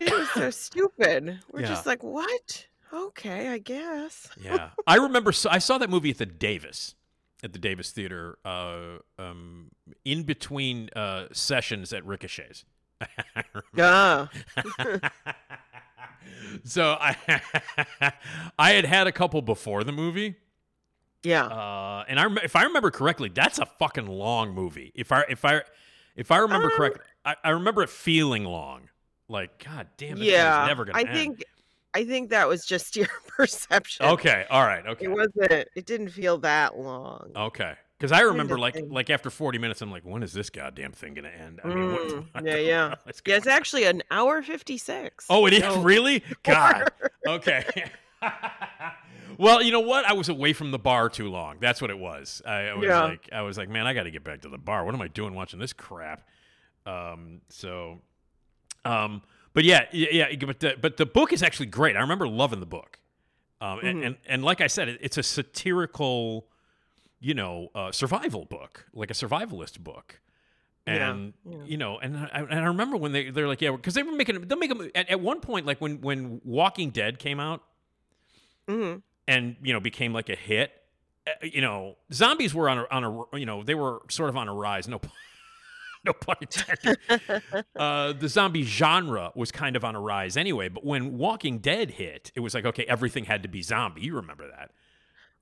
it 0.00 0.12
was 0.12 0.28
so 0.30 0.50
stupid 0.50 1.40
we're 1.52 1.60
Yeah. 1.62 1.68
just 1.68 1.86
like 1.86 2.02
what 2.04 2.66
okay 2.92 3.48
i 3.48 3.58
guess 3.58 4.28
Yeah, 4.40 4.70
I 4.86 4.96
remember. 4.96 5.32
So 5.32 5.50
I 5.50 5.58
saw 5.58 5.78
that 5.78 5.90
movie 5.90 6.10
at 6.10 6.18
the 6.18 6.26
Davis, 6.26 6.94
at 7.42 7.52
the 7.52 7.58
Davis 7.58 7.90
Theater, 7.90 8.38
uh, 8.44 8.98
um, 9.18 9.70
in 10.04 10.22
between 10.22 10.88
uh, 10.96 11.26
sessions 11.32 11.92
at 11.92 12.04
Ricochet's. 12.06 12.64
yeah 13.76 14.26
so 16.64 16.96
I, 17.00 17.16
I 18.58 18.70
had 18.72 18.84
had 18.84 19.06
a 19.06 19.12
couple 19.12 19.42
before 19.42 19.84
the 19.84 19.92
movie, 19.92 20.36
yeah 21.22 21.44
uh, 21.46 22.04
and 22.08 22.18
I, 22.20 22.24
rem- 22.24 22.38
if 22.44 22.54
I 22.56 22.62
remember 22.64 22.90
correctly, 22.90 23.30
that's 23.34 23.58
a 23.58 23.66
fucking 23.66 24.06
long 24.06 24.52
movie. 24.54 24.92
If 24.94 25.12
I, 25.12 25.24
if 25.28 25.44
I, 25.44 25.62
if 26.16 26.30
I 26.30 26.38
remember 26.38 26.66
Um, 26.68 26.72
correctly, 26.76 27.02
I, 27.24 27.34
I 27.44 27.50
remember 27.50 27.82
it 27.82 27.90
feeling 27.90 28.44
long. 28.44 28.88
Like, 29.28 29.62
god 29.64 29.88
damn 29.98 30.16
it, 30.16 30.24
yeah 30.24 30.64
never 30.66 30.84
gonna 30.86 30.96
i 30.98 31.02
end. 31.02 31.10
think 31.12 31.44
i 31.92 32.02
think 32.04 32.30
that 32.30 32.48
was 32.48 32.64
just 32.64 32.96
your 33.00 33.08
perception 33.26 34.06
Okay, 34.06 34.46
all 34.50 34.64
right, 34.64 34.86
okay. 34.86 35.04
it 35.04 35.08
wasn't 35.08 35.50
it 35.74 35.84
didn't 35.86 36.08
feel 36.10 36.38
that 36.38 36.78
long 36.78 37.30
Okay. 37.36 37.74
Because 37.98 38.12
I 38.12 38.20
remember, 38.20 38.56
like, 38.60 38.74
think. 38.74 38.92
like 38.92 39.10
after 39.10 39.28
forty 39.28 39.58
minutes, 39.58 39.82
I'm 39.82 39.90
like, 39.90 40.04
when 40.04 40.22
is 40.22 40.32
this 40.32 40.50
goddamn 40.50 40.92
thing 40.92 41.14
gonna 41.14 41.30
end? 41.30 41.60
I 41.64 41.66
mean, 41.66 41.76
Mm, 41.88 42.26
what 42.32 42.44
yeah, 42.46 42.56
yeah. 42.56 42.94
is 43.08 43.20
Yeah, 43.26 43.36
it's 43.36 43.48
actually 43.48 43.84
an 43.86 44.04
hour 44.12 44.40
56. 44.40 45.26
Oh, 45.28 45.46
it 45.46 45.52
is 45.52 45.76
really. 45.78 46.22
God. 46.44 46.92
Okay. 47.26 47.64
Well, 49.38 49.62
you 49.62 49.72
know 49.72 49.80
what? 49.80 50.04
I 50.04 50.12
was 50.12 50.28
away 50.28 50.52
from 50.52 50.70
the 50.72 50.78
bar 50.78 51.08
too 51.08 51.28
long. 51.30 51.56
That's 51.60 51.80
what 51.80 51.90
it 51.90 51.98
was. 51.98 52.42
I, 52.44 52.66
I 52.68 52.74
was 52.74 52.86
Yeah. 52.86 53.02
like, 53.04 53.28
I 53.32 53.40
was 53.42 53.56
like, 53.56 53.68
man, 53.70 53.86
I 53.86 53.94
got 53.94 54.02
to 54.02 54.10
get 54.10 54.22
back 54.24 54.42
to 54.42 54.48
the 54.50 54.58
bar. 54.58 54.84
What 54.84 54.94
am 54.94 55.00
I 55.00 55.08
doing 55.08 55.34
watching 55.34 55.58
this 55.58 55.72
crap? 55.72 56.22
Um. 56.84 57.40
So, 57.48 58.00
um. 58.84 59.22
But 59.54 59.64
yeah, 59.64 59.86
yeah. 59.92 60.28
yeah, 60.30 60.36
But 60.44 60.60
the 60.60 60.76
but 60.80 60.96
the 60.98 61.06
book 61.06 61.32
is 61.32 61.42
actually 61.42 61.66
great. 61.66 61.96
I 61.96 62.00
remember 62.00 62.28
loving 62.28 62.60
the 62.60 62.66
book. 62.66 62.98
Um. 63.60 63.78
And 63.80 63.98
Mhm. 64.02 64.06
and, 64.06 64.16
and 64.26 64.44
like 64.44 64.60
I 64.60 64.66
said, 64.66 64.88
it, 64.88 64.98
it's 65.00 65.16
a 65.18 65.22
satirical, 65.22 66.46
you 67.20 67.34
know, 67.34 67.68
uh, 67.74 67.90
survival 67.92 68.44
book, 68.44 68.86
like 68.92 69.10
a 69.10 69.14
survivalist 69.14 69.80
book. 69.80 70.20
And 70.86 71.34
yeah. 71.44 71.58
you 71.66 71.76
know, 71.76 71.98
and 71.98 72.16
I, 72.16 72.40
and 72.48 72.54
I 72.60 72.64
remember 72.64 72.96
when 72.96 73.12
they 73.12 73.28
they're 73.28 73.46
like, 73.48 73.60
yeah, 73.60 73.72
because 73.72 73.92
they 73.92 74.02
were 74.02 74.12
making 74.12 74.40
they'll 74.48 74.56
make 74.56 74.70
them 74.70 74.90
at, 74.94 75.10
at 75.10 75.20
one 75.20 75.40
point 75.40 75.66
like 75.66 75.80
when 75.82 76.00
when 76.00 76.40
Walking 76.44 76.88
Dead 76.90 77.18
came 77.18 77.38
out 77.40 77.62
Mhm. 78.66 79.02
And 79.28 79.54
you 79.62 79.72
know 79.72 79.78
became 79.80 80.12
like 80.12 80.28
a 80.28 80.34
hit. 80.34 80.72
uh, 81.28 81.30
You 81.42 81.60
know, 81.60 81.96
zombies 82.12 82.52
were 82.54 82.68
on 82.68 82.78
a, 82.78 82.86
on 82.90 83.04
a 83.04 83.38
you 83.38 83.46
know 83.46 83.62
they 83.62 83.76
were 83.76 84.02
sort 84.10 84.28
of 84.30 84.36
on 84.36 84.48
a 84.48 84.54
rise. 84.54 84.88
No, 84.88 85.00
no 86.04 86.12
pun 86.12 86.36
intended. 86.40 86.98
uh, 87.76 88.12
the 88.14 88.28
zombie 88.28 88.64
genre 88.64 89.30
was 89.36 89.52
kind 89.52 89.76
of 89.76 89.84
on 89.84 89.94
a 89.94 90.00
rise 90.00 90.36
anyway. 90.36 90.68
But 90.68 90.84
when 90.84 91.18
Walking 91.18 91.58
Dead 91.58 91.92
hit, 91.92 92.32
it 92.34 92.40
was 92.40 92.54
like 92.54 92.64
okay, 92.66 92.84
everything 92.88 93.24
had 93.26 93.42
to 93.44 93.48
be 93.48 93.62
zombie. 93.62 94.02
You 94.02 94.16
remember 94.16 94.48
that? 94.48 94.72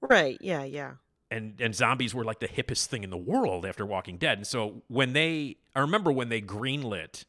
Right. 0.03 0.37
Yeah, 0.41 0.65
yeah. 0.65 0.93
and 1.31 1.61
and 1.61 1.75
zombies 1.75 2.15
were 2.15 2.25
like 2.25 2.41
the 2.41 2.49
hippest 2.49 2.87
thing 2.87 3.03
in 3.05 3.11
the 3.11 3.17
world 3.17 3.65
after 3.65 3.87
Walking 3.87 4.19
Dead. 4.19 4.39
And 4.39 4.47
so 4.47 4.83
when 4.89 5.13
they, 5.15 5.57
I 5.75 5.81
remember 5.81 6.13
when 6.13 6.29
they 6.29 6.41
greenlit 6.43 7.25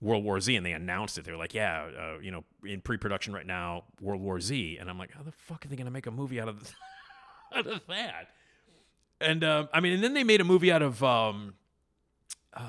World 0.00 0.24
War 0.24 0.40
Z 0.40 0.54
and 0.54 0.64
they 0.64 0.72
announced 0.72 1.18
it, 1.18 1.24
they 1.24 1.32
were 1.32 1.38
like, 1.38 1.54
"Yeah, 1.54 1.88
uh, 1.98 2.18
you 2.20 2.30
know, 2.30 2.44
in 2.64 2.80
pre-production 2.80 3.32
right 3.32 3.46
now, 3.46 3.84
World 4.00 4.20
War 4.20 4.40
Z." 4.40 4.78
And 4.78 4.88
I'm 4.88 4.98
like, 4.98 5.12
"How 5.12 5.22
the 5.22 5.32
fuck 5.32 5.64
are 5.64 5.68
they 5.68 5.76
gonna 5.76 5.90
make 5.90 6.06
a 6.06 6.10
movie 6.10 6.40
out 6.40 6.48
of 6.48 6.60
this, 6.60 6.74
out 7.54 7.66
of 7.66 7.80
that?" 7.88 8.28
And 9.20 9.42
uh, 9.42 9.66
I 9.72 9.80
mean, 9.80 9.94
and 9.94 10.04
then 10.04 10.14
they 10.14 10.24
made 10.24 10.40
a 10.40 10.44
movie 10.44 10.70
out 10.70 10.82
of 10.82 11.02
um, 11.02 11.54
uh, 12.54 12.62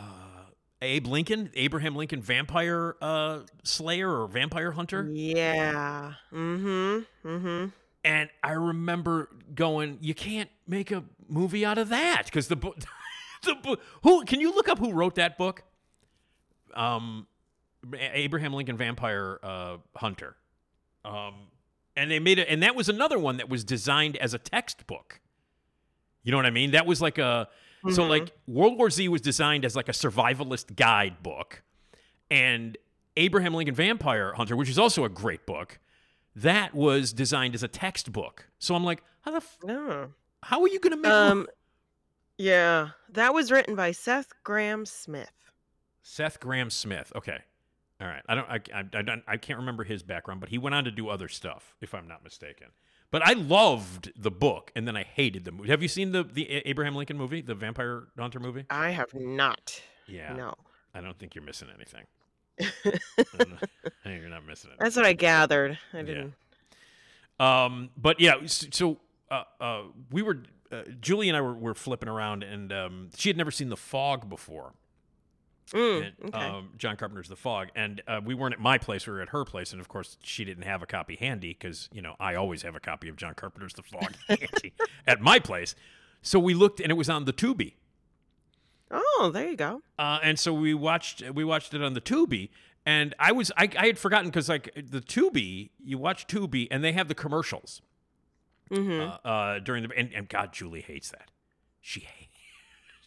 Abe 0.81 1.07
Lincoln, 1.07 1.51
Abraham 1.53 1.95
Lincoln, 1.95 2.21
vampire 2.21 2.95
uh, 3.01 3.39
slayer 3.63 4.21
or 4.21 4.27
vampire 4.27 4.71
hunter. 4.71 5.07
Yeah. 5.11 6.13
Mm-hmm. 6.33 7.27
Mm-hmm. 7.27 7.65
And 8.03 8.29
I 8.43 8.51
remember 8.51 9.29
going, 9.53 9.97
you 10.01 10.13
can't 10.13 10.49
make 10.67 10.91
a 10.91 11.03
movie 11.27 11.65
out 11.65 11.77
of 11.77 11.89
that 11.89 12.23
because 12.25 12.47
the 12.47 12.55
book, 12.55 12.77
the 13.43 13.55
book. 13.55 13.81
Who 14.03 14.23
can 14.23 14.39
you 14.39 14.53
look 14.53 14.69
up 14.69 14.79
who 14.79 14.93
wrote 14.93 15.15
that 15.15 15.37
book? 15.37 15.63
Um, 16.75 17.27
Abraham 17.93 18.53
Lincoln 18.53 18.77
Vampire 18.77 19.39
uh, 19.43 19.77
Hunter. 19.95 20.35
Um, 21.05 21.33
and 21.95 22.09
they 22.11 22.19
made 22.19 22.39
it, 22.39 22.47
and 22.49 22.61
that 22.63 22.75
was 22.75 22.89
another 22.89 23.17
one 23.19 23.37
that 23.37 23.49
was 23.49 23.63
designed 23.63 24.17
as 24.17 24.33
a 24.33 24.37
textbook. 24.37 25.19
You 26.23 26.31
know 26.31 26.37
what 26.37 26.45
I 26.45 26.49
mean? 26.51 26.71
That 26.71 26.85
was 26.85 27.01
like 27.01 27.17
a 27.17 27.47
so 27.91 28.03
Mhm. 28.03 28.09
like 28.09 28.31
World 28.47 28.77
War 28.77 28.89
Z 28.89 29.07
was 29.07 29.21
designed 29.21 29.63
as 29.63 29.75
like 29.75 29.87
a 29.87 29.93
survivalist 29.93 30.75
guidebook, 30.75 31.63
and 32.29 32.77
Abraham 33.15 33.53
Lincoln 33.53 33.75
Vampire 33.75 34.33
Hunter, 34.33 34.55
which 34.57 34.69
is 34.69 34.77
also 34.77 35.05
a 35.05 35.09
great 35.09 35.45
book, 35.45 35.79
that 36.35 36.75
was 36.75 37.13
designed 37.13 37.55
as 37.55 37.63
a 37.63 37.67
textbook. 37.69 38.49
So 38.59 38.75
I'm 38.75 38.83
like, 38.83 39.01
how 39.21 39.31
the 39.31 39.37
f- 39.37 39.57
No. 39.63 40.13
how 40.43 40.61
are 40.61 40.67
you 40.67 40.79
going 40.79 40.91
to 40.91 40.97
make 40.97 41.11
Um, 41.11 41.47
yeah, 42.37 42.89
that 43.09 43.33
was 43.33 43.51
written 43.51 43.75
by 43.75 43.91
Seth 43.91 44.31
Grahame-Smith. 44.45 45.31
Seth 46.01 46.39
Grahame-Smith? 46.39 47.11
Okay, 47.15 47.39
all 48.01 48.07
right. 48.07 48.23
I 48.27 48.35
don't 48.35 48.49
I, 48.49 48.59
I, 48.73 48.79
I 48.93 49.01
don't 49.01 49.23
I 49.27 49.37
can't 49.37 49.59
remember 49.59 49.83
his 49.83 50.03
background, 50.03 50.39
but 50.39 50.49
he 50.49 50.57
went 50.57 50.75
on 50.75 50.85
to 50.85 50.91
do 50.91 51.09
other 51.09 51.27
stuff, 51.27 51.75
if 51.81 51.93
I'm 51.93 52.07
not 52.07 52.23
mistaken. 52.23 52.67
But 53.11 53.23
I 53.23 53.33
loved 53.33 54.11
the 54.15 54.31
book, 54.31 54.71
and 54.75 54.87
then 54.87 54.95
I 54.95 55.03
hated 55.03 55.43
the 55.43 55.51
movie. 55.51 55.69
Have 55.69 55.81
you 55.81 55.87
seen 55.87 56.11
the 56.11 56.23
the 56.23 56.47
Abraham 56.67 56.95
Lincoln 56.95 57.17
movie, 57.17 57.41
the 57.41 57.55
Vampire 57.55 58.07
Hunter 58.17 58.39
movie? 58.39 58.65
I 58.69 58.91
have 58.91 59.13
not. 59.13 59.81
Yeah. 60.07 60.33
No. 60.33 60.53
I 60.93 61.01
don't 61.01 61.17
think 61.17 61.35
you're 61.35 61.43
missing 61.43 61.67
anything. 61.75 62.05
I 62.59 63.37
don't 63.37 63.51
know. 63.51 63.57
I 63.85 64.09
think 64.09 64.21
you're 64.21 64.29
not 64.29 64.45
missing 64.45 64.71
anything. 64.71 64.83
That's 64.83 64.95
what 64.95 65.05
I 65.05 65.13
gathered. 65.13 65.77
I 65.93 66.01
didn't. 66.01 66.33
Um, 67.39 67.89
but 67.95 68.19
yeah, 68.19 68.35
so 68.45 68.97
uh, 69.31 69.43
uh, 69.61 69.83
we 70.11 70.21
were 70.21 70.43
uh, 70.71 70.83
Julie 70.99 71.29
and 71.29 71.37
I 71.37 71.41
were, 71.41 71.53
were 71.53 71.73
flipping 71.73 72.09
around, 72.09 72.43
and 72.43 72.71
um, 72.73 73.09
she 73.15 73.29
had 73.29 73.37
never 73.37 73.51
seen 73.51 73.69
The 73.69 73.77
Fog 73.77 74.29
before. 74.29 74.73
Mm, 75.71 76.05
and, 76.05 76.13
okay. 76.25 76.37
um, 76.37 76.69
John 76.77 76.95
Carpenter's 76.95 77.29
The 77.29 77.35
Fog, 77.35 77.69
and 77.75 78.01
uh, 78.07 78.21
we 78.23 78.33
weren't 78.33 78.53
at 78.53 78.59
my 78.59 78.77
place; 78.77 79.05
we 79.05 79.13
were 79.13 79.21
at 79.21 79.29
her 79.29 79.45
place, 79.45 79.71
and 79.71 79.79
of 79.79 79.87
course, 79.87 80.17
she 80.23 80.43
didn't 80.45 80.63
have 80.63 80.81
a 80.81 80.85
copy 80.85 81.15
handy 81.15 81.49
because 81.49 81.89
you 81.91 82.01
know 82.01 82.15
I 82.19 82.35
always 82.35 82.63
have 82.63 82.75
a 82.75 82.79
copy 82.79 83.09
of 83.09 83.15
John 83.15 83.33
Carpenter's 83.35 83.73
The 83.73 83.83
Fog 83.83 84.13
handy 84.27 84.73
at 85.07 85.21
my 85.21 85.39
place. 85.39 85.75
So 86.21 86.39
we 86.39 86.53
looked, 86.53 86.79
and 86.79 86.91
it 86.91 86.95
was 86.95 87.09
on 87.09 87.25
the 87.25 87.33
Tubi. 87.33 87.73
oh, 88.91 89.31
there 89.33 89.49
you 89.49 89.55
go. 89.55 89.81
Uh, 89.97 90.19
and 90.23 90.39
so 90.39 90.53
we 90.53 90.73
watched 90.73 91.23
we 91.31 91.43
watched 91.43 91.73
it 91.73 91.81
on 91.81 91.93
the 91.93 92.01
Tubi, 92.01 92.49
and 92.85 93.13
I 93.19 93.31
was 93.31 93.51
I, 93.57 93.69
I 93.77 93.87
had 93.87 93.99
forgotten 93.99 94.29
because 94.29 94.49
like 94.49 94.73
the 94.75 95.01
Tubi, 95.01 95.69
you 95.83 95.97
watch 95.97 96.27
Tubi, 96.27 96.67
and 96.71 96.83
they 96.83 96.93
have 96.93 97.07
the 97.07 97.15
commercials 97.15 97.81
hmm 98.69 99.01
uh, 99.01 99.17
uh, 99.25 99.59
during 99.59 99.87
the 99.87 99.97
and, 99.97 100.11
and 100.13 100.29
God, 100.29 100.53
Julie 100.53 100.81
hates 100.81 101.09
that. 101.11 101.31
She 101.81 102.01
hates 102.01 102.18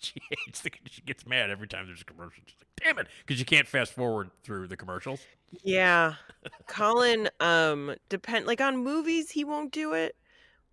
she 0.03 0.21
hates 0.45 0.61
the 0.61 0.71
she 0.91 1.03
gets 1.03 1.27
mad 1.27 1.51
every 1.51 1.69
time 1.69 1.87
there's 1.87 2.03
a 2.03 2.05
commercial. 2.05 2.43
She's 2.47 2.57
like, 2.61 2.95
damn 2.95 2.99
it, 2.99 3.09
because 3.27 3.39
you 3.39 3.47
can't 3.47 3.67
fast 3.67 3.95
forward 3.95 4.31
through 4.43 4.69
the 4.69 4.77
commercials. 4.77 5.21
Yeah. 5.63 6.15
Colin, 6.69 7.29
um, 7.41 7.95
depend 8.09 8.47
like 8.47 8.61
on 8.61 8.77
movies, 8.77 9.31
he 9.31 9.45
won't 9.45 9.73
do 9.73 9.95
it, 9.95 10.17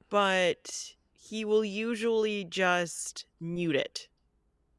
but 0.09 0.93
he 1.13 1.45
will 1.45 1.63
usually 1.63 2.43
just 2.43 3.25
mute 3.39 3.75
it. 3.75 4.08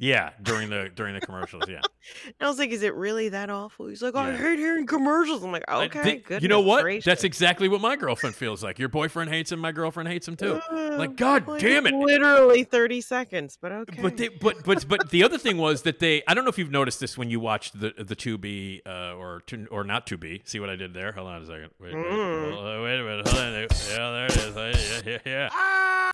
Yeah, 0.03 0.31
during 0.43 0.71
the 0.71 0.91
during 0.95 1.13
the 1.15 1.21
commercials. 1.21 1.65
Yeah. 1.69 1.83
And 2.25 2.35
I 2.41 2.49
was 2.49 2.59
like, 2.59 2.71
is 2.71 2.83
it 2.83 2.95
really 2.95 3.29
that 3.29 3.51
awful? 3.51 3.87
He's 3.87 4.01
like, 4.03 4.17
I 4.17 4.31
Yeah. 4.31 4.37
hate 4.39 4.59
hearing 4.59 4.87
commercials. 4.87 5.45
I'm 5.45 5.53
like, 5.53 5.65
I 5.69 5.85
okay, 5.85 6.17
good. 6.17 6.43
you 6.43 6.49
know 6.49 6.61
what? 6.63 7.05
That's 7.05 7.23
exactly 7.25 7.69
what 7.69 7.83
my 7.83 7.95
girlfriend 7.95 8.35
feels 8.35 8.65
like. 8.65 8.79
Your 8.79 8.89
boyfriend 8.89 9.31
hates 9.31 9.53
him. 9.53 9.61
My 9.61 9.71
girlfriend 9.71 10.09
hates 10.09 10.27
him 10.27 10.35
too. 10.35 10.59
Like, 10.73 11.17
God 11.17 11.45
damn 11.59 11.87
it. 11.87 11.93
Literally 11.95 12.65
30 12.65 13.03
seconds, 13.03 13.59
but 13.61 13.71
okay. 13.73 14.01
But 14.03 14.17
they, 14.17 14.29
but 14.29 14.65
but 14.65 14.89
but 14.89 15.11
the 15.11 15.23
other 15.23 15.37
thing 15.37 15.59
was 15.59 15.83
that 15.83 15.99
they. 15.99 16.23
I 16.27 16.33
don't 16.33 16.45
know 16.45 16.51
if 16.51 16.59
you've 16.59 16.71
noticed 16.71 16.99
this 17.01 17.19
when 17.19 17.29
you 17.29 17.39
watched 17.39 17.79
the 17.79 17.93
the 17.99 18.17
two 18.17 18.39
B 18.39 18.81
uh, 18.87 19.13
or 19.15 19.43
to, 19.49 19.67
or 19.71 19.85
not 19.85 20.07
two 20.07 20.17
B. 20.17 20.41
See 20.47 20.59
what 20.59 20.71
I 20.71 20.77
did 20.77 20.95
there? 20.95 21.13
Hold 21.13 21.29
on 21.29 21.43
a 21.43 21.47
second. 21.47 21.71
Wait, 21.79 21.95
wait, 21.95 22.07
Mm. 22.07 22.53
hold 22.55 22.67
on, 22.67 22.83
wait 22.83 22.99
a 22.99 23.05
minute. 23.05 23.29
Hold 23.29 23.43
on. 23.43 23.53
Yeah, 23.53 24.11
there 24.11 24.27
it 24.27 24.37
is. 24.77 25.03
Yeah, 25.07 25.19
yeah, 25.27 25.49
yeah. 25.51 26.11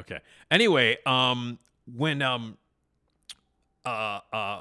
Okay. 0.00 0.18
Anyway, 0.50 0.98
um, 1.06 1.58
when 1.96 2.20
um, 2.22 2.56
uh, 3.84 4.20
uh, 4.32 4.60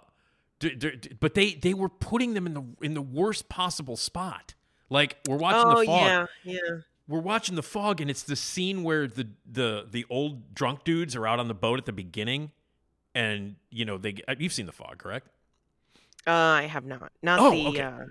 d- 0.60 0.76
d- 0.76 0.96
d- 0.96 1.10
but 1.20 1.34
they 1.34 1.54
they 1.54 1.74
were 1.74 1.90
putting 1.90 2.34
them 2.34 2.46
in 2.48 2.54
the 2.54 2.64
in 2.82 2.94
the 2.94 3.02
worst 3.02 3.50
possible 3.50 3.96
spot. 3.98 4.54
Like 4.90 5.18
we're 5.28 5.38
watching 5.38 5.64
oh, 5.66 5.80
the 5.82 5.86
fog 5.86 6.06
yeah, 6.44 6.54
yeah. 6.54 6.60
we're 7.08 7.20
watching 7.20 7.56
the 7.56 7.64
fog 7.64 8.00
and 8.02 8.10
it's 8.10 8.24
the 8.24 8.36
scene 8.38 8.84
where 8.84 9.08
the 9.08 9.28
the 9.52 9.86
the 9.90 10.06
old 10.10 10.54
drunk 10.56 10.84
dudes 10.84 11.16
are 11.16 11.28
out 11.28 11.40
on 11.40 11.48
the 11.50 11.54
boat 11.54 11.78
at 11.80 11.86
the 11.86 11.92
beginning 11.94 12.52
and 13.14 13.56
you 13.70 13.84
know 13.84 13.98
they 13.98 14.16
uh, 14.28 14.36
you've 14.40 14.54
seen 14.54 14.66
the 14.66 14.72
fog 14.72 14.98
correct 14.98 15.28
Uh, 16.26 16.32
I 16.32 16.64
have 16.64 16.86
not. 16.86 17.12
Not 17.22 17.40
Oh, 17.42 17.52
the. 17.52 17.68
okay. 17.68 17.82
Uh... 17.82 18.06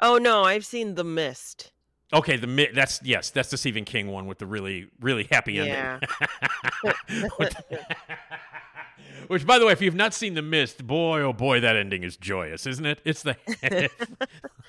Oh, 0.00 0.18
no, 0.18 0.42
I've 0.42 0.66
seen 0.66 0.96
The 0.96 1.04
Mist. 1.04 1.70
okay 2.12 2.36
the 2.36 2.46
mi- 2.48 2.70
that's 2.74 3.00
yes 3.04 3.30
that's 3.30 3.50
the 3.50 3.56
stephen 3.56 3.84
king 3.84 4.08
one 4.08 4.26
with 4.26 4.38
the 4.38 4.46
really 4.46 4.88
really 5.00 5.26
happy 5.30 5.58
ending 5.58 5.74
Yeah. 5.74 6.00
Which 9.28 9.46
by 9.46 9.58
the 9.58 9.66
way 9.66 9.72
if 9.72 9.80
you've 9.82 9.94
not 9.94 10.14
seen 10.14 10.34
the 10.34 10.42
mist 10.42 10.86
boy 10.86 11.20
oh 11.20 11.32
boy 11.32 11.60
that 11.60 11.76
ending 11.76 12.02
is 12.02 12.16
joyous 12.16 12.66
isn't 12.66 12.86
it 12.86 13.00
it's 13.04 13.22
the 13.22 13.36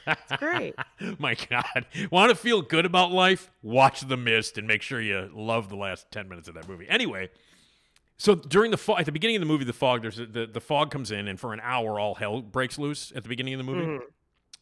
It's 0.07 0.31
great. 0.37 0.75
my 1.19 1.35
god 1.49 1.85
want 2.11 2.29
to 2.29 2.35
feel 2.35 2.61
good 2.61 2.85
about 2.85 3.11
life 3.11 3.49
watch 3.63 4.01
the 4.01 4.17
mist 4.17 4.57
and 4.57 4.67
make 4.67 4.81
sure 4.81 5.01
you 5.01 5.29
love 5.33 5.69
the 5.69 5.75
last 5.75 6.11
10 6.11 6.29
minutes 6.29 6.47
of 6.47 6.55
that 6.55 6.67
movie 6.67 6.85
anyway 6.87 7.29
so 8.17 8.35
during 8.35 8.71
the 8.71 8.77
fog 8.77 8.99
at 8.99 9.05
the 9.05 9.11
beginning 9.11 9.35
of 9.35 9.39
the 9.41 9.45
movie 9.47 9.65
the 9.65 9.73
fog 9.73 10.01
there's 10.03 10.19
a, 10.19 10.25
the, 10.25 10.45
the 10.45 10.61
fog 10.61 10.91
comes 10.91 11.11
in 11.11 11.27
and 11.27 11.39
for 11.39 11.53
an 11.53 11.59
hour 11.63 11.99
all 11.99 12.15
hell 12.15 12.41
breaks 12.41 12.77
loose 12.77 13.11
at 13.15 13.23
the 13.23 13.29
beginning 13.29 13.53
of 13.53 13.57
the 13.57 13.63
movie 13.63 13.85
Mhm. 13.85 13.99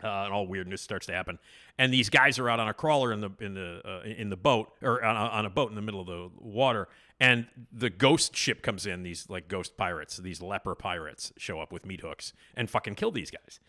uh, 0.04 0.26
and 0.26 0.34
all 0.34 0.48
weirdness 0.48 0.82
starts 0.82 1.06
to 1.06 1.14
happen. 1.14 1.40
And 1.78 1.94
these 1.94 2.10
guys 2.10 2.38
are 2.40 2.50
out 2.50 2.60
on 2.60 2.68
a 2.68 2.74
crawler 2.74 3.14
in 3.14 3.22
the 3.22 3.30
in 3.40 3.54
the 3.54 3.82
uh, 3.86 4.04
in 4.06 4.30
the 4.30 4.36
boat 4.36 4.72
or 4.82 5.04
on 5.04 5.16
a, 5.16 5.20
on 5.20 5.46
a 5.46 5.50
boat 5.50 5.70
in 5.70 5.76
the 5.76 5.82
middle 5.82 6.02
of 6.02 6.08
the 6.08 6.30
water, 6.40 6.88
and 7.24 7.48
the 7.72 7.90
ghost 7.90 8.36
ship 8.36 8.62
comes 8.62 8.86
in. 8.86 9.04
These 9.04 9.30
like 9.30 9.48
ghost 9.48 9.78
pirates, 9.78 10.18
these 10.18 10.42
leper 10.42 10.76
pirates, 10.76 11.32
show 11.38 11.62
up 11.62 11.72
with 11.72 11.86
meat 11.86 12.02
hooks 12.02 12.34
and 12.54 12.70
fucking 12.70 12.96
kill 12.96 13.12
these 13.12 13.32
guys. 13.32 13.62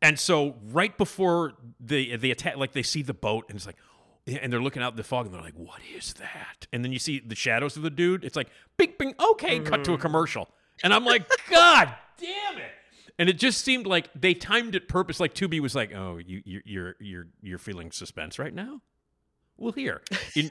And 0.00 0.18
so 0.18 0.56
right 0.72 0.96
before 0.96 1.52
the 1.78 2.16
the 2.16 2.30
attack, 2.30 2.56
like 2.56 2.72
they 2.72 2.82
see 2.82 3.02
the 3.02 3.14
boat 3.14 3.44
and 3.48 3.56
it's 3.56 3.66
like. 3.66 3.76
And 4.26 4.50
they're 4.50 4.62
looking 4.62 4.82
out 4.82 4.94
in 4.94 4.96
the 4.96 5.04
fog 5.04 5.26
and 5.26 5.34
they're 5.34 5.42
like, 5.42 5.52
"What 5.52 5.80
is 5.94 6.14
that?" 6.14 6.66
And 6.72 6.82
then 6.82 6.92
you 6.92 6.98
see 6.98 7.20
the 7.20 7.34
shadows 7.34 7.76
of 7.76 7.82
the 7.82 7.90
dude. 7.90 8.24
It's 8.24 8.36
like, 8.36 8.48
"Bing, 8.78 8.94
bing, 8.98 9.14
okay." 9.32 9.60
Cut 9.60 9.84
to 9.84 9.92
a 9.92 9.98
mm. 9.98 10.00
commercial, 10.00 10.48
and 10.82 10.94
I'm 10.94 11.04
like, 11.04 11.28
"God 11.50 11.94
damn 12.16 12.56
it!" 12.56 12.70
And 13.18 13.28
it 13.28 13.38
just 13.38 13.62
seemed 13.62 13.86
like 13.86 14.08
they 14.18 14.32
timed 14.32 14.76
it 14.76 14.88
purpose. 14.88 15.20
Like 15.20 15.34
Tubi 15.34 15.60
was 15.60 15.74
like, 15.74 15.94
"Oh, 15.94 16.16
you, 16.16 16.40
you 16.46 16.62
you're 16.64 16.96
you're 17.00 17.26
you're 17.42 17.58
feeling 17.58 17.90
suspense 17.90 18.38
right 18.38 18.54
now. 18.54 18.80
Well, 19.56 19.72
here, 19.72 20.02
en- 20.36 20.50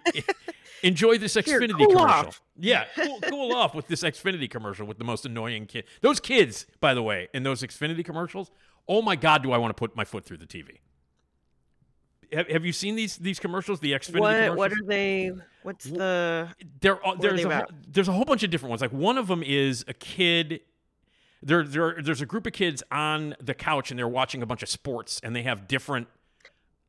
enjoy 0.82 1.18
this 1.18 1.34
Here, 1.34 1.43
Xfinity 1.43 1.78
cool 1.78 1.88
commercial. 1.88 1.99
off. 2.28 2.41
Yeah, 2.58 2.86
cool, 2.95 3.20
cool 3.22 3.54
off 3.54 3.76
with 3.76 3.88
this 3.88 4.04
Xfinity 4.04 4.49
commercial 4.49 4.86
with 4.88 4.97
the 4.97 5.04
most 5.04 5.26
annoying 5.26 5.66
kid. 5.66 5.84
Those 6.01 6.20
kids, 6.20 6.66
by 6.80 6.93
the 6.93 7.04
way, 7.04 7.28
in 7.34 7.43
those 7.43 7.62
Xfinity 7.62 8.06
commercials. 8.06 8.49
Oh 8.88 9.01
my 9.01 9.16
God, 9.16 9.43
do 9.43 9.51
I 9.51 9.58
want 9.58 9.72
to 9.76 9.80
put 9.80 9.95
my 9.95 10.06
foot 10.06 10.26
through 10.26 10.38
the 10.38 10.45
TV? 10.45 10.80
Have, 12.32 12.47
have 12.47 12.66
you 12.66 12.72
seen 12.74 12.95
these 12.95 13.18
these 13.18 13.39
commercials? 13.39 13.80
The 13.80 13.91
Xfinity 13.91 14.20
What, 14.20 14.32
commercials. 14.34 14.58
what 14.58 14.72
are 14.72 14.86
they? 14.88 15.32
What's 15.64 15.86
the. 15.86 16.49
there, 16.82 17.06
are 17.06 17.16
there's 17.18 17.43
they 17.43 17.49
a, 17.49 17.66
there's 17.88 18.08
a 18.08 18.12
whole 18.12 18.26
bunch 18.26 18.43
of 18.43 18.49
different 18.49 18.72
ones. 18.72 18.82
Like 18.82 18.91
one 18.91 19.18
of 19.18 19.28
them 19.28 19.43
is 19.43 19.86
a 19.88 19.93
kid. 19.93 20.61
There, 21.45 21.64
there, 21.64 21.98
there's 22.02 22.22
a 22.22 22.26
group 22.26 22.48
of 22.48 22.53
kids 22.53 22.82
on 22.90 23.36
the 23.41 23.53
couch 23.53 23.91
and 23.91 23.99
they're 23.99 24.07
watching 24.07 24.41
a 24.41 24.45
bunch 24.45 24.64
of 24.64 24.69
sports 24.69 25.19
and 25.23 25.36
they 25.36 25.44
have 25.44 25.68
different 25.68 26.07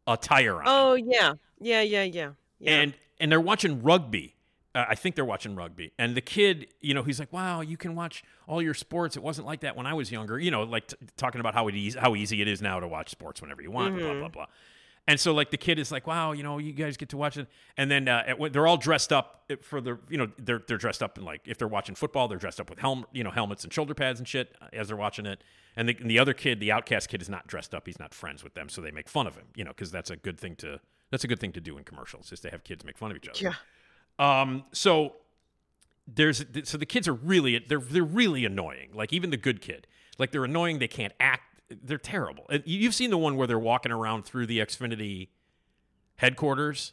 attire 0.06 0.56
on. 0.56 0.62
Oh, 0.66 0.94
yeah. 0.94 1.34
Yeah, 1.60 1.80
yeah, 1.82 2.02
yeah. 2.02 2.30
yeah. 2.58 2.70
and 2.80 2.94
and 3.20 3.30
they're 3.32 3.40
watching 3.40 3.82
rugby. 3.82 4.34
Uh, 4.74 4.84
I 4.88 4.96
think 4.96 5.14
they're 5.14 5.24
watching 5.24 5.54
rugby. 5.54 5.92
And 5.98 6.16
the 6.16 6.20
kid, 6.20 6.66
you 6.80 6.94
know, 6.94 7.04
he's 7.04 7.20
like, 7.20 7.32
"Wow, 7.32 7.60
you 7.60 7.76
can 7.76 7.94
watch 7.94 8.24
all 8.48 8.60
your 8.60 8.74
sports. 8.74 9.16
It 9.16 9.22
wasn't 9.22 9.46
like 9.46 9.60
that 9.60 9.76
when 9.76 9.86
I 9.86 9.94
was 9.94 10.10
younger." 10.10 10.38
You 10.38 10.50
know, 10.50 10.64
like 10.64 10.88
t- 10.88 10.96
talking 11.16 11.40
about 11.40 11.54
how 11.54 11.68
it 11.68 11.76
easy, 11.76 11.96
how 11.98 12.16
easy 12.16 12.42
it 12.42 12.48
is 12.48 12.60
now 12.60 12.80
to 12.80 12.88
watch 12.88 13.08
sports 13.10 13.40
whenever 13.40 13.62
you 13.62 13.70
want. 13.70 13.94
Blah 13.96 14.04
Mhm. 14.08 14.18
blah 14.18 14.28
blah. 14.28 14.46
And 15.06 15.20
so, 15.20 15.34
like 15.34 15.50
the 15.50 15.58
kid 15.58 15.78
is 15.78 15.92
like, 15.92 16.06
"Wow, 16.06 16.32
you 16.32 16.42
know, 16.42 16.58
you 16.58 16.72
guys 16.72 16.96
get 16.96 17.10
to 17.10 17.16
watch 17.16 17.36
it." 17.36 17.46
And 17.76 17.90
then 17.90 18.08
uh, 18.08 18.22
at, 18.26 18.52
they're 18.52 18.66
all 18.66 18.78
dressed 18.78 19.12
up 19.12 19.50
for 19.60 19.80
the, 19.80 19.98
you 20.08 20.16
know, 20.16 20.30
they're 20.38 20.62
they're 20.66 20.78
dressed 20.78 21.02
up 21.02 21.18
in 21.18 21.24
like 21.24 21.42
if 21.46 21.58
they're 21.58 21.68
watching 21.68 21.94
football, 21.94 22.26
they're 22.26 22.38
dressed 22.38 22.58
up 22.58 22.70
with 22.70 22.78
helm, 22.78 23.04
you 23.12 23.22
know, 23.22 23.30
helmets 23.30 23.64
and 23.64 23.72
shoulder 23.72 23.92
pads 23.94 24.18
and 24.18 24.26
shit 24.26 24.56
uh, 24.62 24.66
as 24.72 24.88
they're 24.88 24.96
watching 24.96 25.26
it. 25.26 25.44
And 25.76 25.88
the, 25.88 25.96
and 26.00 26.08
the 26.08 26.18
other 26.18 26.32
kid, 26.32 26.60
the 26.60 26.72
outcast 26.72 27.08
kid, 27.08 27.20
is 27.20 27.28
not 27.28 27.46
dressed 27.46 27.74
up. 27.74 27.86
He's 27.86 27.98
not 27.98 28.14
friends 28.14 28.42
with 28.42 28.54
them, 28.54 28.68
so 28.68 28.80
they 28.80 28.92
make 28.92 29.08
fun 29.08 29.26
of 29.26 29.34
him. 29.34 29.46
You 29.54 29.64
know, 29.64 29.72
because 29.72 29.90
that's 29.90 30.10
a 30.10 30.16
good 30.16 30.40
thing 30.40 30.56
to 30.56 30.80
that's 31.10 31.24
a 31.24 31.28
good 31.28 31.40
thing 31.40 31.52
to 31.52 31.60
do 31.60 31.76
in 31.76 31.84
commercials 31.84 32.32
is 32.32 32.40
to 32.40 32.50
have 32.50 32.64
kids 32.64 32.84
make 32.84 32.96
fun 32.96 33.10
of 33.10 33.16
each 33.18 33.28
other. 33.28 33.38
Yeah. 33.38 33.54
Um, 34.18 34.64
so 34.72 35.16
there's 36.06 36.44
so 36.64 36.78
the 36.78 36.86
kids 36.86 37.08
are 37.08 37.14
really 37.14 37.58
they're 37.58 37.78
they're 37.78 38.02
really 38.02 38.44
annoying. 38.44 38.90
Like 38.94 39.12
even 39.12 39.30
the 39.30 39.36
good 39.36 39.60
kid, 39.60 39.86
like 40.18 40.32
they're 40.32 40.44
annoying. 40.44 40.78
They 40.78 40.88
can't 40.88 41.12
act. 41.20 41.42
They're 41.68 41.98
terrible. 41.98 42.44
You- 42.50 42.62
You've 42.80 42.94
seen 42.94 43.10
the 43.10 43.18
one 43.18 43.36
where 43.36 43.46
they're 43.46 43.58
walking 43.58 43.90
around 43.92 44.24
through 44.24 44.46
the 44.46 44.58
Xfinity 44.58 45.28
headquarters, 46.16 46.92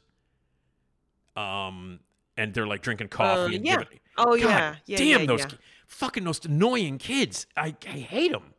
um, 1.36 2.00
and 2.38 2.54
they're 2.54 2.68
like 2.68 2.82
drinking 2.82 3.10
coffee 3.10 3.54
Uh, 3.54 3.56
and 3.58 3.66
yeah. 3.66 3.72
giving. 3.80 4.00
Oh, 4.18 4.36
yeah. 4.36 4.76
Yeah, 4.86 4.98
damn 4.98 5.22
yeah, 5.22 5.26
those 5.26 5.40
yeah. 5.42 5.46
ki- 5.48 5.58
fucking 5.88 6.24
those 6.24 6.44
annoying 6.46 6.98
kids. 6.98 7.48
I, 7.56 7.76
I 7.88 7.90
hate 8.00 8.32
them. 8.32 8.54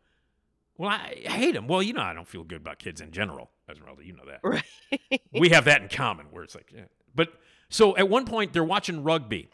Well, 0.79 0.91
I, 0.91 1.23
I 1.27 1.31
hate 1.33 1.53
them. 1.55 1.69
Well, 1.69 1.83
you 1.83 1.93
know, 1.93 2.01
I 2.03 2.15
don't 2.15 2.27
feel 2.27 2.45
good 2.45 2.61
about 2.63 2.79
kids 2.79 3.01
in 3.01 3.11
general, 3.13 3.51
Esmeralda. 3.71 4.05
You 4.05 4.15
know 4.15 4.25
that 4.27 4.41
Right. 4.43 5.21
we 5.33 5.51
have 5.51 5.67
that 5.67 5.83
in 5.83 5.89
common 5.89 6.27
where 6.31 6.43
it's 6.43 6.55
like, 6.55 6.73
yeah. 6.75 6.85
But 7.15 7.33
so 7.69 7.97
at 7.97 8.09
one 8.09 8.25
point 8.25 8.53
they're 8.53 8.65
watching 8.65 9.03
rugby 9.03 9.49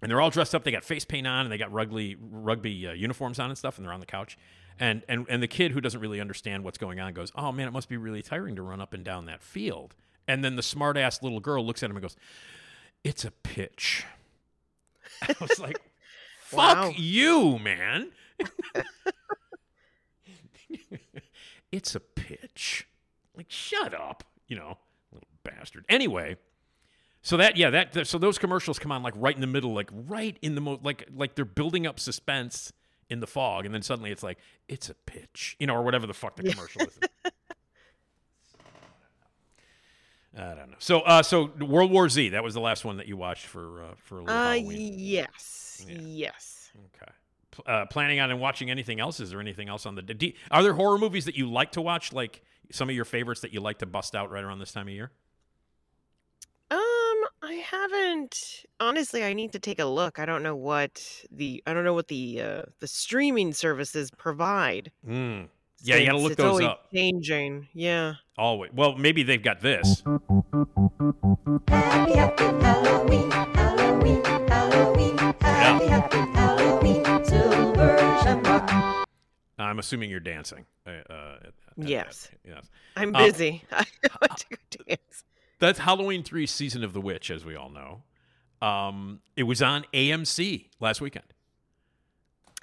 and 0.00 0.10
they're 0.10 0.20
all 0.20 0.30
dressed 0.30 0.54
up. 0.54 0.64
They 0.64 0.70
got 0.72 0.84
face 0.84 1.04
paint 1.04 1.26
on, 1.26 1.44
and 1.46 1.52
they 1.52 1.58
got 1.58 1.70
rugby 1.72 2.16
rugby 2.20 2.86
uh, 2.86 2.92
uniforms 2.92 3.38
on 3.38 3.50
and 3.50 3.58
stuff, 3.58 3.76
and 3.76 3.84
they're 3.86 3.92
on 3.94 4.00
the 4.00 4.06
couch. 4.06 4.38
And 4.78 5.02
and 5.08 5.26
and 5.28 5.42
the 5.42 5.48
kid 5.48 5.72
who 5.72 5.80
doesn't 5.80 6.00
really 6.00 6.20
understand 6.20 6.62
what's 6.64 6.78
going 6.78 7.00
on 7.00 7.12
goes, 7.14 7.32
"Oh 7.34 7.50
man, 7.52 7.66
it 7.66 7.70
must 7.72 7.88
be 7.88 7.96
really 7.96 8.22
tiring 8.22 8.56
to 8.56 8.62
run 8.62 8.80
up 8.80 8.92
and 8.92 9.04
down 9.04 9.24
that 9.26 9.42
field." 9.42 9.94
And 10.28 10.44
then 10.44 10.56
the 10.56 10.62
smart 10.62 10.96
ass 10.96 11.22
little 11.22 11.40
girl 11.40 11.64
looks 11.64 11.82
at 11.82 11.90
him 11.90 11.96
and 11.96 12.02
goes, 12.02 12.16
"It's 13.04 13.24
a 13.24 13.30
pitch." 13.30 14.04
I 15.22 15.34
was 15.40 15.58
like, 15.58 15.80
"Fuck 16.40 16.76
Wow. 16.76 16.92
you, 16.96 17.58
man." 17.58 18.10
it's 21.72 21.94
a 21.94 22.00
pitch. 22.00 22.86
Like, 23.36 23.46
shut 23.48 23.94
up, 23.94 24.24
you 24.48 24.56
know, 24.56 24.78
little 25.12 25.28
bastard. 25.42 25.84
Anyway, 25.88 26.36
so 27.22 27.36
that 27.36 27.56
yeah, 27.56 27.70
that, 27.70 27.92
that- 27.92 28.06
so 28.06 28.18
those 28.18 28.38
commercials 28.38 28.78
come 28.78 28.92
on 28.92 29.02
like 29.02 29.14
right 29.16 29.34
in 29.34 29.40
the 29.40 29.46
middle, 29.46 29.74
like 29.74 29.90
right 29.92 30.36
in 30.42 30.54
the 30.54 30.60
mo 30.60 30.78
like 30.82 31.06
like 31.14 31.34
they're 31.34 31.44
building 31.44 31.86
up 31.86 31.98
suspense 32.00 32.72
in 33.10 33.20
the 33.20 33.26
fog, 33.26 33.64
and 33.66 33.74
then 33.74 33.82
suddenly 33.82 34.10
it's 34.10 34.22
like 34.22 34.38
it's 34.68 34.88
a 34.90 34.94
pitch, 34.94 35.56
you 35.60 35.66
know, 35.66 35.74
or 35.74 35.82
whatever 35.82 36.06
the 36.06 36.14
fuck 36.14 36.36
the 36.36 36.42
commercial 36.50 36.82
is. 36.82 36.98
I 40.38 40.54
don't 40.54 40.70
know. 40.70 40.76
So, 40.78 41.00
uh, 41.00 41.22
so 41.22 41.50
World 41.60 41.90
War 41.90 42.08
Z. 42.10 42.30
That 42.30 42.44
was 42.44 42.52
the 42.52 42.60
last 42.60 42.84
one 42.84 42.98
that 42.98 43.08
you 43.08 43.16
watched 43.16 43.46
for 43.46 43.82
uh, 43.82 43.86
for 43.96 44.18
a 44.18 44.20
little 44.22 44.36
Uh, 44.36 44.52
Halloween. 44.54 44.94
yes, 44.98 45.86
Yeah. 45.88 45.98
yes. 46.00 46.70
Okay. 46.94 47.12
Uh, 47.64 47.86
planning 47.86 48.20
on 48.20 48.30
and 48.30 48.38
watching 48.38 48.70
anything 48.70 49.00
else? 49.00 49.18
Is 49.18 49.30
there 49.30 49.40
anything 49.40 49.70
else 49.70 49.86
on 49.86 49.94
the? 49.94 50.02
Do, 50.02 50.30
are 50.50 50.62
there 50.62 50.74
horror 50.74 50.98
movies 50.98 51.24
that 51.24 51.36
you 51.36 51.50
like 51.50 51.72
to 51.72 51.80
watch? 51.80 52.12
Like 52.12 52.42
some 52.70 52.90
of 52.90 52.94
your 52.94 53.06
favorites 53.06 53.40
that 53.40 53.54
you 53.54 53.60
like 53.60 53.78
to 53.78 53.86
bust 53.86 54.14
out 54.14 54.30
right 54.30 54.44
around 54.44 54.58
this 54.58 54.72
time 54.72 54.88
of 54.88 54.92
year? 54.92 55.10
I 57.48 57.52
haven't. 57.54 58.64
Honestly, 58.80 59.22
I 59.22 59.32
need 59.32 59.52
to 59.52 59.60
take 59.60 59.78
a 59.78 59.84
look. 59.84 60.18
I 60.18 60.26
don't 60.26 60.42
know 60.42 60.56
what 60.56 61.00
the 61.30 61.62
I 61.66 61.72
don't 61.74 61.84
know 61.84 61.94
what 61.94 62.08
the 62.08 62.40
uh, 62.42 62.62
the 62.80 62.88
streaming 62.88 63.52
services 63.52 64.10
provide. 64.10 64.90
Mm. 65.08 65.46
Yeah, 65.82 65.96
you 65.96 66.06
got 66.06 66.12
to 66.12 66.18
look 66.18 66.32
it's 66.32 66.38
those 66.38 66.50
always 66.50 66.66
up. 66.66 66.90
Changing. 66.92 67.68
Yeah. 67.72 68.14
Always. 68.36 68.72
Well, 68.74 68.96
maybe 68.96 69.22
they've 69.22 69.42
got 69.42 69.60
this. 69.60 70.02
Happy, 71.68 72.12
happy 72.14 72.44
Halloween, 72.44 73.30
Halloween, 73.30 74.24
Halloween, 74.24 75.16
happy, 75.40 75.86
happy 75.86 76.16
Halloween, 76.16 77.24
silver 77.24 77.96
shamrock. 78.24 79.06
I'm 79.58 79.78
assuming 79.78 80.10
you're 80.10 80.18
dancing. 80.20 80.66
Uh, 80.86 80.90
uh, 81.08 81.36
at- 81.42 81.46
at 81.78 81.88
Yes. 81.88 82.28
that. 82.44 82.50
Yes. 82.50 82.70
I'm 82.96 83.14
Um, 83.14 83.22
busy. 83.24 83.62
I 83.72 83.84
want 84.20 84.36
to 84.38 84.46
go 84.50 84.56
dance. 84.88 85.22
That's 85.58 85.78
Halloween 85.80 86.22
three, 86.22 86.46
season 86.46 86.84
of 86.84 86.92
the 86.92 87.00
witch, 87.00 87.30
as 87.30 87.44
we 87.44 87.56
all 87.56 87.70
know. 87.70 88.02
Um, 88.66 89.20
it 89.36 89.44
was 89.44 89.62
on 89.62 89.84
AMC 89.94 90.66
last 90.80 91.00
weekend. 91.00 91.24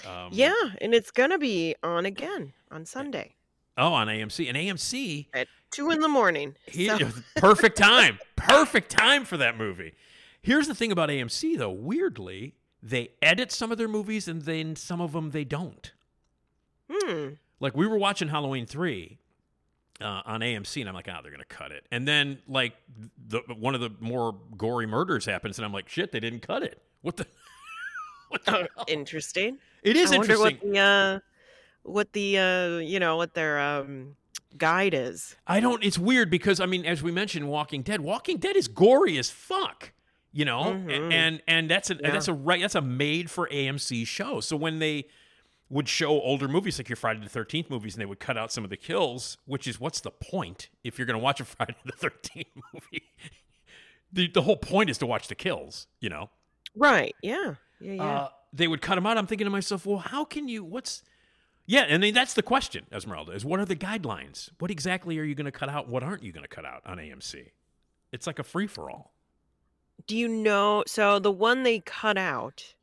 Um, 0.08 0.30
Yeah, 0.32 0.54
and 0.82 0.94
it's 0.94 1.12
gonna 1.12 1.38
be 1.38 1.76
on 1.84 2.06
again 2.06 2.54
on 2.72 2.86
Sunday 2.86 3.36
Oh, 3.78 3.94
on 3.94 4.08
AMC 4.08 4.48
and 4.50 4.58
AMC. 4.58 5.28
at 5.34 5.48
two 5.72 5.90
in 5.92 6.00
the 6.00 6.08
morning. 6.08 6.56
He, 6.68 6.88
So- 6.88 6.98
perfect 7.38 7.78
time. 7.78 8.20
Perfect 8.36 8.92
time 8.92 9.24
for 9.24 9.38
that 9.38 9.58
movie. 9.58 9.94
Here's 10.42 10.68
the 10.68 10.76
thing 10.76 10.92
about 10.92 11.08
AMC, 11.10 11.58
though. 11.58 11.72
Weirdly, 11.72 12.56
they 12.82 13.12
edit 13.22 13.52
some 13.54 13.72
of 13.72 13.78
their 13.78 13.88
movies 13.88 14.28
and 14.28 14.42
then 14.42 14.76
some 14.76 15.00
of 15.00 15.14
them 15.14 15.32
they 15.32 15.46
don't. 15.46 15.94
hmm. 16.92 17.30
Like 17.62 17.78
we 17.78 17.88
were 17.88 17.98
watching 17.98 18.28
Halloween 18.28 18.66
three 18.66 19.20
uh, 20.04 20.22
on 20.26 20.42
AMC, 20.42 20.82
and 20.82 20.90
I'm 20.90 20.96
like, 20.96 21.08
oh, 21.08 21.20
they're 21.24 21.32
gonna 21.32 21.46
cut 21.46 21.72
it. 21.72 21.86
And 21.92 22.08
then 22.08 22.40
like 22.48 22.74
the 23.28 23.40
one 23.58 23.74
of 23.76 23.82
the 23.82 23.90
more 24.00 24.36
gory 24.58 24.86
murders 24.86 25.26
happens, 25.26 25.58
and 25.58 25.66
I'm 25.66 25.74
like, 25.74 25.90
shit, 25.90 26.12
they 26.12 26.20
didn't 26.20 26.42
cut 26.42 26.62
it. 26.64 26.82
What 27.02 27.18
the? 27.18 27.26
what 28.30 28.46
the 28.46 28.70
Oh, 28.78 28.84
interesting. 28.88 29.58
It 29.84 29.96
is 29.96 30.12
I 30.12 30.16
interesting. 30.16 30.58
what 30.60 30.62
the 30.74 30.80
uh, 30.80 31.20
what 31.84 32.14
the 32.14 32.38
uh, 32.38 32.78
you 32.78 33.00
know 33.00 33.18
what 33.18 33.34
their 33.34 33.60
um 33.60 34.16
guide 34.58 34.94
is. 34.94 35.36
I 35.48 35.60
don't. 35.60 35.84
It's 35.84 35.98
weird 36.00 36.30
because 36.30 36.60
I 36.60 36.66
mean, 36.66 36.86
as 36.86 37.02
we 37.04 37.12
mentioned, 37.12 37.48
Walking 37.48 37.82
Dead. 37.82 38.02
Walking 38.02 38.38
Dead 38.38 38.56
is 38.56 38.68
gory 38.68 39.18
as 39.18 39.30
fuck. 39.30 39.92
You 40.32 40.46
know, 40.46 40.62
A- 40.70 40.74
Mhm. 40.74 41.14
and 41.14 41.42
and 41.48 41.70
that's 41.70 41.92
a 41.92 41.96
Yeah. 41.96 42.12
that's 42.12 42.28
a 42.28 42.34
right 42.34 42.62
that's 42.62 42.76
a 42.76 42.82
made 42.82 43.30
for 43.30 43.48
AMC 43.52 44.06
show. 44.08 44.40
So 44.40 44.56
when 44.58 44.80
they 44.80 45.06
would 45.74 45.90
show 45.90 46.10
older 46.22 46.48
movies 46.48 46.78
like 46.78 46.88
your 46.88 46.96
Friday 46.96 47.20
the 47.22 47.30
Thirteenth 47.30 47.70
movies, 47.70 47.96
and 47.96 48.02
they 48.02 48.06
would 48.06 48.20
cut 48.20 48.38
out 48.38 48.52
some 48.52 48.64
of 48.64 48.70
the 48.70 48.78
kills, 48.78 49.38
which 49.46 49.68
is 49.68 49.80
what's 49.80 50.00
the 50.02 50.12
point 50.12 50.70
if 50.84 50.98
you're 50.98 51.06
going 51.08 51.18
to 51.20 51.24
watch 51.24 51.40
a 51.40 51.46
Friday 51.56 51.76
the 51.86 51.92
Thirteenth 51.94 52.48
movie? 52.74 53.04
the 54.12 54.28
the 54.28 54.44
whole 54.44 54.58
point 54.58 54.90
is 54.90 54.98
to 55.00 55.06
watch 55.06 55.28
the 55.28 55.36
kills. 55.36 55.88
You 56.00 56.10
know. 56.10 56.30
Right. 56.76 57.16
Yeah. 57.22 57.56
Yeah. 57.82 57.94
Yeah. 57.94 58.04
Uh, 58.04 58.30
they 58.54 58.68
would 58.68 58.82
cut 58.82 58.96
them 58.96 59.06
out. 59.08 59.18
I'm 59.18 59.28
thinking 59.28 59.46
to 59.46 59.52
myself, 59.52 59.86
well, 59.86 59.98
how 59.98 60.24
can 60.26 60.48
you? 60.48 60.64
What's 60.64 61.04
yeah, 61.66 61.82
and 61.88 62.04
then 62.04 62.14
that's 62.14 62.34
the 62.34 62.44
question, 62.44 62.86
Esmeralda, 62.92 63.32
is 63.32 63.46
what 63.46 63.60
are 63.60 63.66
the 63.66 63.76
guidelines? 63.76 64.50
What 64.60 64.70
exactly 64.70 65.18
are 65.18 65.24
you 65.24 65.34
going 65.34 65.46
to 65.46 65.52
cut 65.52 65.70
out? 65.70 65.88
What 65.88 66.04
aren't 66.04 66.22
you 66.22 66.32
going 66.34 66.44
to 66.44 66.50
cut 66.50 66.66
out 66.66 66.82
on 66.86 66.98
AMC? 66.98 67.52
It's 68.12 68.28
like 68.28 68.38
a 68.38 68.44
free 68.44 68.68
for 68.68 68.92
all. 68.92 69.14
Do 70.08 70.18
you 70.18 70.28
know? 70.28 70.84
So 70.88 71.20
the 71.20 71.32
one 71.32 71.64
they 71.64 71.80
cut 71.80 72.18
out 72.18 72.76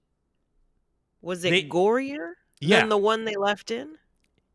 was 1.21 1.45
it 1.45 1.51
They- 1.51 1.65
gorier 1.65 2.33
Yeah. 2.61 2.81
than 2.81 2.89
the 2.89 2.97
one 2.99 3.25
they 3.25 3.37
left 3.37 3.71
in? 3.71 3.97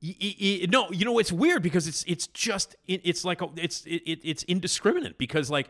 Y- 0.03 0.15
y- 0.21 0.35
y- 0.41 0.65
no, 0.69 0.91
you 0.91 1.05
know 1.05 1.17
it's 1.19 1.31
weird 1.31 1.63
because 1.63 1.87
it's 1.87 2.03
it's 2.07 2.27
just 2.27 2.75
it, 2.87 3.01
it's 3.03 3.25
like 3.25 3.41
a, 3.41 3.49
it's 3.57 3.85
it, 3.85 4.03
it- 4.05 4.19
it's 4.23 4.43
indiscriminate 4.43 5.17
because 5.17 5.49
like 5.49 5.69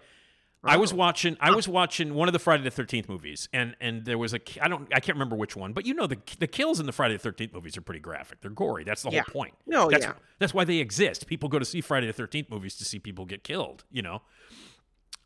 I 0.68 0.78
was 0.78 0.92
Oh. 0.92 0.96
watching 0.96 1.38
I 1.40 1.52
was 1.52 1.68
watching 1.68 2.16
one 2.16 2.28
of 2.28 2.34
the 2.34 2.40
Friday 2.40 2.64
the 2.64 2.72
Thirteenth 2.72 3.08
movies 3.08 3.48
and 3.54 3.76
and 3.80 4.04
there 4.04 4.18
was 4.18 4.34
a 4.34 4.40
I 4.62 4.68
don't 4.68 4.88
I 4.94 5.00
can't 5.00 5.16
remember 5.16 5.36
which 5.36 5.56
one 5.56 5.74
but 5.74 5.86
you 5.86 5.94
know 5.94 6.08
the 6.08 6.18
the 6.40 6.48
kills 6.48 6.80
in 6.80 6.86
the 6.88 6.92
Friday 6.92 7.14
the 7.14 7.20
Thirteenth 7.20 7.54
movies 7.54 7.78
are 7.78 7.82
pretty 7.82 8.00
graphic 8.02 8.42
they're 8.42 8.50
gory 8.52 8.84
that's 8.84 9.04
the 9.04 9.12
Yeah. 9.12 9.22
whole 9.22 9.32
point 9.42 9.54
No, 9.68 9.90
that's, 9.90 10.06
yeah. 10.06 10.14
that's 10.40 10.54
why 10.56 10.66
they 10.66 10.78
exist 10.78 11.28
people 11.28 11.48
go 11.48 11.60
to 11.60 11.66
see 11.66 11.80
Friday 11.82 12.08
the 12.08 12.14
Thirteenth 12.14 12.50
movies 12.50 12.76
to 12.78 12.84
see 12.86 12.98
people 13.00 13.26
get 13.26 13.44
killed 13.44 13.84
you 13.92 14.02
know 14.02 14.22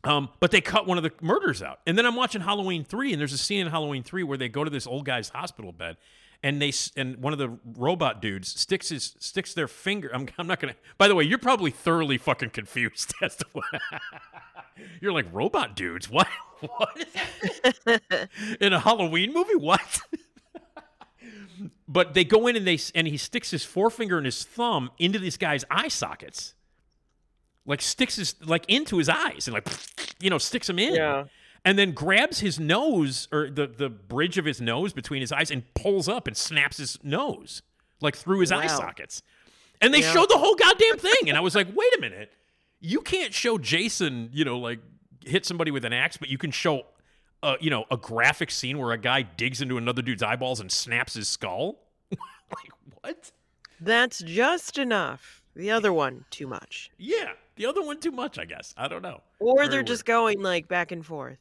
um, 0.04 0.28
but 0.40 0.50
they 0.50 0.60
cut 0.60 0.86
one 0.86 0.96
of 0.96 1.04
the 1.04 1.12
murders 1.20 1.62
out. 1.62 1.80
And 1.86 1.98
then 1.98 2.06
I'm 2.06 2.16
watching 2.16 2.40
Halloween 2.40 2.84
3, 2.84 3.12
and 3.12 3.20
there's 3.20 3.34
a 3.34 3.38
scene 3.38 3.60
in 3.66 3.70
Halloween 3.70 4.02
3 4.02 4.22
where 4.22 4.38
they 4.38 4.48
go 4.48 4.64
to 4.64 4.70
this 4.70 4.86
old 4.86 5.04
guy's 5.04 5.28
hospital 5.28 5.72
bed, 5.72 5.98
and 6.42 6.60
they 6.60 6.72
and 6.96 7.16
one 7.18 7.32
of 7.32 7.38
the 7.38 7.58
robot 7.64 8.22
dudes 8.22 8.48
sticks 8.48 8.88
his 8.88 9.14
sticks 9.18 9.54
their 9.54 9.68
finger. 9.68 10.10
I'm, 10.14 10.26
I'm 10.38 10.46
not 10.46 10.60
gonna. 10.60 10.74
By 10.98 11.08
the 11.08 11.14
way, 11.14 11.24
you're 11.24 11.38
probably 11.38 11.70
thoroughly 11.70 12.18
fucking 12.18 12.50
confused 12.50 13.14
as 13.22 13.36
to 13.36 13.46
what. 13.52 13.64
you're 15.00 15.12
like 15.12 15.26
robot 15.32 15.76
dudes. 15.76 16.08
What? 16.10 16.28
What 16.60 16.98
is 17.64 17.80
that? 17.86 18.28
in 18.60 18.74
a 18.74 18.80
Halloween 18.80 19.32
movie? 19.32 19.56
What? 19.56 20.02
but 21.88 22.12
they 22.12 22.22
go 22.24 22.46
in 22.46 22.54
and 22.56 22.66
they 22.66 22.78
and 22.94 23.06
he 23.06 23.16
sticks 23.16 23.50
his 23.50 23.64
forefinger 23.64 24.18
and 24.18 24.26
his 24.26 24.44
thumb 24.44 24.90
into 24.98 25.18
this 25.18 25.38
guy's 25.38 25.64
eye 25.70 25.88
sockets 25.88 26.54
like 27.66 27.80
sticks 27.80 28.16
his 28.16 28.34
like 28.44 28.64
into 28.68 28.98
his 28.98 29.08
eyes 29.08 29.46
and 29.46 29.54
like 29.54 29.66
you 30.20 30.28
know 30.30 30.38
sticks 30.38 30.68
him 30.68 30.78
in 30.78 30.94
Yeah. 30.94 31.24
And 31.64 31.78
then 31.78 31.92
grabs 31.92 32.40
his 32.40 32.58
nose 32.60 33.28
or 33.32 33.50
the 33.50 33.66
the 33.66 33.88
bridge 33.88 34.38
of 34.38 34.44
his 34.44 34.60
nose 34.60 34.92
between 34.92 35.20
his 35.20 35.32
eyes 35.32 35.50
and 35.50 35.62
pulls 35.74 36.08
up 36.08 36.26
and 36.26 36.36
snaps 36.36 36.76
his 36.78 36.98
nose 37.02 37.62
like 38.00 38.16
through 38.16 38.40
his 38.40 38.50
eye 38.52 38.66
sockets 38.66 39.22
and 39.80 39.92
they 39.94 40.00
Yeah. 40.00 40.12
showed 40.12 40.28
the 40.30 40.38
whole 40.38 40.54
goddamn 40.54 40.98
thing 41.08 41.28
and 41.28 41.36
i 41.36 41.40
was 41.40 41.54
like 41.54 41.66
wait 41.74 41.96
a 41.96 42.00
minute 42.00 42.30
you 42.80 43.00
can't 43.00 43.34
show 43.34 43.58
jason 43.58 44.30
you 44.32 44.44
know 44.44 44.58
like 44.58 44.80
hit 45.24 45.44
somebody 45.44 45.70
with 45.70 45.84
an 45.84 45.92
axe 45.92 46.16
but 46.16 46.28
you 46.30 46.38
can 46.38 46.50
show 46.50 46.82
uh, 47.42 47.56
you 47.60 47.70
know 47.70 47.84
a 47.90 47.96
graphic 47.96 48.50
scene 48.50 48.78
where 48.78 48.92
a 48.92 48.98
guy 48.98 49.22
digs 49.22 49.60
into 49.62 49.76
another 49.78 50.02
dude's 50.02 50.22
eyeballs 50.22 50.60
and 50.60 50.70
snaps 50.72 51.14
his 51.14 51.28
skull 51.28 51.78
like 52.10 52.70
what 53.02 53.30
That's 53.80 54.18
just 54.20 54.76
enough. 54.78 55.42
The 55.56 55.70
other 55.70 55.92
one, 55.92 56.24
too 56.30 56.46
much. 56.46 56.90
yeah 56.98 57.32
the 57.56 57.66
other 57.66 57.82
one 57.82 57.98
too 58.00 58.12
much 58.12 58.38
i 58.38 58.44
guess 58.46 58.72
i 58.78 58.88
don't 58.88 59.02
know 59.02 59.20
Or 59.40 59.56
Very 59.56 59.68
they're 59.68 59.78
weird. 59.78 59.86
just 59.88 60.04
going 60.06 60.40
like 60.42 60.68
back 60.68 60.92
and 60.92 61.04
forth. 61.04 61.38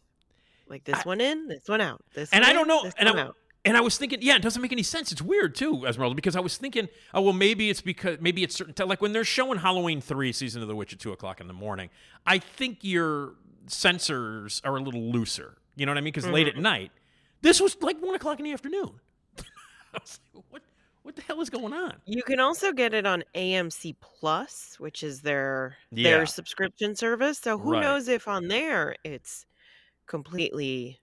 Like 0.69 0.83
this 0.85 0.97
I- 0.99 1.01
one 1.03 1.19
in, 1.21 1.47
this 1.47 1.67
one 1.67 1.81
out. 1.81 2.01
This 2.13 2.29
and 2.31 2.41
one 2.43 2.49
I 2.49 2.53
don't 2.53 2.63
in, 2.63 2.67
know, 2.67 2.91
and 2.97 3.09
I, 3.09 3.21
out. 3.23 3.35
and 3.65 3.75
I 3.75 3.81
was 3.81 3.97
thinking, 3.97 4.19
yeah, 4.21 4.35
it 4.35 4.41
doesn't 4.41 4.61
make 4.61 4.71
any 4.71 4.83
sense. 4.83 5.11
It's 5.11 5.21
weird 5.21 5.55
too, 5.55 5.85
Esmeralda, 5.85 6.15
because 6.15 6.35
I 6.35 6.39
was 6.39 6.57
thinking, 6.57 6.87
oh 7.13 7.21
well, 7.21 7.33
maybe 7.33 7.69
it's 7.69 7.81
because 7.81 8.19
maybe 8.21 8.43
it's 8.43 8.55
certain 8.55 8.73
ti- 8.73 8.83
like 8.83 9.01
when 9.01 9.11
they're 9.11 9.23
showing 9.23 9.59
Halloween 9.59 9.99
three, 10.01 10.31
season 10.31 10.61
of 10.61 10.67
the 10.67 10.75
witch 10.75 10.93
at 10.93 10.99
two 10.99 11.11
o'clock 11.11 11.41
in 11.41 11.47
the 11.47 11.53
morning. 11.53 11.89
I 12.25 12.37
think 12.39 12.79
your 12.81 13.33
censors 13.67 14.61
are 14.63 14.75
a 14.77 14.81
little 14.81 15.01
looser. 15.11 15.57
You 15.75 15.85
know 15.85 15.91
what 15.91 15.97
I 15.97 16.01
mean? 16.01 16.13
Because 16.13 16.27
late 16.27 16.47
Mm-hmm. 16.47 16.57
at 16.57 16.61
night, 16.63 16.91
this 17.41 17.61
was 17.61 17.75
like 17.81 17.99
one 18.01 18.15
o'clock 18.15 18.39
in 18.39 18.45
the 18.45 18.51
afternoon. 18.53 18.91
I 19.37 19.99
was 19.99 20.19
like, 20.33 20.43
what? 20.49 20.61
What 21.03 21.15
the 21.15 21.21
hell 21.23 21.41
is 21.41 21.49
going 21.49 21.73
on? 21.73 21.95
You 22.05 22.21
can 22.21 22.39
also 22.39 22.71
get 22.71 22.93
it 22.93 23.07
on 23.07 23.23
AMC 23.33 23.95
Plus, 24.01 24.75
which 24.79 25.01
is 25.01 25.21
their 25.21 25.75
Yeah. 25.91 26.03
their 26.11 26.25
subscription 26.27 26.95
service. 26.95 27.39
So 27.39 27.57
who 27.57 27.71
Right. 27.71 27.81
knows 27.81 28.07
if 28.09 28.27
on 28.27 28.47
there 28.47 28.95
it's 29.03 29.45
completely 30.09 30.99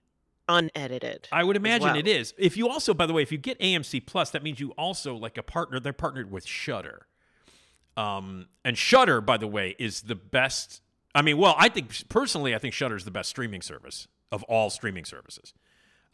unedited. 0.47 1.27
I 1.31 1.43
would 1.43 1.55
imagine 1.55 1.87
well. 1.87 1.97
it 1.97 2.07
is. 2.07 2.33
If 2.37 2.55
you 2.55 2.69
also, 2.69 2.93
by 2.93 3.05
the 3.07 3.13
way, 3.13 3.21
if 3.23 3.31
you 3.31 3.37
get 3.39 3.59
AMC 3.59 4.05
Plus, 4.05 4.29
that 4.31 4.43
means 4.43 4.59
you 4.59 4.71
also 4.77 5.15
like 5.15 5.37
a 5.37 5.43
partner. 5.43 5.79
They're 5.79 5.93
partnered 5.93 6.31
with 6.31 6.45
Shudder, 6.45 7.07
um, 7.95 8.47
and 8.63 8.77
Shudder, 8.77 9.21
by 9.21 9.37
the 9.37 9.47
way, 9.47 9.75
is 9.79 10.03
the 10.03 10.15
best. 10.15 10.81
I 11.15 11.21
mean, 11.23 11.37
well, 11.37 11.55
I 11.57 11.69
think 11.69 12.07
personally, 12.09 12.53
I 12.53 12.59
think 12.59 12.73
Shudder 12.73 12.95
is 12.95 13.05
the 13.05 13.11
best 13.11 13.29
streaming 13.29 13.61
service 13.63 14.07
of 14.31 14.43
all 14.43 14.69
streaming 14.69 15.05
services. 15.05 15.53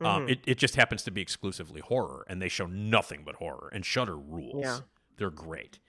Um, 0.01 0.25
Mhm. 0.27 0.31
it, 0.31 0.39
it 0.45 0.57
just 0.57 0.75
happens 0.75 1.03
to 1.03 1.11
be 1.11 1.21
exclusively 1.21 1.81
horror, 1.81 2.25
and 2.27 2.41
they 2.41 2.49
show 2.49 2.65
nothing 2.65 3.23
but 3.25 3.35
horror. 3.35 3.69
And 3.73 3.85
Shudder 3.85 4.17
rules. 4.17 4.63
Yeah. 4.63 4.79
They're 5.17 5.29
great. 5.29 5.79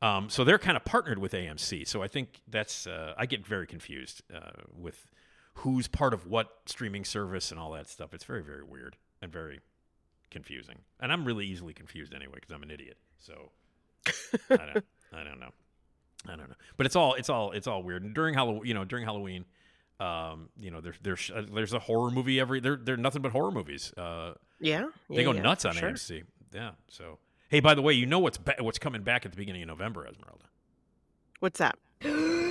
Um, 0.00 0.28
so 0.30 0.44
they're 0.44 0.58
kind 0.58 0.76
of 0.76 0.84
partnered 0.84 1.18
with 1.18 1.32
AMC. 1.32 1.86
So 1.86 2.02
I 2.02 2.08
think 2.08 2.40
that's 2.48 2.86
uh, 2.86 3.14
I 3.16 3.26
get 3.26 3.46
very 3.46 3.66
confused 3.66 4.22
uh, 4.34 4.50
with 4.76 5.10
who's 5.58 5.88
part 5.88 6.14
of 6.14 6.26
what 6.26 6.48
streaming 6.66 7.04
service 7.04 7.50
and 7.50 7.58
all 7.60 7.72
that 7.72 7.88
stuff. 7.88 8.12
It's 8.14 8.24
very 8.24 8.42
very 8.42 8.62
weird 8.62 8.96
and 9.22 9.32
very 9.32 9.60
confusing. 10.30 10.80
And 11.00 11.12
I'm 11.12 11.24
really 11.24 11.46
easily 11.46 11.72
confused 11.72 12.12
anyway 12.14 12.34
because 12.36 12.50
I'm 12.52 12.62
an 12.62 12.70
idiot. 12.70 12.96
So 13.18 13.50
I 14.50 14.56
don't 14.56 14.84
I 15.12 15.24
don't 15.24 15.40
know. 15.40 15.50
I 16.26 16.36
don't 16.36 16.48
know. 16.48 16.56
But 16.76 16.86
it's 16.86 16.96
all 16.96 17.14
it's 17.14 17.28
all 17.28 17.52
it's 17.52 17.66
all 17.66 17.82
weird. 17.82 18.02
And 18.04 18.14
during 18.14 18.34
Halloween, 18.34 18.66
you 18.66 18.74
know, 18.74 18.84
during 18.84 19.04
Halloween, 19.04 19.44
um, 20.00 20.48
you 20.58 20.70
know, 20.70 20.80
there's 20.80 20.96
there's 21.02 21.30
uh, 21.34 21.44
there's 21.52 21.72
a 21.72 21.78
horror 21.78 22.10
movie 22.10 22.38
every 22.40 22.60
there 22.60 22.76
they're 22.76 22.96
nothing 22.96 23.22
but 23.22 23.32
horror 23.32 23.50
movies. 23.50 23.92
Uh, 23.96 24.34
Yeah. 24.60 24.86
they 25.10 25.24
go 25.24 25.32
yeah, 25.32 25.42
nuts 25.42 25.64
on 25.64 25.74
sure. 25.74 25.90
AMC. 25.90 26.24
Yeah. 26.52 26.72
So 26.88 27.18
hey, 27.48 27.60
by 27.60 27.74
the 27.74 27.82
way, 27.82 27.94
you 27.94 28.06
know 28.06 28.18
what's 28.18 28.38
ba- 28.38 28.56
what's 28.60 28.78
coming 28.78 29.02
back 29.02 29.24
at 29.26 29.32
the 29.32 29.36
beginning 29.38 29.62
of 29.62 29.68
November, 29.68 30.06
Esmeralda. 30.06 30.44
What's 31.40 31.58
that? 31.58 31.78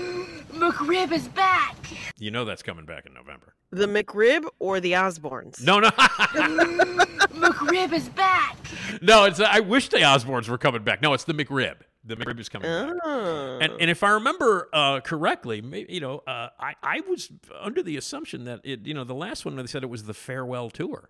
McRib 0.51 1.11
is 1.11 1.27
back. 1.29 1.75
You 2.17 2.31
know 2.31 2.45
that's 2.45 2.63
coming 2.63 2.85
back 2.85 3.05
in 3.05 3.13
November. 3.13 3.53
The 3.71 3.85
McRib 3.85 4.45
or 4.59 4.79
the 4.79 4.93
Osbournes? 4.93 5.61
No, 5.61 5.79
no, 5.79 5.89
McRib 5.89 7.93
is 7.93 8.09
back. 8.09 8.57
no. 9.01 9.25
It's 9.25 9.39
I 9.39 9.59
wish 9.59 9.89
the 9.89 9.97
Osbournes 9.97 10.49
were 10.49 10.57
coming 10.57 10.83
back. 10.83 11.01
No, 11.01 11.13
it's 11.13 11.25
the 11.25 11.33
McRib. 11.33 11.75
The 12.05 12.15
McRib 12.15 12.39
is 12.39 12.47
coming 12.47 12.71
back. 12.71 12.95
Oh. 13.03 13.59
And, 13.61 13.73
and 13.81 13.91
if 13.91 14.01
I 14.01 14.11
remember 14.11 14.69
uh, 14.71 15.01
correctly, 15.01 15.61
maybe, 15.61 15.91
you 15.93 15.99
know, 15.99 16.19
uh, 16.25 16.47
I, 16.57 16.75
I 16.81 17.01
was 17.01 17.29
under 17.59 17.83
the 17.83 17.97
assumption 17.97 18.45
that 18.45 18.61
it, 18.63 18.87
you 18.87 18.93
know, 18.93 19.03
the 19.03 19.13
last 19.13 19.43
one 19.43 19.57
they 19.57 19.65
said 19.65 19.83
it 19.83 19.89
was 19.89 20.03
the 20.03 20.13
farewell 20.13 20.69
tour. 20.69 21.09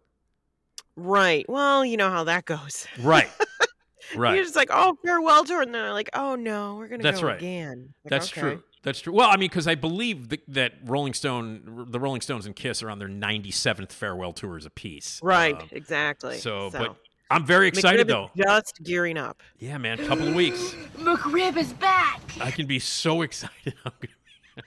right. 0.95 1.45
Well, 1.47 1.85
you 1.85 1.97
know 1.97 2.09
how 2.09 2.23
that 2.23 2.45
goes. 2.45 2.87
Right. 2.99 3.29
right. 4.15 4.35
You're 4.35 4.43
just 4.43 4.55
like, 4.55 4.69
oh, 4.71 4.97
farewell 5.05 5.43
tour, 5.45 5.61
and 5.61 5.73
then 5.73 5.83
they're 5.83 5.93
like, 5.93 6.09
oh 6.13 6.35
no, 6.35 6.75
we're 6.77 6.87
gonna 6.87 7.03
That's 7.03 7.21
go 7.21 7.27
right. 7.27 7.37
again. 7.37 7.93
Like, 8.03 8.09
That's 8.09 8.31
okay. 8.31 8.41
true. 8.41 8.63
That's 8.87 9.01
true. 9.01 9.11
Well, 9.11 9.29
I 9.29 9.35
mean, 9.35 9.49
because 9.49 9.67
I 9.67 9.75
believe 9.75 10.29
th- 10.29 10.43
that 10.47 10.75
Rolling 10.85 11.13
Stone, 11.13 11.87
the 11.89 11.99
Rolling 11.99 12.21
Stones 12.21 12.45
and 12.45 12.55
Kiss 12.55 12.81
are 12.81 12.89
on 12.89 12.99
their 12.99 13.09
97th 13.09 13.91
farewell 13.91 14.31
tours 14.31 14.65
apiece. 14.65 15.19
Right. 15.21 15.61
Um, 15.61 15.67
exactly. 15.73 16.37
so, 16.37 16.69
but 16.71 16.95
I'm 17.29 17.45
very 17.45 17.67
excited 17.67 18.07
is 18.07 18.13
though. 18.13 18.31
Just 18.37 18.79
gearing 18.83 19.17
up. 19.17 19.43
Yeah, 19.59 19.77
man. 19.77 19.97
Couple 20.07 20.29
of 20.29 20.35
weeks. 20.35 20.73
McRib 20.99 21.57
is 21.57 21.73
back. 21.73 22.21
I 22.39 22.49
can 22.49 22.65
be 22.65 22.79
so 22.79 23.21
excited. 23.23 23.73
Be- 23.99 24.07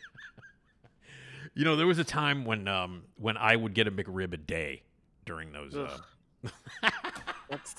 you 1.54 1.64
know, 1.64 1.74
there 1.76 1.86
was 1.86 1.98
a 1.98 2.04
time 2.04 2.44
when 2.44 2.68
um 2.68 3.04
when 3.16 3.38
I 3.38 3.56
would 3.56 3.72
get 3.72 3.86
a 3.86 3.90
McRib 3.90 4.34
a 4.34 4.36
day 4.36 4.82
during 5.24 5.50
those. 5.50 5.74
Uh, 5.74 5.96
That's, 7.48 7.74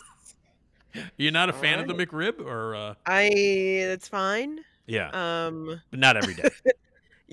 you're 1.17 1.31
not 1.31 1.49
a 1.49 1.53
fan 1.53 1.79
of 1.79 1.85
the 1.85 1.93
Alright. 1.93 2.09
McRib, 2.09 2.43
or 2.43 2.73
uh, 2.73 2.93
I. 3.05 3.83
That's 3.85 4.07
fine. 4.07 4.61
Yeah, 4.87 5.09
Um. 5.45 5.81
but 5.89 5.99
not 5.99 6.17
every 6.17 6.33
day. 6.33 6.49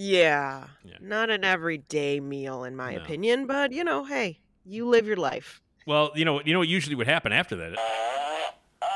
Yeah. 0.00 0.68
Yeah. 0.84 0.94
Not 1.00 1.28
an 1.28 1.42
everyday 1.44 2.20
meal, 2.20 2.62
in 2.62 2.76
my 2.76 2.94
No. 2.94 3.00
opinion, 3.02 3.48
but 3.48 3.72
you 3.72 3.82
know, 3.82 4.04
hey, 4.04 4.38
you 4.64 4.86
live 4.86 5.08
your 5.08 5.16
life. 5.16 5.60
well, 5.88 6.12
you 6.14 6.24
know, 6.24 6.40
you 6.44 6.52
know 6.52 6.60
what 6.60 6.68
usually 6.68 6.94
would 6.94 7.08
happen 7.08 7.32
after 7.32 7.56
that. 7.56 7.72
Ah, 7.76 8.86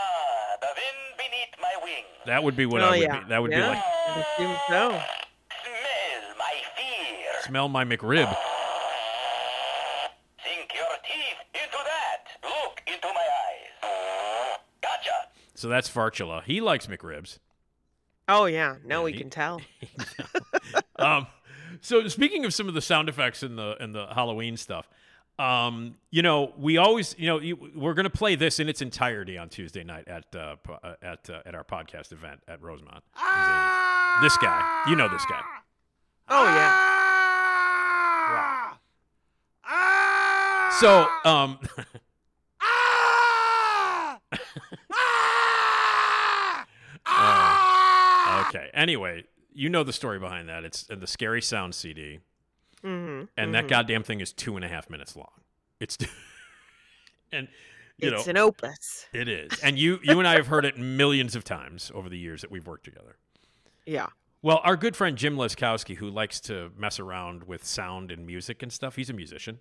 the 0.60 0.68
wind 0.68 1.16
beneath 1.18 1.60
my 1.60 1.72
wings. 1.82 2.06
That 2.26 2.44
would 2.44 2.54
be 2.54 2.66
what 2.66 2.82
oh 2.82 2.86
I 2.86 2.90
would 2.90 3.00
yeah. 3.00 3.20
be. 3.20 3.28
That 3.30 3.42
would 3.42 3.50
yeah. 3.50 3.60
be 3.60 3.66
like 3.66 3.82
I 3.82 4.20
assume 4.20 4.56
so. 4.68 5.00
Smell 5.58 6.36
my 6.38 6.54
fear. 6.76 7.32
smell 7.48 7.68
my 7.68 7.84
McRib. 7.84 8.36
Sink 10.44 10.70
your 10.72 10.86
teeth 11.02 11.40
into 11.54 11.78
that. 11.84 12.18
Look 12.44 12.80
into 12.86 13.08
my 13.08 13.28
eyes. 13.90 14.58
Gotcha. 14.80 15.10
So 15.56 15.68
that's 15.68 15.90
Farchula. 15.90 16.44
He 16.44 16.60
likes 16.60 16.86
McRibs. 16.86 17.38
Oh 18.28 18.44
yeah. 18.46 18.76
No, 18.84 18.98
Yeah, 19.00 19.04
we 19.04 19.12
he- 19.12 19.18
can 19.18 19.30
tell. 19.30 19.60
um, 20.96 21.26
so 21.80 22.06
speaking 22.08 22.44
of 22.44 22.54
some 22.54 22.68
of 22.68 22.74
the 22.74 22.80
sound 22.82 23.08
effects 23.08 23.42
in 23.42 23.56
the 23.56 23.76
in 23.80 23.92
the 23.92 24.06
Halloween 24.06 24.56
stuff, 24.56 24.88
um, 25.38 25.96
you 26.10 26.22
know, 26.22 26.52
we 26.56 26.76
always, 26.76 27.14
you 27.18 27.26
know, 27.26 27.40
you, 27.40 27.56
we're 27.74 27.94
going 27.94 28.04
to 28.04 28.10
play 28.10 28.34
this 28.36 28.60
in 28.60 28.68
its 28.68 28.80
entirety 28.82 29.36
on 29.38 29.48
Tuesday 29.48 29.82
night 29.82 30.06
at 30.06 30.24
uh, 30.36 30.56
uh, 30.82 30.94
at 31.02 31.28
uh, 31.30 31.40
at 31.46 31.54
our 31.54 31.64
podcast 31.64 32.12
event 32.12 32.40
at 32.46 32.62
Rosemont. 32.62 33.02
in 33.16 33.22
Zanies. 33.22 34.22
This 34.22 34.36
guy, 34.38 34.84
you 34.88 34.94
know 34.96 35.08
this 35.08 35.24
guy. 35.26 35.40
Oh 36.28 36.44
yeah. 36.44 36.88
So, 40.80 41.06
um, 41.24 41.58
uh, 42.60 44.16
okay. 48.54 48.70
Anyway, 48.74 49.24
you 49.52 49.68
know 49.68 49.82
the 49.84 49.92
story 49.92 50.18
behind 50.18 50.48
that. 50.48 50.64
It's 50.64 50.88
uh, 50.90 50.96
the 50.96 51.06
Scary 51.06 51.42
Sound 51.42 51.74
CD. 51.74 52.20
Mm-hmm. 52.84 53.26
and 53.36 53.54
that 53.54 53.68
goddamn 53.68 54.02
thing 54.02 54.20
is 54.20 54.32
two 54.32 54.56
and 54.56 54.64
a 54.64 54.68
half 54.68 54.90
minutes 54.90 55.14
long. 55.14 55.30
It's 55.78 55.96
and 57.32 57.46
you 57.96 58.10
It's 58.12 58.26
know 58.26 58.30
an 58.30 58.36
opus. 58.38 59.06
it 59.12 59.28
is, 59.28 59.52
and 59.62 59.78
you 59.78 60.00
you 60.02 60.18
and 60.18 60.26
I 60.26 60.34
have 60.34 60.48
heard 60.48 60.64
it 60.64 60.76
millions 60.78 61.36
of 61.36 61.44
times 61.44 61.92
over 61.94 62.08
the 62.08 62.18
years 62.18 62.40
that 62.40 62.50
we've 62.50 62.66
worked 62.66 62.84
together. 62.84 63.18
Yeah. 63.86 64.08
Well, 64.42 64.60
our 64.64 64.76
good 64.76 64.96
friend 64.96 65.16
Jim 65.16 65.36
Leskowski, 65.36 65.94
who 65.96 66.10
likes 66.10 66.40
to 66.40 66.72
mess 66.76 66.98
around 66.98 67.44
with 67.44 67.64
sound 67.64 68.10
and 68.10 68.26
music 68.26 68.60
and 68.64 68.72
stuff, 68.72 68.96
he's 68.96 69.10
a 69.10 69.12
musician. 69.12 69.60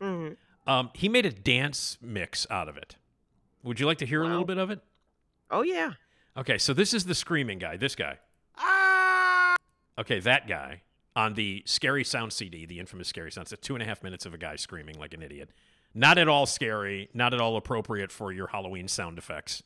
hmm 0.00 0.28
Um, 0.64 0.90
he 0.94 1.08
made 1.08 1.26
a 1.26 1.32
dance 1.32 1.98
mix 2.00 2.46
out 2.50 2.68
of 2.68 2.76
it. 2.76 2.94
Would 3.64 3.80
you 3.80 3.86
like 3.86 3.98
to 3.98 4.06
hear 4.06 4.22
a 4.22 4.28
little 4.28 4.44
bit 4.44 4.58
of 4.58 4.70
it? 4.70 4.78
Oh 5.50 5.62
yeah. 5.62 5.94
Okay, 6.36 6.58
so 6.58 6.72
this 6.74 6.92
is 6.92 7.04
the 7.04 7.14
screaming 7.14 7.58
guy. 7.58 7.76
This 7.76 7.94
guy. 7.94 8.18
Ah! 8.58 9.54
Okay, 9.98 10.18
that 10.20 10.48
guy 10.48 10.82
on 11.14 11.34
the 11.34 11.62
Scary 11.64 12.02
Sound 12.04 12.32
CD, 12.32 12.66
the 12.66 12.80
infamous 12.80 13.08
Scary 13.08 13.30
Sound. 13.30 13.48
It's 13.52 13.60
two 13.66 13.74
and 13.74 13.82
a 13.82 13.86
half 13.86 14.02
minutes 14.02 14.26
of 14.26 14.34
a 14.34 14.38
guy 14.38 14.56
screaming 14.56 14.98
like 14.98 15.14
an 15.14 15.22
idiot. 15.22 15.50
Not 15.94 16.18
at 16.18 16.26
all 16.28 16.46
scary. 16.46 17.08
Not 17.14 17.32
at 17.32 17.40
all 17.40 17.56
appropriate 17.56 18.10
for 18.10 18.32
your 18.32 18.48
Halloween 18.48 18.88
sound 18.88 19.16
effects. 19.16 19.62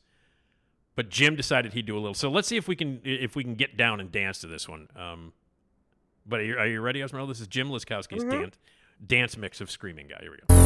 But 0.95 1.09
Jim 1.09 1.35
decided 1.35 1.73
he'd 1.73 1.87
do 1.87 1.95
a 1.95 1.99
little. 2.01 2.13
So 2.13 2.29
let's 2.29 2.47
see 2.47 2.57
if 2.57 2.67
we 2.67 2.75
can 2.75 3.01
if 3.03 3.35
we 3.35 3.43
can 3.43 3.55
get 3.55 3.77
down 3.77 3.99
and 3.99 4.11
dance 4.11 4.39
to 4.41 4.47
this 4.47 4.69
one. 4.69 4.89
Um, 4.95 5.33
but 6.27 6.41
are 6.41 6.43
you, 6.43 6.57
are 6.57 6.67
you 6.67 6.81
ready, 6.81 7.01
Esmeralda? 7.01 7.31
This 7.31 7.41
is 7.41 7.47
Jim 7.47 7.69
Liskowski's 7.69 8.23
Mhm. 8.23 8.29
dance 8.31 8.57
dance 9.07 9.37
mix 9.37 9.59
of 9.61 9.71
screaming 9.71 10.07
guy. 10.07 10.17
Here 10.21 10.31
we 10.31 10.37
go. 10.37 10.58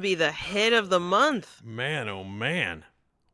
To 0.00 0.08
be 0.08 0.14
the 0.14 0.32
hit 0.32 0.72
of 0.72 0.88
the 0.90 1.00
month. 1.00 1.62
Man, 1.64 2.08
oh 2.08 2.24
man. 2.24 2.84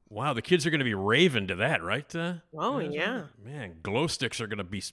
Wow, 0.09 0.35
the 0.35 0.43
kids 0.43 0.65
are 0.67 0.71
going 0.71 0.79
to 0.79 0.85
be 0.85 0.95
raving 0.95 1.49
to 1.49 1.57
that, 1.57 1.83
right? 1.83 2.15
Uh, 2.15 2.35
Oh, 2.57 2.79
yeah. 2.79 3.25
Man, 3.45 3.77
glow 3.83 4.07
sticks 4.07 4.41
are 4.41 4.47
going 4.47 4.59
to 4.59 4.65
be 4.65 4.79
s- 4.79 4.93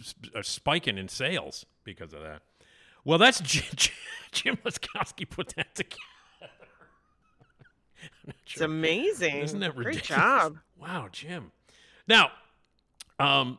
s- 0.00 0.14
uh, 0.34 0.42
spiking 0.42 0.98
in 0.98 1.08
sales 1.08 1.64
because 1.82 2.12
of 2.12 2.20
that. 2.22 2.42
Well, 3.04 3.18
that's 3.18 3.40
Jim, 3.40 3.64
Jim 4.32 4.58
Laskowski 4.64 5.28
put 5.28 5.54
that 5.56 5.74
together. 5.74 5.96
I'm 8.26 8.34
It's 8.44 8.52
sure. 8.52 8.64
amazing. 8.66 9.36
Isn't 9.38 9.60
that 9.60 9.76
ridiculous? 9.76 10.06
Great 10.08 10.16
job. 10.18 10.58
Wow, 10.78 11.08
Jim. 11.10 11.50
Now, 12.06 12.30
um, 13.18 13.58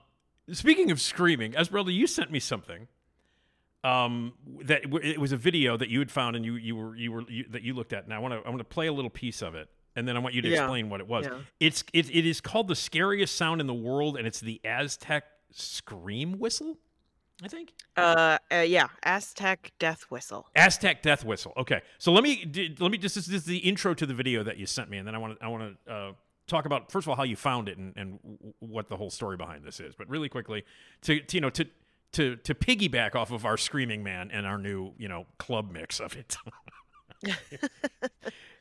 speaking 0.52 0.92
of 0.92 1.02
screaming, 1.02 1.56
Esmeralda, 1.56 1.92
you 1.92 2.08
sent 2.08 2.30
me 2.32 2.40
something. 2.40 2.88
Um, 3.84 4.34
that 4.64 4.84
w- 4.84 5.04
it 5.12 5.20
was 5.20 5.34
a 5.34 5.38
video 5.38 5.76
that 5.76 5.90
you 5.90 6.00
had 6.00 6.10
found 6.10 6.36
and 6.38 6.46
you 6.46 6.56
you 6.56 6.76
were 6.76 6.96
you 6.96 7.12
were 7.12 7.24
you, 7.30 7.46
that 7.50 7.64
you 7.64 7.74
looked 7.74 7.92
at, 7.94 8.06
and 8.06 8.14
I 8.14 8.20
want 8.20 8.34
to 8.34 8.40
I 8.48 8.50
want 8.50 8.60
to 8.60 8.64
play 8.66 8.88
a 8.88 8.94
little 8.94 9.10
piece 9.10 9.42
of 9.42 9.56
it, 9.56 9.68
and 9.96 10.08
then 10.08 10.16
I 10.16 10.20
want 10.20 10.34
you 10.36 10.42
to 10.42 10.48
Yeah. 10.50 10.62
explain 10.64 10.90
what 10.90 11.02
it 11.02 11.08
was. 11.08 11.26
Yeah. 11.26 11.40
It's 11.60 11.84
it, 11.92 12.10
it 12.10 12.26
is 12.26 12.40
called 12.40 12.70
the 12.70 12.76
scariest 12.76 13.36
sound 13.36 13.60
in 13.60 13.68
the 13.68 13.74
world, 13.74 14.16
and 14.18 14.26
it's 14.26 14.40
the 14.40 14.62
Aztec 14.64 15.26
scream 15.52 16.40
whistle. 16.40 16.78
I 17.44 17.48
think 17.50 17.74
Uh, 17.98 18.38
uh, 18.52 18.58
yeah, 18.58 18.88
Aztec 19.04 19.72
death 19.80 20.04
whistle. 20.10 20.48
Aztec 20.56 21.02
death 21.02 21.26
whistle. 21.26 21.52
Okay, 21.58 21.82
so 21.98 22.14
let 22.14 22.24
me 22.24 22.46
d- 22.46 22.74
let 22.80 22.90
me 22.92 22.98
just 22.98 23.16
this 23.16 23.28
is 23.28 23.44
the 23.44 23.58
intro 23.58 23.94
to 23.96 24.06
the 24.06 24.14
video 24.14 24.44
that 24.44 24.58
you 24.58 24.66
sent 24.66 24.90
me, 24.90 24.98
and 24.98 25.06
then 25.06 25.14
I 25.14 25.18
want 25.18 25.38
to 25.40 25.46
I 25.46 25.50
want 25.50 25.78
to 25.88 25.92
uh, 25.94 26.12
talk 26.48 26.66
about 26.66 26.90
first 26.90 27.06
of 27.06 27.10
all 27.10 27.16
how 27.18 27.24
you 27.24 27.36
found 27.36 27.68
it 27.68 27.78
and, 27.78 27.92
and 27.98 28.20
w- 28.22 28.54
what 28.60 28.88
the 28.88 28.96
whole 28.96 29.10
story 29.10 29.36
behind 29.36 29.66
this 29.66 29.80
is. 29.82 29.94
But 29.94 30.08
really 30.10 30.30
quickly, 30.30 30.64
to, 31.02 31.20
to 31.20 31.36
you 31.38 31.42
know 31.42 31.50
to 31.50 31.66
to 32.14 32.38
to 32.38 32.56
piggyback 32.56 33.16
off 33.16 33.32
of 33.32 33.46
our 33.46 33.58
screaming 33.58 34.04
man 34.04 34.32
and 34.32 34.46
our 34.46 34.58
new 34.58 34.94
you 34.98 35.08
know 35.08 35.26
club 35.38 35.72
mix 35.72 36.00
of 36.00 36.16
it. 36.16 36.38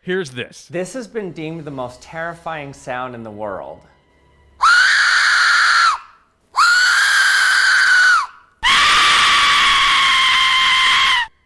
Here's 0.02 0.32
this. 0.32 0.66
This 0.66 0.94
has 0.94 1.06
been 1.06 1.32
deemed 1.32 1.64
the 1.64 1.70
most 1.70 2.02
terrifying 2.02 2.72
sound 2.72 3.14
in 3.14 3.22
the 3.22 3.30
world. 3.30 3.80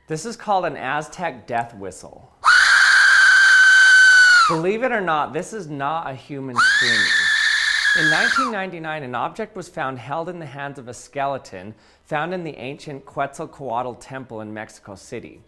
This 0.08 0.24
is 0.24 0.36
called 0.36 0.64
an 0.64 0.76
Aztec 0.76 1.48
death 1.48 1.74
whistle. 1.74 2.32
Believe 4.48 4.84
it 4.84 4.92
or 4.92 5.00
not, 5.00 5.32
this 5.32 5.52
is 5.52 5.66
not 5.66 6.08
a 6.08 6.14
human 6.14 6.54
screaming. 6.56 7.25
In 7.98 8.10
1999, 8.10 9.04
an 9.04 9.14
object 9.14 9.56
was 9.56 9.70
found 9.70 9.98
held 9.98 10.28
in 10.28 10.38
the 10.38 10.44
hands 10.44 10.78
of 10.78 10.86
a 10.86 10.92
skeleton 10.92 11.74
found 12.04 12.34
in 12.34 12.44
the 12.44 12.54
ancient 12.58 13.06
Quetzalcoatl 13.06 13.94
temple 13.94 14.42
in 14.42 14.52
Mexico 14.52 14.96
City. 14.96 15.40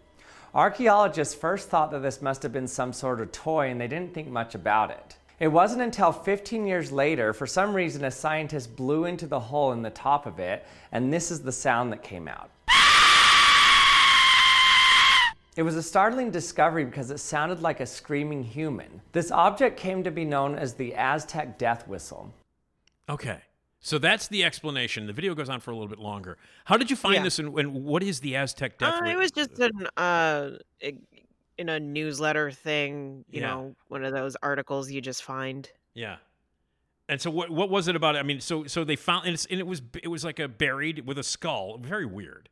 Archaeologists 0.55 1.35
first 1.35 1.69
thought 1.69 1.91
that 1.91 2.01
this 2.01 2.23
must 2.23 2.41
have 2.41 2.51
been 2.51 2.67
some 2.67 2.91
sort 2.91 3.21
of 3.21 3.31
toy 3.31 3.69
and 3.69 3.79
they 3.79 3.87
didn't 3.87 4.15
think 4.15 4.29
much 4.29 4.55
about 4.55 4.89
it. 4.89 5.15
It 5.39 5.49
wasn't 5.49 5.83
until 5.83 6.11
15 6.11 6.65
years 6.65 6.91
later, 6.91 7.33
for 7.33 7.45
some 7.45 7.71
reason, 7.71 8.03
a 8.03 8.09
scientist 8.09 8.75
blew 8.75 9.05
into 9.05 9.27
the 9.27 9.39
hole 9.39 9.71
in 9.71 9.83
the 9.83 9.91
top 9.91 10.25
of 10.25 10.39
it, 10.39 10.65
and 10.91 11.13
this 11.13 11.29
is 11.29 11.41
the 11.41 11.51
sound 11.51 11.91
that 11.91 12.01
came 12.01 12.27
out. 12.27 12.49
It 15.55 15.63
was 15.63 15.75
a 15.75 15.83
startling 15.83 16.31
discovery 16.31 16.85
because 16.85 17.11
it 17.11 17.19
sounded 17.19 17.61
like 17.61 17.79
a 17.79 17.85
screaming 17.85 18.43
human. 18.43 19.01
This 19.11 19.29
object 19.29 19.77
came 19.77 20.03
to 20.03 20.09
be 20.09 20.25
known 20.25 20.55
as 20.55 20.73
the 20.73 20.95
Aztec 20.95 21.59
death 21.59 21.87
whistle. 21.87 22.33
Okay. 23.09 23.41
So 23.81 23.97
that's 23.97 24.27
the 24.27 24.43
explanation. 24.43 25.07
The 25.07 25.13
video 25.13 25.33
goes 25.33 25.49
on 25.49 25.61
for 25.61 25.71
a 25.71 25.73
little 25.73 25.87
bit 25.87 25.99
longer. 25.99 26.37
How 26.65 26.75
did 26.77 26.89
you 26.89 26.95
find 26.97 27.15
Yeah. 27.15 27.23
this, 27.23 27.39
and, 27.39 27.57
and 27.57 27.73
what 27.85 28.03
is 28.03 28.19
the 28.19 28.35
Aztec 28.35 28.77
death? 28.77 29.01
Uh, 29.01 29.05
it 29.05 29.17
was 29.17 29.31
just 29.31 29.57
an 29.59 29.87
uh, 29.95 30.51
in 31.57 31.69
a 31.69 31.79
newsletter 31.79 32.51
thing. 32.51 33.23
You 33.29 33.41
Yeah. 33.41 33.47
know, 33.47 33.75
one 33.87 34.03
of 34.03 34.13
those 34.13 34.35
articles 34.43 34.91
you 34.91 34.99
just 35.01 35.23
find. 35.23 35.69
Yeah. 35.93 36.17
And 37.07 37.19
so 37.19 37.31
what 37.31 37.49
what 37.49 37.69
was 37.69 37.87
it 37.87 37.95
about 37.95 38.15
it? 38.15 38.19
I 38.19 38.23
mean, 38.23 38.41
so 38.41 38.65
so 38.65 38.83
they 38.83 38.95
found 38.97 39.25
and, 39.25 39.33
it's, 39.33 39.45
and 39.45 39.59
it 39.59 39.65
was 39.65 39.81
it 40.03 40.09
was 40.09 40.23
like 40.23 40.39
a 40.39 40.47
buried 40.47 41.07
with 41.07 41.17
a 41.17 41.23
skull. 41.23 41.77
Very 41.79 42.05
weird. 42.05 42.49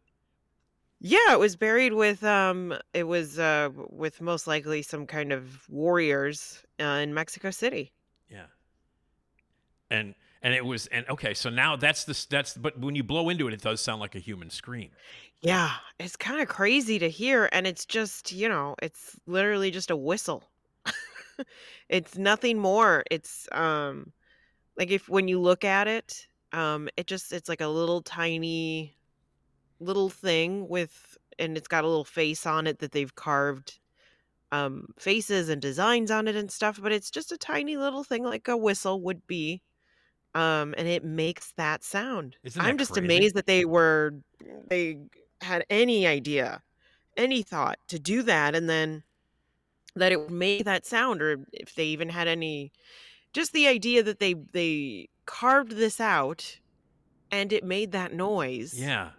Yeah, 1.00 1.34
it 1.34 1.40
was 1.40 1.56
buried 1.56 1.94
with 1.94 2.24
um, 2.24 2.74
it 2.94 3.04
was 3.04 3.38
uh, 3.38 3.70
with 3.90 4.20
most 4.22 4.48
likely 4.48 4.82
some 4.82 5.06
kind 5.06 5.32
of 5.32 5.70
warriors 5.70 6.64
uh, 6.80 6.84
in 7.04 7.14
Mexico 7.14 7.52
City. 7.52 7.92
Yeah. 8.32 8.46
And 9.92 10.16
and 10.48 10.56
it 10.56 10.64
was 10.64 10.88
and 10.88 11.06
okay, 11.10 11.34
so 11.34 11.50
now 11.50 11.76
that's 11.76 12.06
the 12.06 12.26
that's 12.30 12.56
but 12.56 12.80
when 12.80 12.96
you 12.96 13.04
blow 13.04 13.28
into 13.28 13.50
it, 13.50 13.54
it 13.54 13.62
does 13.62 13.82
sound 13.82 14.00
like 14.00 14.16
a 14.16 14.20
human 14.20 14.50
scream. 14.50 14.92
Yeah, 15.42 15.74
it's 16.00 16.16
kind 16.16 16.42
of 16.42 16.48
crazy 16.48 16.98
to 17.00 17.10
hear, 17.10 17.50
and 17.52 17.68
it's 17.68 17.86
just 17.86 18.32
you 18.32 18.48
know, 18.48 18.74
it's 18.82 19.20
literally 19.28 19.72
just 19.72 19.92
a 19.92 19.98
whistle. 19.98 20.46
it's 21.90 22.18
nothing 22.18 22.60
more. 22.60 23.04
It's 23.12 23.50
um, 23.52 24.14
like 24.78 24.90
if 24.90 25.10
when 25.10 25.28
you 25.28 25.42
look 25.42 25.66
at 25.66 25.90
it, 25.90 26.28
um, 26.54 26.88
it 26.96 27.08
just 27.08 27.34
it's 27.34 27.50
like 27.50 27.60
a 27.60 27.68
little 27.68 28.02
tiny 28.02 28.96
little 29.82 30.10
thing 30.10 30.70
with, 30.70 31.18
and 31.38 31.58
it's 31.58 31.68
got 31.68 31.84
a 31.84 31.88
little 31.88 32.06
face 32.06 32.46
on 32.46 32.68
it 32.68 32.80
that 32.80 32.94
they've 32.94 33.16
carved 33.16 33.80
um 34.54 34.88
faces 34.98 35.50
and 35.50 35.62
designs 35.62 36.10
on 36.10 36.26
it 36.26 36.36
and 36.36 36.50
stuff 36.50 36.80
but 36.82 36.94
it's 36.94 37.12
just 37.12 37.34
a 37.34 37.38
tiny 37.38 37.76
little 37.76 38.04
thing 38.06 38.24
like 38.24 38.48
a 38.48 38.56
whistle 38.56 39.02
would 39.02 39.28
be 39.28 39.62
um 40.36 40.74
and 40.78 40.88
it 40.88 41.04
makes 41.04 41.54
that 41.54 41.84
sound 41.84 42.38
Isn't 42.44 42.64
that 42.64 42.66
i'm 42.66 42.78
just 42.78 42.98
crazy? 42.98 42.98
amazed 42.98 43.36
that 43.36 43.46
they 43.48 43.66
were 43.66 44.12
they 44.70 45.00
had 45.42 45.66
any 45.70 46.08
idea 46.08 46.64
any 47.18 47.44
thought 47.44 47.80
to 47.88 48.00
do 48.00 48.24
that 48.24 48.56
and 48.56 48.70
then 48.70 49.04
that 49.96 50.12
it 50.12 50.20
would 50.20 50.32
make 50.32 50.66
that 50.66 50.86
sound 50.86 51.22
or 51.22 51.46
if 51.54 51.76
they 51.76 51.86
even 51.86 52.10
had 52.10 52.28
any 52.28 52.72
just 53.34 53.54
the 53.54 53.68
idea 53.68 54.04
that 54.04 54.20
they 54.20 54.34
they 54.54 55.10
carved 55.26 55.74
this 55.74 56.02
out 56.02 56.60
and 57.32 57.54
it 57.54 57.64
made 57.64 57.92
that 57.94 58.14
noise 58.14 58.90
Yeah. 58.90 59.14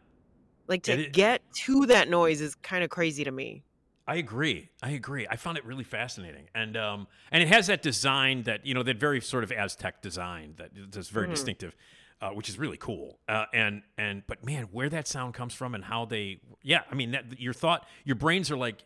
like 0.68 0.82
to 0.84 0.96
It 0.96 1.12
get 1.12 1.42
to 1.64 1.86
that 1.86 2.08
noise 2.08 2.40
is 2.40 2.54
kind 2.56 2.84
of 2.84 2.90
crazy 2.90 3.24
to 3.24 3.32
me 3.32 3.64
I 4.08 4.16
agree. 4.16 4.70
I 4.82 4.90
agree. 4.92 5.26
I 5.30 5.36
found 5.36 5.58
it 5.58 5.66
really 5.66 5.84
fascinating, 5.84 6.48
and 6.54 6.76
um, 6.78 7.06
and 7.30 7.42
it 7.42 7.48
has 7.48 7.66
that 7.66 7.82
design 7.82 8.44
that 8.44 8.64
you 8.64 8.72
know 8.72 8.82
that 8.82 8.98
very 8.98 9.20
sort 9.20 9.44
of 9.44 9.52
Aztec 9.52 10.00
design 10.00 10.54
that 10.56 10.70
that's 10.90 11.10
very 11.10 11.26
Mhm. 11.26 11.32
distinctive, 11.32 11.76
uh, 12.22 12.30
which 12.30 12.48
is 12.48 12.58
really 12.58 12.78
cool. 12.78 13.18
Uh, 13.28 13.44
and 13.52 13.82
and 13.98 14.22
but 14.26 14.42
man, 14.42 14.64
where 14.72 14.88
that 14.88 15.06
sound 15.06 15.34
comes 15.34 15.52
from 15.52 15.74
and 15.74 15.84
how 15.84 16.06
they, 16.06 16.40
yeah, 16.62 16.80
I 16.90 16.94
mean, 16.94 17.10
that 17.10 17.38
your 17.38 17.52
thought, 17.52 17.86
your 18.04 18.16
brains 18.16 18.50
are 18.50 18.56
like 18.56 18.82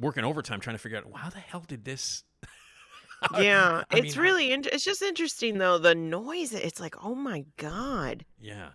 working 0.00 0.24
overtime 0.24 0.58
trying 0.58 0.74
to 0.74 0.82
figure 0.82 0.98
out 0.98 1.04
how 1.14 1.30
the 1.30 1.38
hell 1.38 1.62
did 1.66 1.84
this. 1.84 2.24
yeah 3.40 3.84
I 3.90 3.96
it's 3.98 4.16
mean, 4.16 4.22
really 4.24 4.52
int- 4.52 4.66
it's 4.66 4.84
just 4.84 5.00
interesting 5.00 5.56
though 5.58 5.78
the 5.78 5.94
noise 5.94 6.52
it's 6.52 6.78
like 6.80 6.94
oh 7.02 7.14
my 7.14 7.44
god 7.56 8.24
Yeah. 8.38 8.70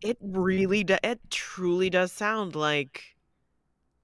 it 0.00 0.16
really 0.20 0.80
it 0.80 1.20
truly 1.30 1.88
does 1.90 2.10
sound 2.10 2.56
like 2.56 3.04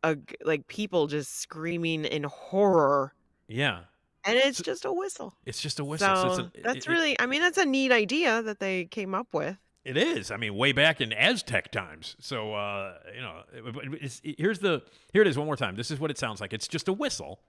a 0.03 0.17
g- 0.17 0.37
like 0.45 0.67
people 0.69 1.07
just 1.07 1.41
screaming 1.41 2.05
in 2.05 2.25
horror 2.25 3.13
Yeah. 3.49 3.81
and 4.25 4.37
it's 4.39 4.61
just 4.63 4.85
a 4.85 4.93
whistle 4.93 5.35
It's 5.47 5.61
just 5.61 5.81
a 5.81 5.85
whistle. 5.85 6.09
So, 6.09 6.23
so 6.23 6.29
it's 6.29 6.39
an- 6.39 6.63
that's 6.63 6.77
it- 6.77 6.87
it- 6.87 6.93
really 6.93 7.21
i 7.21 7.27
mean 7.27 7.41
that's 7.41 7.59
a 7.59 7.65
neat 7.67 7.91
idea 7.93 8.43
that 8.43 8.59
they 8.61 8.85
came 8.87 9.15
up 9.15 9.29
with 9.33 9.57
It 9.85 9.97
is. 9.97 10.31
I 10.31 10.37
mean, 10.37 10.55
way 10.55 10.73
back 10.73 11.01
in 11.01 11.13
Aztec 11.15 11.73
times. 11.73 12.15
So 12.21 12.53
uh, 12.55 12.99
you 13.15 13.23
know, 13.23 13.43
it- 13.53 14.03
it's, 14.03 14.21
it- 14.23 14.37
here's 14.39 14.59
the 14.59 14.83
here 15.13 15.23
it 15.23 15.29
is 15.29 15.39
one 15.39 15.47
more 15.47 15.57
time. 15.57 15.77
This 15.77 15.91
is 15.91 15.99
what 15.99 16.11
it 16.11 16.19
sounds 16.19 16.41
like. 16.43 16.53
It's 16.53 16.69
just 16.69 16.89
a 16.89 16.93
whistle, 16.93 17.41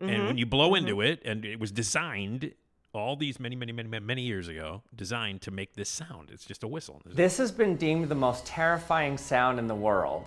and 0.00 0.10
Mhm, 0.10 0.26
when 0.26 0.38
you 0.38 0.46
blow 0.46 0.74
into 0.74 1.00
it, 1.00 1.20
and 1.24 1.44
it 1.44 1.60
was 1.60 1.70
designed 1.70 2.54
all 2.92 3.14
these 3.16 3.38
many, 3.38 3.54
many, 3.56 3.70
many, 3.72 3.88
many, 3.88 4.04
many 4.04 4.22
years 4.22 4.48
ago, 4.48 4.82
designed 4.94 5.40
to 5.42 5.50
make 5.50 5.74
this 5.74 5.88
sound. 5.88 6.30
It's 6.32 6.44
just 6.44 6.62
a 6.64 6.68
whistle. 6.68 7.00
This 7.06 7.38
has 7.38 7.52
been 7.52 7.76
deemed 7.76 8.08
the 8.08 8.14
most 8.16 8.44
terrifying 8.44 9.16
sound 9.16 9.58
in 9.58 9.66
the 9.68 9.74
world. 9.88 10.24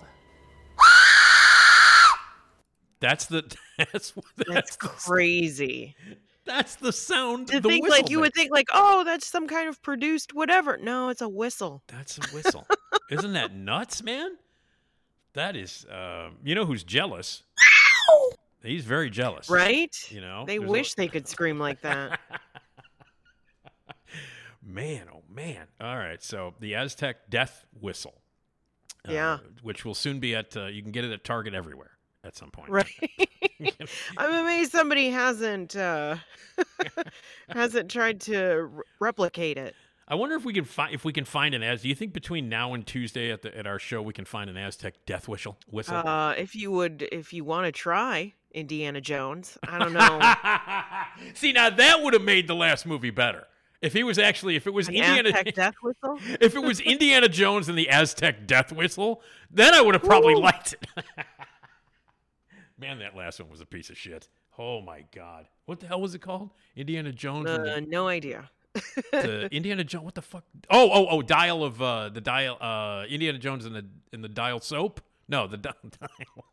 That's 3.08 3.26
the 3.26 3.42
that's 3.78 4.12
that's 4.36 4.48
that's 4.48 4.76
the, 4.76 4.88
crazy 4.88 5.94
that's 6.44 6.74
the 6.76 6.92
sound. 6.92 7.46
to 7.48 7.60
the 7.60 7.68
think 7.68 7.84
whistle 7.84 7.98
like 8.02 8.10
you 8.10 8.18
would 8.20 8.34
think 8.34 8.50
like 8.50 8.66
oh 8.74 9.04
that's 9.04 9.26
some 9.26 9.46
kind 9.46 9.68
of 9.68 9.80
produced 9.82 10.34
whatever 10.34 10.76
no 10.76 11.08
it's 11.08 11.20
a 11.22 11.28
whistle 11.28 11.82
That's 11.86 12.18
a 12.18 12.22
whistle. 12.34 12.66
Isn't 13.10 13.34
that 13.34 13.54
nuts, 13.54 14.02
man? 14.02 14.36
That 15.34 15.54
is. 15.54 15.84
Uh, 15.84 16.30
you 16.42 16.54
know 16.56 16.64
who's 16.66 16.82
jealous? 16.82 17.42
He's 18.62 18.84
very 18.84 19.08
jealous. 19.10 19.48
right 19.48 19.94
You 20.10 20.20
know. 20.20 20.44
they 20.46 20.58
There's 20.58 20.68
a- 20.68 20.72
wish 20.72 20.94
they 20.94 21.06
could 21.06 21.28
scream 21.28 21.60
like 21.60 21.82
that 21.82 22.18
Man, 24.68 25.06
oh 25.14 25.22
man. 25.32 25.66
All 25.80 25.96
right. 25.96 26.20
So 26.22 26.54
the 26.58 26.74
Aztec 26.74 27.30
death 27.30 27.64
whistle. 27.80 28.14
uh, 29.08 29.12
Yeah. 29.12 29.38
Which 29.62 29.84
will 29.84 29.94
soon 29.94 30.18
be 30.18 30.34
at, 30.34 30.56
uh, 30.56 30.66
you 30.66 30.82
can 30.82 30.90
get 30.90 31.04
it 31.04 31.12
at 31.12 31.22
Target 31.22 31.54
everywhere 31.54 31.92
at 32.26 32.36
some 32.36 32.50
point. 32.50 32.68
right 32.70 32.90
i'm 34.18 34.34
amazed 34.44 34.72
somebody 34.72 35.10
hasn't 35.10 35.74
uh 35.76 36.16
hasn't 37.48 37.90
tried 37.90 38.20
to 38.20 38.68
r- 38.76 38.84
replicate 39.00 39.56
it 39.58 39.74
I 40.08 40.14
wonder 40.14 40.36
if 40.36 40.44
we 40.44 40.52
can 40.52 40.64
find 40.64 40.94
if 40.94 41.04
we 41.04 41.12
can 41.12 41.24
find 41.24 41.52
an 41.52 41.64
Az. 41.64 41.82
Do 41.82 41.88
you 41.88 41.96
think 41.96 42.12
between 42.12 42.48
now 42.48 42.74
and 42.74 42.86
Tuesday 42.86 43.32
at 43.32 43.42
the 43.42 43.58
at 43.58 43.66
our 43.66 43.80
show 43.80 44.00
we 44.00 44.12
can 44.12 44.24
find 44.24 44.48
an 44.48 44.56
Aztec 44.56 44.94
death 45.04 45.26
whistle? 45.26 45.58
Whistle. 45.68 45.96
Uh, 45.96 46.32
if 46.38 46.54
you 46.54 46.70
would, 46.70 47.08
if 47.10 47.32
you 47.32 47.42
want 47.44 47.66
to 47.66 47.72
try 47.72 48.32
Indiana 48.52 49.00
Jones, 49.00 49.58
I 49.66 49.80
don't 49.80 49.92
know. 49.92 51.32
See, 51.34 51.50
now 51.52 51.70
that 51.70 52.02
would 52.04 52.12
have 52.12 52.22
made 52.22 52.46
the 52.46 52.54
last 52.54 52.86
movie 52.86 53.10
better. 53.10 53.48
If 53.82 53.94
he 53.94 54.04
was 54.04 54.16
actually, 54.16 54.54
if 54.54 54.68
it 54.68 54.72
was 54.72 54.86
An 54.88 54.94
Indiana, 54.94 55.30
Aztec 55.30 55.54
death 55.54 55.74
whistle? 55.82 56.18
if 56.40 56.54
it 56.54 56.62
was 56.62 56.78
Indiana 56.80 57.28
Jones 57.28 57.68
and 57.68 57.76
the 57.76 57.88
Aztec 57.90 58.46
death 58.46 58.72
whistle, 58.72 59.22
then 59.50 59.74
I 59.74 59.82
would 59.82 59.94
have 59.94 60.04
probably 60.04 60.34
Woo. 60.36 60.40
liked 60.42 60.74
it. 60.74 61.04
Man, 62.78 62.98
that 62.98 63.16
last 63.16 63.40
one 63.40 63.48
was 63.50 63.60
a 63.60 63.66
piece 63.66 63.88
of 63.90 63.96
shit. 63.96 64.28
Oh 64.58 64.80
my 64.80 65.04
god, 65.14 65.46
what 65.66 65.80
the 65.80 65.86
hell 65.86 66.00
was 66.00 66.14
it 66.14 66.20
called? 66.20 66.50
Indiana 66.76 67.12
Jones 67.12 67.48
and 67.50 67.68
Uh, 67.68 67.74
the, 67.76 67.80
no 67.82 68.08
idea. 68.08 68.50
the 69.12 69.48
Indiana 69.52 69.84
Jones. 69.84 70.04
What 70.04 70.14
the 70.14 70.22
fuck? 70.22 70.44
Oh, 70.70 70.90
oh, 70.92 71.06
oh! 71.10 71.22
Dial 71.22 71.62
of 71.64 71.80
uh, 71.80 72.08
the 72.10 72.20
dial. 72.20 72.56
Uh, 72.60 73.04
Indiana 73.08 73.38
Jones 73.38 73.64
and 73.66 73.74
the 73.74 73.84
in 74.12 74.20
the 74.22 74.28
dial 74.28 74.60
soap. 74.60 75.00
No, 75.28 75.46
the 75.46 75.56
di- 75.56 75.72
dial. 76.00 76.44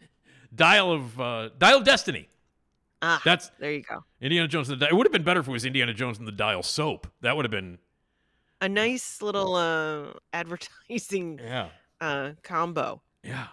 dial 0.54 0.92
of 0.92 1.20
uh, 1.20 1.50
dial 1.58 1.78
of 1.78 1.84
destiny. 1.84 2.28
Ah, 3.04 3.20
That's 3.24 3.50
there 3.58 3.72
you 3.72 3.82
go. 3.82 4.04
Indiana 4.20 4.46
Jones. 4.46 4.68
And 4.70 4.80
the, 4.80 4.86
it 4.86 4.94
would 4.94 5.06
have 5.06 5.12
been 5.12 5.24
better 5.24 5.40
if 5.40 5.48
it 5.48 5.50
was 5.50 5.64
Indiana 5.64 5.92
Jones 5.92 6.18
and 6.18 6.26
the 6.28 6.32
dial 6.32 6.62
soap. 6.62 7.08
That 7.20 7.34
would 7.36 7.44
have 7.44 7.50
been 7.50 7.78
A 8.60 8.68
nice 8.68 9.20
little 9.20 9.56
uh, 9.56 10.12
advertising 10.32 11.40
yeah, 11.42 11.68
uh, 12.00 12.30
combo. 12.44 13.02
yeah. 13.24 13.48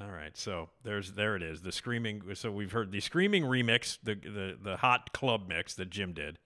All 0.00 0.10
right. 0.10 0.36
So 0.36 0.70
there's 0.82 1.12
there 1.12 1.36
it 1.36 1.42
is. 1.42 1.62
The 1.62 1.70
screaming. 1.72 2.22
So 2.34 2.50
we've 2.50 2.72
heard 2.72 2.90
the 2.90 3.00
screaming 3.00 3.44
remix, 3.44 3.98
the 4.02 4.14
the 4.14 4.58
the 4.60 4.76
hot 4.78 5.12
club 5.12 5.48
mix 5.48 5.74
that 5.74 5.90
Jim 5.90 6.12
did. 6.12 6.38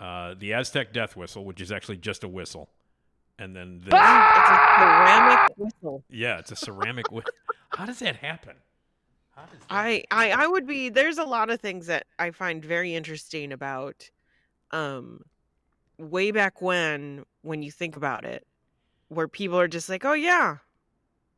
Uh, 0.00 0.34
the 0.38 0.52
Aztec 0.52 0.92
death 0.92 1.14
whistle, 1.14 1.44
which 1.44 1.60
is 1.60 1.70
actually 1.70 1.98
just 1.98 2.24
a 2.24 2.28
whistle, 2.28 2.70
and 3.38 3.54
then 3.54 3.78
this. 3.78 3.92
It's 3.92 4.50
a 4.50 4.58
ceramic 4.78 5.56
whistle. 5.58 6.04
Yeah, 6.08 6.38
it's 6.38 6.50
a 6.50 6.56
ceramic. 6.56 7.10
whistle. 7.12 7.30
How 7.70 7.84
does 7.84 7.98
that 8.00 8.16
happen? 8.16 8.56
Does 9.36 9.46
that 9.50 9.58
I, 9.70 10.04
I 10.10 10.30
I 10.30 10.46
would 10.46 10.66
be 10.66 10.88
there's 10.88 11.18
a 11.18 11.24
lot 11.24 11.50
of 11.50 11.60
things 11.60 11.86
that 11.86 12.06
I 12.18 12.30
find 12.30 12.64
very 12.64 12.94
interesting 12.94 13.52
about 13.52 14.10
um 14.70 15.22
way 15.98 16.30
back 16.30 16.62
when 16.62 17.24
when 17.42 17.62
you 17.62 17.70
think 17.70 17.96
about 17.96 18.24
it 18.24 18.46
where 19.08 19.28
people 19.28 19.58
are 19.58 19.68
just 19.68 19.88
like, 19.88 20.04
"Oh 20.04 20.14
yeah, 20.14 20.58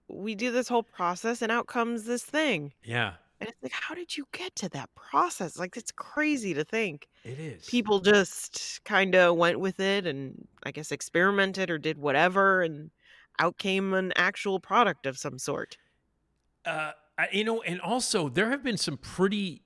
we 0.09 0.35
do 0.35 0.51
this 0.51 0.69
whole 0.69 0.83
process 0.83 1.43
and 1.43 1.51
out 1.53 1.67
comes 1.67 2.05
this 2.05 2.23
thing." 2.25 2.73
Yeah, 2.83 3.15
And 3.41 3.49
it's 3.49 3.63
like, 3.63 3.73
"How 3.73 3.95
did 3.95 4.17
you 4.17 4.27
get 4.33 4.55
to 4.57 4.69
that 4.71 4.91
process?" 4.95 5.59
Like 5.59 5.77
it's 5.77 5.93
crazy 5.93 6.55
to 6.55 6.65
think. 6.65 7.09
it 7.25 7.39
is. 7.39 7.65
People 7.67 8.01
just 8.01 8.83
kind 8.85 9.15
of 9.15 9.37
went 9.37 9.61
with 9.61 9.81
it 9.81 10.07
and 10.07 10.47
I 10.63 10.71
guess 10.71 10.93
experimented 10.93 11.71
or 11.71 11.79
did 11.79 11.99
whatever 11.99 12.63
and 12.63 12.91
out 13.39 13.59
came 13.59 13.95
an 13.95 14.13
actual 14.17 14.61
product 14.61 15.07
of 15.07 15.19
some 15.19 15.39
sort. 15.39 15.77
uh, 16.67 16.93
you 17.33 17.45
know, 17.45 17.63
and 17.63 17.81
also 17.81 18.29
there 18.29 18.51
have 18.51 18.63
been 18.63 18.77
some 18.77 18.97
pretty, 18.97 19.63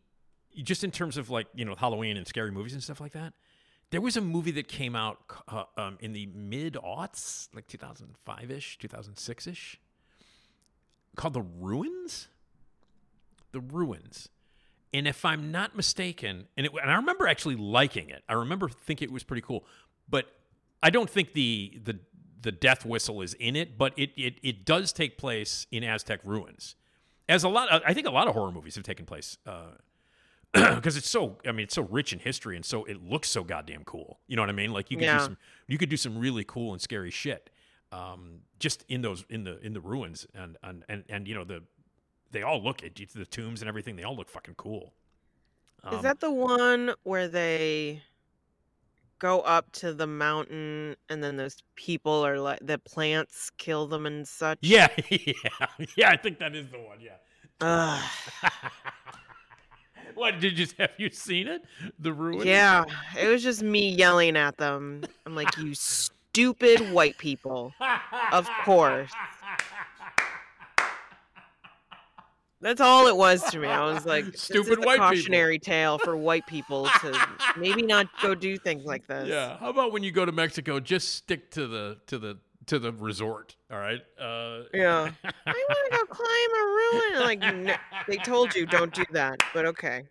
just 0.63 0.85
in 0.85 0.91
terms 0.91 1.17
of 1.17 1.31
like 1.31 1.47
you 1.55 1.65
know 1.65 1.75
Halloween 1.75 2.17
and 2.17 2.27
scary 2.27 2.51
movies 2.51 2.73
and 2.75 2.83
stuff 2.83 3.01
like 3.01 3.13
that. 3.13 3.33
There 3.91 4.03
was 4.03 4.19
a 4.19 4.21
movie 4.21 4.51
that 4.53 4.69
came 4.69 4.95
out 4.95 5.19
uh, 5.49 5.65
um, 5.79 5.97
in 6.01 6.13
the 6.13 6.27
mid 6.27 6.75
aughts, 6.75 7.49
like 7.55 7.67
2005 7.69 8.51
ish, 8.51 8.77
2006 8.79 9.47
ish, 9.47 9.81
called 11.19 11.35
The 11.35 11.43
Ruins. 11.43 12.29
The 13.53 13.61
Ruins. 13.61 14.29
And 14.95 15.07
if 15.07 15.25
I'm 15.25 15.51
not 15.53 15.77
mistaken, 15.77 16.47
and, 16.57 16.65
it, 16.67 16.73
and 16.81 16.91
I 16.91 16.95
remember 16.97 17.27
actually 17.27 17.57
liking 17.57 18.09
it. 18.09 18.23
I 18.29 18.33
remember 18.33 18.69
thinking 18.71 19.09
it 19.09 19.13
was 19.13 19.23
pretty 19.23 19.43
cool, 19.43 19.65
but 20.09 20.27
I 20.83 20.89
don't 20.91 21.11
think 21.11 21.35
the 21.35 21.79
the 21.85 21.99
the 22.41 22.53
death 22.53 22.87
whistle 22.87 23.21
is 23.21 23.35
in 23.35 23.55
it, 23.57 23.77
but 23.77 23.93
it 23.99 24.11
it, 24.17 24.37
it 24.43 24.65
does 24.65 24.93
take 24.93 25.19
place 25.19 25.67
in 25.71 25.85
Aztec 25.85 26.21
ruins. 26.25 26.75
As 27.29 27.45
a 27.45 27.49
lot, 27.51 27.69
I 27.87 27.93
think 27.93 28.07
a 28.07 28.11
lot 28.11 28.29
of 28.29 28.35
horror 28.35 28.51
movies 28.53 28.77
have 28.77 28.85
taken 28.85 29.05
place 29.05 29.37
uh, 29.47 29.73
because 30.55 30.97
it's 30.97 31.11
so. 31.11 31.37
I 31.47 31.53
mean, 31.53 31.65
it's 31.65 31.75
so 31.75 31.83
rich 31.83 32.15
in 32.15 32.21
history, 32.21 32.57
and 32.57 32.65
so 32.65 32.85
it 32.85 33.03
looks 33.03 33.29
so 33.29 33.45
goddamn 33.45 33.85
cool. 33.85 34.21
You 34.27 34.37
know 34.37 34.43
what 34.43 34.49
I 34.49 34.53
mean? 34.53 34.73
Like 34.73 34.91
you 34.91 34.97
could 34.97 35.05
Yeah. 35.05 35.19
do 35.19 35.25
some, 35.25 35.37
you 35.67 35.77
could 35.77 35.91
do 35.91 35.99
some 35.99 36.17
really 36.19 36.45
cool 36.45 36.73
and 36.73 36.81
scary 36.81 37.11
shit, 37.11 37.51
um, 37.93 38.41
just 38.59 38.85
in 38.89 39.03
those 39.03 39.25
in 39.31 39.45
the 39.45 39.59
in 39.61 39.73
the 39.73 39.81
ruins, 39.81 40.27
and 40.35 40.57
and 40.63 40.85
and, 40.89 41.05
and 41.09 41.27
you 41.29 41.35
know 41.35 41.45
the 41.45 41.63
they 42.31 42.43
all 42.43 42.63
look 42.63 42.83
at 42.85 42.95
the 42.95 43.25
tombs 43.27 43.63
and 43.63 43.69
everything. 43.69 43.97
They 43.97 44.03
all 44.05 44.17
look 44.17 44.29
fucking 44.29 44.55
cool. 44.57 44.93
Is 45.87 45.95
Um, 45.99 46.03
that 46.03 46.21
the 46.21 46.31
one 46.33 46.95
where 47.05 47.29
they 47.29 48.03
go 49.19 49.41
up 49.41 49.71
to 49.73 49.93
the 49.93 50.07
mountain 50.07 50.95
and 51.09 51.23
then 51.23 51.37
those 51.37 51.57
people 51.75 52.25
are 52.25 52.39
like 52.39 52.59
the 52.63 52.79
plants 52.79 53.51
kill 53.59 53.87
them 53.87 54.05
and 54.07 54.27
such? 54.29 54.59
Yeah, 54.61 54.89
yeah, 55.11 55.33
yeah. 55.97 56.11
I 56.11 56.17
think 56.17 56.39
that 56.41 56.55
is 56.55 56.69
the 56.71 56.79
one. 56.79 56.99
Yeah. 57.01 57.17
What 60.15 60.41
did 60.41 60.59
you 60.59 60.67
have 60.79 60.91
you 60.99 61.11
seen 61.11 61.47
it? 61.47 61.63
The 62.01 62.13
ruins. 62.13 62.45
yeah, 62.45 62.85
it 63.17 63.29
was 63.29 63.41
just 63.43 63.63
me 63.63 63.91
yelling 63.91 64.37
at 64.37 64.57
them. 64.57 65.05
I'm 65.25 65.37
like, 65.37 65.57
you 65.57 65.75
stupid 66.39 66.93
white 66.93 67.19
people. 67.19 67.73
Of 68.33 68.49
course. 68.65 69.11
That's 72.61 72.81
all 72.81 73.07
it 73.07 73.17
was 73.17 73.43
to 73.51 73.59
me. 73.59 73.69
I 73.69 73.85
was 73.93 74.05
like, 74.05 74.25
Stupid 74.37 74.79
a 74.79 74.83
white 74.83 74.95
people. 74.97 75.09
cautionary 75.09 75.59
tale 75.59 75.99
for 75.99 76.17
white 76.17 76.47
people 76.47 76.87
to 77.03 77.29
maybe 77.57 77.83
not 77.83 78.07
go 78.21 78.35
do 78.35 78.57
things 78.57 78.85
like 78.85 79.07
this. 79.07 79.29
Yeah. 79.29 79.57
How 79.59 79.71
about 79.71 79.93
when 79.93 80.03
you 80.03 80.11
go 80.11 80.25
to 80.25 80.33
Mexico, 80.33 80.81
just 80.81 81.15
stick 81.15 81.51
to 81.53 81.67
the 81.69 81.99
to 82.07 82.19
the 82.19 82.39
to 82.67 82.79
the 82.79 82.93
resort. 82.93 83.57
All 83.71 83.79
right. 83.79 84.01
Uh, 84.21 84.63
Yeah. 84.75 85.11
I 85.25 85.65
want 85.69 85.93
to 85.93 85.99
go 85.99 86.05
climb 86.07 86.51
a 86.55 86.65
ruin. 86.65 87.25
Like 87.25 87.55
no, 87.65 87.75
they 88.09 88.17
told 88.17 88.55
you 88.57 88.67
don't 88.67 88.93
do 88.93 89.05
that, 89.13 89.41
but 89.55 89.65
okay. 89.67 90.05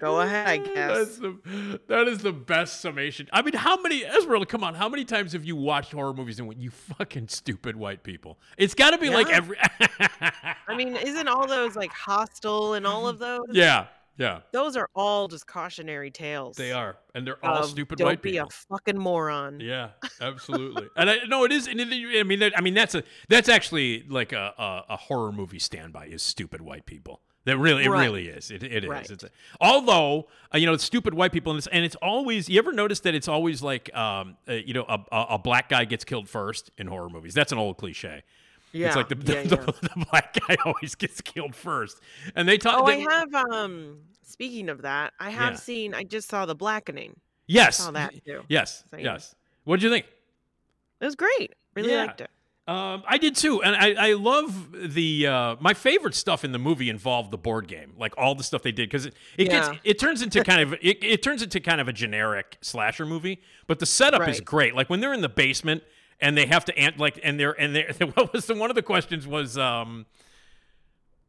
Go 0.00 0.20
ahead, 0.20 0.48
I 0.48 0.56
guess. 0.58 0.96
That's 0.96 1.16
the, 1.18 1.80
that 1.88 2.08
is 2.08 2.18
the 2.18 2.32
best 2.32 2.80
summation. 2.80 3.28
I 3.32 3.42
mean, 3.42 3.54
how 3.54 3.80
many 3.80 4.04
Esmeralda? 4.04 4.46
Come 4.46 4.64
on, 4.64 4.74
how 4.74 4.88
many 4.88 5.04
times 5.04 5.32
have 5.32 5.44
you 5.44 5.56
watched 5.56 5.92
horror 5.92 6.14
movies 6.14 6.38
and 6.38 6.48
went, 6.48 6.60
"You 6.60 6.70
fucking 6.70 7.28
stupid 7.28 7.76
white 7.76 8.02
people"? 8.02 8.38
It's 8.56 8.74
got 8.74 8.90
to 8.90 8.98
be 8.98 9.10
like 9.10 9.30
every. 9.30 9.56
I 10.20 10.76
mean, 10.76 10.96
isn't 10.96 11.28
all 11.28 11.46
those 11.46 11.76
like 11.76 11.92
Hostel 11.92 12.74
and 12.74 12.86
all 12.86 13.06
of 13.06 13.18
those? 13.18 13.40
yeah, 13.52 13.86
yeah, 14.16 14.40
Those 14.52 14.76
are 14.76 14.88
all 14.94 15.26
just 15.26 15.46
cautionary 15.46 16.10
tales. 16.10 16.56
they 16.56 16.70
are, 16.70 16.96
and 17.16 17.26
they're 17.26 17.44
all 17.44 17.64
of 17.64 17.70
stupid 17.70 17.98
don't 17.98 18.22
be 18.22 18.36
a 18.36 18.46
fucking 18.46 18.96
moron. 18.98 19.58
Yeah, 19.58 19.90
absolutely. 20.20 20.88
and 20.96 21.10
I, 21.10 21.18
no, 21.26 21.44
it 21.44 21.50
is. 21.50 21.66
And 21.66 21.80
it, 21.80 21.88
I 21.92 22.22
mean, 22.22 22.38
that, 22.38 22.56
I 22.56 22.60
mean, 22.60 22.74
that's 22.74 22.94
a 22.94 23.02
that's 23.28 23.48
actually 23.48 24.04
like 24.08 24.32
a, 24.32 24.54
a, 24.56 24.84
a 24.90 24.96
horror 24.96 25.32
movie 25.32 25.58
standby 25.58 26.06
is 26.06 26.22
stupid 26.22 26.60
white 26.60 26.86
people. 26.86 27.22
That 27.46 27.58
really, 27.58 27.84
it 27.84 27.90
Right. 27.90 28.04
really 28.04 28.28
is. 28.28 28.50
It, 28.50 28.62
it 28.62 28.84
is. 28.84 28.88
Right. 28.90 29.10
It's 29.10 29.22
a, 29.24 29.28
although 29.60 30.28
uh, 30.54 30.58
you 30.58 30.66
know, 30.66 30.72
it's 30.72 30.84
stupid 30.84 31.12
white 31.14 31.32
people, 31.32 31.52
and 31.52 31.58
it's, 31.58 31.66
and 31.66 31.84
it's 31.84 31.96
always. 31.96 32.48
You 32.48 32.58
ever 32.58 32.72
notice 32.72 33.00
that 33.00 33.14
it's 33.14 33.28
always 33.28 33.62
like, 33.62 33.94
um, 33.94 34.36
uh, 34.48 34.52
you 34.54 34.72
know, 34.72 34.84
a, 34.88 34.98
a, 35.12 35.38
black 35.38 35.68
guy 35.68 35.84
gets 35.84 36.04
killed 36.04 36.28
first 36.28 36.70
in 36.78 36.86
horror 36.86 37.10
movies. 37.10 37.34
That's 37.34 37.52
an 37.52 37.58
old 37.58 37.76
cliche. 37.76 38.22
Yeah. 38.72 38.86
It's 38.88 38.96
like 38.96 39.08
the, 39.08 39.16
yeah, 39.32 39.42
the, 39.42 39.56
yeah. 39.56 39.64
the, 39.66 39.72
the 39.94 40.06
black 40.10 40.36
guy 40.48 40.56
always 40.64 40.94
gets 40.94 41.20
killed 41.20 41.54
first, 41.54 42.00
and 42.34 42.48
they 42.48 42.56
talk. 42.56 42.80
Oh, 42.82 42.86
they, 42.86 43.04
I 43.06 43.10
have 43.12 43.34
um 43.34 43.98
speaking 44.22 44.68
of 44.70 44.82
that, 44.82 45.12
I 45.20 45.30
have 45.30 45.52
Yeah. 45.54 45.58
seen 45.58 45.94
I 45.94 46.02
just 46.04 46.28
saw 46.28 46.46
the 46.46 46.54
blackening. 46.54 47.14
yes, 47.46 47.76
saw 47.76 47.90
that 47.90 48.14
too. 48.24 48.42
yes, 48.48 48.84
Same. 48.90 49.00
yes. 49.04 49.34
What 49.64 49.76
did 49.76 49.84
you 49.84 49.90
think? 49.90 50.06
It 51.00 51.04
was 51.04 51.14
great. 51.16 51.54
Really 51.74 51.94
liked 51.94 52.20
it. 52.22 52.30
Um, 52.66 53.02
I 53.06 53.18
did 53.18 53.36
too, 53.36 53.62
and 53.62 53.76
I, 53.76 54.10
I 54.10 54.12
love 54.14 54.72
the 54.72 55.26
uh, 55.26 55.56
my 55.60 55.74
favorite 55.74 56.14
stuff 56.14 56.44
in 56.44 56.52
the 56.52 56.58
movie 56.58 56.88
involved 56.88 57.30
the 57.30 57.36
board 57.36 57.68
game, 57.68 57.92
like 57.98 58.14
all 58.16 58.34
the 58.34 58.42
stuff 58.42 58.62
they 58.62 58.72
did, 58.72 58.88
because 58.88 59.04
it 59.04 59.14
it 59.36 59.48
Yeah. 59.48 59.68
gets 59.68 59.80
it 59.84 59.98
turns 59.98 60.22
into 60.22 60.42
kind 60.42 60.62
of 60.62 60.72
it, 60.80 61.04
it 61.04 61.22
turns 61.22 61.42
into 61.42 61.60
kind 61.60 61.78
of 61.78 61.88
a 61.88 61.92
generic 61.92 62.56
slasher 62.62 63.04
movie, 63.04 63.42
but 63.66 63.80
the 63.80 63.86
setup 63.86 64.26
is 64.28 64.40
great. 64.40 64.74
Like 64.74 64.88
when 64.88 65.00
they're 65.00 65.12
in 65.12 65.20
the 65.20 65.28
basement 65.28 65.82
and 66.20 66.38
they 66.38 66.46
have 66.46 66.64
to 66.64 66.78
ant 66.78 66.96
like 66.98 67.20
and 67.22 67.38
they're 67.38 67.52
and 67.52 67.76
they 67.76 67.82
what 68.14 68.32
was 68.32 68.46
the 68.46 68.54
one 68.54 68.70
of 68.70 68.76
the 68.76 68.82
questions 68.82 69.26
was 69.26 69.58
um. 69.58 70.06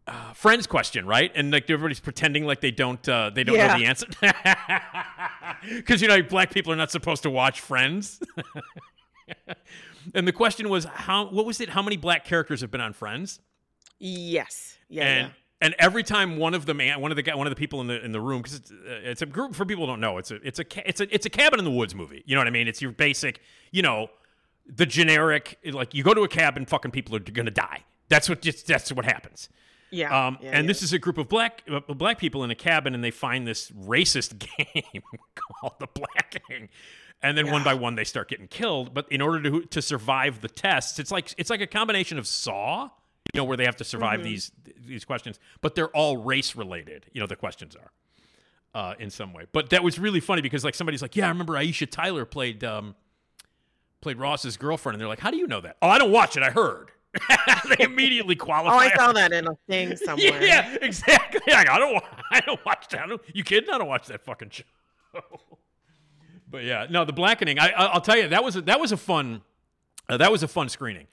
Uh, 0.08 0.34
friends 0.34 0.68
question, 0.68 1.08
right? 1.08 1.32
And 1.34 1.50
like 1.52 1.68
everybody's 1.68 2.00
pretending 2.00 2.46
like 2.46 2.62
they 2.62 2.70
don't 2.70 3.10
uh, 3.10 3.32
they 3.34 3.44
don't 3.44 3.58
know 3.58 3.76
the 3.76 3.86
answer 3.86 4.06
because 5.78 6.00
you 6.00 6.08
know 6.08 6.22
black 6.22 6.52
people 6.52 6.72
are 6.72 6.76
not 6.76 6.92
supposed 6.92 7.24
to 7.24 7.32
watch 7.32 7.60
Friends. 7.60 8.22
and 10.14 10.28
the 10.28 10.34
question 10.34 10.70
was 10.70 10.86
how 10.86 11.26
what 11.28 11.46
was 11.46 11.60
it? 11.62 11.70
How 11.70 11.82
many 11.82 11.98
black 11.98 12.26
characters 12.26 12.62
have 12.62 12.72
been 12.72 12.82
on 12.82 12.94
Friends? 12.94 13.40
Yes. 14.00 14.78
Yeah. 14.90 15.04
and 15.04 15.28
yeah. 15.28 15.34
and 15.62 15.76
every 15.80 16.04
time 16.04 16.38
one 16.38 16.54
of 16.54 16.66
the 16.66 16.74
man, 16.74 17.02
one 17.02 17.12
of 17.12 17.16
the 17.16 17.24
guy, 17.24 17.36
one 17.36 17.48
of 17.48 17.52
the 17.52 17.60
people 17.60 17.82
in 17.82 17.88
the 17.88 18.04
in 18.04 18.12
the 18.12 18.22
room, 18.22 18.42
because 18.42 18.60
it's, 18.60 18.72
uh, 18.72 18.76
it's 19.04 19.22
a 19.22 19.26
group 19.26 19.56
for 19.56 19.66
people 19.66 19.86
who 19.86 19.92
don't 19.92 20.02
know. 20.02 20.18
It's 20.18 20.32
a 20.32 20.36
it's 20.36 20.60
a 20.60 20.88
it's 20.88 21.02
a 21.02 21.14
it's 21.14 21.26
a 21.26 21.30
cabin 21.30 21.60
in 21.60 21.66
the 21.66 21.72
woods 21.72 21.96
movie. 21.96 22.24
You 22.26 22.36
know 22.36 22.42
what 22.42 22.48
I 22.48 22.52
mean? 22.52 22.68
It's 22.68 22.82
your 22.82 22.92
basic, 22.92 23.42
you 23.72 23.82
know, 23.82 24.10
the 24.68 24.86
generic 24.86 25.58
like 25.72 25.94
you 25.94 26.04
go 26.04 26.14
to 26.14 26.22
a 26.22 26.28
cabin, 26.28 26.66
fucking 26.66 26.92
people 26.92 27.16
are 27.16 27.20
gonna 27.20 27.52
die. 27.52 27.84
That's 28.10 28.30
what 28.30 28.42
just 28.42 28.68
that's 28.68 28.92
what 28.92 29.06
happens. 29.06 29.50
Yeah. 29.92 30.28
Um, 30.28 30.38
yeah, 30.42 30.50
and 30.52 30.66
yeah. 30.66 30.68
this 30.68 30.82
is 30.82 30.94
a 30.94 31.00
group 31.00 31.18
of 31.18 31.30
black 31.30 31.64
uh, 31.72 31.80
black 31.94 32.18
people 32.18 32.44
in 32.44 32.52
a 32.52 32.56
cabin, 32.56 32.94
and 32.94 33.04
they 33.04 33.12
find 33.12 33.48
this 33.48 33.72
racist 33.72 34.38
game 34.58 35.04
called 35.36 35.74
the 35.80 35.88
Blackening, 35.88 36.70
and 37.26 37.38
then 37.38 37.52
one 37.52 37.64
by 37.64 37.74
one 37.74 37.96
they 37.96 38.04
start 38.04 38.30
getting 38.30 38.48
killed. 38.48 38.94
But 38.94 39.12
in 39.12 39.22
order 39.22 39.42
to 39.50 39.62
to 39.68 39.82
survive 39.82 40.42
the 40.42 40.48
tests, 40.48 41.00
it's 41.00 41.12
like 41.12 41.34
it's 41.38 41.50
like 41.50 41.62
a 41.62 41.68
combination 41.68 42.18
of 42.18 42.28
Saw, 42.28 42.90
you 43.34 43.40
know, 43.40 43.44
where 43.44 43.58
they 43.58 43.66
have 43.66 43.78
to 43.78 43.84
survive 43.84 44.20
Mhm. 44.22 44.24
these 44.24 44.52
these 44.86 45.06
questions, 45.06 45.40
but 45.62 45.76
they're 45.76 45.90
all 45.90 46.18
race 46.18 46.56
related. 46.56 47.06
You 47.14 47.20
know, 47.22 47.28
the 47.28 47.36
questions 47.36 47.76
are. 47.76 47.92
Uh, 48.74 48.94
in 49.00 49.10
some 49.10 49.32
way, 49.32 49.46
but 49.54 49.70
that 49.70 49.82
was 49.86 49.98
really 49.98 50.20
funny 50.20 50.42
because 50.42 50.66
like 50.66 50.76
somebody's 50.76 51.02
like, 51.02 51.16
yeah, 51.16 51.24
I 51.28 51.30
remember 51.30 51.54
Aisha 51.54 51.90
Tyler 51.90 52.26
played 52.26 52.62
um, 52.66 52.94
played 54.02 54.18
Ross's 54.20 54.58
girlfriend, 54.58 54.96
and 54.96 55.00
they're 55.02 55.08
like, 55.08 55.22
how 55.22 55.32
do 55.32 55.38
you 55.38 55.48
know 55.48 55.62
that? 55.62 55.78
Oh, 55.82 55.88
I 55.88 55.98
don't 55.98 56.12
watch 56.12 56.36
it. 56.36 56.44
I 56.44 56.50
heard. 56.52 56.92
they 57.70 57.86
immediately 57.86 58.36
qualify. 58.36 58.76
Oh, 58.76 58.78
I 58.80 58.94
saw 58.98 59.14
that 59.14 59.32
in 59.32 59.48
a 59.48 59.56
thing 59.70 59.96
somewhere. 60.06 60.44
Yeah, 60.44 60.76
exactly. 60.82 61.40
Like, 61.48 61.70
I 61.70 61.80
don't. 61.80 62.04
I 62.32 62.42
don't 62.42 62.60
watch 62.66 62.90
that. 62.90 63.04
I 63.04 63.08
don't, 63.08 63.22
you 63.34 63.46
kidding? 63.46 63.70
I 63.70 63.78
don't 63.78 63.88
watch 63.88 64.08
that 64.08 64.26
fucking 64.26 64.50
show. 64.50 64.64
But 66.50 66.64
yeah, 66.64 66.88
no, 66.90 67.06
the 67.06 67.14
blackening. 67.14 67.60
I, 67.60 67.70
I- 67.70 67.86
I'll 67.88 68.02
tell 68.02 68.18
you, 68.18 68.28
that 68.30 68.44
was 68.44 68.56
a, 68.56 68.62
that 68.62 68.80
was 68.80 68.92
a 68.92 68.98
fun. 68.98 69.42
Uh, 70.10 70.18
that 70.18 70.32
was 70.32 70.44
a 70.44 70.48
fun 70.48 70.70
screening. 70.70 71.08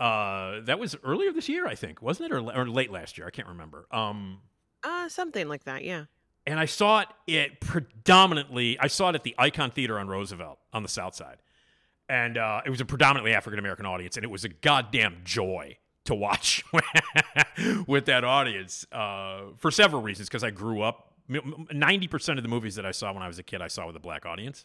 Uh, 0.00 0.60
that 0.62 0.78
was 0.78 0.96
earlier 1.04 1.32
this 1.32 1.48
year, 1.48 1.66
I 1.66 1.74
think, 1.74 2.00
wasn't 2.00 2.30
it, 2.30 2.34
or, 2.34 2.40
or 2.56 2.68
late 2.68 2.90
last 2.92 3.18
year? 3.18 3.26
I 3.26 3.30
can't 3.30 3.48
remember. 3.48 3.86
Um, 3.90 4.38
Uh, 4.84 5.08
something 5.08 5.48
like 5.48 5.64
that. 5.64 5.84
Yeah. 5.84 6.04
and 6.46 6.58
I 6.60 6.64
saw 6.66 7.00
it, 7.00 7.08
it 7.26 7.60
predominantly. 7.60 8.78
I 8.78 8.86
saw 8.86 9.08
it 9.10 9.14
at 9.16 9.24
the 9.24 9.34
Icon 9.38 9.70
Theater 9.70 9.98
on 9.98 10.08
Roosevelt 10.08 10.58
on 10.72 10.82
the 10.82 10.88
South 10.88 11.14
Side, 11.14 11.38
and 12.08 12.38
uh, 12.38 12.60
it 12.64 12.70
was 12.70 12.80
a 12.80 12.84
predominantly 12.84 13.34
African 13.34 13.58
American 13.58 13.86
audience, 13.86 14.16
and 14.16 14.24
it 14.24 14.30
was 14.30 14.44
a 14.44 14.48
goddamn 14.48 15.16
joy 15.24 15.76
to 16.04 16.14
watch 16.14 16.64
with 17.86 18.06
that 18.06 18.24
audience 18.24 18.86
uh, 18.92 19.40
for 19.58 19.70
several 19.70 20.00
reasons. 20.00 20.28
Because 20.28 20.44
I 20.44 20.50
grew 20.50 20.80
up, 20.82 21.12
ninety 21.28 22.06
percent 22.08 22.38
of 22.38 22.42
the 22.44 22.48
movies 22.48 22.76
that 22.76 22.86
I 22.86 22.92
saw 22.92 23.12
when 23.12 23.22
I 23.22 23.26
was 23.28 23.38
a 23.38 23.42
kid, 23.42 23.60
I 23.60 23.68
saw 23.68 23.86
with 23.86 23.96
a 23.96 24.00
black 24.00 24.24
audience, 24.24 24.64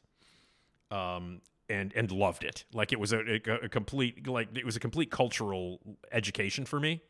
um, 0.94 1.42
and 1.70 1.94
and 1.96 2.12
loved 2.12 2.44
it. 2.44 2.66
Like 2.74 2.92
it 2.92 3.00
was 3.00 3.14
a, 3.14 3.20
a, 3.20 3.66
a 3.66 3.70
complete 3.70 4.28
like 4.28 4.50
it 4.58 4.66
was 4.66 4.76
a 4.76 4.80
complete 4.80 5.10
cultural 5.12 5.80
education 6.12 6.66
for 6.66 6.80
me 6.80 7.02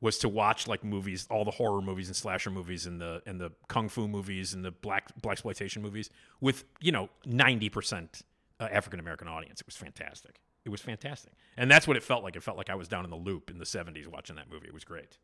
was 0.00 0.16
to 0.18 0.28
watch 0.30 0.66
like 0.66 0.82
movies, 0.82 1.26
all 1.30 1.44
the 1.44 1.50
horror 1.50 1.82
movies 1.82 2.06
and 2.08 2.16
slasher 2.16 2.50
movies 2.50 2.86
and 2.86 3.00
the 3.00 3.22
and 3.26 3.38
the 3.40 3.50
kung 3.68 3.88
fu 3.88 4.08
movies 4.08 4.54
and 4.54 4.64
the 4.64 4.70
black 4.70 5.04
black 5.20 5.32
exploitation 5.34 5.82
movies 5.82 6.08
with 6.40 6.64
you 6.80 6.92
know 6.92 7.10
ninety 7.26 7.68
percent 7.68 8.22
uh, 8.60 8.68
African 8.72 8.98
American 9.00 9.28
audience. 9.28 9.60
It 9.60 9.66
was 9.66 9.76
fantastic. 9.76 10.40
It 10.64 10.68
was 10.70 10.80
fantastic, 10.80 11.32
and 11.56 11.70
that's 11.70 11.86
what 11.88 11.96
it 11.96 12.02
felt 12.02 12.22
like. 12.22 12.36
It 12.36 12.42
felt 12.42 12.56
like 12.56 12.70
I 12.70 12.74
was 12.74 12.86
down 12.88 13.04
in 13.04 13.10
the 13.10 13.16
loop 13.16 13.50
in 13.50 13.58
the 13.58 13.66
seventies 13.66 14.06
watching 14.08 14.36
that 14.36 14.50
movie. 14.50 14.68
It 14.68 14.74
was 14.74 14.84
great. 14.84 15.18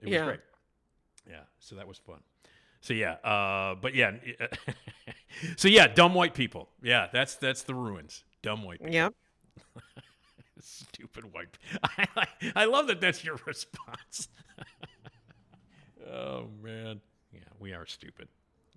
It 0.00 0.06
was 0.06 0.12
Yeah. 0.14 0.24
great. 0.26 0.40
Yeah, 1.28 1.40
so 1.58 1.74
that 1.76 1.88
was 1.88 1.96
fun. 1.98 2.20
So 2.84 2.92
yeah, 2.92 3.12
uh, 3.24 3.76
but 3.76 3.94
yeah, 3.94 4.10
so 5.56 5.68
yeah, 5.68 5.86
dumb 5.86 6.12
white 6.12 6.34
people. 6.34 6.68
Yeah, 6.82 7.08
that's 7.10 7.34
that's 7.36 7.62
the 7.62 7.74
ruins. 7.74 8.24
Dumb 8.42 8.62
white 8.62 8.78
people. 8.80 8.92
Yep. 8.92 9.14
Stupid 10.60 11.32
white. 11.32 11.56
I, 12.14 12.26
I 12.54 12.64
love 12.66 12.88
that. 12.88 13.00
That's 13.00 13.24
your 13.24 13.38
response. 13.46 14.28
oh 16.12 16.48
man, 16.62 17.00
yeah, 17.32 17.40
we 17.58 17.72
are 17.72 17.86
stupid. 17.86 18.28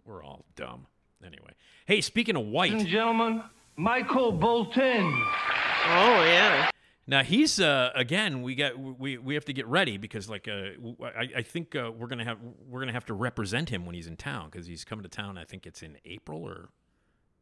We're 0.05 0.23
all 0.23 0.45
dumb. 0.55 0.87
Anyway, 1.21 1.51
hey, 1.85 1.99
speaking 1.99 2.37
of 2.37 2.45
white, 2.45 2.71
Ladies 2.71 2.83
and 2.83 2.91
gentlemen, 2.91 3.43
Michael 3.75 4.31
Bolton. 4.31 5.03
Oh 5.03 6.23
yeah. 6.23 6.69
Now 7.09 7.23
he's 7.23 7.59
uh, 7.59 7.91
again. 7.95 8.41
We 8.41 8.53
got 8.55 8.77
we 8.77 9.17
we 9.17 9.33
have 9.35 9.45
to 9.45 9.53
get 9.53 9.65
ready 9.67 9.97
because 9.97 10.29
like 10.29 10.47
uh, 10.47 10.71
I, 11.05 11.29
I 11.37 11.41
think 11.41 11.73
uh, 11.75 11.89
we're 11.97 12.07
gonna 12.07 12.25
have 12.25 12.37
we're 12.67 12.81
gonna 12.81 12.91
have 12.91 13.05
to 13.05 13.13
represent 13.13 13.69
him 13.69 13.85
when 13.85 13.95
he's 13.95 14.07
in 14.07 14.17
town 14.17 14.49
because 14.51 14.67
he's 14.67 14.83
coming 14.83 15.03
to 15.03 15.09
town. 15.09 15.37
I 15.37 15.45
think 15.45 15.65
it's 15.65 15.81
in 15.81 15.97
April 16.03 16.43
or 16.43 16.69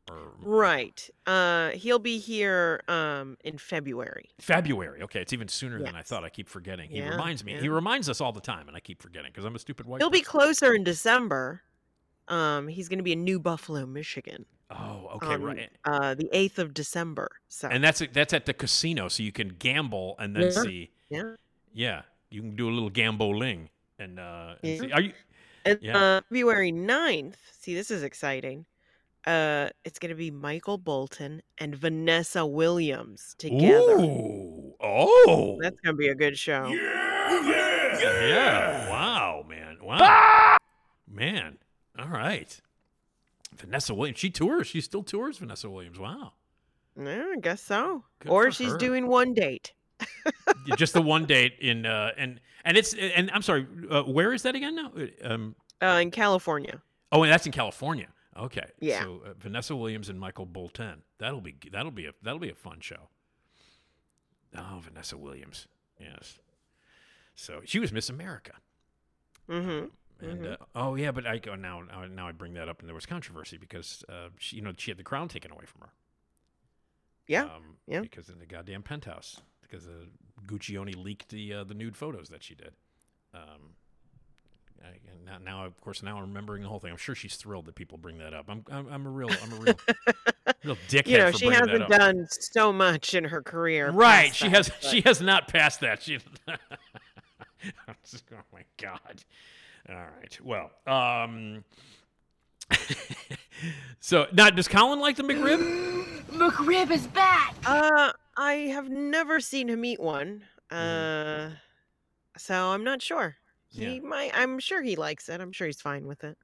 or 0.07 0.33
Right. 0.39 1.09
Uh, 1.25 1.71
he'll 1.71 1.97
be 1.97 2.19
here 2.19 2.83
um 2.87 3.37
in 3.43 3.57
February. 3.57 4.29
February. 4.39 5.01
Okay, 5.01 5.19
it's 5.21 5.33
even 5.33 5.47
sooner 5.47 5.81
than 5.81 5.95
I 5.95 6.03
thought. 6.03 6.23
I 6.23 6.29
keep 6.29 6.47
forgetting. 6.47 6.91
He 6.91 6.97
Yeah, 6.99 7.09
reminds 7.09 7.43
me. 7.43 7.53
yeah. 7.55 7.61
He 7.61 7.69
reminds 7.69 8.07
us 8.07 8.21
all 8.21 8.31
the 8.31 8.41
time, 8.41 8.67
and 8.67 8.77
I 8.77 8.79
keep 8.79 9.01
forgetting 9.01 9.31
because 9.31 9.45
I'm 9.45 9.55
a 9.55 9.59
stupid 9.59 9.87
white. 9.87 9.99
He'll 9.99 10.11
be 10.11 10.21
closer 10.21 10.75
in 10.75 10.83
December. 10.83 11.63
Um, 12.27 12.67
he's 12.67 12.87
going 12.87 12.97
to 12.99 13.03
be 13.03 13.11
in 13.13 13.23
New 13.23 13.39
Buffalo, 13.39 13.85
Michigan. 13.85 14.45
Oh, 14.71 15.09
okay, 15.15 15.27
on, 15.27 15.43
right. 15.43 15.69
Uh, 15.83 16.15
the 16.15 16.29
eighth 16.33 16.57
of 16.57 16.73
December. 16.73 17.29
So. 17.49 17.67
And 17.67 17.83
that's 17.83 18.01
that's 18.13 18.33
at 18.33 18.45
the 18.45 18.53
casino, 18.53 19.07
so 19.07 19.23
you 19.23 19.31
can 19.31 19.55
gamble 19.59 20.15
and 20.19 20.35
then 20.35 20.43
Yeah. 20.43 20.61
see. 20.61 20.91
Yeah. 21.09 21.35
Yeah, 21.73 22.01
you 22.29 22.41
can 22.41 22.55
do 22.55 22.69
a 22.69 22.71
little 22.71 22.89
gambling 22.89 23.69
and 23.99 24.19
uh. 24.19 24.55
And 24.63 24.71
Yeah. 24.71 24.79
see. 24.81 24.91
Are 24.91 25.01
you? 25.01 25.13
And 25.65 25.79
Yeah. 25.81 25.97
uh, 25.97 26.21
February 26.29 26.71
9th, 26.71 27.37
see, 27.59 27.75
this 27.75 27.91
is 27.91 28.03
exciting. 28.03 28.65
Uh, 29.25 29.69
it's 29.83 29.97
going 29.97 30.09
to 30.09 30.15
be 30.15 30.29
Michael 30.29 30.77
Bolton 30.77 31.41
and 31.57 31.75
Vanessa 31.75 32.45
Williams 32.45 33.33
together. 33.39 33.97
Ooh. 33.99 34.75
Oh. 34.79 35.57
That's 35.59 35.79
going 35.79 35.95
to 35.95 35.97
be 35.97 36.09
a 36.09 36.15
good 36.15 36.37
show. 36.37 36.67
Yeah. 36.67 38.89
Wow, 38.89 39.43
man. 39.47 39.77
Wow. 39.81 40.57
Man. 41.07 41.57
All 41.97 42.09
right. 42.09 42.59
Vanessa 43.57 43.94
Williams. 43.94 44.19
She 44.19 44.30
tours. 44.30 44.68
She 44.68 44.82
still 44.82 45.03
tours. 45.03 45.38
Vanessa 45.38 45.69
Williams. 45.69 45.99
Wow. 45.99 46.34
Yeah, 46.98 47.26
I 47.36 47.40
guess 47.41 47.61
so. 47.61 48.03
Good 48.19 48.32
or 48.32 48.52
she's 48.52 48.72
her. 48.72 48.77
doing 48.77 49.07
one 49.07 49.34
date. 49.34 49.73
Just 50.77 50.94
the 50.94 51.02
one 51.02 51.26
date 51.26 51.53
in 51.60 51.86
uh 51.86 52.11
and 52.18 52.40
and 52.64 52.77
it's 52.77 52.94
and 52.94 53.30
I'm 53.32 53.41
sorry. 53.41 53.65
Uh, 53.90 54.03
where 54.03 54.34
is 54.34 54.41
that 54.44 54.56
again 54.56 54.76
now? 54.76 54.91
Uh, 54.98 55.34
Um. 55.34 55.56
Uh, 55.82 55.99
in 56.02 56.10
California. 56.11 56.82
Oh, 57.11 57.23
and 57.23 57.32
that's 57.32 57.45
in 57.45 57.52
California. 57.52 58.07
Okay. 58.38 58.65
Yeah. 58.80 59.03
So 59.03 59.22
uh, 59.26 59.34
Vanessa 59.38 59.76
Williams 59.76 60.10
and 60.10 60.19
Michael 60.19 60.45
Bolton. 60.45 61.03
That'll 61.18 61.41
be 61.41 61.56
that'll 61.72 61.91
be 61.91 62.06
a 62.07 62.14
that'll 62.22 62.40
be 62.40 62.49
a 62.49 62.56
fun 62.56 62.80
show. 62.82 63.10
Oh, 64.57 64.80
Vanessa 64.82 65.18
Williams. 65.18 65.68
Yes. 65.99 66.40
So 67.36 67.61
she 67.65 67.80
was 67.80 67.91
Miss 67.91 68.10
America. 68.10 68.53
Mm-hmm. 69.49 69.88
And 70.21 70.41
Mhm. 70.41 70.53
uh, 70.53 70.65
oh 70.75 70.95
yeah, 70.95 71.11
but 71.11 71.25
I 71.27 71.37
go 71.37 71.55
now. 71.55 71.81
Now 71.81 72.05
now 72.05 72.27
I 72.27 72.31
bring 72.31 72.53
that 72.53 72.69
up, 72.69 72.79
and 72.79 72.87
there 72.87 72.95
was 72.95 73.05
controversy 73.05 73.57
because 73.57 74.03
uh, 74.09 74.29
she, 74.39 74.57
you 74.57 74.61
know, 74.61 74.73
she 74.77 74.91
had 74.91 74.97
the 74.97 75.03
crown 75.03 75.27
taken 75.27 75.51
away 75.51 75.65
from 75.65 75.81
her. 75.81 75.89
Yeah. 77.27 77.43
Um, 77.43 77.77
yeah. 77.87 78.01
Because 78.01 78.29
in 78.29 78.39
the 78.39 78.45
goddamn 78.45 78.83
penthouse, 78.83 79.41
because 79.61 79.87
uh, 79.87 80.05
Guccione 80.45 80.95
leaked 80.95 81.29
the 81.29 81.53
uh, 81.53 81.63
the 81.63 81.73
nude 81.73 81.97
photos 81.97 82.29
that 82.29 82.43
she 82.43 82.55
did. 82.55 82.73
Um, 83.33 83.75
I, 84.83 84.87
and 85.11 85.25
now, 85.25 85.37
now, 85.43 85.65
of 85.65 85.79
course, 85.81 86.03
now 86.03 86.17
I'm 86.17 86.23
remembering 86.23 86.61
the 86.61 86.69
whole 86.69 86.79
thing. 86.79 86.91
I'm 86.91 86.97
sure 86.97 87.15
she's 87.15 87.35
thrilled 87.35 87.65
that 87.65 87.75
people 87.75 87.97
bring 87.97 88.17
that 88.19 88.33
up. 88.33 88.45
I'm, 88.49 88.63
I'm, 88.69 88.87
I'm 88.91 89.05
a 89.07 89.09
real, 89.09 89.29
I'm 89.41 89.53
a 89.53 89.55
real, 89.55 89.75
real 90.63 90.77
dickhead 90.89 91.07
You 91.07 91.17
know, 91.17 91.31
she 91.31 91.47
hasn't 91.47 91.89
done 91.89 92.27
so 92.29 92.71
much 92.71 93.13
in 93.13 93.23
her 93.23 93.41
career. 93.41 93.89
Right, 93.91 94.33
she 94.35 94.47
that, 94.47 94.55
has, 94.55 94.69
but- 94.81 94.83
she 94.83 95.01
has 95.01 95.21
not 95.21 95.47
passed 95.47 95.79
that. 95.79 96.03
She, 96.03 96.19
oh 96.47 96.57
my 98.53 98.63
god. 98.77 99.23
All 99.90 99.95
right. 99.95 100.40
Well, 100.44 100.72
um, 100.88 101.64
so 103.99 104.28
now 104.34 104.49
does 104.49 104.68
Colin 104.68 104.99
like 104.99 105.16
the 105.16 105.24
McRib? 105.24 106.06
McRib 106.32 106.91
is 106.91 107.07
back. 107.07 107.56
Uh, 107.66 108.12
I 108.38 108.53
have 108.53 108.90
never 108.90 109.40
seen 109.40 109.70
him 109.70 109.86
eat 109.86 109.99
one. 109.99 110.44
Mm-hmm. 110.72 111.52
Uh, 111.52 111.56
so 112.38 112.56
I'm 112.72 112.84
not 112.84 113.02
sure. 113.02 113.36
He 113.70 113.95
Yeah. 113.95 113.99
might. 114.02 114.32
I'm 114.34 114.60
sure 114.60 114.82
he 114.82 114.95
likes 114.95 115.30
it. 115.30 115.40
I'm 115.40 115.52
sure 115.52 115.68
he's 115.68 115.82
fine 115.82 116.07
with 116.07 116.24
it. 116.24 116.38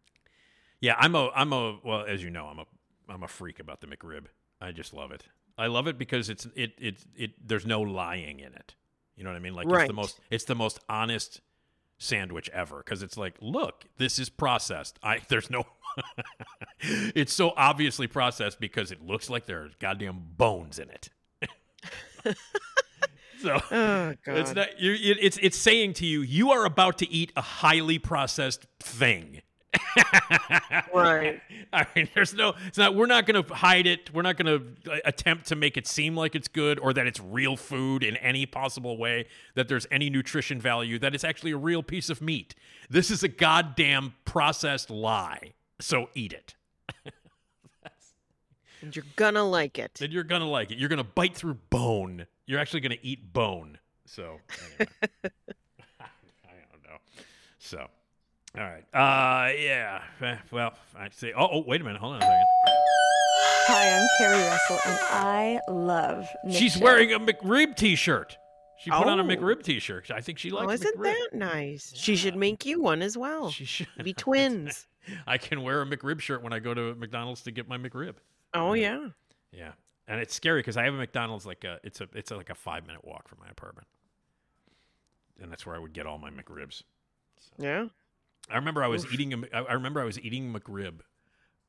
Yeah, 0.80 0.96
I'm 0.98 1.16
a, 1.16 1.30
I'm 1.36 1.54
a, 1.54 1.80
well, 1.84 2.06
as 2.08 2.24
you 2.24 2.30
know, 2.30 2.46
I'm 2.46 2.60
a, 2.60 2.66
I'm 3.10 3.24
a 3.24 3.28
freak 3.28 3.60
about 3.60 3.82
the 3.82 3.88
McRib. 3.88 4.26
I 4.60 4.72
just 4.72 4.94
love 4.94 5.12
it. 5.12 5.26
I 5.58 5.68
love 5.68 5.88
it 5.88 5.98
because 5.98 6.30
it's, 6.30 6.48
it, 6.56 6.74
it, 6.80 6.98
it. 7.16 7.48
There's 7.48 7.66
no 7.66 7.82
lying 7.82 8.40
in 8.40 8.54
it. 8.54 8.76
You 9.16 9.24
know 9.24 9.30
what 9.30 9.36
I 9.36 9.40
mean? 9.40 9.54
Like 9.54 9.68
it's 9.70 9.88
the 9.88 9.94
most, 9.94 10.20
it's 10.32 10.46
the 10.46 10.56
most 10.56 10.80
honest 10.90 11.42
sandwich 12.02 12.50
ever 12.50 12.78
because 12.78 13.04
it's 13.04 13.16
like, 13.16 13.36
look, 13.40 13.86
this 13.98 14.20
is 14.20 14.30
processed. 14.30 14.98
I, 15.04 15.20
there's 15.30 15.50
no. 15.50 15.66
it's 16.80 17.34
so 17.34 17.54
obviously 17.56 18.08
processed 18.08 18.60
because 18.60 18.92
it 18.92 19.06
looks 19.06 19.30
like 19.30 19.46
there's 19.46 19.76
goddamn 19.76 20.22
bones 20.38 20.80
in 20.80 20.90
it. 20.90 21.10
so 23.42 23.60
Oh 23.72 24.14
it's 24.28 24.54
not. 24.54 24.70
It, 24.80 25.18
it's 25.22 25.38
it's 25.42 25.58
saying 25.58 25.94
to 25.96 26.06
you, 26.06 26.22
you 26.22 26.52
are 26.52 26.66
about 26.66 26.98
to 27.00 27.10
eat 27.12 27.32
a 27.36 27.42
highly 27.42 28.00
processed 28.00 28.68
thing. 28.80 29.42
Right. 30.94 31.42
I 31.74 31.86
mean, 31.96 32.10
there's 32.14 32.34
no. 32.34 32.54
It's 32.68 32.78
not. 32.78 32.96
We're 32.96 33.06
not 33.06 33.26
going 33.26 33.44
to 33.44 33.54
hide 33.54 33.88
it. 33.88 34.14
We're 34.14 34.22
not 34.22 34.38
going 34.38 34.76
to 34.86 35.02
attempt 35.06 35.48
to 35.48 35.56
make 35.56 35.78
it 35.78 35.88
seem 35.88 36.16
like 36.16 36.36
it's 36.36 36.48
good 36.48 36.80
or 36.80 36.94
that 36.94 37.08
it's 37.08 37.20
real 37.20 37.56
food 37.56 38.04
in 38.04 38.18
any 38.18 38.46
possible 38.46 38.98
way. 38.98 39.28
That 39.56 39.68
there's 39.68 39.88
any 39.92 40.10
nutrition 40.10 40.60
value. 40.60 41.00
That 41.00 41.16
it's 41.16 41.24
actually 41.24 41.52
a 41.52 41.58
real 41.58 41.84
piece 41.84 42.10
of 42.10 42.22
meat. 42.22 42.56
This 42.90 43.10
is 43.10 43.24
a 43.24 43.28
goddamn 43.28 44.16
processed 44.26 44.90
lie. 44.90 45.54
So 45.80 46.10
eat 46.14 46.34
it. 46.34 46.56
And 48.84 48.96
you're 48.96 49.06
gonna 49.16 49.44
like 49.44 49.78
it. 49.78 49.94
Then 50.00 50.12
you're 50.12 50.24
gonna 50.24 50.50
like 50.50 50.72
it. 50.72 50.80
You're 50.80 50.90
gonna 50.90 51.04
bite 51.04 51.36
through 51.36 51.54
bone. 51.70 52.26
You're 52.48 52.60
actually 52.60 52.80
gonna 52.80 52.96
eat 53.04 53.32
bone. 53.32 53.78
So 54.06 54.40
anyway. 54.80 54.92
I 56.00 56.08
don't 56.72 56.84
know. 56.84 56.98
So 57.60 57.88
all 58.58 58.64
right. 58.64 58.84
Uh 58.94 59.54
yeah. 59.58 60.02
Eh, 60.22 60.38
Well, 60.52 60.74
I 60.98 61.10
say 61.12 61.34
oh, 61.36 61.48
oh 61.52 61.64
wait 61.66 61.82
a 61.82 61.84
minute, 61.84 62.00
hold 62.00 62.14
on 62.16 62.20
a 62.22 62.26
second. 62.26 62.46
Hi, 63.68 63.90
I'm 64.00 64.08
Carrie 64.18 64.44
Russell, 64.48 64.80
and 64.86 65.00
I 65.12 65.60
love. 65.70 66.28
Nick 66.44 66.58
She's 66.58 66.74
Show. 66.74 66.84
wearing 66.84 67.14
a 67.14 67.20
McRib 67.20 67.76
T-shirt. 67.76 68.38
She 68.80 68.90
put 68.90 69.08
on 69.08 69.20
a 69.20 69.24
Oh. 69.24 69.26
McRib 69.26 69.64
T-shirt. 69.64 70.10
I 70.12 70.20
think 70.22 70.40
she 70.40 70.52
Oh, 70.52 70.56
likes 70.58 70.82
isn't 70.82 70.98
McRib. 70.98 71.04
that 71.04 71.30
nice? 71.34 71.94
She 71.96 72.16
should 72.16 72.36
make 72.36 72.66
you 72.66 72.82
one 72.82 73.02
as 73.04 73.16
well. 73.18 73.52
She 73.52 73.66
should. 73.66 73.88
Be 74.04 74.14
twins. 74.16 74.88
I 75.28 75.38
can 75.38 75.62
wear 75.62 75.82
a 75.82 75.86
McRib 75.86 76.20
shirt 76.20 76.42
when 76.44 76.52
I 76.54 76.60
go 76.60 76.74
to 76.74 76.96
McDonald's 76.96 77.42
to 77.44 77.52
get 77.52 77.68
my 77.70 77.78
McRib. 77.78 78.16
Oh 78.54 78.74
yeah. 78.74 79.10
Yeah, 79.54 79.72
and 80.08 80.20
it's 80.20 80.34
scary 80.34 80.60
because 80.60 80.76
I 80.78 80.84
have 80.86 80.94
a 80.94 80.98
McDonald's 80.98 81.46
like 81.46 81.64
a 81.64 81.80
it's 81.84 82.02
a 82.02 82.08
it's 82.14 82.32
like 82.32 82.50
a 82.50 82.56
five 82.56 82.86
minute 82.88 83.06
walk 83.06 83.28
from 83.30 83.40
my 83.40 83.48
apartment, 83.50 83.88
and 85.42 85.52
that's 85.52 85.66
where 85.66 85.76
I 85.76 85.80
would 85.80 85.94
get 85.94 86.06
all 86.06 86.18
my 86.18 86.30
McRibs. 86.32 86.84
Yeah. 87.58 87.86
I 88.50 88.56
remember 88.56 88.84
I 88.84 88.88
was 88.88 89.06
eating 89.14 89.34
a, 89.34 89.58
I 89.58 89.74
remember 89.74 90.02
I 90.02 90.06
was 90.06 90.20
eating 90.20 90.54
McRib, 90.54 91.00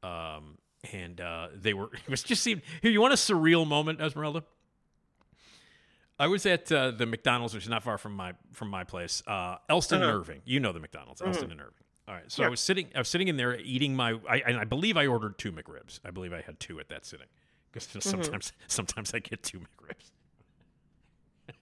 um, 0.03 0.59
and 0.93 1.21
uh, 1.21 1.49
they 1.55 1.75
were 1.75 1.91
it 1.93 2.09
was 2.09 2.23
just 2.23 2.43
seemed 2.43 2.63
here. 2.81 2.91
You 2.91 3.01
want 3.01 3.13
a 3.13 3.17
surreal 3.17 3.67
moment, 3.67 4.01
Esmeralda? 4.01 4.45
I 6.19 6.29
was 6.29 6.47
at 6.47 6.71
uh, 6.71 6.93
the 6.93 7.07
McDonald's, 7.07 7.53
which 7.55 7.65
is 7.65 7.69
not 7.69 7.83
far 7.83 7.99
from 7.99 8.15
my 8.15 8.35
from 8.53 8.69
my 8.69 8.85
place, 8.85 9.23
uh, 9.27 9.57
Elston 9.69 10.03
and 10.03 10.11
Uh-huh. 10.11 10.19
Irving. 10.21 10.43
You 10.45 10.61
know 10.61 10.73
the 10.73 10.81
McDonald's, 10.81 11.21
Elston 11.23 11.51
and 11.51 11.61
Irving. 11.61 11.75
All 12.09 12.15
right, 12.15 12.31
so 12.31 12.43
I 12.43 12.49
was 12.49 12.59
sitting, 12.61 12.89
I 12.97 12.99
was 12.99 13.07
sitting 13.09 13.29
in 13.29 13.37
there 13.37 13.57
eating 13.61 13.95
my, 13.95 14.19
I, 14.29 14.39
and 14.45 14.59
I 14.59 14.65
believe 14.65 14.97
I 14.97 15.07
ordered 15.07 15.39
two 15.39 15.53
McRibs. 15.53 16.01
I 16.05 16.11
believe 16.11 16.33
I 16.33 16.41
had 16.41 16.59
two 16.59 16.81
at 16.81 16.89
that 16.89 17.07
sitting 17.07 17.29
because 17.73 17.89
sometimes, 18.05 18.53
sometimes 18.67 19.15
I 19.15 19.21
get 19.21 19.45
two 19.45 19.61
McRibs 19.61 20.11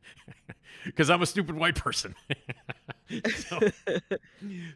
because 0.84 1.10
I'm 1.10 1.20
a 1.20 1.26
stupid 1.26 1.56
white 1.56 1.74
person. 1.74 2.14
so, 3.34 3.60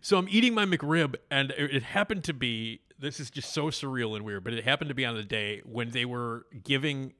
so 0.01 0.19
I'm 0.19 0.29
eating 0.29 0.55
my 0.55 0.65
McRib, 0.65 1.17
and 1.31 1.53
it, 1.53 1.83
happened 1.83 2.25
to 2.25 2.35
be. 2.35 2.81
This 2.99 3.21
is 3.21 3.31
just 3.31 3.53
so 3.53 3.67
surreal 3.67 4.17
and 4.17 4.25
weird, 4.25 4.45
but 4.45 4.55
it 4.55 4.65
happened 4.65 4.89
to 4.89 4.95
be 4.95 5.05
on 5.05 5.15
the 5.15 5.25
day 5.25 5.63
when 5.65 5.91
they 5.91 6.05
were 6.05 6.47
giving 6.63 7.15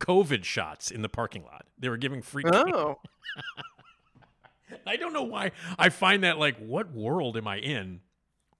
COVID 0.00 0.44
shots 0.44 0.90
in 0.90 1.02
the 1.02 1.08
parking 1.08 1.44
lot. 1.44 1.66
They 1.78 1.88
were 1.88 1.96
giving 1.96 2.22
free. 2.22 2.44
Oh. 2.46 2.96
I 4.86 4.96
don't 4.96 5.12
know 5.12 5.22
why. 5.22 5.52
I 5.78 5.88
find 5.88 6.24
that 6.24 6.38
like, 6.38 6.58
what 6.58 6.92
world 6.92 7.36
am 7.36 7.48
I 7.48 7.58
in? 7.58 8.00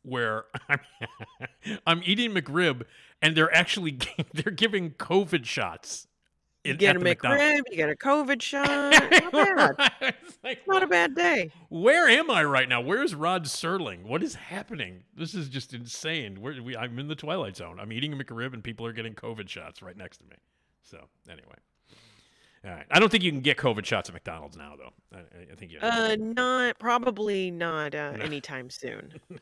Where 0.02 0.44
I'm, 0.68 0.80
I'm 1.86 2.02
eating 2.04 2.32
McRib, 2.32 2.82
and 3.20 3.36
they're 3.36 3.54
actually 3.54 3.98
they're 4.34 4.52
giving 4.52 4.90
COVID 4.92 5.44
shots. 5.44 6.06
You 6.66 6.74
get 6.74 6.96
a. 6.96 7.00
McRib, 7.00 7.62
you 7.70 7.76
get 7.76 7.90
a 7.90 7.94
COVID 7.94 8.42
shot. 8.42 8.66
Not 9.32 9.32
bad. 9.32 10.14
It's 10.26 10.38
like, 10.42 10.66
Not 10.66 10.82
a 10.82 10.86
bad 10.86 11.14
day. 11.14 11.50
where 11.68 12.08
am 12.08 12.30
I 12.30 12.44
right 12.44 12.68
now? 12.68 12.80
Where's 12.80 13.14
Rod 13.14 13.44
Serling? 13.44 14.04
What 14.04 14.22
is 14.22 14.34
happening? 14.34 15.04
This 15.16 15.34
is 15.34 15.48
just 15.48 15.74
insane. 15.74 16.40
Where 16.40 16.60
we, 16.62 16.76
I'm 16.76 16.98
in 16.98 17.08
the 17.08 17.14
twilight 17.14 17.56
zone. 17.56 17.78
I'm 17.80 17.92
eating 17.92 18.12
a 18.12 18.16
McRib, 18.16 18.52
and 18.52 18.62
people 18.62 18.86
are 18.86 18.92
getting 18.92 19.14
COVID 19.14 19.48
shots 19.48 19.82
right 19.82 19.96
next 19.96 20.18
to 20.18 20.24
me. 20.24 20.36
So 20.82 20.98
anyway, 21.28 21.56
all 22.64 22.70
right. 22.70 22.86
I 22.90 22.98
don't 22.98 23.10
think 23.10 23.24
you 23.24 23.30
can 23.30 23.40
get 23.40 23.56
COVID 23.56 23.84
shots 23.84 24.08
at 24.08 24.12
McDonald's 24.14 24.56
now, 24.56 24.74
though. 24.76 24.92
I, 25.16 25.52
I- 25.52 25.54
think 25.56 25.72
you. 25.72 25.78
Uh, 25.80 26.16
not 26.18 26.78
probably 26.78 27.50
not 27.50 27.94
uh, 27.94 28.14
anytime 28.20 28.70
soon. 28.70 29.14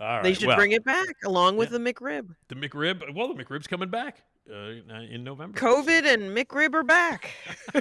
All 0.00 0.06
right. 0.06 0.22
They 0.22 0.32
should 0.32 0.46
well, 0.46 0.56
bring 0.56 0.72
it 0.72 0.82
back 0.82 1.14
along 1.26 1.58
with 1.58 1.68
the 1.68 1.78
McRib. 1.78 2.34
the 2.48 2.54
McRib. 2.54 3.14
Well, 3.14 3.34
the 3.34 3.44
McRib's 3.44 3.66
coming 3.66 3.90
back 3.90 4.22
uh, 4.48 4.54
in 5.10 5.24
November. 5.24 5.58
COVID 5.58 6.04
and 6.12 6.36
McRib 6.36 6.74
are 6.74 6.82
back. 6.84 7.30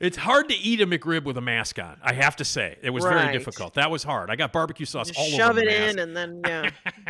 It's 0.00 0.16
hard 0.16 0.48
to 0.48 0.54
eat 0.54 0.80
a 0.80 0.86
McRib 0.86 1.24
with 1.24 1.36
a 1.36 1.42
mask 1.42 1.78
on. 1.78 1.98
I 2.02 2.14
have 2.14 2.36
to 2.36 2.44
say, 2.44 2.78
it 2.80 2.88
was 2.88 3.04
very 3.04 3.32
difficult. 3.32 3.74
That 3.74 3.90
was 3.90 4.02
hard. 4.02 4.30
I 4.30 4.36
got 4.36 4.50
barbecue 4.50 4.86
sauce 4.86 5.08
Just 5.08 5.18
all 5.18 5.26
shove 5.28 5.50
over 5.50 5.60
it 5.60 5.66
the 5.66 5.70
mask. 5.70 5.92
in 5.92 5.98
and 5.98 6.16
then 6.16 6.40
yeah. 6.46 6.70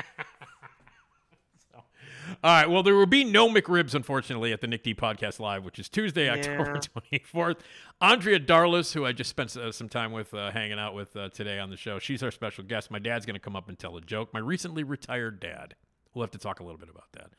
All 2.45 2.51
right. 2.51 2.69
Well, 2.69 2.83
there 2.83 2.97
will 2.97 3.07
be 3.07 3.23
no 3.23 3.49
McRibs, 3.49 3.95
unfortunately, 3.95 4.53
at 4.53 4.61
the 4.61 4.67
Nick 4.67 4.83
D 4.83 4.95
Podcast 4.95 5.39
Live, 5.39 5.65
which 5.65 5.79
is 5.79 5.89
Tuesday, 5.89 6.29
October 6.29 6.81
Yeah. 7.13 7.19
24th. 7.21 7.59
Andrea 8.01 8.41
Darlas, 8.41 8.93
who 8.93 9.07
I 9.07 9.13
just 9.13 9.31
spent 9.31 9.57
uh, 9.57 9.71
some 9.71 9.89
time 9.89 10.11
with, 10.11 10.35
uh, 10.35 10.51
hanging 10.51 10.79
out 10.81 10.95
with 10.95 11.15
uh, 11.15 11.29
today 11.29 11.61
on 11.61 11.71
the 11.71 11.77
show, 11.77 12.01
she's 12.01 12.23
our 12.25 12.33
special 12.33 12.65
guest. 12.65 12.91
My 12.91 12.99
dad's 12.99 13.25
going 13.27 13.35
to 13.35 13.41
come 13.41 13.55
up 13.55 13.69
and 13.69 13.79
tell 13.79 13.97
a 13.97 14.01
joke. 14.01 14.35
My 14.35 14.41
recently 14.41 14.83
retired 14.83 15.39
dad. 15.39 15.77
We'll 16.15 16.23
have 16.23 16.31
to 16.33 16.39
talk 16.39 16.61
a 16.61 16.63
little 16.63 16.79
bit 16.79 16.89
about 16.89 17.11
that. 17.13 17.31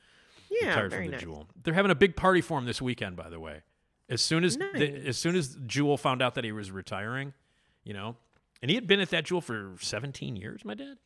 Yeah, 0.50 0.76
very 0.76 0.90
from 0.90 1.06
the 1.06 1.12
nice. 1.12 1.22
Jewel. 1.22 1.48
They're 1.64 1.74
having 1.74 1.92
a 1.92 1.96
big 1.96 2.16
party 2.16 2.42
for 2.42 2.58
him 2.58 2.66
this 2.66 2.82
weekend, 2.82 3.16
by 3.16 3.30
the 3.30 3.40
way. 3.40 3.62
As 4.10 4.22
soon 4.22 4.44
as 4.44 4.58
the, 4.58 5.04
as 5.08 5.18
soon 5.18 5.36
as 5.36 5.58
Jewel 5.66 5.98
found 5.98 6.22
out 6.22 6.36
that 6.36 6.44
he 6.44 6.52
was 6.52 6.72
retiring, 6.72 7.34
you 7.84 7.94
know, 7.94 8.18
and 8.62 8.70
he 8.70 8.76
had 8.76 8.86
been 8.88 9.00
at 9.00 9.10
that 9.10 9.26
Jewel 9.26 9.42
for 9.42 9.76
17 9.80 10.36
years, 10.36 10.64
my 10.64 10.74
dad. 10.74 10.98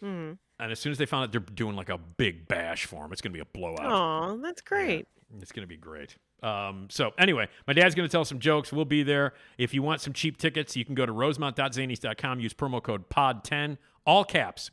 Hmm. 0.00 0.32
And 0.58 0.72
as 0.72 0.80
soon 0.80 0.92
as 0.92 0.98
they 0.98 1.06
found 1.06 1.24
out 1.24 1.32
they're 1.32 1.40
doing 1.40 1.76
like 1.76 1.88
a 1.88 1.98
big 1.98 2.48
bash 2.48 2.86
for 2.86 3.04
him, 3.04 3.12
it's 3.12 3.20
going 3.20 3.32
to 3.32 3.36
be 3.36 3.40
a 3.40 3.44
blowout. 3.44 3.90
Oh, 3.90 4.38
that's 4.42 4.60
great. 4.60 5.06
It's 5.40 5.52
going 5.52 5.62
to 5.62 5.68
be 5.68 5.76
great. 5.76 6.16
Um, 6.42 6.88
so 6.90 7.12
anyway, 7.18 7.48
my 7.66 7.72
dad's 7.72 7.94
going 7.94 8.08
to 8.08 8.12
tell 8.12 8.24
some 8.24 8.38
jokes. 8.38 8.72
We'll 8.72 8.84
be 8.84 9.02
there. 9.02 9.34
If 9.58 9.74
you 9.74 9.82
want 9.82 10.00
some 10.00 10.12
cheap 10.12 10.36
tickets, 10.38 10.76
you 10.76 10.84
can 10.84 10.94
go 10.94 11.06
to 11.06 11.12
rosemont.zanies.com. 11.12 12.40
Use 12.40 12.52
promo 12.52 12.82
code 12.82 13.08
POD10, 13.08 13.78
all 14.04 14.24
caps, 14.24 14.70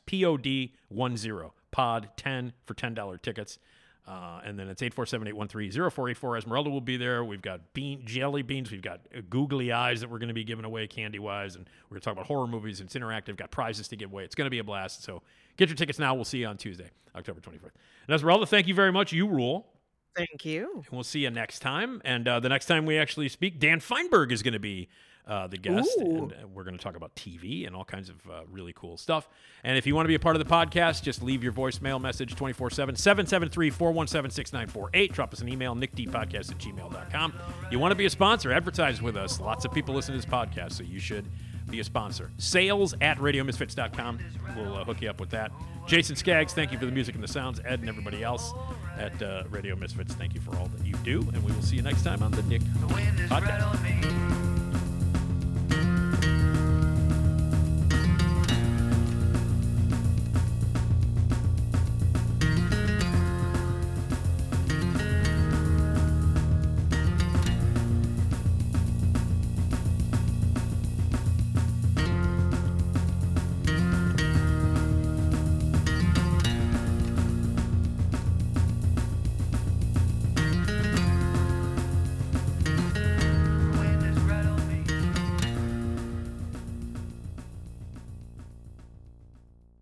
P-O-D 1.72 2.08
10, 2.18 2.54
for 2.66 2.74
$10 2.74 3.22
tickets. 3.22 3.60
Uh, 4.08 4.42
and 4.44 4.58
then 4.58 4.68
it's 4.70 4.82
847-813-0484. 4.82 6.38
Esmeralda 6.40 6.70
will 6.72 6.82
be 6.82 6.98
there. 6.98 7.24
We've 7.24 7.42
got 7.42 7.74
bean 7.74 8.02
jelly 8.06 8.42
beans. 8.42 8.72
We've 8.72 8.82
got 8.82 9.02
googly 9.30 9.72
eyes 9.72 10.02
that 10.02 10.10
we're 10.10 10.18
going 10.18 10.30
to 10.30 10.34
be 10.34 10.44
giving 10.44 10.66
away 10.66 10.88
candy-wise. 10.88 11.56
And 11.56 11.70
we're 11.86 11.96
going 11.96 12.02
to 12.02 12.06
talk 12.06 12.14
about 12.14 12.26
horror 12.26 12.48
movies. 12.48 12.82
It's 12.82 12.96
interactive. 12.96 13.38
Got 13.38 13.52
prizes 13.52 13.88
to 13.90 13.96
give 13.96 14.12
away. 14.12 14.24
It's 14.24 14.34
going 14.34 14.48
to 14.48 14.52
be 14.52 14.60
a 14.60 14.64
blast. 14.64 15.04
So 15.04 15.22
get 15.58 15.70
your 15.70 15.76
tickets 15.76 16.00
now. 16.00 16.16
We'll 16.16 16.26
see 16.26 16.40
you 16.40 16.48
on 16.48 16.58
Tuesday, 16.58 16.90
October 17.16 17.40
24th. 17.40 17.72
And 18.08 18.16
Esmeralda, 18.16 18.48
thank 18.48 18.68
you 18.68 18.74
very 18.74 18.92
much. 18.92 19.14
You 19.14 19.28
rule. 19.28 19.68
Thank 20.16 20.44
you. 20.44 20.72
And 20.74 20.92
we'll 20.92 21.04
see 21.04 21.20
you 21.20 21.30
next 21.30 21.60
time. 21.60 22.02
And 22.04 22.28
uh, 22.28 22.40
the 22.40 22.50
next 22.50 22.66
time 22.66 22.88
we 22.88 22.98
actually 22.98 23.30
speak, 23.30 23.60
Dan 23.60 23.80
Fienberg 23.80 24.32
is 24.32 24.42
going 24.42 24.54
to 24.54 24.60
be 24.60 24.90
uh, 25.30 25.48
the 25.48 25.58
guest. 25.58 25.90
Ooh. 26.02 26.32
And 26.40 26.54
we're 26.54 26.64
going 26.64 26.78
to 26.78 26.84
talk 26.84 26.96
about 26.96 27.16
TV 27.16 27.68
and 27.68 27.76
all 27.76 27.86
kinds 27.86 28.10
of 28.10 28.16
uh, 28.30 28.42
really 28.52 28.74
cool 28.76 28.98
stuff. 28.98 29.30
And 29.64 29.78
if 29.78 29.86
you 29.86 29.96
want 29.96 30.06
to 30.06 30.08
be 30.10 30.16
a 30.16 30.20
part 30.20 30.36
of 30.36 30.44
the 30.44 30.50
podcast, 30.52 31.04
just 31.04 31.22
leave 31.22 31.44
your 31.44 31.54
voicemail 31.54 32.02
message 32.02 32.36
24 32.36 32.72
7 32.72 32.96
773 32.96 33.70
417 33.70 34.32
6948. 34.34 35.14
Drop 35.14 35.34
us 35.34 35.42
an 35.42 35.50
email, 35.50 35.76
nickdpodcast 35.76 36.52
at 36.52 36.58
gmail.com. 36.58 37.34
You 37.72 37.80
want 37.80 37.92
to 37.92 37.96
be 37.96 38.06
a 38.06 38.10
sponsor, 38.10 38.52
advertise 38.52 39.02
with 39.02 39.16
us. 39.16 39.40
Lots 39.40 39.66
of 39.66 39.72
people 39.72 39.94
listen 39.94 40.14
to 40.14 40.18
this 40.18 40.30
podcast, 40.30 40.74
so 40.74 40.84
you 40.84 41.00
should 41.00 41.26
be 41.70 41.80
a 41.80 41.84
sponsor. 41.84 42.32
Sales 42.40 42.96
at 43.00 43.20
radiomisfits.com. 43.20 44.20
We'll 44.58 44.76
uh, 44.78 44.84
hook 44.84 45.02
you 45.02 45.10
up 45.10 45.20
with 45.20 45.30
that. 45.30 45.52
Jason 45.86 46.16
Skaggs, 46.16 46.54
thank 46.54 46.72
you 46.72 46.80
for 46.80 46.86
the 46.86 46.92
music 46.92 47.14
and 47.14 47.24
the 47.24 47.28
sounds. 47.28 47.60
Ed 47.64 47.80
and 47.82 47.90
everybody 47.90 48.24
else 48.24 48.54
at 48.98 49.22
uh, 49.22 49.44
Radio 49.50 49.76
Misfits, 49.76 50.14
thank 50.16 50.34
you 50.34 50.42
for 50.42 50.56
all 50.58 50.68
that 50.68 50.86
you 50.86 50.94
do. 51.04 51.20
And 51.34 51.44
we 51.44 51.52
will 51.52 51.62
see 51.62 51.76
you 51.76 51.82
next 51.84 52.04
time 52.04 52.24
on 52.24 52.32
the 52.32 52.44
Nick 52.44 52.62
The 52.80 52.88
wind 52.94 53.20
is 53.20 53.30
right 53.30 53.44
Podcast. 53.44 53.76
on 53.76 54.42
me. 54.44 54.49